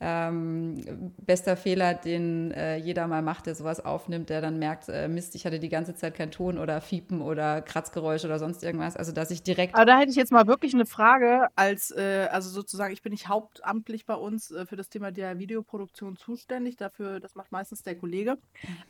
Ähm, 0.00 1.12
bester 1.18 1.56
Fehler, 1.56 1.94
den 1.94 2.52
äh, 2.52 2.76
jeder 2.76 3.08
mal 3.08 3.20
macht, 3.20 3.46
der 3.46 3.56
sowas 3.56 3.84
aufnimmt, 3.84 4.30
der 4.30 4.40
dann 4.40 4.58
merkt, 4.58 4.88
äh, 4.88 5.08
Mist, 5.08 5.34
ich 5.34 5.44
hatte 5.44 5.58
die 5.58 5.68
ganze 5.68 5.94
Zeit 5.96 6.14
keinen 6.14 6.30
Ton 6.30 6.56
oder 6.56 6.80
Fiepen 6.80 7.20
oder 7.20 7.62
Kratzgeräusche 7.62 8.28
oder 8.28 8.38
sonst 8.38 8.62
irgendwas. 8.62 8.96
Also 8.96 9.10
dass 9.10 9.32
ich 9.32 9.42
direkt. 9.42 9.74
Aber 9.74 9.86
da 9.86 9.98
hätte 9.98 10.10
ich 10.10 10.16
jetzt 10.16 10.30
mal 10.30 10.46
wirklich 10.46 10.72
eine 10.74 10.86
Frage, 10.86 11.48
als 11.56 11.90
äh, 11.90 12.28
also 12.30 12.48
sozusagen, 12.48 12.92
ich 12.92 13.02
bin 13.02 13.10
nicht 13.10 13.28
hauptamtlich 13.28 14.06
bei 14.06 14.14
uns 14.14 14.52
äh, 14.52 14.66
für 14.66 14.76
das 14.76 14.88
Thema 14.88 15.10
der 15.10 15.38
Videoproduktion 15.38 16.16
zuständig. 16.16 16.76
Dafür, 16.76 17.18
das 17.18 17.34
macht 17.34 17.50
meistens 17.50 17.82
der 17.82 17.96
Kollege. 17.96 18.38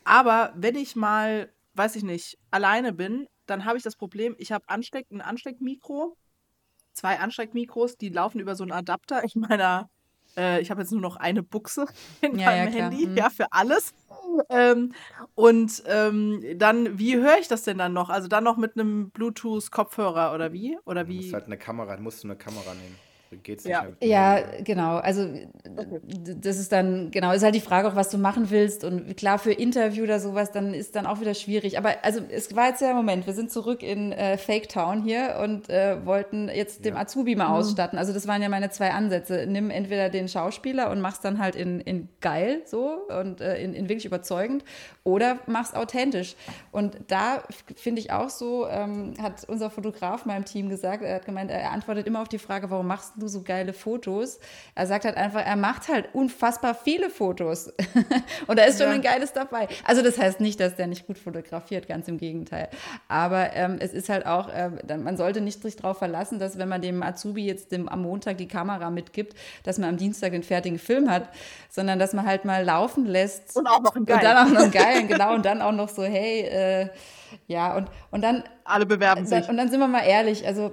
Aber 0.04 0.52
wenn 0.56 0.76
ich 0.76 0.94
mal, 0.94 1.48
weiß 1.74 1.96
ich 1.96 2.02
nicht, 2.02 2.38
alleine 2.50 2.92
bin, 2.92 3.28
dann 3.46 3.64
habe 3.64 3.78
ich 3.78 3.82
das 3.82 3.96
Problem, 3.96 4.36
ich 4.38 4.52
habe 4.52 4.68
Ansteck, 4.68 5.06
ein 5.10 5.22
Ansteckmikro, 5.22 6.16
zwei 6.92 7.18
Ansteckmikros, 7.18 7.96
die 7.96 8.10
laufen 8.10 8.40
über 8.40 8.54
so 8.54 8.64
einen 8.64 8.72
Adapter 8.72 9.22
in 9.24 9.40
meiner 9.40 9.88
äh, 10.38 10.60
ich 10.60 10.70
habe 10.70 10.80
jetzt 10.80 10.92
nur 10.92 11.00
noch 11.00 11.16
eine 11.16 11.42
Buchse 11.42 11.86
in 12.22 12.38
ja, 12.38 12.46
meinem 12.46 12.72
ja, 12.72 12.84
Handy, 12.84 13.06
mhm. 13.06 13.16
ja, 13.16 13.30
für 13.30 13.52
alles. 13.52 13.92
Ähm, 14.50 14.92
und 15.34 15.82
ähm, 15.86 16.44
dann, 16.56 16.98
wie 16.98 17.16
höre 17.16 17.38
ich 17.40 17.48
das 17.48 17.64
denn 17.64 17.78
dann 17.78 17.92
noch? 17.92 18.08
Also 18.08 18.28
dann 18.28 18.44
noch 18.44 18.56
mit 18.56 18.78
einem 18.78 19.10
Bluetooth-Kopfhörer 19.10 20.32
oder 20.34 20.52
wie? 20.52 20.78
Oder 20.84 21.08
wie? 21.08 21.16
Du 21.16 21.22
musst 21.22 21.34
halt 21.34 21.46
eine 21.46 21.58
Kamera, 21.58 21.96
musst 21.96 22.22
du 22.22 22.28
eine 22.28 22.36
Kamera 22.36 22.74
nehmen. 22.74 22.96
Geht's 23.42 23.64
nicht 23.64 23.72
ja. 23.72 23.82
Halt 23.82 23.96
ja, 24.02 24.40
genau. 24.62 24.96
Also 24.96 25.22
okay. 25.22 26.00
das 26.40 26.58
ist 26.58 26.72
dann, 26.72 27.10
genau, 27.10 27.32
ist 27.32 27.42
halt 27.42 27.54
die 27.54 27.60
Frage 27.60 27.88
auch, 27.88 27.94
was 27.94 28.08
du 28.08 28.16
machen 28.16 28.50
willst. 28.50 28.84
Und 28.84 29.16
klar, 29.16 29.38
für 29.38 29.52
Interview 29.52 30.04
oder 30.04 30.18
sowas, 30.18 30.50
dann 30.50 30.72
ist 30.72 30.96
dann 30.96 31.04
auch 31.04 31.20
wieder 31.20 31.34
schwierig. 31.34 31.76
Aber 31.76 31.96
also 32.02 32.20
es 32.30 32.56
war 32.56 32.68
jetzt 32.68 32.80
ja 32.80 32.94
Moment, 32.94 33.26
wir 33.26 33.34
sind 33.34 33.50
zurück 33.50 33.82
in 33.82 34.12
äh, 34.12 34.38
Fake 34.38 34.70
Town 34.70 35.02
hier 35.02 35.38
und 35.42 35.68
äh, 35.68 36.04
wollten 36.06 36.48
jetzt 36.48 36.86
dem 36.86 36.94
ja. 36.94 37.02
Azubi 37.02 37.36
mal 37.36 37.48
mhm. 37.48 37.54
ausstatten. 37.54 37.98
Also 37.98 38.14
das 38.14 38.26
waren 38.26 38.40
ja 38.40 38.48
meine 38.48 38.70
zwei 38.70 38.92
Ansätze. 38.92 39.46
Nimm 39.46 39.70
entweder 39.70 40.08
den 40.08 40.28
Schauspieler 40.28 40.90
und 40.90 41.00
mach's 41.00 41.20
dann 41.20 41.38
halt 41.38 41.54
in, 41.54 41.80
in 41.80 42.08
geil 42.20 42.62
so 42.64 43.00
und 43.20 43.42
äh, 43.42 43.62
in, 43.62 43.74
in 43.74 43.90
wirklich 43.90 44.06
überzeugend 44.06 44.64
oder 45.04 45.38
mach's 45.46 45.74
authentisch. 45.74 46.34
Und 46.72 46.96
da 47.08 47.42
finde 47.76 48.00
ich 48.00 48.10
auch 48.10 48.30
so, 48.30 48.66
ähm, 48.68 49.14
hat 49.20 49.44
unser 49.48 49.68
Fotograf 49.68 50.24
meinem 50.24 50.46
Team 50.46 50.70
gesagt, 50.70 51.02
er 51.02 51.16
hat 51.16 51.26
gemeint, 51.26 51.50
er 51.50 51.72
antwortet 51.72 52.06
immer 52.06 52.22
auf 52.22 52.28
die 52.28 52.38
Frage, 52.38 52.70
warum 52.70 52.86
machst 52.86 53.17
du 53.18 53.28
so 53.28 53.42
geile 53.42 53.72
Fotos? 53.72 54.38
Er 54.74 54.86
sagt 54.86 55.04
halt 55.04 55.16
einfach, 55.16 55.44
er 55.44 55.56
macht 55.56 55.88
halt 55.88 56.08
unfassbar 56.14 56.74
viele 56.74 57.10
Fotos. 57.10 57.68
und 58.46 58.58
da 58.58 58.64
ist 58.64 58.78
schon 58.78 58.88
ja. 58.88 58.94
ein 58.94 59.02
geiles 59.02 59.32
dabei. 59.32 59.68
Also 59.84 60.02
das 60.02 60.18
heißt 60.18 60.40
nicht, 60.40 60.60
dass 60.60 60.76
der 60.76 60.86
nicht 60.86 61.06
gut 61.06 61.18
fotografiert, 61.18 61.88
ganz 61.88 62.08
im 62.08 62.18
Gegenteil. 62.18 62.68
Aber 63.08 63.54
ähm, 63.54 63.78
es 63.80 63.92
ist 63.92 64.08
halt 64.08 64.26
auch, 64.26 64.48
äh, 64.48 64.70
man 64.96 65.16
sollte 65.16 65.40
nicht 65.40 65.62
sich 65.62 65.76
darauf 65.76 65.98
verlassen, 65.98 66.38
dass 66.38 66.58
wenn 66.58 66.68
man 66.68 66.82
dem 66.82 67.02
Azubi 67.02 67.46
jetzt 67.46 67.72
dem, 67.72 67.88
am 67.88 68.02
Montag 68.02 68.38
die 68.38 68.48
Kamera 68.48 68.90
mitgibt, 68.90 69.34
dass 69.64 69.78
man 69.78 69.90
am 69.90 69.96
Dienstag 69.96 70.32
den 70.32 70.42
fertigen 70.42 70.78
Film 70.78 71.10
hat, 71.10 71.28
sondern 71.68 71.98
dass 71.98 72.12
man 72.12 72.26
halt 72.26 72.44
mal 72.44 72.64
laufen 72.64 73.06
lässt. 73.06 73.56
Und 73.56 73.66
auch 73.66 73.80
noch 73.80 73.96
einen 73.96 74.06
geilen. 74.06 74.20
Und 74.20 74.24
dann 74.24 74.46
auch 74.46 74.52
noch 74.52 74.62
einen 74.62 74.72
geilen, 74.72 75.08
genau. 75.08 75.34
Und 75.34 75.44
dann 75.44 75.62
auch 75.62 75.72
noch 75.72 75.88
so, 75.88 76.02
hey, 76.02 76.40
äh, 76.42 76.88
ja, 77.46 77.76
und, 77.76 77.88
und 78.10 78.22
dann. 78.22 78.44
Alle 78.64 78.86
bewerben 78.86 79.26
sich. 79.26 79.48
Und 79.48 79.56
dann 79.56 79.70
sind 79.70 79.80
wir 79.80 79.88
mal 79.88 80.04
ehrlich, 80.04 80.46
also 80.46 80.72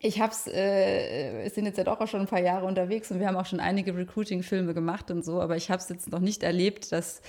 ich 0.00 0.20
hab's, 0.20 0.46
äh, 0.46 1.42
wir 1.42 1.50
sind 1.50 1.66
jetzt 1.66 1.78
ja 1.78 1.84
doch 1.84 2.00
auch 2.00 2.06
schon 2.06 2.20
ein 2.20 2.26
paar 2.26 2.40
Jahre 2.40 2.66
unterwegs 2.66 3.10
und 3.10 3.18
wir 3.18 3.26
haben 3.26 3.36
auch 3.36 3.46
schon 3.46 3.60
einige 3.60 3.96
Recruiting-Filme 3.96 4.72
gemacht 4.74 5.10
und 5.10 5.24
so, 5.24 5.40
aber 5.40 5.56
ich 5.56 5.70
habe 5.70 5.82
es 5.82 5.88
jetzt 5.88 6.10
noch 6.10 6.20
nicht 6.20 6.42
erlebt, 6.42 6.92
dass 6.92 7.20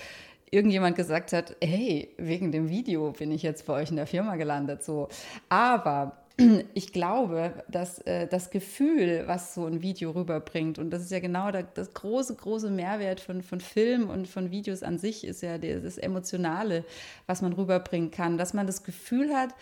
irgendjemand 0.51 0.95
gesagt 0.95 1.33
hat, 1.33 1.55
hey, 1.61 2.09
wegen 2.17 2.51
dem 2.51 2.69
Video 2.69 3.11
bin 3.11 3.31
ich 3.31 3.43
jetzt 3.43 3.65
bei 3.65 3.73
euch 3.73 3.89
in 3.89 3.95
der 3.95 4.07
Firma 4.07 4.35
gelandet. 4.35 4.83
So. 4.83 5.09
Aber 5.47 6.17
ich 6.73 6.93
glaube, 6.93 7.63
dass 7.67 7.99
äh, 7.99 8.27
das 8.27 8.49
Gefühl, 8.49 9.23
was 9.25 9.53
so 9.53 9.65
ein 9.65 9.81
Video 9.81 10.11
rüberbringt, 10.11 10.79
und 10.79 10.91
das 10.91 11.01
ist 11.01 11.11
ja 11.11 11.19
genau 11.19 11.51
der, 11.51 11.63
das 11.63 11.93
große, 11.93 12.35
große 12.35 12.69
Mehrwert 12.69 13.19
von, 13.19 13.41
von 13.41 13.61
Film 13.61 14.09
und 14.09 14.27
von 14.27 14.51
Videos 14.51 14.83
an 14.83 14.97
sich, 14.97 15.23
ist 15.23 15.41
ja 15.41 15.57
das 15.57 15.97
Emotionale, 15.97 16.83
was 17.27 17.41
man 17.41 17.53
rüberbringen 17.53 18.11
kann, 18.11 18.37
dass 18.37 18.53
man 18.53 18.67
das 18.67 18.83
Gefühl 18.83 19.35
hat, 19.35 19.53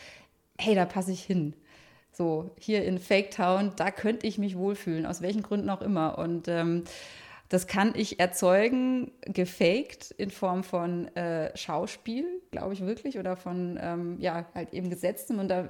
hey, 0.58 0.76
da 0.76 0.86
passe 0.86 1.12
ich 1.12 1.24
hin. 1.24 1.54
So, 2.18 2.50
hier 2.58 2.84
in 2.84 2.98
Fake 2.98 3.30
Town, 3.30 3.74
da 3.76 3.92
könnte 3.92 4.26
ich 4.26 4.40
mich 4.40 4.58
wohlfühlen, 4.58 5.06
aus 5.06 5.22
welchen 5.22 5.44
Gründen 5.44 5.70
auch 5.70 5.84
immer. 5.84 6.18
Und 6.18 6.48
ähm, 6.48 6.86
das 7.48 7.68
kann 7.68 7.94
ich 7.96 8.20
erzeugen, 8.20 9.12
gefaked 9.22 10.10
in 10.18 10.32
Form 10.32 10.64
von 10.64 11.16
äh, 11.16 11.56
Schauspiel, 11.56 12.26
glaube 12.50 12.74
ich 12.74 12.84
wirklich, 12.84 13.20
oder 13.20 13.36
von, 13.36 13.78
ähm, 13.80 14.18
ja, 14.20 14.48
halt 14.56 14.74
eben 14.74 14.90
Gesetzen. 14.90 15.38
Und 15.38 15.50
da, 15.50 15.68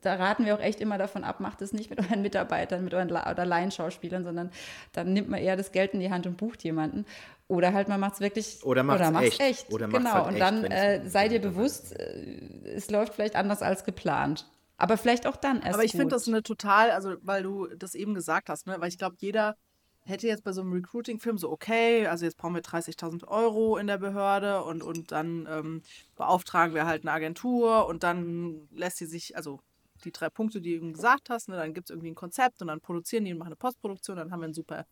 da 0.00 0.14
raten 0.14 0.46
wir 0.46 0.54
auch 0.54 0.60
echt 0.60 0.80
immer 0.80 0.96
davon 0.96 1.22
ab, 1.22 1.38
macht 1.38 1.60
es 1.60 1.74
nicht 1.74 1.90
mit 1.90 1.98
euren 2.10 2.22
Mitarbeitern, 2.22 2.82
mit 2.82 2.94
euren 2.94 3.10
La 3.10 3.30
oder 3.30 3.44
Laienschauspielern, 3.44 4.24
sondern 4.24 4.50
dann 4.94 5.12
nimmt 5.12 5.28
man 5.28 5.40
eher 5.40 5.58
das 5.58 5.70
Geld 5.70 5.92
in 5.92 6.00
die 6.00 6.10
Hand 6.10 6.26
und 6.26 6.38
bucht 6.38 6.64
jemanden. 6.64 7.04
Oder 7.46 7.74
halt 7.74 7.88
man 7.88 8.00
macht 8.00 8.14
es 8.14 8.20
wirklich 8.20 8.64
oder 8.64 8.82
macht 8.84 9.02
es 9.02 9.38
echt. 9.38 9.40
echt. 9.42 9.70
Oder 9.70 9.86
genau. 9.86 10.12
Halt 10.12 10.28
und 10.28 10.38
dann 10.38 10.64
äh, 10.64 11.06
sei 11.06 11.28
dir 11.28 11.42
bewusst, 11.42 11.94
äh, 12.00 12.70
es 12.74 12.90
läuft 12.90 13.12
vielleicht 13.12 13.36
anders 13.36 13.60
als 13.60 13.84
geplant. 13.84 14.46
Aber 14.80 14.96
vielleicht 14.96 15.26
auch 15.26 15.36
dann 15.36 15.60
erst. 15.60 15.74
Aber 15.74 15.84
ich 15.84 15.92
finde 15.92 16.08
das 16.08 16.26
eine 16.26 16.42
total, 16.42 16.90
also 16.90 17.16
weil 17.20 17.42
du 17.42 17.66
das 17.66 17.94
eben 17.94 18.14
gesagt 18.14 18.48
hast, 18.48 18.66
ne? 18.66 18.76
weil 18.78 18.88
ich 18.88 18.96
glaube, 18.96 19.16
jeder 19.18 19.56
hätte 20.00 20.26
jetzt 20.26 20.42
bei 20.42 20.52
so 20.52 20.62
einem 20.62 20.72
Recruiting-Film 20.72 21.36
so, 21.36 21.50
okay, 21.50 22.06
also 22.06 22.24
jetzt 22.24 22.38
brauchen 22.38 22.54
wir 22.54 22.62
30.000 22.62 23.28
Euro 23.28 23.76
in 23.76 23.86
der 23.86 23.98
Behörde 23.98 24.64
und, 24.64 24.82
und 24.82 25.12
dann 25.12 25.46
ähm, 25.50 25.82
beauftragen 26.16 26.74
wir 26.74 26.86
halt 26.86 27.02
eine 27.02 27.12
Agentur 27.12 27.86
und 27.86 28.02
dann 28.02 28.68
lässt 28.72 28.96
sie 28.96 29.04
sich, 29.04 29.36
also 29.36 29.60
die 30.04 30.12
drei 30.12 30.30
Punkte, 30.30 30.62
die 30.62 30.70
du 30.70 30.76
eben 30.76 30.92
gesagt 30.94 31.28
hast, 31.28 31.50
ne, 31.50 31.56
dann 31.56 31.74
gibt 31.74 31.90
es 31.90 31.90
irgendwie 31.90 32.10
ein 32.10 32.14
Konzept 32.14 32.62
und 32.62 32.68
dann 32.68 32.80
produzieren 32.80 33.26
die 33.26 33.32
und 33.32 33.38
machen 33.38 33.48
eine 33.48 33.56
Postproduktion, 33.56 34.16
dann 34.16 34.30
haben 34.30 34.40
wir 34.40 34.46
einen 34.46 34.54
super 34.54 34.86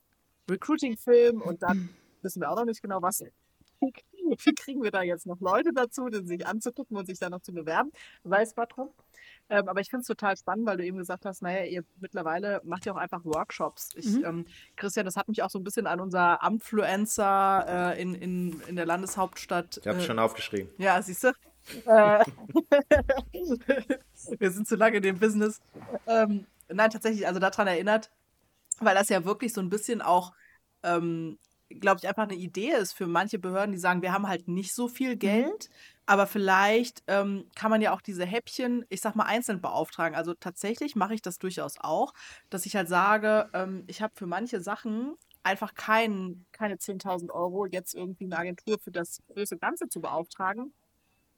Recruiting-Film 0.50 1.40
und 1.40 1.62
dann 1.62 1.88
wissen 2.20 2.42
wir 2.42 2.50
auch 2.50 2.56
noch 2.56 2.66
nicht 2.66 2.82
genau, 2.82 3.00
was. 3.00 3.24
Wie 4.44 4.54
kriegen 4.54 4.82
wir 4.82 4.90
da 4.90 5.02
jetzt 5.02 5.26
noch 5.26 5.40
Leute 5.40 5.72
dazu, 5.72 6.08
den 6.08 6.26
sich 6.26 6.46
anzugucken 6.46 6.96
und 6.96 7.06
sich 7.06 7.18
da 7.18 7.30
noch 7.30 7.40
zu 7.40 7.52
bewerben? 7.52 7.90
Weiß 8.24 8.56
man 8.56 8.68
drum. 8.68 8.90
Ähm, 9.50 9.68
aber 9.68 9.80
ich 9.80 9.88
finde 9.88 10.02
es 10.02 10.06
total 10.06 10.36
spannend, 10.36 10.66
weil 10.66 10.76
du 10.76 10.84
eben 10.84 10.98
gesagt 10.98 11.24
hast, 11.24 11.40
naja, 11.42 11.64
ihr 11.64 11.82
mittlerweile 12.00 12.60
macht 12.64 12.84
ja 12.84 12.92
auch 12.92 12.98
einfach 12.98 13.24
Workshops. 13.24 13.90
Ich, 13.94 14.06
mhm. 14.06 14.24
ähm, 14.24 14.46
Christian, 14.76 15.06
das 15.06 15.16
hat 15.16 15.28
mich 15.28 15.42
auch 15.42 15.50
so 15.50 15.58
ein 15.58 15.64
bisschen 15.64 15.86
an 15.86 16.00
unser 16.00 16.42
Amfluencer 16.42 17.94
äh, 17.96 18.02
in, 18.02 18.14
in, 18.14 18.60
in 18.68 18.76
der 18.76 18.84
Landeshauptstadt. 18.84 19.78
Ich 19.78 19.86
habe 19.86 19.98
äh, 19.98 20.02
schon 20.02 20.18
aufgeschrieben. 20.18 20.70
Ja, 20.76 21.00
siehst 21.00 21.24
du? 21.24 21.28
Äh, 21.86 22.24
wir 24.38 24.50
sind 24.50 24.68
zu 24.68 24.76
lange 24.76 24.98
in 24.98 25.02
dem 25.02 25.18
Business. 25.18 25.60
Ähm, 26.06 26.46
nein, 26.68 26.90
tatsächlich, 26.90 27.26
also 27.26 27.40
daran 27.40 27.66
erinnert, 27.66 28.10
weil 28.80 28.94
das 28.94 29.08
ja 29.08 29.24
wirklich 29.24 29.52
so 29.54 29.60
ein 29.60 29.70
bisschen 29.70 30.02
auch 30.02 30.32
ähm, 30.82 31.38
glaube 31.68 32.00
ich, 32.02 32.08
einfach 32.08 32.24
eine 32.24 32.34
Idee 32.34 32.70
ist 32.70 32.92
für 32.92 33.06
manche 33.06 33.38
Behörden, 33.38 33.72
die 33.72 33.78
sagen, 33.78 34.02
wir 34.02 34.12
haben 34.12 34.28
halt 34.28 34.48
nicht 34.48 34.74
so 34.74 34.88
viel 34.88 35.14
mhm. 35.14 35.18
Geld, 35.18 35.70
aber 36.06 36.26
vielleicht 36.26 37.02
ähm, 37.06 37.44
kann 37.54 37.70
man 37.70 37.82
ja 37.82 37.92
auch 37.92 38.00
diese 38.00 38.24
Häppchen, 38.24 38.84
ich 38.88 39.00
sag 39.00 39.14
mal, 39.14 39.24
einzeln 39.24 39.60
beauftragen. 39.60 40.16
Also 40.16 40.34
tatsächlich 40.34 40.96
mache 40.96 41.14
ich 41.14 41.22
das 41.22 41.38
durchaus 41.38 41.74
auch, 41.78 42.14
dass 42.50 42.66
ich 42.66 42.76
halt 42.76 42.88
sage, 42.88 43.50
ähm, 43.52 43.84
ich 43.86 44.00
habe 44.00 44.14
für 44.16 44.26
manche 44.26 44.60
Sachen 44.60 45.14
einfach 45.42 45.74
kein, 45.74 46.46
keine 46.52 46.76
10.000 46.76 47.30
Euro, 47.30 47.66
jetzt 47.66 47.94
irgendwie 47.94 48.24
eine 48.24 48.38
Agentur 48.38 48.78
für 48.78 48.90
das 48.90 49.22
große 49.28 49.58
Ganze 49.58 49.88
zu 49.88 50.00
beauftragen. 50.00 50.72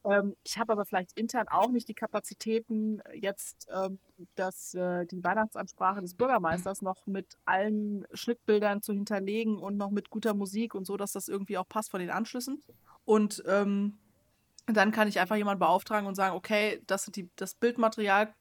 Ähm, 0.05 0.35
ich 0.45 0.59
habe 0.59 0.73
aber 0.73 0.85
vielleicht 0.87 1.19
intern 1.19 1.49
auch 1.49 1.71
nicht 1.71 1.89
die 1.89 1.95
Kapazitäten, 1.95 3.03
jetzt 3.15 3.69
ähm, 3.71 3.99
das, 4.35 4.75
äh, 4.75 5.07
die 5.07 5.23
Weihnachtsansprache 5.23 6.01
des 6.01 6.15
Bürgermeisters 6.15 6.81
noch 6.81 7.07
mit 7.07 7.37
allen 7.45 8.07
Schnittbildern 8.13 8.83
zu 8.83 8.93
hinterlegen 8.93 9.59
und 9.59 9.77
noch 9.77 9.91
mit 9.91 10.11
guter 10.11 10.35
Musik 10.35 10.75
und 10.75 10.87
so, 10.87 10.97
dass 10.97 11.13
das 11.13 11.29
irgendwie 11.29 11.59
auch 11.59 11.69
passt 11.69 11.91
von 11.91 12.01
den 12.01 12.11
Anschlüssen. 12.11 12.63
Und 13.05 13.43
ähm, 13.47 13.99
dann 14.67 14.93
kann 14.93 15.09
ich 15.09 15.21
einfach 15.21 15.37
jemanden 15.37 15.61
beauftragen 15.61 16.07
und 16.07 16.15
sagen, 16.15 16.35
okay, 16.35 16.81
das, 16.87 17.07
die, 17.07 17.29
das 17.37 17.55
Bildmaterial, 17.55 18.33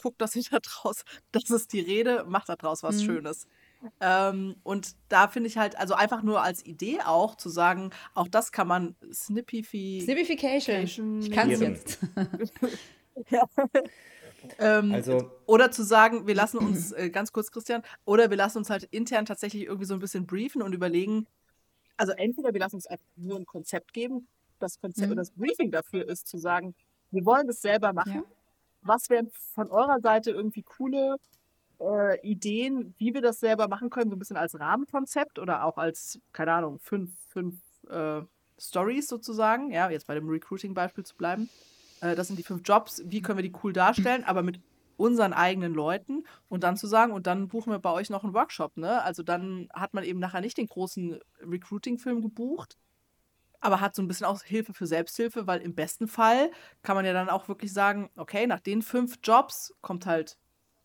guck, 0.00 0.16
dass 0.18 0.34
ich 0.34 0.50
da 0.50 0.60
draus, 0.60 1.04
das 1.32 1.50
ist 1.50 1.72
die 1.72 1.80
Rede, 1.80 2.24
mach 2.26 2.46
da 2.46 2.56
draus 2.56 2.82
was 2.82 2.96
mhm. 2.96 3.06
Schönes. 3.06 3.46
Ähm, 4.00 4.56
und 4.62 4.94
da 5.08 5.28
finde 5.28 5.48
ich 5.48 5.58
halt, 5.58 5.76
also 5.76 5.94
einfach 5.94 6.22
nur 6.22 6.42
als 6.42 6.64
Idee 6.64 7.00
auch 7.04 7.36
zu 7.36 7.48
sagen, 7.48 7.90
auch 8.14 8.28
das 8.28 8.52
kann 8.52 8.68
man 8.68 8.94
Snippifi 9.12 10.02
Snippification. 10.04 11.20
Ich 11.20 11.30
kann 11.30 11.50
es 11.50 11.60
jetzt. 11.60 11.98
ja. 13.30 13.42
ähm, 14.58 14.92
also, 14.92 15.30
oder 15.46 15.70
zu 15.70 15.82
sagen, 15.82 16.26
wir 16.26 16.34
lassen 16.34 16.58
uns, 16.58 16.92
äh, 16.92 17.10
ganz 17.10 17.32
kurz, 17.32 17.50
Christian, 17.50 17.82
oder 18.04 18.30
wir 18.30 18.36
lassen 18.36 18.58
uns 18.58 18.70
halt 18.70 18.84
intern 18.84 19.26
tatsächlich 19.26 19.64
irgendwie 19.64 19.86
so 19.86 19.94
ein 19.94 20.00
bisschen 20.00 20.26
briefen 20.26 20.62
und 20.62 20.72
überlegen, 20.72 21.26
also 21.96 22.12
entweder 22.12 22.52
wir 22.52 22.60
lassen 22.60 22.76
uns 22.76 22.86
einfach 22.86 23.06
nur 23.16 23.38
ein 23.38 23.46
Konzept 23.46 23.92
geben, 23.92 24.26
das 24.58 24.80
Konzept 24.80 25.08
mhm. 25.08 25.12
oder 25.12 25.22
das 25.22 25.30
Briefing 25.32 25.70
dafür 25.70 26.08
ist, 26.08 26.26
zu 26.28 26.38
sagen, 26.38 26.74
wir 27.10 27.24
wollen 27.24 27.46
das 27.46 27.60
selber 27.60 27.92
machen. 27.92 28.14
Ja. 28.14 28.22
Was 28.82 29.10
wären 29.10 29.30
von 29.54 29.70
eurer 29.70 30.00
Seite 30.00 30.30
irgendwie 30.30 30.62
coole 30.62 31.16
äh, 31.82 32.20
Ideen, 32.22 32.94
wie 32.98 33.14
wir 33.14 33.20
das 33.20 33.40
selber 33.40 33.68
machen 33.68 33.90
können, 33.90 34.10
so 34.10 34.16
ein 34.16 34.18
bisschen 34.18 34.36
als 34.36 34.58
Rahmenkonzept 34.58 35.38
oder 35.38 35.64
auch 35.64 35.78
als, 35.78 36.20
keine 36.32 36.52
Ahnung, 36.52 36.78
fünf, 36.80 37.10
fünf 37.28 37.60
äh, 37.88 38.22
Stories 38.58 39.08
sozusagen, 39.08 39.70
ja, 39.70 39.90
jetzt 39.90 40.06
bei 40.06 40.14
dem 40.14 40.28
Recruiting-Beispiel 40.28 41.04
zu 41.04 41.16
bleiben. 41.16 41.48
Äh, 42.00 42.14
das 42.14 42.28
sind 42.28 42.38
die 42.38 42.44
fünf 42.44 42.62
Jobs, 42.64 43.02
wie 43.06 43.22
können 43.22 43.38
wir 43.38 43.48
die 43.48 43.56
cool 43.62 43.72
darstellen, 43.72 44.24
aber 44.24 44.42
mit 44.42 44.60
unseren 44.96 45.32
eigenen 45.32 45.74
Leuten 45.74 46.24
und 46.48 46.62
dann 46.62 46.76
zu 46.76 46.86
sagen, 46.86 47.12
und 47.12 47.26
dann 47.26 47.48
buchen 47.48 47.72
wir 47.72 47.78
bei 47.78 47.90
euch 47.90 48.10
noch 48.10 48.24
einen 48.24 48.34
Workshop, 48.34 48.76
ne? 48.76 49.02
Also 49.02 49.22
dann 49.22 49.68
hat 49.72 49.94
man 49.94 50.04
eben 50.04 50.20
nachher 50.20 50.40
nicht 50.40 50.58
den 50.58 50.66
großen 50.66 51.18
Recruiting-Film 51.40 52.22
gebucht, 52.22 52.76
aber 53.60 53.80
hat 53.80 53.94
so 53.94 54.02
ein 54.02 54.08
bisschen 54.08 54.26
auch 54.26 54.42
Hilfe 54.42 54.74
für 54.74 54.86
Selbsthilfe, 54.86 55.46
weil 55.46 55.60
im 55.60 55.74
besten 55.74 56.08
Fall 56.08 56.50
kann 56.82 56.94
man 56.94 57.04
ja 57.04 57.12
dann 57.12 57.30
auch 57.30 57.48
wirklich 57.48 57.72
sagen, 57.72 58.10
okay, 58.16 58.46
nach 58.46 58.60
den 58.60 58.82
fünf 58.82 59.18
Jobs 59.22 59.74
kommt 59.80 60.06
halt 60.06 60.36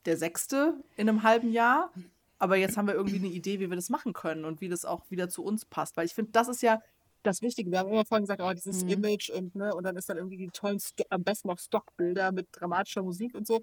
der 0.08 0.18
sechste 0.18 0.74
in 0.96 1.08
einem 1.08 1.22
halben 1.22 1.52
Jahr. 1.52 1.92
Aber 2.40 2.56
jetzt 2.56 2.78
haben 2.78 2.88
wir 2.88 2.96
irgendwie 2.96 3.18
eine 3.18 3.28
Idee, 3.28 3.60
wie 3.60 3.70
wir 3.70 3.76
das 3.76 3.90
machen 3.90 4.14
können 4.14 4.46
und 4.46 4.62
wie 4.62 4.70
das 4.70 4.86
auch 4.86 5.10
wieder 5.10 5.30
zu 5.30 5.44
uns 5.44 5.66
passt. 5.66 5.98
Weil 5.98 6.06
ich 6.06 6.14
finde, 6.14 6.32
das 6.32 6.48
ist 6.48 6.62
ja 6.62 6.82
das 7.24 7.42
Wichtige. 7.42 7.70
Wir 7.72 7.80
haben 7.80 7.90
immer 7.90 8.06
vorhin 8.06 8.24
gesagt, 8.24 8.42
oh, 8.42 8.54
dieses 8.54 8.84
mhm. 8.84 8.90
Image 8.90 9.30
und, 9.30 9.56
ne, 9.56 9.74
und 9.76 9.84
dann 9.84 9.98
ist 9.98 10.10
dann 10.10 10.18
irgendwie 10.18 10.38
die 10.38 10.50
tollen, 10.50 10.80
am 11.10 11.24
besten 11.24 11.50
noch 11.50 11.60
Stockbilder 11.60 12.32
mit 12.32 12.48
dramatischer 12.52 13.04
Musik 13.04 13.36
und 13.36 13.46
so. 13.46 13.62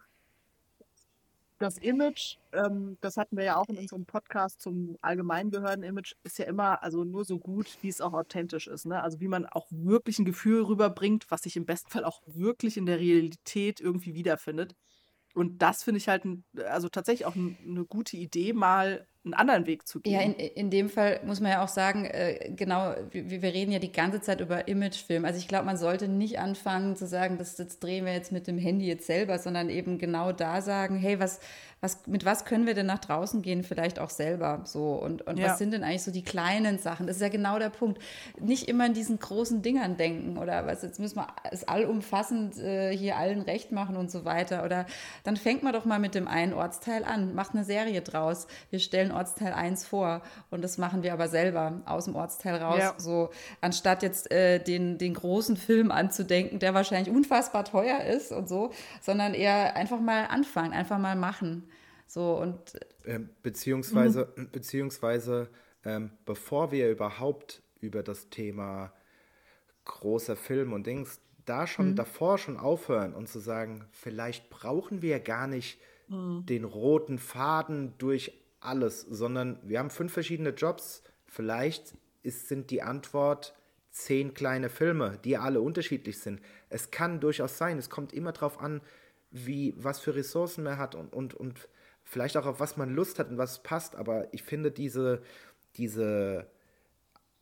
Das 1.59 1.79
Image, 1.79 2.37
ähm, 2.53 2.99
das 3.01 3.17
hatten 3.17 3.37
wir 3.37 3.45
ja 3.45 3.57
auch 3.57 3.69
in 3.69 3.79
unserem 3.79 4.05
Podcast 4.05 4.61
zum 4.61 4.99
Allgemeinbehörden-Image, 5.01 6.15
ist 6.25 6.39
ja 6.39 6.47
immer 6.47 6.83
also 6.83 7.05
nur 7.05 7.25
so 7.25 7.39
gut, 7.39 7.79
wie 7.81 7.89
es 7.89 8.01
auch 8.01 8.13
authentisch 8.13 8.67
ist. 8.67 8.87
Ne? 8.87 9.01
Also 9.01 9.21
wie 9.21 9.29
man 9.29 9.47
auch 9.47 9.69
wirklich 9.71 10.19
ein 10.19 10.25
Gefühl 10.25 10.65
rüberbringt, 10.65 11.31
was 11.31 11.43
sich 11.43 11.57
im 11.57 11.65
besten 11.65 11.91
Fall 11.91 12.05
auch 12.05 12.23
wirklich 12.27 12.77
in 12.77 12.87
der 12.87 12.99
Realität 12.99 13.81
irgendwie 13.81 14.15
wiederfindet. 14.15 14.75
Und 15.35 15.59
das 15.63 15.83
finde 15.83 15.99
ich 15.99 16.09
halt, 16.09 16.25
also 16.69 16.89
tatsächlich 16.89 17.27
auch 17.27 17.35
eine 17.37 17.85
gute 17.87 18.17
Idee, 18.17 18.53
mal 18.53 19.07
einen 19.25 19.35
anderen 19.35 19.67
Weg 19.67 19.89
zu 19.89 20.01
gehen. 20.01 20.13
Ja, 20.13 20.21
in, 20.21 20.35
in 20.35 20.71
dem 20.71 20.91
Fall 20.91 21.21
muss 21.25 21.41
man 21.41 21.51
ja 21.51 21.65
auch 21.65 21.69
sagen, 21.69 22.05
äh, 22.05 22.51
genau, 22.55 22.95
wir, 23.11 23.43
wir 23.43 23.55
reden 23.55 23.73
ja 23.73 23.79
die 23.79 23.93
ganze 23.93 24.21
Zeit 24.21 24.41
über 24.41 24.69
Imagefilm. 24.69 25.25
Also 25.25 25.39
ich 25.39 25.49
glaube, 25.49 25.65
man 25.65 25.79
sollte 25.79 26.09
nicht 26.09 26.39
anfangen 26.39 26.95
zu 26.95 27.07
sagen, 27.07 27.39
das, 27.39 27.57
das 27.57 27.79
drehen 27.79 28.05
wir 28.05 28.13
jetzt 28.13 28.33
mit 28.33 28.47
dem 28.47 28.59
Handy 28.59 28.87
jetzt 28.87 29.07
selber, 29.07 29.39
sondern 29.39 29.71
eben 29.71 29.99
genau 29.99 30.33
da 30.33 30.61
sagen, 30.61 30.97
hey, 30.97 31.21
was, 31.21 31.41
was, 31.81 32.07
mit 32.07 32.25
was 32.25 32.45
können 32.45 32.67
wir 32.67 32.75
denn 32.75 32.87
nach 32.87 32.99
draußen 32.99 33.43
gehen, 33.43 33.63
vielleicht 33.63 33.99
auch 33.99 34.11
selber 34.11 34.63
so 34.65 34.95
und, 34.95 35.27
und 35.27 35.39
ja. 35.39 35.49
was 35.49 35.59
sind 35.59 35.73
denn 35.73 35.85
eigentlich 35.85 36.03
so 36.03 36.11
die 36.11 36.23
kleinen 36.23 36.79
Sachen? 36.79 37.07
Das 37.07 37.17
ist 37.17 37.23
ja 37.23 37.29
genau 37.29 37.59
der 37.59 37.71
Punkt. 37.71 38.03
Nicht 38.41 38.69
immer 38.69 38.87
in 38.87 38.95
diesen 38.95 39.19
großen 39.19 39.63
Dingern 39.63 39.97
denken 39.97 40.39
oder 40.39 40.67
was, 40.67 40.83
jetzt 40.83 40.99
müssen 41.01 41.17
wir 41.17 41.27
es 41.51 41.67
allumfassend 41.67 42.59
äh, 42.59 42.97
hier 42.97 43.17
allen 43.17 43.41
recht 43.41 43.73
machen 43.73 43.97
und 43.97 44.11
so 44.11 44.25
weiter. 44.25 44.65
Oder 44.65 44.87
dann 45.25 45.37
fängt 45.37 45.63
man 45.63 45.73
doch 45.73 45.85
mal 45.85 45.99
mit 45.99 46.15
dem 46.15 46.29
einen 46.29 46.53
Ortsteil 46.53 47.05
an, 47.05 47.35
macht 47.35 47.55
eine 47.55 47.65
Serie 47.65 48.03
draus. 48.03 48.47
Wir 48.71 48.79
stellen 48.79 49.13
Ortsteil 49.15 49.53
1 49.53 49.87
vor 49.87 50.23
und 50.51 50.63
das 50.63 50.79
machen 50.79 51.03
wir 51.03 51.13
aber 51.13 51.29
selber 51.29 51.81
aus 51.87 52.05
dem 52.05 52.17
Ortsteil 52.17 52.57
raus. 52.57 52.79
Ja. 52.79 52.95
So, 52.99 53.31
anstatt 53.61 54.03
jetzt 54.03 54.31
äh, 54.31 54.63
den, 54.63 54.99
den 54.99 55.15
großen 55.15 55.57
Film 55.57 55.91
anzudenken, 55.91 56.59
der 56.59 56.75
wahrscheinlich 56.75 57.15
unfassbar 57.15 57.65
teuer 57.65 58.01
ist 58.01 58.33
und 58.33 58.49
so, 58.49 58.71
sondern 59.01 59.35
eher 59.35 59.77
einfach 59.77 60.01
mal 60.01 60.27
anfangen, 60.27 60.73
einfach 60.73 60.99
mal 60.99 61.17
machen. 61.17 61.69
So 62.07 62.39
und 62.39 62.59
ähm, 63.07 63.31
beziehungsweise, 63.43 64.33
mhm. 64.37 64.51
beziehungsweise 64.51 65.49
ähm, 65.85 66.11
bevor 66.25 66.71
wir 66.71 66.91
überhaupt 66.91 67.63
über 67.81 68.03
das 68.03 68.29
Thema 68.31 68.93
großer 69.85 70.37
Film 70.37 70.73
und 70.73 70.87
Dings 70.87 71.21
da 71.45 71.67
schon 71.67 71.91
mhm. 71.91 71.97
davor 71.97 72.39
schon 72.39 72.57
aufhören 72.57 73.15
und 73.15 73.29
zu 73.29 73.39
sagen, 73.39 73.85
vielleicht 73.93 74.51
brauchen 74.51 75.03
wir 75.03 75.21
gar 75.21 75.47
nicht 75.47 75.79
mhm. 76.09 76.45
den 76.47 76.65
roten 76.65 77.19
Faden 77.19 77.95
durch 77.99 78.33
alles, 78.65 79.03
sondern 79.03 79.59
wir 79.63 79.79
haben 79.79 79.91
fünf 79.91 80.13
verschiedene 80.13 80.51
Jobs. 80.51 81.03
Vielleicht 81.27 81.95
ist, 82.23 82.49
sind 82.49 82.71
die 82.71 82.83
Antwort 82.83 83.55
zehn 83.91 84.35
kleine 84.35 84.69
Filme, 84.69 85.19
die 85.25 85.37
alle 85.37 85.61
unterschiedlich 85.61 86.19
sind. 86.19 86.41
Es 86.69 86.91
kann 86.91 87.21
durchaus 87.21 87.59
sein, 87.59 87.79
es 87.79 87.91
kommt 87.91 88.13
immer 88.13 88.33
darauf 88.33 88.61
an, 88.61 88.81
wie, 89.31 89.75
was 89.77 90.01
für 90.01 90.15
Ressourcen 90.15 90.65
man 90.65 90.79
hat 90.79 90.95
und, 90.95 91.13
und, 91.13 91.35
und 91.35 91.69
vielleicht 92.03 92.37
auch 92.37 92.47
auf 92.47 92.61
was 92.61 92.77
man 92.77 92.95
Lust 92.95 93.19
hat 93.19 93.31
und 93.31 93.39
was 93.39 93.63
passt. 93.63 93.95
Aber 93.95 94.33
ich 94.33 94.43
finde 94.43 94.71
diese, 94.71 95.23
diese 95.77 96.47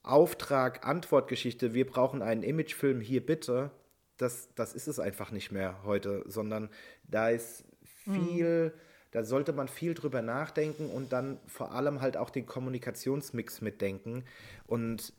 Auftrag-Antwort-Geschichte, 0.03 1.75
wir 1.75 1.87
brauchen 1.87 2.23
einen 2.23 2.43
Imagefilm 2.43 3.01
hier 3.01 3.25
bitte, 3.25 3.71
das, 4.19 4.51
das 4.55 4.75
ist 4.75 4.89
es 4.89 5.01
einfach 5.01 5.31
nicht 5.33 5.53
mehr 5.53 5.83
heute, 5.85 6.23
sondern 6.27 6.69
da 7.05 7.31
ist 7.31 7.65
viel. 8.05 8.73
Mhm 8.75 8.92
da 9.13 9.25
sollte 9.25 9.53
man 9.53 9.69
viel 9.69 9.95
drüber 9.95 10.23
nachdenken 10.23 10.91
und 10.91 11.13
dann 11.13 11.39
vor 11.47 11.73
allem 11.73 12.01
halt 12.01 12.17
auch 12.17 12.31
den 12.31 12.47
Kommunikationsmix 12.47 13.61
mitdenken. 13.61 14.25
Und 14.67 15.13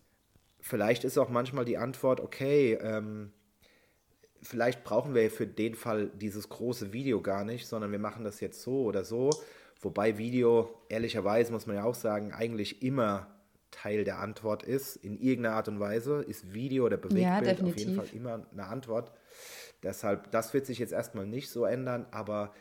vielleicht 0.59 1.03
ist 1.03 1.17
auch 1.17 1.29
manchmal 1.29 1.63
die 1.63 1.77
Antwort, 1.77 2.19
okay, 2.19 2.73
ähm, 2.81 3.31
vielleicht 4.41 4.83
brauchen 4.83 5.13
wir 5.13 5.29
für 5.29 5.47
den 5.47 5.75
Fall 5.75 6.07
dieses 6.07 6.49
große 6.49 6.91
Video 6.91 7.21
gar 7.21 7.45
nicht, 7.45 7.67
sondern 7.67 7.91
wir 7.91 7.99
machen 7.99 8.23
das 8.23 8.39
jetzt 8.39 8.63
so 8.63 8.83
oder 8.83 9.03
so. 9.03 9.29
Wobei 9.79 10.17
Video, 10.17 10.73
ehrlicherweise 10.89 11.51
muss 11.51 11.67
man 11.67 11.75
ja 11.75 11.83
auch 11.83 11.95
sagen, 11.95 12.33
eigentlich 12.33 12.81
immer 12.81 13.27
Teil 13.69 14.03
der 14.03 14.19
Antwort 14.19 14.63
ist, 14.63 14.95
in 14.95 15.19
irgendeiner 15.19 15.55
Art 15.55 15.67
und 15.67 15.79
Weise, 15.79 16.23
ist 16.23 16.53
Video 16.53 16.85
oder 16.85 16.97
Bewegtbild 16.97 17.59
ja, 17.59 17.65
auf 17.65 17.77
jeden 17.77 17.95
Fall 17.95 18.07
immer 18.13 18.45
eine 18.51 18.65
Antwort. 18.65 19.11
Deshalb, 19.83 20.31
das 20.31 20.53
wird 20.53 20.65
sich 20.65 20.79
jetzt 20.79 20.93
erstmal 20.93 21.27
nicht 21.27 21.49
so 21.49 21.65
ändern, 21.65 22.05
aber 22.11 22.53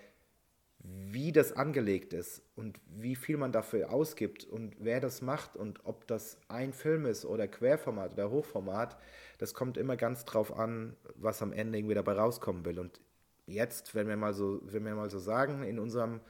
wie 0.84 1.30
das 1.30 1.52
angelegt 1.52 2.12
ist 2.12 2.42
und 2.56 2.80
wie 2.86 3.14
viel 3.14 3.36
man 3.36 3.52
dafür 3.52 3.92
ausgibt 3.92 4.44
und 4.44 4.74
wer 4.78 5.00
das 5.00 5.22
macht 5.22 5.56
und 5.56 5.80
ob 5.84 6.06
das 6.08 6.38
ein 6.48 6.72
Film 6.72 7.06
ist 7.06 7.24
oder 7.24 7.46
Querformat 7.46 8.14
oder 8.14 8.30
Hochformat, 8.30 8.96
das 9.38 9.54
kommt 9.54 9.76
immer 9.76 9.96
ganz 9.96 10.24
drauf 10.24 10.56
an, 10.58 10.96
was 11.14 11.40
am 11.40 11.52
Ende 11.52 11.78
irgendwie 11.78 11.94
dabei 11.94 12.12
rauskommen 12.12 12.64
will. 12.64 12.80
Und 12.80 13.00
jetzt, 13.46 13.94
wenn 13.94 14.08
wir 14.08 14.16
mal 14.16 14.34
so, 14.34 14.60
wenn 14.64 14.84
wir 14.84 14.94
mal 14.94 15.10
so 15.10 15.20
sagen, 15.20 15.62
in 15.62 15.78
unserem 15.78 16.20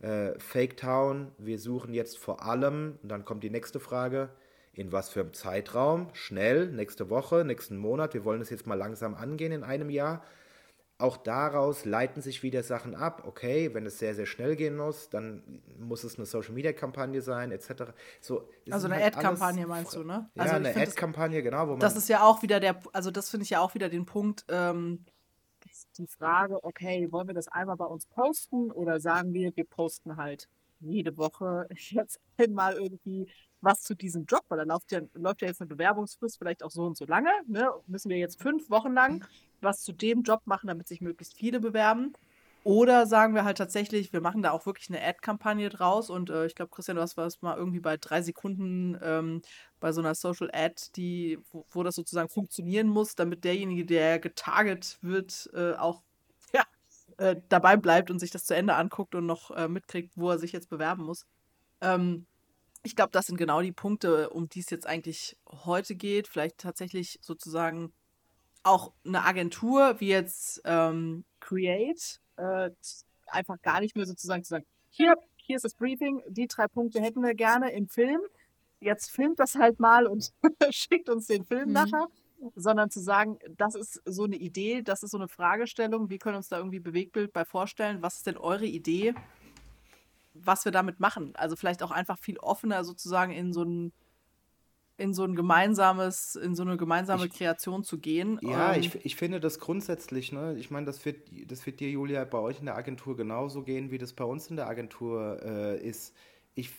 äh, 0.00 0.38
Fake 0.38 0.76
Town, 0.76 1.32
wir 1.38 1.58
suchen 1.58 1.94
jetzt 1.94 2.18
vor 2.18 2.42
allem, 2.42 2.98
und 3.02 3.08
dann 3.08 3.24
kommt 3.24 3.42
die 3.44 3.50
nächste 3.50 3.80
Frage, 3.80 4.28
in 4.74 4.92
was 4.92 5.10
für 5.10 5.20
einem 5.20 5.32
Zeitraum, 5.32 6.08
schnell, 6.12 6.70
nächste 6.70 7.08
Woche, 7.08 7.44
nächsten 7.44 7.76
Monat, 7.76 8.14
wir 8.14 8.24
wollen 8.24 8.40
es 8.40 8.50
jetzt 8.50 8.66
mal 8.66 8.74
langsam 8.74 9.14
angehen 9.14 9.52
in 9.52 9.64
einem 9.64 9.90
Jahr 9.90 10.22
auch 11.02 11.16
daraus 11.16 11.84
leiten 11.84 12.22
sich 12.22 12.42
wieder 12.42 12.62
Sachen 12.62 12.94
ab. 12.94 13.24
Okay, 13.26 13.74
wenn 13.74 13.84
es 13.84 13.98
sehr, 13.98 14.14
sehr 14.14 14.26
schnell 14.26 14.56
gehen 14.56 14.76
muss, 14.76 15.10
dann 15.10 15.62
muss 15.78 16.04
es 16.04 16.16
eine 16.16 16.26
Social-Media-Kampagne 16.26 17.20
sein, 17.20 17.52
etc. 17.52 17.92
So, 18.20 18.48
also 18.70 18.86
eine 18.86 19.02
halt 19.02 19.16
Ad-Kampagne 19.16 19.66
meinst 19.66 19.94
du, 19.94 20.04
ne? 20.04 20.30
Ja, 20.34 20.42
also 20.42 20.54
eine 20.56 20.74
Ad-Kampagne, 20.74 21.42
genau. 21.42 21.66
Wo 21.66 21.70
man 21.72 21.80
das 21.80 21.96
ist 21.96 22.08
ja 22.08 22.22
auch 22.22 22.42
wieder 22.42 22.60
der, 22.60 22.80
also 22.92 23.10
das 23.10 23.30
finde 23.30 23.44
ich 23.44 23.50
ja 23.50 23.60
auch 23.60 23.74
wieder 23.74 23.88
den 23.88 24.06
Punkt, 24.06 24.44
ähm, 24.48 25.04
die 25.98 26.06
Frage, 26.06 26.62
okay, 26.64 27.10
wollen 27.10 27.26
wir 27.26 27.34
das 27.34 27.48
einmal 27.48 27.76
bei 27.76 27.84
uns 27.84 28.06
posten 28.06 28.70
oder 28.70 29.00
sagen 29.00 29.34
wir, 29.34 29.54
wir 29.56 29.64
posten 29.64 30.16
halt 30.16 30.48
jede 30.80 31.16
Woche 31.16 31.68
jetzt 31.76 32.20
einmal 32.36 32.74
irgendwie 32.74 33.28
was 33.62 33.82
zu 33.82 33.94
diesem 33.94 34.26
Job, 34.26 34.42
weil 34.48 34.58
dann 34.58 34.68
läuft 34.68 34.92
ja, 34.92 35.00
läuft 35.14 35.42
ja 35.42 35.48
jetzt 35.48 35.60
eine 35.60 35.68
Bewerbungsfrist 35.68 36.38
vielleicht 36.38 36.62
auch 36.62 36.70
so 36.70 36.84
und 36.84 36.96
so 36.96 37.06
lange, 37.06 37.30
ne? 37.46 37.70
müssen 37.86 38.10
wir 38.10 38.18
jetzt 38.18 38.42
fünf 38.42 38.68
Wochen 38.70 38.92
lang 38.92 39.24
was 39.60 39.82
zu 39.82 39.92
dem 39.92 40.22
Job 40.22 40.42
machen, 40.44 40.66
damit 40.66 40.88
sich 40.88 41.00
möglichst 41.00 41.36
viele 41.36 41.60
bewerben. 41.60 42.12
Oder 42.64 43.06
sagen 43.06 43.34
wir 43.34 43.44
halt 43.44 43.58
tatsächlich, 43.58 44.12
wir 44.12 44.20
machen 44.20 44.42
da 44.42 44.52
auch 44.52 44.66
wirklich 44.66 44.88
eine 44.88 45.02
Ad-Kampagne 45.02 45.68
draus 45.68 46.10
und 46.10 46.30
äh, 46.30 46.46
ich 46.46 46.54
glaube, 46.54 46.70
Christian, 46.70 46.96
du 46.96 47.02
hast 47.02 47.16
was 47.16 47.42
mal 47.42 47.56
irgendwie 47.56 47.80
bei 47.80 47.96
drei 47.96 48.22
Sekunden 48.22 48.96
ähm, 49.02 49.42
bei 49.80 49.90
so 49.90 50.00
einer 50.00 50.14
Social 50.14 50.48
Ad, 50.52 50.80
die, 50.94 51.40
wo, 51.50 51.66
wo, 51.70 51.82
das 51.82 51.96
sozusagen 51.96 52.28
funktionieren 52.28 52.86
muss, 52.86 53.16
damit 53.16 53.42
derjenige, 53.42 53.84
der 53.84 54.20
getarget 54.20 54.98
wird, 55.02 55.50
äh, 55.54 55.72
auch 55.72 56.02
ja, 56.54 56.62
äh, 57.16 57.34
dabei 57.48 57.76
bleibt 57.76 58.12
und 58.12 58.20
sich 58.20 58.30
das 58.30 58.44
zu 58.44 58.54
Ende 58.54 58.76
anguckt 58.76 59.16
und 59.16 59.26
noch 59.26 59.50
äh, 59.50 59.66
mitkriegt, 59.66 60.12
wo 60.14 60.30
er 60.30 60.38
sich 60.38 60.52
jetzt 60.52 60.70
bewerben 60.70 61.02
muss. 61.02 61.26
Ähm, 61.80 62.26
ich 62.82 62.96
glaube, 62.96 63.12
das 63.12 63.26
sind 63.26 63.36
genau 63.36 63.62
die 63.62 63.72
Punkte, 63.72 64.30
um 64.30 64.48
die 64.48 64.60
es 64.60 64.70
jetzt 64.70 64.86
eigentlich 64.86 65.36
heute 65.48 65.94
geht. 65.94 66.26
Vielleicht 66.26 66.58
tatsächlich 66.58 67.18
sozusagen 67.22 67.92
auch 68.64 68.92
eine 69.04 69.24
Agentur 69.24 70.00
wie 70.00 70.08
jetzt 70.08 70.60
ähm, 70.64 71.24
Create 71.40 72.20
äh, 72.36 72.70
einfach 73.26 73.60
gar 73.62 73.80
nicht 73.80 73.96
mehr 73.96 74.06
sozusagen 74.06 74.42
zu 74.42 74.50
sagen, 74.50 74.66
hier, 74.90 75.14
hier 75.36 75.56
ist 75.56 75.64
das 75.64 75.74
Briefing, 75.74 76.22
die 76.28 76.46
drei 76.46 76.68
Punkte 76.68 77.00
hätten 77.00 77.22
wir 77.22 77.34
gerne 77.34 77.72
im 77.72 77.88
Film. 77.88 78.20
Jetzt 78.80 79.10
filmt 79.10 79.38
das 79.38 79.54
halt 79.54 79.80
mal 79.80 80.06
und 80.06 80.32
schickt 80.70 81.08
uns 81.08 81.26
den 81.26 81.44
Film 81.44 81.68
mhm. 81.68 81.72
nachher. 81.72 82.06
Sondern 82.56 82.90
zu 82.90 82.98
sagen, 82.98 83.38
das 83.56 83.76
ist 83.76 84.02
so 84.04 84.24
eine 84.24 84.34
Idee, 84.34 84.82
das 84.82 85.04
ist 85.04 85.12
so 85.12 85.16
eine 85.16 85.28
Fragestellung, 85.28 86.10
wir 86.10 86.18
können 86.18 86.34
uns 86.34 86.48
da 86.48 86.56
irgendwie 86.56 86.80
Bewegbild 86.80 87.32
bei 87.32 87.44
vorstellen. 87.44 88.02
Was 88.02 88.16
ist 88.16 88.26
denn 88.26 88.36
eure 88.36 88.66
Idee, 88.66 89.14
was 90.34 90.64
wir 90.64 90.72
damit 90.72 91.00
machen? 91.00 91.34
Also 91.36 91.56
vielleicht 91.56 91.82
auch 91.82 91.90
einfach 91.90 92.18
viel 92.18 92.38
offener 92.38 92.84
sozusagen 92.84 93.32
in 93.32 93.52
so 93.52 93.62
ein 93.62 93.92
in 94.98 95.14
so 95.14 95.24
ein 95.24 95.34
gemeinsames, 95.34 96.36
in 96.36 96.54
so 96.54 96.62
eine 96.62 96.76
gemeinsame 96.76 97.26
ich, 97.26 97.32
Kreation 97.32 97.82
zu 97.82 97.98
gehen. 97.98 98.38
Ja, 98.42 98.74
ähm, 98.74 98.80
ich, 98.80 99.04
ich 99.04 99.16
finde 99.16 99.40
das 99.40 99.58
grundsätzlich, 99.58 100.32
ne? 100.32 100.54
Ich 100.58 100.70
meine, 100.70 100.86
das 100.86 101.04
wird, 101.04 101.28
das 101.46 101.64
wird 101.66 101.80
dir, 101.80 101.90
Julia, 101.90 102.24
bei 102.24 102.38
euch 102.38 102.60
in 102.60 102.66
der 102.66 102.76
Agentur 102.76 103.16
genauso 103.16 103.62
gehen, 103.62 103.90
wie 103.90 103.98
das 103.98 104.12
bei 104.12 104.24
uns 104.24 104.48
in 104.48 104.56
der 104.56 104.68
Agentur 104.68 105.40
äh, 105.42 105.78
ist. 105.80 106.14
Ich, 106.54 106.70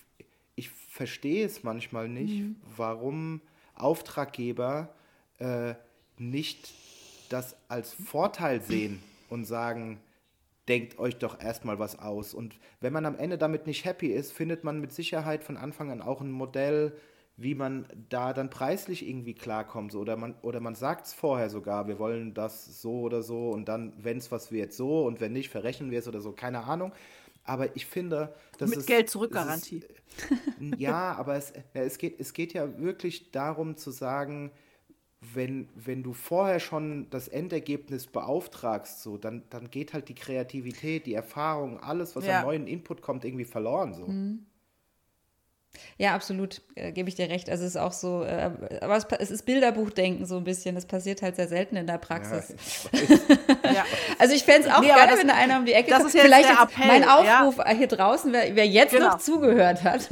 ich 0.55 0.69
verstehe 0.69 1.45
es 1.45 1.63
manchmal 1.63 2.07
nicht, 2.07 2.43
mhm. 2.43 2.55
warum 2.77 3.41
Auftraggeber 3.75 4.93
äh, 5.39 5.73
nicht 6.17 6.71
das 7.29 7.55
als 7.67 7.93
Vorteil 7.93 8.61
sehen 8.61 9.01
und 9.29 9.45
sagen, 9.45 9.99
denkt 10.67 10.97
euch 10.99 11.17
doch 11.17 11.39
erstmal 11.41 11.79
was 11.79 11.99
aus. 11.99 12.33
Und 12.33 12.57
wenn 12.79 12.93
man 12.93 13.05
am 13.05 13.17
Ende 13.17 13.37
damit 13.37 13.67
nicht 13.67 13.85
happy 13.85 14.07
ist, 14.07 14.31
findet 14.31 14.63
man 14.63 14.79
mit 14.79 14.93
Sicherheit 14.93 15.43
von 15.43 15.57
Anfang 15.57 15.91
an 15.91 16.01
auch 16.01 16.21
ein 16.21 16.31
Modell, 16.31 16.93
wie 17.35 17.55
man 17.55 17.87
da 18.09 18.31
dann 18.33 18.49
preislich 18.49 19.07
irgendwie 19.07 19.33
klarkommt. 19.33 19.91
So. 19.91 19.99
Oder 19.99 20.15
man, 20.15 20.35
oder 20.41 20.59
man 20.59 20.75
sagt 20.75 21.07
es 21.07 21.13
vorher 21.13 21.49
sogar, 21.49 21.87
wir 21.87 21.99
wollen 21.99 22.33
das 22.33 22.81
so 22.81 23.01
oder 23.01 23.23
so 23.23 23.49
und 23.49 23.67
dann, 23.67 23.93
wenn 23.97 24.17
es 24.17 24.31
was 24.31 24.51
wird, 24.51 24.73
so 24.73 25.05
und 25.05 25.19
wenn 25.19 25.33
nicht, 25.33 25.49
verrechnen 25.49 25.91
wir 25.91 25.99
es 25.99 26.07
oder 26.07 26.21
so, 26.21 26.31
keine 26.31 26.63
Ahnung. 26.63 26.93
Aber 27.45 27.75
ich 27.75 27.85
finde, 27.85 28.33
das 28.57 28.69
Mit 28.69 28.79
ist. 28.79 28.87
Geld 28.87 29.09
zurückgarantie. 29.09 29.83
ja, 30.77 31.13
aber 31.13 31.35
es, 31.35 31.51
ja, 31.73 31.81
es, 31.81 31.97
geht, 31.97 32.19
es 32.19 32.33
geht 32.33 32.53
ja 32.53 32.79
wirklich 32.79 33.31
darum 33.31 33.75
zu 33.75 33.91
sagen, 33.91 34.51
wenn, 35.33 35.67
wenn 35.75 36.03
du 36.03 36.13
vorher 36.13 36.59
schon 36.59 37.07
das 37.09 37.27
Endergebnis 37.27 38.07
beauftragst, 38.07 39.01
so, 39.01 39.17
dann, 39.17 39.43
dann 39.49 39.69
geht 39.69 39.93
halt 39.93 40.09
die 40.09 40.15
Kreativität, 40.15 41.05
die 41.05 41.13
Erfahrung, 41.13 41.79
alles, 41.79 42.15
was 42.15 42.25
ja. 42.25 42.39
an 42.39 42.45
neuen 42.45 42.67
Input 42.67 43.01
kommt, 43.01 43.25
irgendwie 43.25 43.45
verloren. 43.45 43.93
So. 43.93 44.07
Mhm. 44.07 44.45
Ja, 45.97 46.13
absolut, 46.13 46.61
äh, 46.75 46.91
gebe 46.91 47.09
ich 47.09 47.15
dir 47.15 47.29
recht. 47.29 47.49
Also 47.49 47.63
es 47.63 47.71
ist 47.71 47.77
auch 47.77 47.93
so, 47.93 48.23
äh, 48.23 48.51
aber 48.81 48.95
es, 48.95 49.05
es, 49.19 49.31
ist 49.31 49.45
Bilderbuchdenken 49.45 50.25
so 50.25 50.37
ein 50.37 50.43
bisschen. 50.43 50.75
Das 50.75 50.85
passiert 50.85 51.21
halt 51.21 51.35
sehr 51.35 51.47
selten 51.47 51.75
in 51.75 51.87
der 51.87 51.97
Praxis. 51.97 52.55
Ja, 52.91 53.71
ja. 53.71 53.85
Also 54.19 54.35
ich 54.35 54.43
fände 54.43 54.67
es 54.67 54.73
auch 54.73 54.81
nee, 54.81 54.87
geil, 54.87 55.07
das, 55.09 55.19
wenn 55.19 55.27
da 55.27 55.35
einer 55.35 55.57
um 55.57 55.65
die 55.65 55.73
Ecke 55.73 55.91
kommt. 55.91 56.11
Vielleicht 56.11 56.49
jetzt 56.49 56.61
Appell, 56.61 56.87
mein 56.87 57.07
Aufruf 57.07 57.57
ja. 57.57 57.69
hier 57.69 57.87
draußen, 57.87 58.31
wer, 58.33 58.55
wer 58.55 58.67
jetzt 58.67 58.93
genau. 58.93 59.11
noch 59.11 59.17
zugehört 59.17 59.83
hat, 59.83 60.09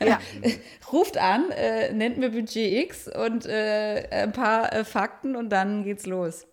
ruft 0.92 1.18
an, 1.18 1.50
äh, 1.50 1.92
nennt 1.92 2.18
mir 2.18 2.30
Budget 2.30 2.84
X 2.84 3.08
und 3.08 3.46
äh, 3.46 4.08
ein 4.10 4.32
paar 4.32 4.72
äh, 4.72 4.84
Fakten 4.84 5.36
und 5.36 5.50
dann 5.50 5.84
geht's 5.84 6.06
los. 6.06 6.46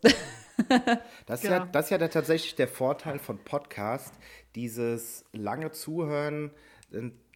das, 1.25 1.39
ist 1.39 1.41
genau. 1.43 1.55
ja, 1.55 1.69
das 1.71 1.85
ist 1.85 1.91
ja 1.91 1.97
der, 1.97 2.09
tatsächlich 2.09 2.55
der 2.55 2.67
Vorteil 2.67 3.19
von 3.19 3.43
Podcast, 3.43 4.13
dieses 4.55 5.25
lange 5.31 5.71
Zuhören 5.71 6.51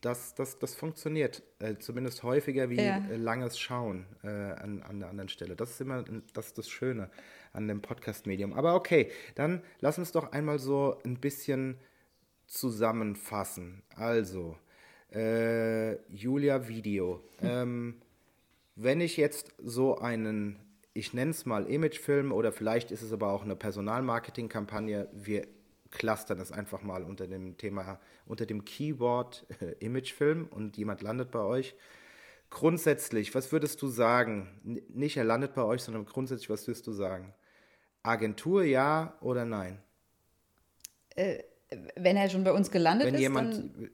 das, 0.04 0.36
das, 0.36 0.60
das 0.60 0.76
funktioniert 0.76 1.44
äh, 1.60 1.78
zumindest 1.78 2.24
häufiger 2.24 2.70
wie 2.70 2.82
ja. 2.82 2.98
äh, 3.10 3.16
langes 3.16 3.58
Schauen 3.58 4.06
äh, 4.24 4.28
an, 4.28 4.84
an 4.84 5.00
der 5.00 5.10
anderen 5.10 5.30
Stelle. 5.30 5.56
Das 5.56 5.72
ist 5.72 5.82
immer 5.82 6.04
das, 6.34 6.54
das 6.54 6.70
Schöne 6.70 7.10
an 7.54 7.68
dem 7.68 7.82
Podcast-Medium. 7.82 8.54
Aber 8.54 8.76
okay, 8.76 9.10
dann 9.36 9.64
lass 9.80 9.98
uns 9.98 10.12
doch 10.12 10.32
einmal 10.34 10.60
so 10.60 11.00
ein 11.06 11.20
bisschen 11.20 11.78
zusammenfassen. 12.48 13.82
Also, 13.96 14.58
äh, 15.14 15.96
Julia 16.14 16.68
Video. 16.68 17.24
Hm. 17.40 17.50
Ähm, 17.50 18.02
wenn 18.76 19.00
ich 19.00 19.16
jetzt 19.16 19.54
so 19.58 20.00
einen, 20.00 20.60
ich 20.94 21.14
nenne 21.14 21.32
es 21.32 21.46
mal 21.46 21.66
Imagefilm 21.66 22.34
oder 22.34 22.52
vielleicht 22.52 22.92
ist 22.92 23.04
es 23.04 23.14
aber 23.14 23.32
auch 23.32 23.44
eine 23.44 23.56
Personalmarketing-Kampagne, 23.56 25.08
wir 25.14 25.48
clustern 25.94 26.40
es 26.40 26.52
einfach 26.52 26.82
mal 26.82 27.04
unter 27.04 27.28
dem 27.28 27.58
Thema, 27.58 28.00
unter 28.26 28.46
dem 28.46 28.66
Keyword 28.66 29.46
äh, 29.62 29.74
Imagefilm 29.80 30.48
und 30.50 30.76
jemand 30.76 31.02
landet 31.02 31.32
bei 31.32 31.40
euch. 31.40 31.76
Grundsätzlich, 32.50 33.34
was 33.34 33.52
würdest 33.52 33.82
du 33.82 33.88
sagen? 33.88 34.60
N 34.66 34.82
nicht 34.90 35.18
er 35.18 35.24
landet 35.24 35.54
bei 35.54 35.64
euch, 35.64 35.82
sondern 35.82 36.06
grundsätzlich, 36.06 36.50
was 36.50 36.68
würdest 36.68 36.86
du 36.88 36.92
sagen? 36.92 37.34
Agentur 38.04 38.64
ja 38.64 39.18
oder 39.22 39.46
nein? 39.46 39.82
Äh, 41.16 41.44
wenn 41.96 42.18
er 42.18 42.30
schon 42.30 42.44
bei 42.44 42.52
uns 42.52 42.70
gelandet 42.70 43.08
wenn 43.08 43.16
ist, 43.16 43.22
jemand, 43.22 43.54
dann... 43.54 43.90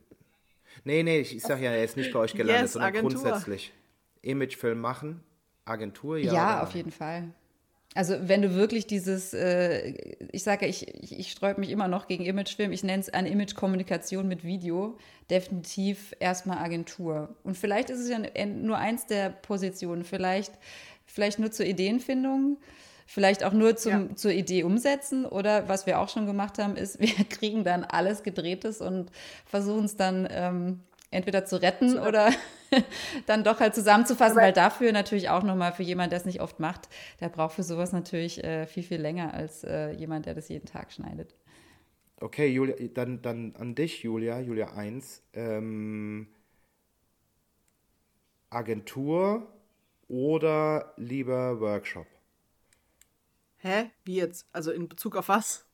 Nee, 0.84 1.04
nee, 1.04 1.20
ich, 1.20 1.36
ich 1.36 1.44
sage 1.44 1.64
ja, 1.64 1.72
er 1.72 1.84
ist 1.84 1.98
nicht 1.98 2.12
bei 2.12 2.20
euch 2.20 2.34
gelandet, 2.34 2.64
yes, 2.64 2.74
sondern 2.74 2.96
Agentur. 2.96 3.22
grundsätzlich. 3.22 3.74
Imagefilm 4.22 4.80
machen, 4.80 5.24
Agentur 5.66 6.18
ja. 6.18 6.34
Ja, 6.34 6.64
auf 6.64 6.74
jeden 6.74 6.92
Fall. 6.92 7.34
Also 7.96 8.16
wenn 8.22 8.44
du 8.44 8.54
wirklich 8.54 8.86
dieses, 8.86 9.34
äh, 9.34 9.94
ich 10.32 10.44
sage 10.44 10.66
ja, 10.66 10.70
ich, 10.70 10.88
ich, 11.02 11.20
ich 11.20 11.32
sträube 11.32 11.60
mich 11.60 11.72
immer 11.72 11.88
noch 11.88 12.08
gegen 12.08 12.24
Imagefilm, 12.24 12.72
ich 12.72 12.84
nenne 12.84 13.02
es 13.02 13.10
eine 13.10 13.30
Image-Kommunikation 13.30 14.28
mit 14.28 14.44
Video, 14.44 14.98
definitiv 15.30 16.16
erstmal 16.20 16.60
Agentur. 16.60 17.36
Und 17.44 17.58
vielleicht 17.58 17.90
ist 17.90 18.00
es 18.00 18.10
ja 18.10 18.46
nur 18.46 18.78
eins 18.78 19.08
der 19.08 19.30
Positionen, 19.30 20.04
vielleicht, 20.04 20.54
vielleicht 21.08 21.40
nur 21.40 21.52
zur 21.52 21.66
Ideenfindung, 21.66 22.58
vielleicht 23.08 23.44
auch 23.44 23.54
nur 23.54 23.76
zum, 23.76 24.10
ja. 24.10 24.16
zur 24.16 24.32
Idee 24.32 24.64
umsetzen 24.64 25.26
oder 25.26 25.68
was 25.68 25.88
wir 25.88 26.00
auch 26.00 26.10
schon 26.10 26.28
gemacht 26.28 26.60
haben, 26.60 26.76
ist, 26.76 27.00
wir 27.00 27.26
kriegen 27.28 27.64
dann 27.64 27.84
alles 27.84 28.22
gedrehtes 28.22 28.82
und 28.82 29.12
versuchen 29.48 29.86
es 29.86 29.98
dann 29.98 30.28
ähm, 30.30 30.82
entweder 31.10 31.44
zu 31.46 31.60
retten 31.60 31.90
so. 31.90 32.02
oder 32.02 32.30
dann 33.26 33.44
doch 33.44 33.60
halt 33.60 33.76
zusammenzufassen, 33.76 34.38
weil 34.38 34.54
dafür 34.54 34.92
natürlich 34.92 35.30
auch 35.30 35.44
nochmal 35.44 35.74
für 35.74 35.84
jemanden, 35.84 36.12
der 36.12 36.20
es 36.20 36.26
nicht 36.26 36.42
oft 36.42 36.60
macht, 36.60 36.90
der 37.20 37.30
braucht 37.30 37.56
für 37.56 37.64
sowas 37.64 37.92
natürlich 37.92 38.44
äh, 38.44 38.66
viel, 38.68 38.84
viel 38.84 39.02
länger 39.02 39.34
als 39.34 39.64
äh, 39.64 39.92
jemand, 39.92 40.26
der 40.26 40.36
das 40.36 40.50
jeden 40.50 40.66
Tag 40.66 40.92
schneidet. 40.92 41.36
Okay, 42.22 42.48
Julia, 42.48 42.76
dann, 42.94 43.22
dann 43.22 43.56
an 43.56 43.76
dich, 43.76 44.04
Julia, 44.04 44.40
Julia 44.40 44.74
1. 44.74 45.24
Ähm, 45.34 46.28
Agentur 48.50 49.48
oder 50.08 50.94
lieber 50.98 51.60
Workshop? 51.62 52.08
Hä? 53.58 53.92
Wie 54.04 54.16
jetzt? 54.16 54.48
Also 54.52 54.72
in 54.72 54.90
Bezug 54.90 55.16
auf 55.16 55.30
was? 55.30 55.69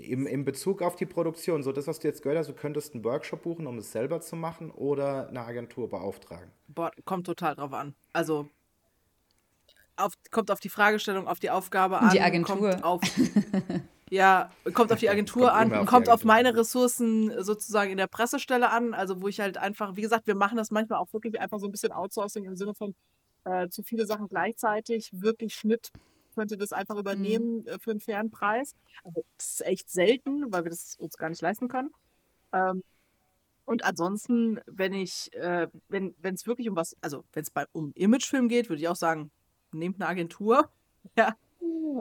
Im, 0.00 0.26
Im 0.26 0.44
Bezug 0.44 0.82
auf 0.82 0.96
die 0.96 1.06
Produktion, 1.06 1.62
so 1.62 1.72
das, 1.72 1.86
was 1.86 1.98
du 1.98 2.08
jetzt 2.08 2.22
gehört 2.22 2.38
hast, 2.38 2.48
du 2.48 2.54
könntest 2.54 2.94
einen 2.94 3.04
Workshop 3.04 3.42
buchen, 3.42 3.66
um 3.66 3.78
es 3.78 3.90
selber 3.92 4.20
zu 4.20 4.36
machen 4.36 4.70
oder 4.70 5.28
eine 5.28 5.40
Agentur 5.40 5.88
beauftragen. 5.88 6.50
Boah, 6.68 6.92
kommt 7.04 7.26
total 7.26 7.56
drauf 7.56 7.72
an. 7.72 7.94
Also 8.12 8.48
auf, 9.96 10.14
kommt 10.30 10.50
auf 10.50 10.60
die 10.60 10.68
Fragestellung, 10.68 11.28
auf 11.28 11.40
die 11.40 11.50
Aufgabe 11.50 11.98
an. 11.98 12.10
Die 12.10 12.20
Agentur. 12.20 12.70
Kommt 12.70 12.84
auf, 12.84 13.00
ja, 14.10 14.50
kommt 14.72 14.92
auf 14.92 14.98
die 14.98 15.08
Agentur 15.08 15.48
kommt 15.48 15.54
an, 15.54 15.72
auf 15.72 15.78
kommt 15.78 15.92
Agentur. 15.92 16.14
auf 16.14 16.24
meine 16.24 16.56
Ressourcen 16.56 17.32
sozusagen 17.42 17.90
in 17.90 17.98
der 17.98 18.06
Pressestelle 18.06 18.70
an. 18.70 18.94
Also 18.94 19.22
wo 19.22 19.28
ich 19.28 19.40
halt 19.40 19.58
einfach, 19.58 19.96
wie 19.96 20.02
gesagt, 20.02 20.26
wir 20.26 20.34
machen 20.34 20.56
das 20.56 20.70
manchmal 20.70 20.98
auch 20.98 21.12
wirklich 21.12 21.40
einfach 21.40 21.58
so 21.58 21.66
ein 21.66 21.72
bisschen 21.72 21.92
Outsourcing 21.92 22.44
im 22.44 22.56
Sinne 22.56 22.74
von 22.74 22.94
äh, 23.44 23.68
zu 23.68 23.82
viele 23.82 24.06
Sachen 24.06 24.28
gleichzeitig, 24.28 25.10
wirklich 25.12 25.54
Schnitt 25.54 25.92
könnte 26.34 26.56
das 26.56 26.72
einfach 26.72 26.94
mhm. 26.94 27.00
übernehmen 27.00 27.56
mhm. 27.58 27.80
für 27.80 27.90
einen 27.92 28.00
fairen 28.00 28.30
Preis. 28.30 28.74
Also, 29.04 29.24
das 29.36 29.50
ist 29.50 29.66
echt 29.66 29.90
selten, 29.90 30.52
weil 30.52 30.64
wir 30.64 30.70
das 30.70 30.96
uns 30.96 31.16
gar 31.16 31.30
nicht 31.30 31.42
leisten 31.42 31.68
können. 31.68 31.90
Ähm, 32.52 32.82
und 33.64 33.84
ansonsten, 33.84 34.60
wenn 34.66 34.92
ich, 34.92 35.32
äh, 35.34 35.68
wenn 35.88 36.14
es 36.22 36.46
wirklich 36.46 36.68
um 36.68 36.76
was, 36.76 36.96
also 37.00 37.24
wenn 37.32 37.44
es 37.44 37.52
um 37.72 37.92
Imagefilm 37.94 38.48
geht, 38.48 38.68
würde 38.68 38.82
ich 38.82 38.88
auch 38.88 38.96
sagen, 38.96 39.30
nehmt 39.72 39.96
eine 39.96 40.08
Agentur. 40.08 40.70
ja. 41.16 41.36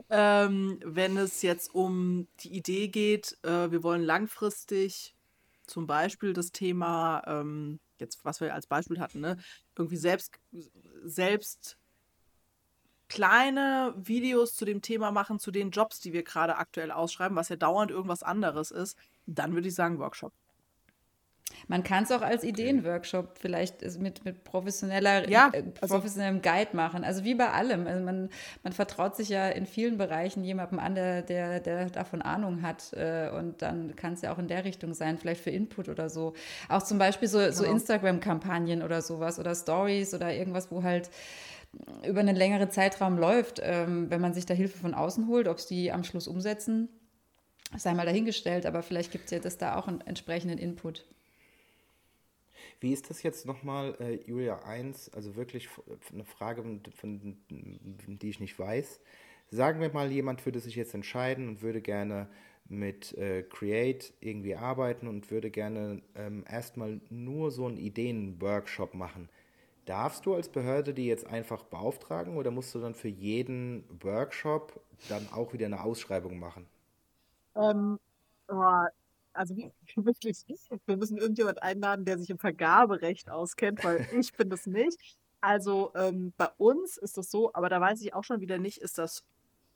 Ähm, 0.09 0.79
wenn 0.83 1.17
es 1.17 1.41
jetzt 1.41 1.73
um 1.73 2.27
die 2.39 2.55
Idee 2.55 2.87
geht, 2.87 3.37
äh, 3.43 3.71
wir 3.71 3.83
wollen 3.83 4.01
langfristig 4.01 5.15
zum 5.67 5.87
Beispiel 5.87 6.33
das 6.33 6.51
Thema, 6.51 7.23
ähm, 7.27 7.79
jetzt 7.99 8.25
was 8.25 8.41
wir 8.41 8.53
als 8.53 8.67
Beispiel 8.67 8.99
hatten, 8.99 9.21
ne, 9.21 9.37
irgendwie 9.77 9.97
selbst, 9.97 10.39
selbst 11.03 11.77
kleine 13.13 13.93
Videos 13.95 14.55
zu 14.55 14.65
dem 14.65 14.81
Thema 14.81 15.11
machen, 15.11 15.37
zu 15.37 15.51
den 15.51 15.69
Jobs, 15.69 15.99
die 15.99 16.13
wir 16.13 16.23
gerade 16.23 16.57
aktuell 16.57 16.91
ausschreiben, 16.91 17.37
was 17.37 17.49
ja 17.49 17.55
dauernd 17.55 17.91
irgendwas 17.91 18.23
anderes 18.23 18.71
ist, 18.71 18.97
dann 19.27 19.53
würde 19.53 19.67
ich 19.67 19.75
sagen 19.75 19.99
Workshop. 19.99 20.33
Man 21.67 21.83
kann 21.83 22.05
es 22.05 22.11
auch 22.11 22.23
als 22.23 22.43
Ideenworkshop 22.43 23.37
vielleicht 23.37 23.83
mit, 23.99 24.25
mit 24.25 24.43
professioneller, 24.43 25.29
ja, 25.29 25.51
äh, 25.53 25.63
also, 25.79 25.95
professionellem 25.95 26.41
Guide 26.41 26.75
machen. 26.75 27.03
Also 27.03 27.23
wie 27.23 27.35
bei 27.35 27.51
allem. 27.51 27.85
Also 27.85 28.03
man, 28.03 28.29
man 28.63 28.73
vertraut 28.73 29.15
sich 29.15 29.29
ja 29.29 29.47
in 29.49 29.67
vielen 29.67 29.97
Bereichen 29.97 30.43
jemandem 30.43 30.79
an, 30.79 30.95
der, 30.95 31.21
der, 31.21 31.59
der 31.59 31.91
davon 31.91 32.23
Ahnung 32.23 32.63
hat. 32.63 32.93
Äh, 32.93 33.29
und 33.29 33.61
dann 33.61 33.95
kann 33.95 34.13
es 34.13 34.21
ja 34.21 34.33
auch 34.33 34.39
in 34.39 34.47
der 34.47 34.65
Richtung 34.65 34.95
sein, 34.95 35.19
vielleicht 35.19 35.41
für 35.41 35.51
Input 35.51 35.87
oder 35.87 36.09
so. 36.09 36.33
Auch 36.67 36.81
zum 36.81 36.97
Beispiel 36.97 37.27
so, 37.27 37.51
so 37.51 37.63
genau. 37.63 37.75
Instagram-Kampagnen 37.75 38.81
oder 38.81 39.03
sowas 39.03 39.37
oder 39.37 39.53
Stories 39.53 40.15
oder 40.15 40.33
irgendwas, 40.33 40.71
wo 40.71 40.81
halt 40.81 41.11
über 42.07 42.19
einen 42.19 42.35
längeren 42.35 42.69
Zeitraum 42.71 43.17
läuft, 43.17 43.59
ähm, 43.63 44.09
wenn 44.09 44.21
man 44.21 44.33
sich 44.33 44.45
da 44.45 44.53
Hilfe 44.53 44.77
von 44.77 44.93
außen 44.93 45.27
holt, 45.27 45.47
ob 45.47 45.57
es 45.57 45.65
die 45.65 45.91
am 45.91 46.03
Schluss 46.03 46.27
umsetzen, 46.27 46.89
sei 47.75 47.93
mal 47.93 48.05
dahingestellt, 48.05 48.65
aber 48.65 48.83
vielleicht 48.83 49.11
gibt 49.11 49.25
es 49.25 49.31
ja 49.31 49.39
das 49.39 49.57
da 49.57 49.75
auch 49.75 49.87
einen 49.87 50.01
entsprechenden 50.01 50.57
Input. 50.57 51.05
Wie 52.79 52.91
ist 52.91 53.09
das 53.09 53.23
jetzt 53.23 53.45
nochmal, 53.45 53.95
äh, 53.99 54.19
Julia 54.25 54.59
1, 54.63 55.13
also 55.13 55.35
wirklich 55.35 55.69
eine 56.11 56.25
Frage, 56.25 56.63
von, 56.93 57.37
die 57.49 58.29
ich 58.29 58.39
nicht 58.39 58.59
weiß. 58.59 58.99
Sagen 59.49 59.79
wir 59.79 59.89
mal, 59.93 60.11
jemand 60.11 60.45
würde 60.45 60.59
sich 60.59 60.75
jetzt 60.75 60.93
entscheiden 60.93 61.47
und 61.47 61.61
würde 61.61 61.81
gerne 61.81 62.27
mit 62.67 63.17
äh, 63.17 63.43
Create 63.43 64.13
irgendwie 64.19 64.55
arbeiten 64.55 65.07
und 65.07 65.31
würde 65.31 65.51
gerne 65.51 66.01
ähm, 66.15 66.43
erstmal 66.49 66.99
nur 67.09 67.51
so 67.51 67.67
einen 67.67 67.77
Ideen-Workshop 67.77 68.93
machen. 68.93 69.29
Darfst 69.85 70.25
du 70.25 70.33
als 70.33 70.49
Behörde 70.49 70.93
die 70.93 71.07
jetzt 71.07 71.27
einfach 71.27 71.63
beauftragen 71.63 72.37
oder 72.37 72.51
musst 72.51 72.73
du 72.73 72.79
dann 72.79 72.95
für 72.95 73.09
jeden 73.09 73.83
Workshop 74.01 74.81
dann 75.09 75.27
auch 75.33 75.53
wieder 75.53 75.65
eine 75.65 75.83
Ausschreibung 75.83 76.39
machen? 76.39 76.67
Ähm, 77.55 77.99
also 79.33 79.55
wirklich, 79.95 80.45
wir 80.85 80.97
müssen 80.97 81.17
irgendjemand 81.17 81.61
einladen, 81.61 82.05
der 82.05 82.17
sich 82.17 82.29
im 82.29 82.39
Vergaberecht 82.39 83.29
auskennt, 83.29 83.83
weil 83.83 84.07
ich 84.19 84.33
bin 84.33 84.49
das 84.49 84.65
nicht. 84.65 85.17
Also 85.41 85.91
ähm, 85.95 86.33
bei 86.37 86.47
uns 86.57 86.97
ist 86.97 87.17
das 87.17 87.29
so, 87.29 87.53
aber 87.53 87.67
da 87.67 87.81
weiß 87.81 88.01
ich 88.01 88.13
auch 88.13 88.23
schon 88.23 88.39
wieder 88.39 88.57
nicht, 88.57 88.77
ist 88.77 88.97
das 88.97 89.25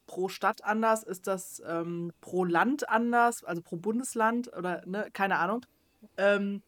pro 0.05 0.29
Stadt 0.29 0.63
anders, 0.63 1.03
ist 1.03 1.27
das 1.27 1.61
ähm, 1.67 2.13
pro 2.21 2.45
Land 2.45 2.87
anders, 2.87 3.43
also 3.43 3.61
pro 3.61 3.75
Bundesland 3.75 4.47
oder 4.55 4.85
ne, 4.85 5.09
keine 5.11 5.37
Ahnung. 5.37 5.65
Ähm, 6.15 6.61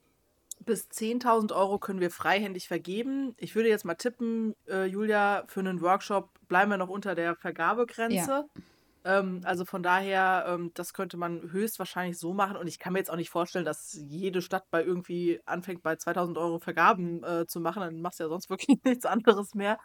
bis 0.59 0.89
10.000 0.89 1.55
Euro 1.55 1.79
können 1.79 1.99
wir 1.99 2.11
freihändig 2.11 2.67
vergeben. 2.67 3.35
Ich 3.37 3.55
würde 3.55 3.69
jetzt 3.69 3.85
mal 3.85 3.95
tippen, 3.95 4.55
äh, 4.67 4.85
Julia, 4.85 5.43
für 5.47 5.61
einen 5.61 5.81
Workshop 5.81 6.29
bleiben 6.47 6.71
wir 6.71 6.77
noch 6.77 6.89
unter 6.89 7.15
der 7.15 7.35
Vergabegrenze. 7.35 8.45
Ja. 8.55 8.61
Ähm, 9.05 9.41
also 9.45 9.65
von 9.65 9.81
daher, 9.81 10.45
ähm, 10.47 10.71
das 10.73 10.93
könnte 10.93 11.17
man 11.17 11.51
höchstwahrscheinlich 11.51 12.17
so 12.19 12.33
machen. 12.33 12.57
Und 12.57 12.67
ich 12.67 12.79
kann 12.79 12.93
mir 12.93 12.99
jetzt 12.99 13.09
auch 13.09 13.15
nicht 13.15 13.29
vorstellen, 13.29 13.65
dass 13.65 13.93
jede 13.93 14.41
Stadt 14.41 14.69
bei 14.71 14.83
irgendwie 14.83 15.41
anfängt, 15.45 15.81
bei 15.81 15.95
2000 15.95 16.37
Euro 16.37 16.59
Vergaben 16.59 17.23
äh, 17.23 17.45
zu 17.47 17.61
machen. 17.61 17.81
Dann 17.81 18.01
machst 18.01 18.19
du 18.19 18.25
ja 18.25 18.29
sonst 18.29 18.49
wirklich 18.49 18.77
nichts 18.83 19.05
anderes 19.05 19.55
mehr. 19.55 19.79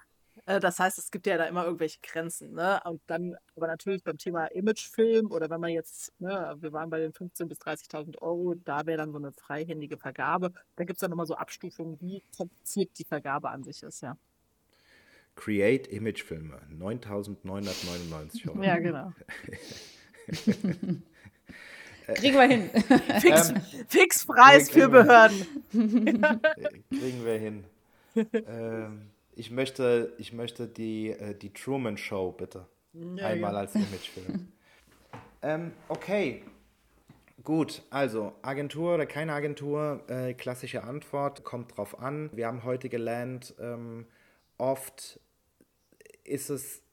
Äh, 0.47 0.61
das 0.61 0.78
heißt, 0.78 0.98
es 0.98 1.11
gibt 1.11 1.27
ja 1.27 1.36
da 1.36 1.44
immer 1.44 1.65
irgendwelche 1.65 1.98
Grenzen. 2.02 2.52
Ne? 2.52 2.81
Und 2.85 3.01
dann, 3.06 3.36
aber 3.56 3.66
natürlich 3.66 4.02
beim 4.05 4.19
Thema 4.19 4.47
Imagefilm 4.47 5.31
oder 5.31 5.48
wenn 5.51 5.61
man 5.61 5.70
jetzt, 5.70 6.12
ne, 6.20 6.55
wir 6.59 6.73
waren 6.73 6.90
bei 6.90 6.98
den 7.01 7.12
15.000 7.12 7.47
bis 7.47 7.59
30.000 7.59 8.19
Euro, 8.20 8.55
da 8.55 8.86
wäre 8.86 8.98
dann 8.98 9.12
so 9.12 9.19
eine 9.19 9.32
freihändige 9.32 9.97
Vergabe. 9.97 10.52
Da 10.77 10.85
gibt 10.85 10.97
es 10.97 11.01
dann 11.01 11.11
nochmal 11.11 11.27
so 11.27 11.35
Abstufungen, 11.35 12.01
wie 12.01 12.23
kompliziert 12.36 12.90
die 12.98 13.05
Vergabe 13.05 13.51
an 13.51 13.62
sich 13.62 13.82
ist, 13.82 14.02
ja. 14.02 14.16
Create 15.36 15.89
Imagefilme, 15.89 16.61
9.999 16.70 18.48
Euro. 18.48 18.62
Ja, 18.62 18.78
genau. 18.78 19.12
Kriegen 22.06 22.36
wir 22.36 22.43
hin. 22.43 22.70
Fix, 23.20 23.51
ähm, 23.51 23.61
Fixpreis 23.89 24.70
für 24.70 24.89
Behörden. 24.89 25.47
kriegen 25.70 27.24
wir 27.24 27.39
hin. 27.39 27.65
Ähm, 28.15 29.11
ich 29.36 29.51
möchte, 29.51 30.12
ich 30.19 30.32
möchte 30.32 30.66
die, 30.66 31.11
äh, 31.11 31.35
die 31.35 31.52
Truman 31.52 31.97
Show 31.97 32.32
bitte. 32.32 32.66
Ja, 32.93 33.27
Einmal 33.27 33.52
ja. 33.52 33.59
als 33.61 33.74
Imagefilm. 33.74 34.52
ähm, 35.43 35.73
okay. 35.89 36.43
Gut, 37.43 37.82
also 37.90 38.32
Agentur 38.43 38.94
oder 38.94 39.06
keine 39.06 39.35
Agentur, 39.35 40.02
äh, 40.09 40.32
klassische 40.35 40.85
Antwort, 40.85 41.44
kommt 41.44 41.77
drauf 41.77 41.98
an. 41.98 42.31
Wir 42.32 42.47
haben 42.47 42.65
heute 42.65 42.89
gelernt, 42.89 43.55
ähm, 43.59 44.06
oft 44.56 45.20
ist 46.24 46.48
es 46.48 46.85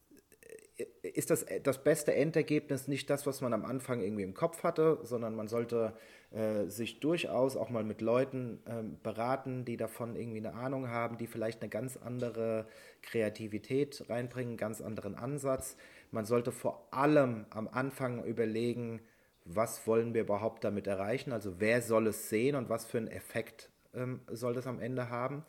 ist 1.02 1.30
das, 1.30 1.46
das 1.62 1.84
beste 1.84 2.14
Endergebnis 2.14 2.88
nicht 2.88 3.10
das, 3.10 3.26
was 3.26 3.40
man 3.40 3.52
am 3.52 3.64
Anfang 3.64 4.00
irgendwie 4.00 4.22
im 4.22 4.34
Kopf 4.34 4.62
hatte, 4.62 4.98
sondern 5.02 5.34
man 5.34 5.48
sollte 5.48 5.94
äh, 6.32 6.68
sich 6.68 7.00
durchaus 7.00 7.56
auch 7.56 7.68
mal 7.68 7.84
mit 7.84 8.00
Leuten 8.00 8.60
äh, 8.64 8.82
beraten, 9.02 9.64
die 9.64 9.76
davon 9.76 10.16
irgendwie 10.16 10.38
eine 10.38 10.54
Ahnung 10.54 10.88
haben, 10.88 11.18
die 11.18 11.26
vielleicht 11.26 11.60
eine 11.60 11.68
ganz 11.68 11.96
andere 11.96 12.66
Kreativität 13.02 14.04
reinbringen, 14.08 14.52
einen 14.52 14.56
ganz 14.56 14.80
anderen 14.80 15.14
Ansatz. 15.14 15.76
Man 16.10 16.24
sollte 16.24 16.50
vor 16.50 16.88
allem 16.90 17.44
am 17.50 17.68
Anfang 17.68 18.24
überlegen, 18.24 19.00
was 19.44 19.86
wollen 19.86 20.14
wir 20.14 20.22
überhaupt 20.22 20.64
damit 20.64 20.86
erreichen, 20.86 21.32
also 21.32 21.60
wer 21.60 21.82
soll 21.82 22.06
es 22.06 22.28
sehen 22.28 22.56
und 22.56 22.68
was 22.68 22.86
für 22.86 22.98
einen 22.98 23.08
Effekt 23.08 23.70
ähm, 23.94 24.20
soll 24.30 24.54
das 24.54 24.66
am 24.66 24.80
Ende 24.80 25.10
haben. 25.10 25.44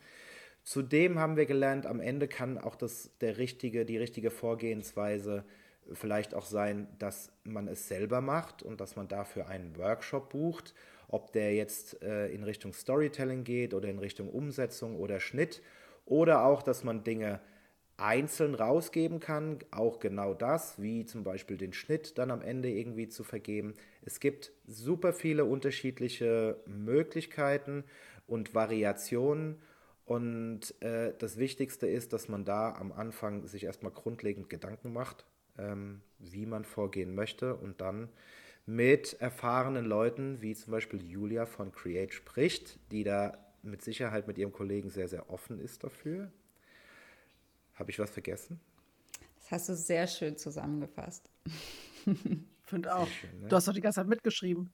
Zudem 0.64 1.18
haben 1.18 1.36
wir 1.36 1.46
gelernt, 1.46 1.86
am 1.86 2.00
Ende 2.00 2.26
kann 2.28 2.58
auch 2.58 2.74
das, 2.74 3.10
der 3.20 3.38
richtige, 3.38 3.84
die 3.84 3.98
richtige 3.98 4.30
Vorgehensweise 4.30 5.44
vielleicht 5.92 6.34
auch 6.34 6.46
sein, 6.46 6.88
dass 6.98 7.30
man 7.44 7.68
es 7.68 7.88
selber 7.88 8.20
macht 8.20 8.62
und 8.62 8.80
dass 8.80 8.96
man 8.96 9.08
dafür 9.08 9.48
einen 9.48 9.76
Workshop 9.76 10.30
bucht, 10.30 10.74
ob 11.08 11.32
der 11.32 11.54
jetzt 11.54 12.02
äh, 12.02 12.28
in 12.28 12.44
Richtung 12.44 12.72
Storytelling 12.72 13.44
geht 13.44 13.74
oder 13.74 13.88
in 13.88 13.98
Richtung 13.98 14.28
Umsetzung 14.28 14.96
oder 14.96 15.20
Schnitt. 15.20 15.62
Oder 16.06 16.44
auch, 16.44 16.62
dass 16.62 16.84
man 16.84 17.04
Dinge 17.04 17.40
einzeln 17.96 18.54
rausgeben 18.54 19.20
kann, 19.20 19.58
auch 19.70 20.00
genau 20.00 20.34
das, 20.34 20.80
wie 20.82 21.04
zum 21.04 21.22
Beispiel 21.22 21.56
den 21.56 21.72
Schnitt 21.72 22.18
dann 22.18 22.30
am 22.30 22.42
Ende 22.42 22.68
irgendwie 22.68 23.08
zu 23.08 23.22
vergeben. 23.22 23.74
Es 24.02 24.20
gibt 24.20 24.52
super 24.66 25.12
viele 25.12 25.44
unterschiedliche 25.44 26.56
Möglichkeiten 26.66 27.84
und 28.26 28.54
Variationen. 28.54 29.60
Und 30.04 30.74
äh, 30.82 31.14
das 31.18 31.38
Wichtigste 31.38 31.86
ist, 31.86 32.12
dass 32.12 32.28
man 32.28 32.44
da 32.44 32.74
am 32.74 32.92
Anfang 32.92 33.46
sich 33.46 33.64
erstmal 33.64 33.92
grundlegend 33.92 34.50
Gedanken 34.50 34.92
macht, 34.92 35.24
ähm, 35.58 36.00
wie 36.18 36.46
man 36.46 36.64
vorgehen 36.64 37.14
möchte 37.14 37.54
und 37.54 37.80
dann 37.80 38.08
mit 38.66 39.14
erfahrenen 39.20 39.84
Leuten, 39.84 40.40
wie 40.40 40.54
zum 40.54 40.72
Beispiel 40.72 41.02
Julia 41.02 41.46
von 41.46 41.70
Create 41.70 42.12
spricht, 42.12 42.78
die 42.90 43.04
da 43.04 43.38
mit 43.62 43.82
Sicherheit 43.82 44.26
mit 44.26 44.38
ihrem 44.38 44.52
Kollegen 44.52 44.90
sehr, 44.90 45.08
sehr 45.08 45.30
offen 45.30 45.58
ist 45.58 45.84
dafür. 45.84 46.30
Habe 47.74 47.90
ich 47.90 47.98
was 47.98 48.10
vergessen? 48.10 48.60
Das 49.36 49.50
hast 49.50 49.68
du 49.68 49.74
sehr 49.74 50.06
schön 50.06 50.36
zusammengefasst. 50.36 51.30
Finde 52.64 52.94
auch. 52.94 53.06
Schön, 53.08 53.40
ne? 53.40 53.48
Du 53.48 53.56
hast 53.56 53.68
doch 53.68 53.74
die 53.74 53.80
ganze 53.80 54.00
Zeit 54.00 54.08
mitgeschrieben. 54.08 54.72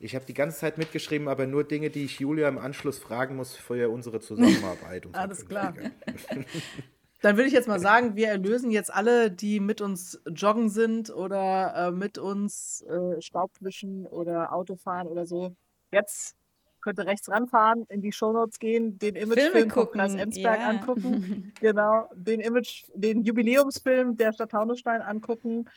Ich 0.00 0.14
habe 0.14 0.24
die 0.24 0.34
ganze 0.34 0.58
Zeit 0.58 0.76
mitgeschrieben, 0.76 1.28
aber 1.28 1.46
nur 1.46 1.64
Dinge, 1.64 1.90
die 1.90 2.04
ich 2.04 2.18
Julia 2.18 2.48
im 2.48 2.58
Anschluss 2.58 2.98
fragen 2.98 3.36
muss 3.36 3.54
für 3.54 3.90
unsere 3.90 4.20
Zusammenarbeit. 4.20 5.06
Alles 5.12 5.46
klar. 5.46 5.74
Dann 7.20 7.36
würde 7.36 7.48
ich 7.48 7.52
jetzt 7.52 7.68
mal 7.68 7.80
sagen, 7.80 8.14
wir 8.16 8.28
erlösen 8.28 8.70
jetzt 8.70 8.92
alle, 8.92 9.30
die 9.30 9.60
mit 9.60 9.80
uns 9.80 10.20
joggen 10.26 10.68
sind 10.68 11.10
oder 11.10 11.88
äh, 11.88 11.90
mit 11.90 12.16
uns 12.18 12.82
äh, 12.82 13.20
Staubwischen 13.20 14.06
oder 14.06 14.52
Autofahren 14.52 15.08
oder 15.08 15.26
so. 15.26 15.54
Jetzt 15.90 16.36
könnt 16.80 16.98
ihr 16.98 17.06
rechts 17.06 17.28
ranfahren, 17.28 17.86
in 17.88 18.02
die 18.02 18.12
Shownotes 18.12 18.60
gehen, 18.60 18.98
den 18.98 19.16
Imagefilm 19.16 19.70
von 19.70 19.90
Klaas 19.90 20.14
Enzberg 20.14 20.60
ja. 20.60 20.68
angucken. 20.68 21.52
genau, 21.60 22.08
den 22.14 22.40
Image, 22.40 22.84
den 22.94 23.24
Jubiläumsfilm 23.24 24.16
der 24.16 24.32
Stadt 24.32 24.52
Taunusstein 24.52 25.02
angucken 25.02 25.68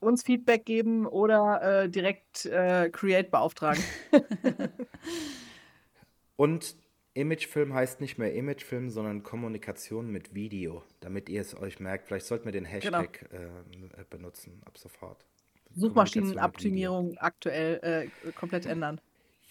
uns 0.00 0.22
Feedback 0.22 0.64
geben 0.64 1.06
oder 1.06 1.82
äh, 1.82 1.88
direkt 1.88 2.46
äh, 2.46 2.88
Create 2.90 3.30
beauftragen. 3.30 3.82
Und 6.36 6.74
Imagefilm 7.20 7.74
heißt 7.74 8.00
nicht 8.00 8.18
mehr 8.18 8.34
Imagefilm, 8.34 8.90
sondern 8.90 9.22
Kommunikation 9.22 10.10
mit 10.10 10.34
Video, 10.34 10.82
damit 11.00 11.28
ihr 11.28 11.40
es 11.40 11.56
euch 11.56 11.80
merkt. 11.80 12.06
Vielleicht 12.06 12.26
sollten 12.26 12.46
wir 12.46 12.52
den 12.52 12.64
genau. 12.64 12.74
Hashtag 12.74 13.30
genau. 13.30 13.86
äh, 13.86 14.04
benutzen 14.08 14.60
ab 14.64 14.78
sofort. 14.78 15.24
Suchmaschinenoptimierung 15.74 17.16
aktuell 17.18 18.10
äh, 18.24 18.32
komplett 18.32 18.66
ändern. 18.66 19.00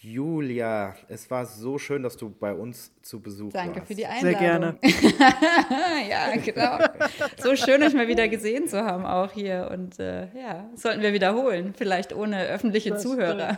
Julia, 0.01 0.95
es 1.09 1.29
war 1.29 1.45
so 1.45 1.77
schön, 1.77 2.03
dass 2.03 2.15
du 2.15 2.29
bei 2.29 2.53
uns 2.53 2.93
zu 3.01 3.19
Besuch 3.19 3.51
Danke 3.51 3.77
warst. 3.77 3.87
für 3.87 3.95
die 3.95 4.05
Einladung. 4.05 4.31
Sehr 4.31 4.39
gerne. 4.39 4.79
ja, 6.09 6.37
genau. 6.37 6.77
So 7.37 7.57
schön, 7.57 7.83
euch 7.83 7.93
mal 7.93 8.07
wieder 8.07 8.29
gesehen 8.29 8.69
zu 8.69 8.81
haben 8.81 9.05
auch 9.05 9.33
hier. 9.33 9.69
Und 9.73 9.99
äh, 9.99 10.29
ja, 10.39 10.69
sollten 10.75 11.01
wir 11.01 11.11
wiederholen. 11.11 11.73
Vielleicht 11.77 12.15
ohne 12.15 12.47
öffentliche 12.47 12.91
das 12.91 13.03
Zuhörer. 13.03 13.57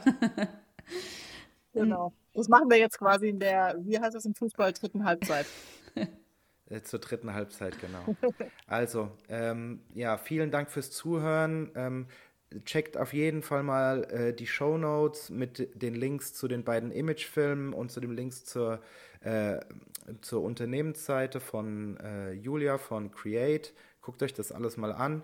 genau. 1.74 2.12
Das 2.34 2.48
machen 2.48 2.70
wir 2.70 2.78
jetzt 2.78 2.98
quasi 2.98 3.30
in 3.30 3.40
der, 3.40 3.76
wie 3.80 4.00
heißt 4.00 4.16
das 4.16 4.26
im 4.26 4.36
Fußball, 4.36 4.74
dritten 4.74 5.06
Halbzeit. 5.06 5.46
Äh, 6.70 6.84
zur 6.84 7.00
dritten 7.00 7.34
Halbzeit, 7.34 7.76
genau. 7.82 8.16
Also, 8.66 9.12
ähm, 9.28 9.82
ja, 9.94 10.18
vielen 10.18 10.52
Dank 10.52 10.72
fürs 10.72 10.90
Zuhören. 10.90 11.70
Ähm, 11.76 12.08
checkt 12.64 12.98
auf 12.98 13.14
jeden 13.14 13.42
Fall 13.42 13.64
mal 13.64 14.04
äh, 14.06 14.34
die 14.34 14.48
Show 14.48 14.78
Notes 14.78 15.30
mit 15.30 15.70
den 15.82 15.96
Links 15.96 16.34
zu 16.34 16.48
den 16.48 16.64
beiden 16.64 16.92
Imagefilmen 16.92 17.74
und 17.74 17.92
zu 17.92 18.00
den 18.00 18.12
Links 18.12 18.46
zur, 18.46 18.80
äh, 19.22 19.60
zur 20.22 20.44
Unternehmensseite 20.44 21.40
von 21.40 21.98
äh, 21.98 22.32
Julia 22.32 22.78
von 22.78 23.12
Create. 23.12 23.74
Guckt 24.02 24.24
euch 24.24 24.34
das 24.34 24.52
alles 24.52 24.78
mal 24.78 24.94
an. 24.94 25.24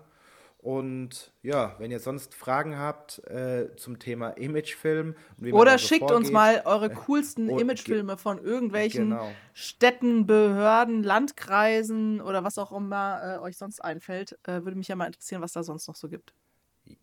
Und 0.58 1.32
ja, 1.42 1.76
wenn 1.78 1.92
ihr 1.92 2.00
sonst 2.00 2.34
Fragen 2.34 2.76
habt 2.76 3.20
äh, 3.28 3.76
zum 3.76 4.00
Thema 4.00 4.30
Imagefilm. 4.30 5.14
Oder 5.52 5.72
also 5.72 5.86
schickt 5.86 6.00
vorgeht, 6.00 6.16
uns 6.16 6.32
mal 6.32 6.62
eure 6.64 6.86
äh, 6.86 6.94
coolsten 6.94 7.48
oh, 7.50 7.58
Imagefilme 7.58 8.16
von 8.16 8.42
irgendwelchen 8.42 9.10
genau. 9.10 9.30
Städten, 9.54 10.26
Behörden, 10.26 11.04
Landkreisen 11.04 12.20
oder 12.20 12.42
was 12.42 12.58
auch 12.58 12.72
immer 12.72 13.36
äh, 13.36 13.38
euch 13.38 13.56
sonst 13.56 13.80
einfällt. 13.80 14.36
Äh, 14.42 14.64
würde 14.64 14.76
mich 14.76 14.88
ja 14.88 14.96
mal 14.96 15.06
interessieren, 15.06 15.42
was 15.42 15.52
da 15.52 15.62
sonst 15.62 15.86
noch 15.86 15.96
so 15.96 16.08
gibt. 16.08 16.34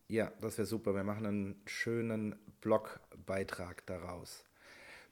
Ja, 0.07 0.31
das 0.41 0.57
wäre 0.57 0.65
super. 0.65 0.93
Wir 0.93 1.05
machen 1.05 1.25
einen 1.25 1.61
schönen 1.65 2.35
Blogbeitrag 2.59 3.85
daraus. 3.85 4.43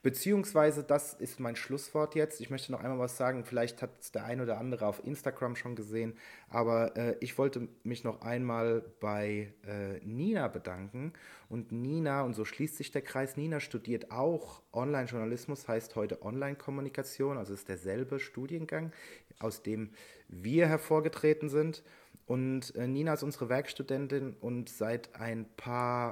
Beziehungsweise, 0.04 0.84
das 0.84 1.14
ist 1.14 1.40
mein 1.40 1.56
Schlusswort 1.56 2.14
jetzt. 2.14 2.42
Ich 2.42 2.50
möchte 2.50 2.74
noch 2.74 2.84
einmal 2.84 3.00
was 3.00 3.16
sagen. 3.16 3.46
Vielleicht 3.46 3.82
hat 3.82 4.02
es 4.02 4.12
der 4.12 4.26
ein 4.26 4.42
oder 4.42 4.58
andere 4.58 4.86
auf 4.86 5.02
Instagram 5.06 5.56
schon 5.56 5.78
gesehen. 5.78 6.18
Aber 6.50 6.98
äh, 6.98 7.16
ich 7.22 7.38
wollte 7.38 7.70
mich 7.84 8.04
noch 8.04 8.22
einmal 8.22 8.84
bei 9.00 9.54
äh, 9.66 10.06
Nina 10.06 10.50
bedanken. 10.50 11.14
Und 11.48 11.72
Nina, 11.72 12.24
und 12.24 12.34
so 12.34 12.44
schließt 12.44 12.76
sich 12.76 12.92
der 12.92 13.02
Kreis, 13.02 13.38
Nina 13.38 13.62
studiert 13.62 14.12
auch 14.12 14.62
Online-Journalismus, 14.74 15.70
heißt 15.70 15.96
heute 15.96 16.22
Online-Kommunikation. 16.22 17.38
Also 17.38 17.54
ist 17.54 17.70
derselbe 17.70 18.20
Studiengang, 18.20 18.92
aus 19.40 19.64
dem 19.64 19.92
wir 20.28 20.68
hervorgetreten 20.68 21.48
sind. 21.48 21.82
Und 22.26 22.76
äh, 22.76 22.88
Nina 22.88 23.14
ist 23.14 23.24
unsere 23.24 23.48
Werkstudentin 23.48 24.36
und 24.42 24.68
seit 24.68 25.16
ein 25.16 25.46
paar 25.56 26.12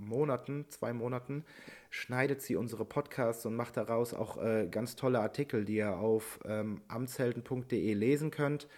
Monaten, 0.00 0.64
zwei 0.68 0.92
Monaten, 0.92 1.44
schneidet 1.90 2.42
sie 2.42 2.56
unsere 2.56 2.84
Podcasts 2.84 3.44
und 3.46 3.54
macht 3.54 3.76
daraus 3.76 4.14
auch 4.14 4.42
äh, 4.42 4.68
ganz 4.70 4.96
tolle 4.96 5.20
Artikel, 5.20 5.64
die 5.64 5.76
ihr 5.76 5.96
auf 5.96 6.40
ähm, 6.44 6.82
amtshelden.de 6.88 7.94
lesen 7.94 8.30
könnt. 8.30 8.68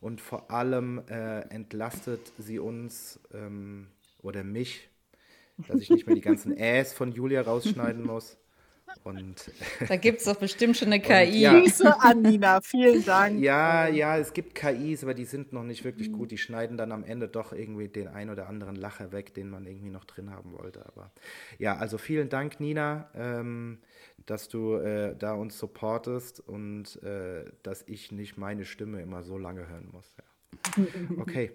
Und 0.00 0.20
vor 0.20 0.50
allem 0.50 1.02
äh, 1.08 1.40
entlastet 1.50 2.32
sie 2.36 2.58
uns 2.58 3.20
ähm, 3.32 3.86
oder 4.20 4.42
mich, 4.42 4.90
dass 5.68 5.80
ich 5.80 5.90
nicht 5.90 6.06
mehr 6.06 6.16
die 6.16 6.22
ganzen 6.22 6.52
Äs 6.56 6.92
von 6.92 7.12
Julia 7.12 7.42
rausschneiden 7.42 8.04
muss. 8.04 8.36
Und 9.04 9.50
da 9.88 9.96
gibt 9.96 10.20
es 10.20 10.24
doch 10.24 10.36
bestimmt 10.36 10.76
schon 10.76 10.88
eine 10.88 11.00
KI. 11.00 11.40
Ja. 11.40 11.58
Grüße 11.58 12.00
an 12.00 12.22
Nina, 12.22 12.60
vielen 12.60 13.04
Dank. 13.04 13.40
Ja, 13.40 13.88
ja, 13.88 14.16
es 14.18 14.32
gibt 14.32 14.54
KIs, 14.54 15.02
aber 15.02 15.14
die 15.14 15.24
sind 15.24 15.52
noch 15.52 15.64
nicht 15.64 15.84
wirklich 15.84 16.12
gut. 16.12 16.30
Die 16.30 16.38
schneiden 16.38 16.76
dann 16.76 16.92
am 16.92 17.04
Ende 17.04 17.28
doch 17.28 17.52
irgendwie 17.52 17.88
den 17.88 18.08
ein 18.08 18.30
oder 18.30 18.48
anderen 18.48 18.76
Lacher 18.76 19.12
weg, 19.12 19.34
den 19.34 19.50
man 19.50 19.66
irgendwie 19.66 19.90
noch 19.90 20.04
drin 20.04 20.30
haben 20.30 20.52
wollte. 20.52 20.86
Aber 20.86 21.10
ja, 21.58 21.76
also 21.76 21.98
vielen 21.98 22.28
Dank, 22.28 22.60
Nina, 22.60 23.10
ähm, 23.14 23.78
dass 24.26 24.48
du 24.48 24.76
äh, 24.76 25.16
da 25.16 25.34
uns 25.34 25.58
supportest 25.58 26.40
und 26.40 27.02
äh, 27.02 27.44
dass 27.62 27.82
ich 27.86 28.12
nicht 28.12 28.36
meine 28.36 28.64
Stimme 28.64 29.00
immer 29.02 29.22
so 29.22 29.38
lange 29.38 29.68
hören 29.68 29.88
muss. 29.92 30.14
Ja. 30.16 30.24
Okay, 31.18 31.52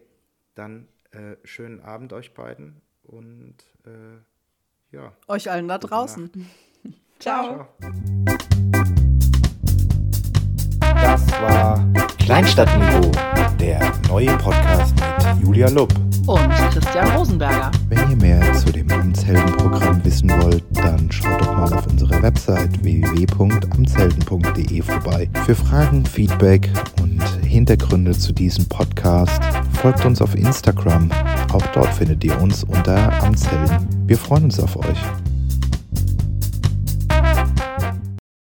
dann 0.55 0.87
äh, 1.11 1.35
schönen 1.43 1.81
Abend 1.81 2.13
euch 2.13 2.33
beiden 2.33 2.81
und 3.03 3.55
äh, 3.85 4.95
ja. 4.95 5.13
Euch 5.27 5.49
allen 5.49 5.67
da 5.67 5.77
draußen. 5.77 6.31
Nacht. 6.33 6.49
Ciao. 7.19 7.65
Das 10.79 11.27
war 11.41 11.83
Kleinstadtniveau, 12.19 13.11
der 13.59 13.91
neue 14.07 14.37
Podcast 14.37 14.93
mit 14.95 15.43
Julia 15.43 15.69
Lupp 15.69 15.93
und 16.27 16.49
Christian 16.71 17.09
Rosenberger. 17.15 17.71
Wenn 17.89 18.11
ihr 18.11 18.17
mehr 18.17 18.53
zu 18.53 18.71
dem 18.71 18.91
Amtsheldenprogramm 18.91 20.03
wissen 20.05 20.29
wollt, 20.41 20.63
dann 20.73 21.11
schaut 21.11 21.41
doch 21.41 21.53
mal 21.53 21.73
auf 21.73 21.87
unsere 21.87 22.21
Website 22.21 22.83
www.amtshelden.de 22.83 24.81
vorbei. 24.81 25.27
Für 25.45 25.55
Fragen, 25.55 26.05
Feedback 26.05 26.69
und 27.01 27.23
Hintergründe 27.43 28.11
zu 28.11 28.31
diesem 28.31 28.67
Podcast 28.67 29.41
folgt 29.81 30.05
uns 30.05 30.21
auf 30.21 30.35
Instagram. 30.35 31.09
Auch 31.51 31.65
dort 31.73 31.93
findet 31.93 32.23
ihr 32.23 32.39
uns 32.41 32.63
unter 32.63 33.11
Amtshelden. 33.23 33.87
Wir 34.05 34.17
freuen 34.17 34.43
uns 34.45 34.59
auf 34.59 34.75
euch. 34.77 34.99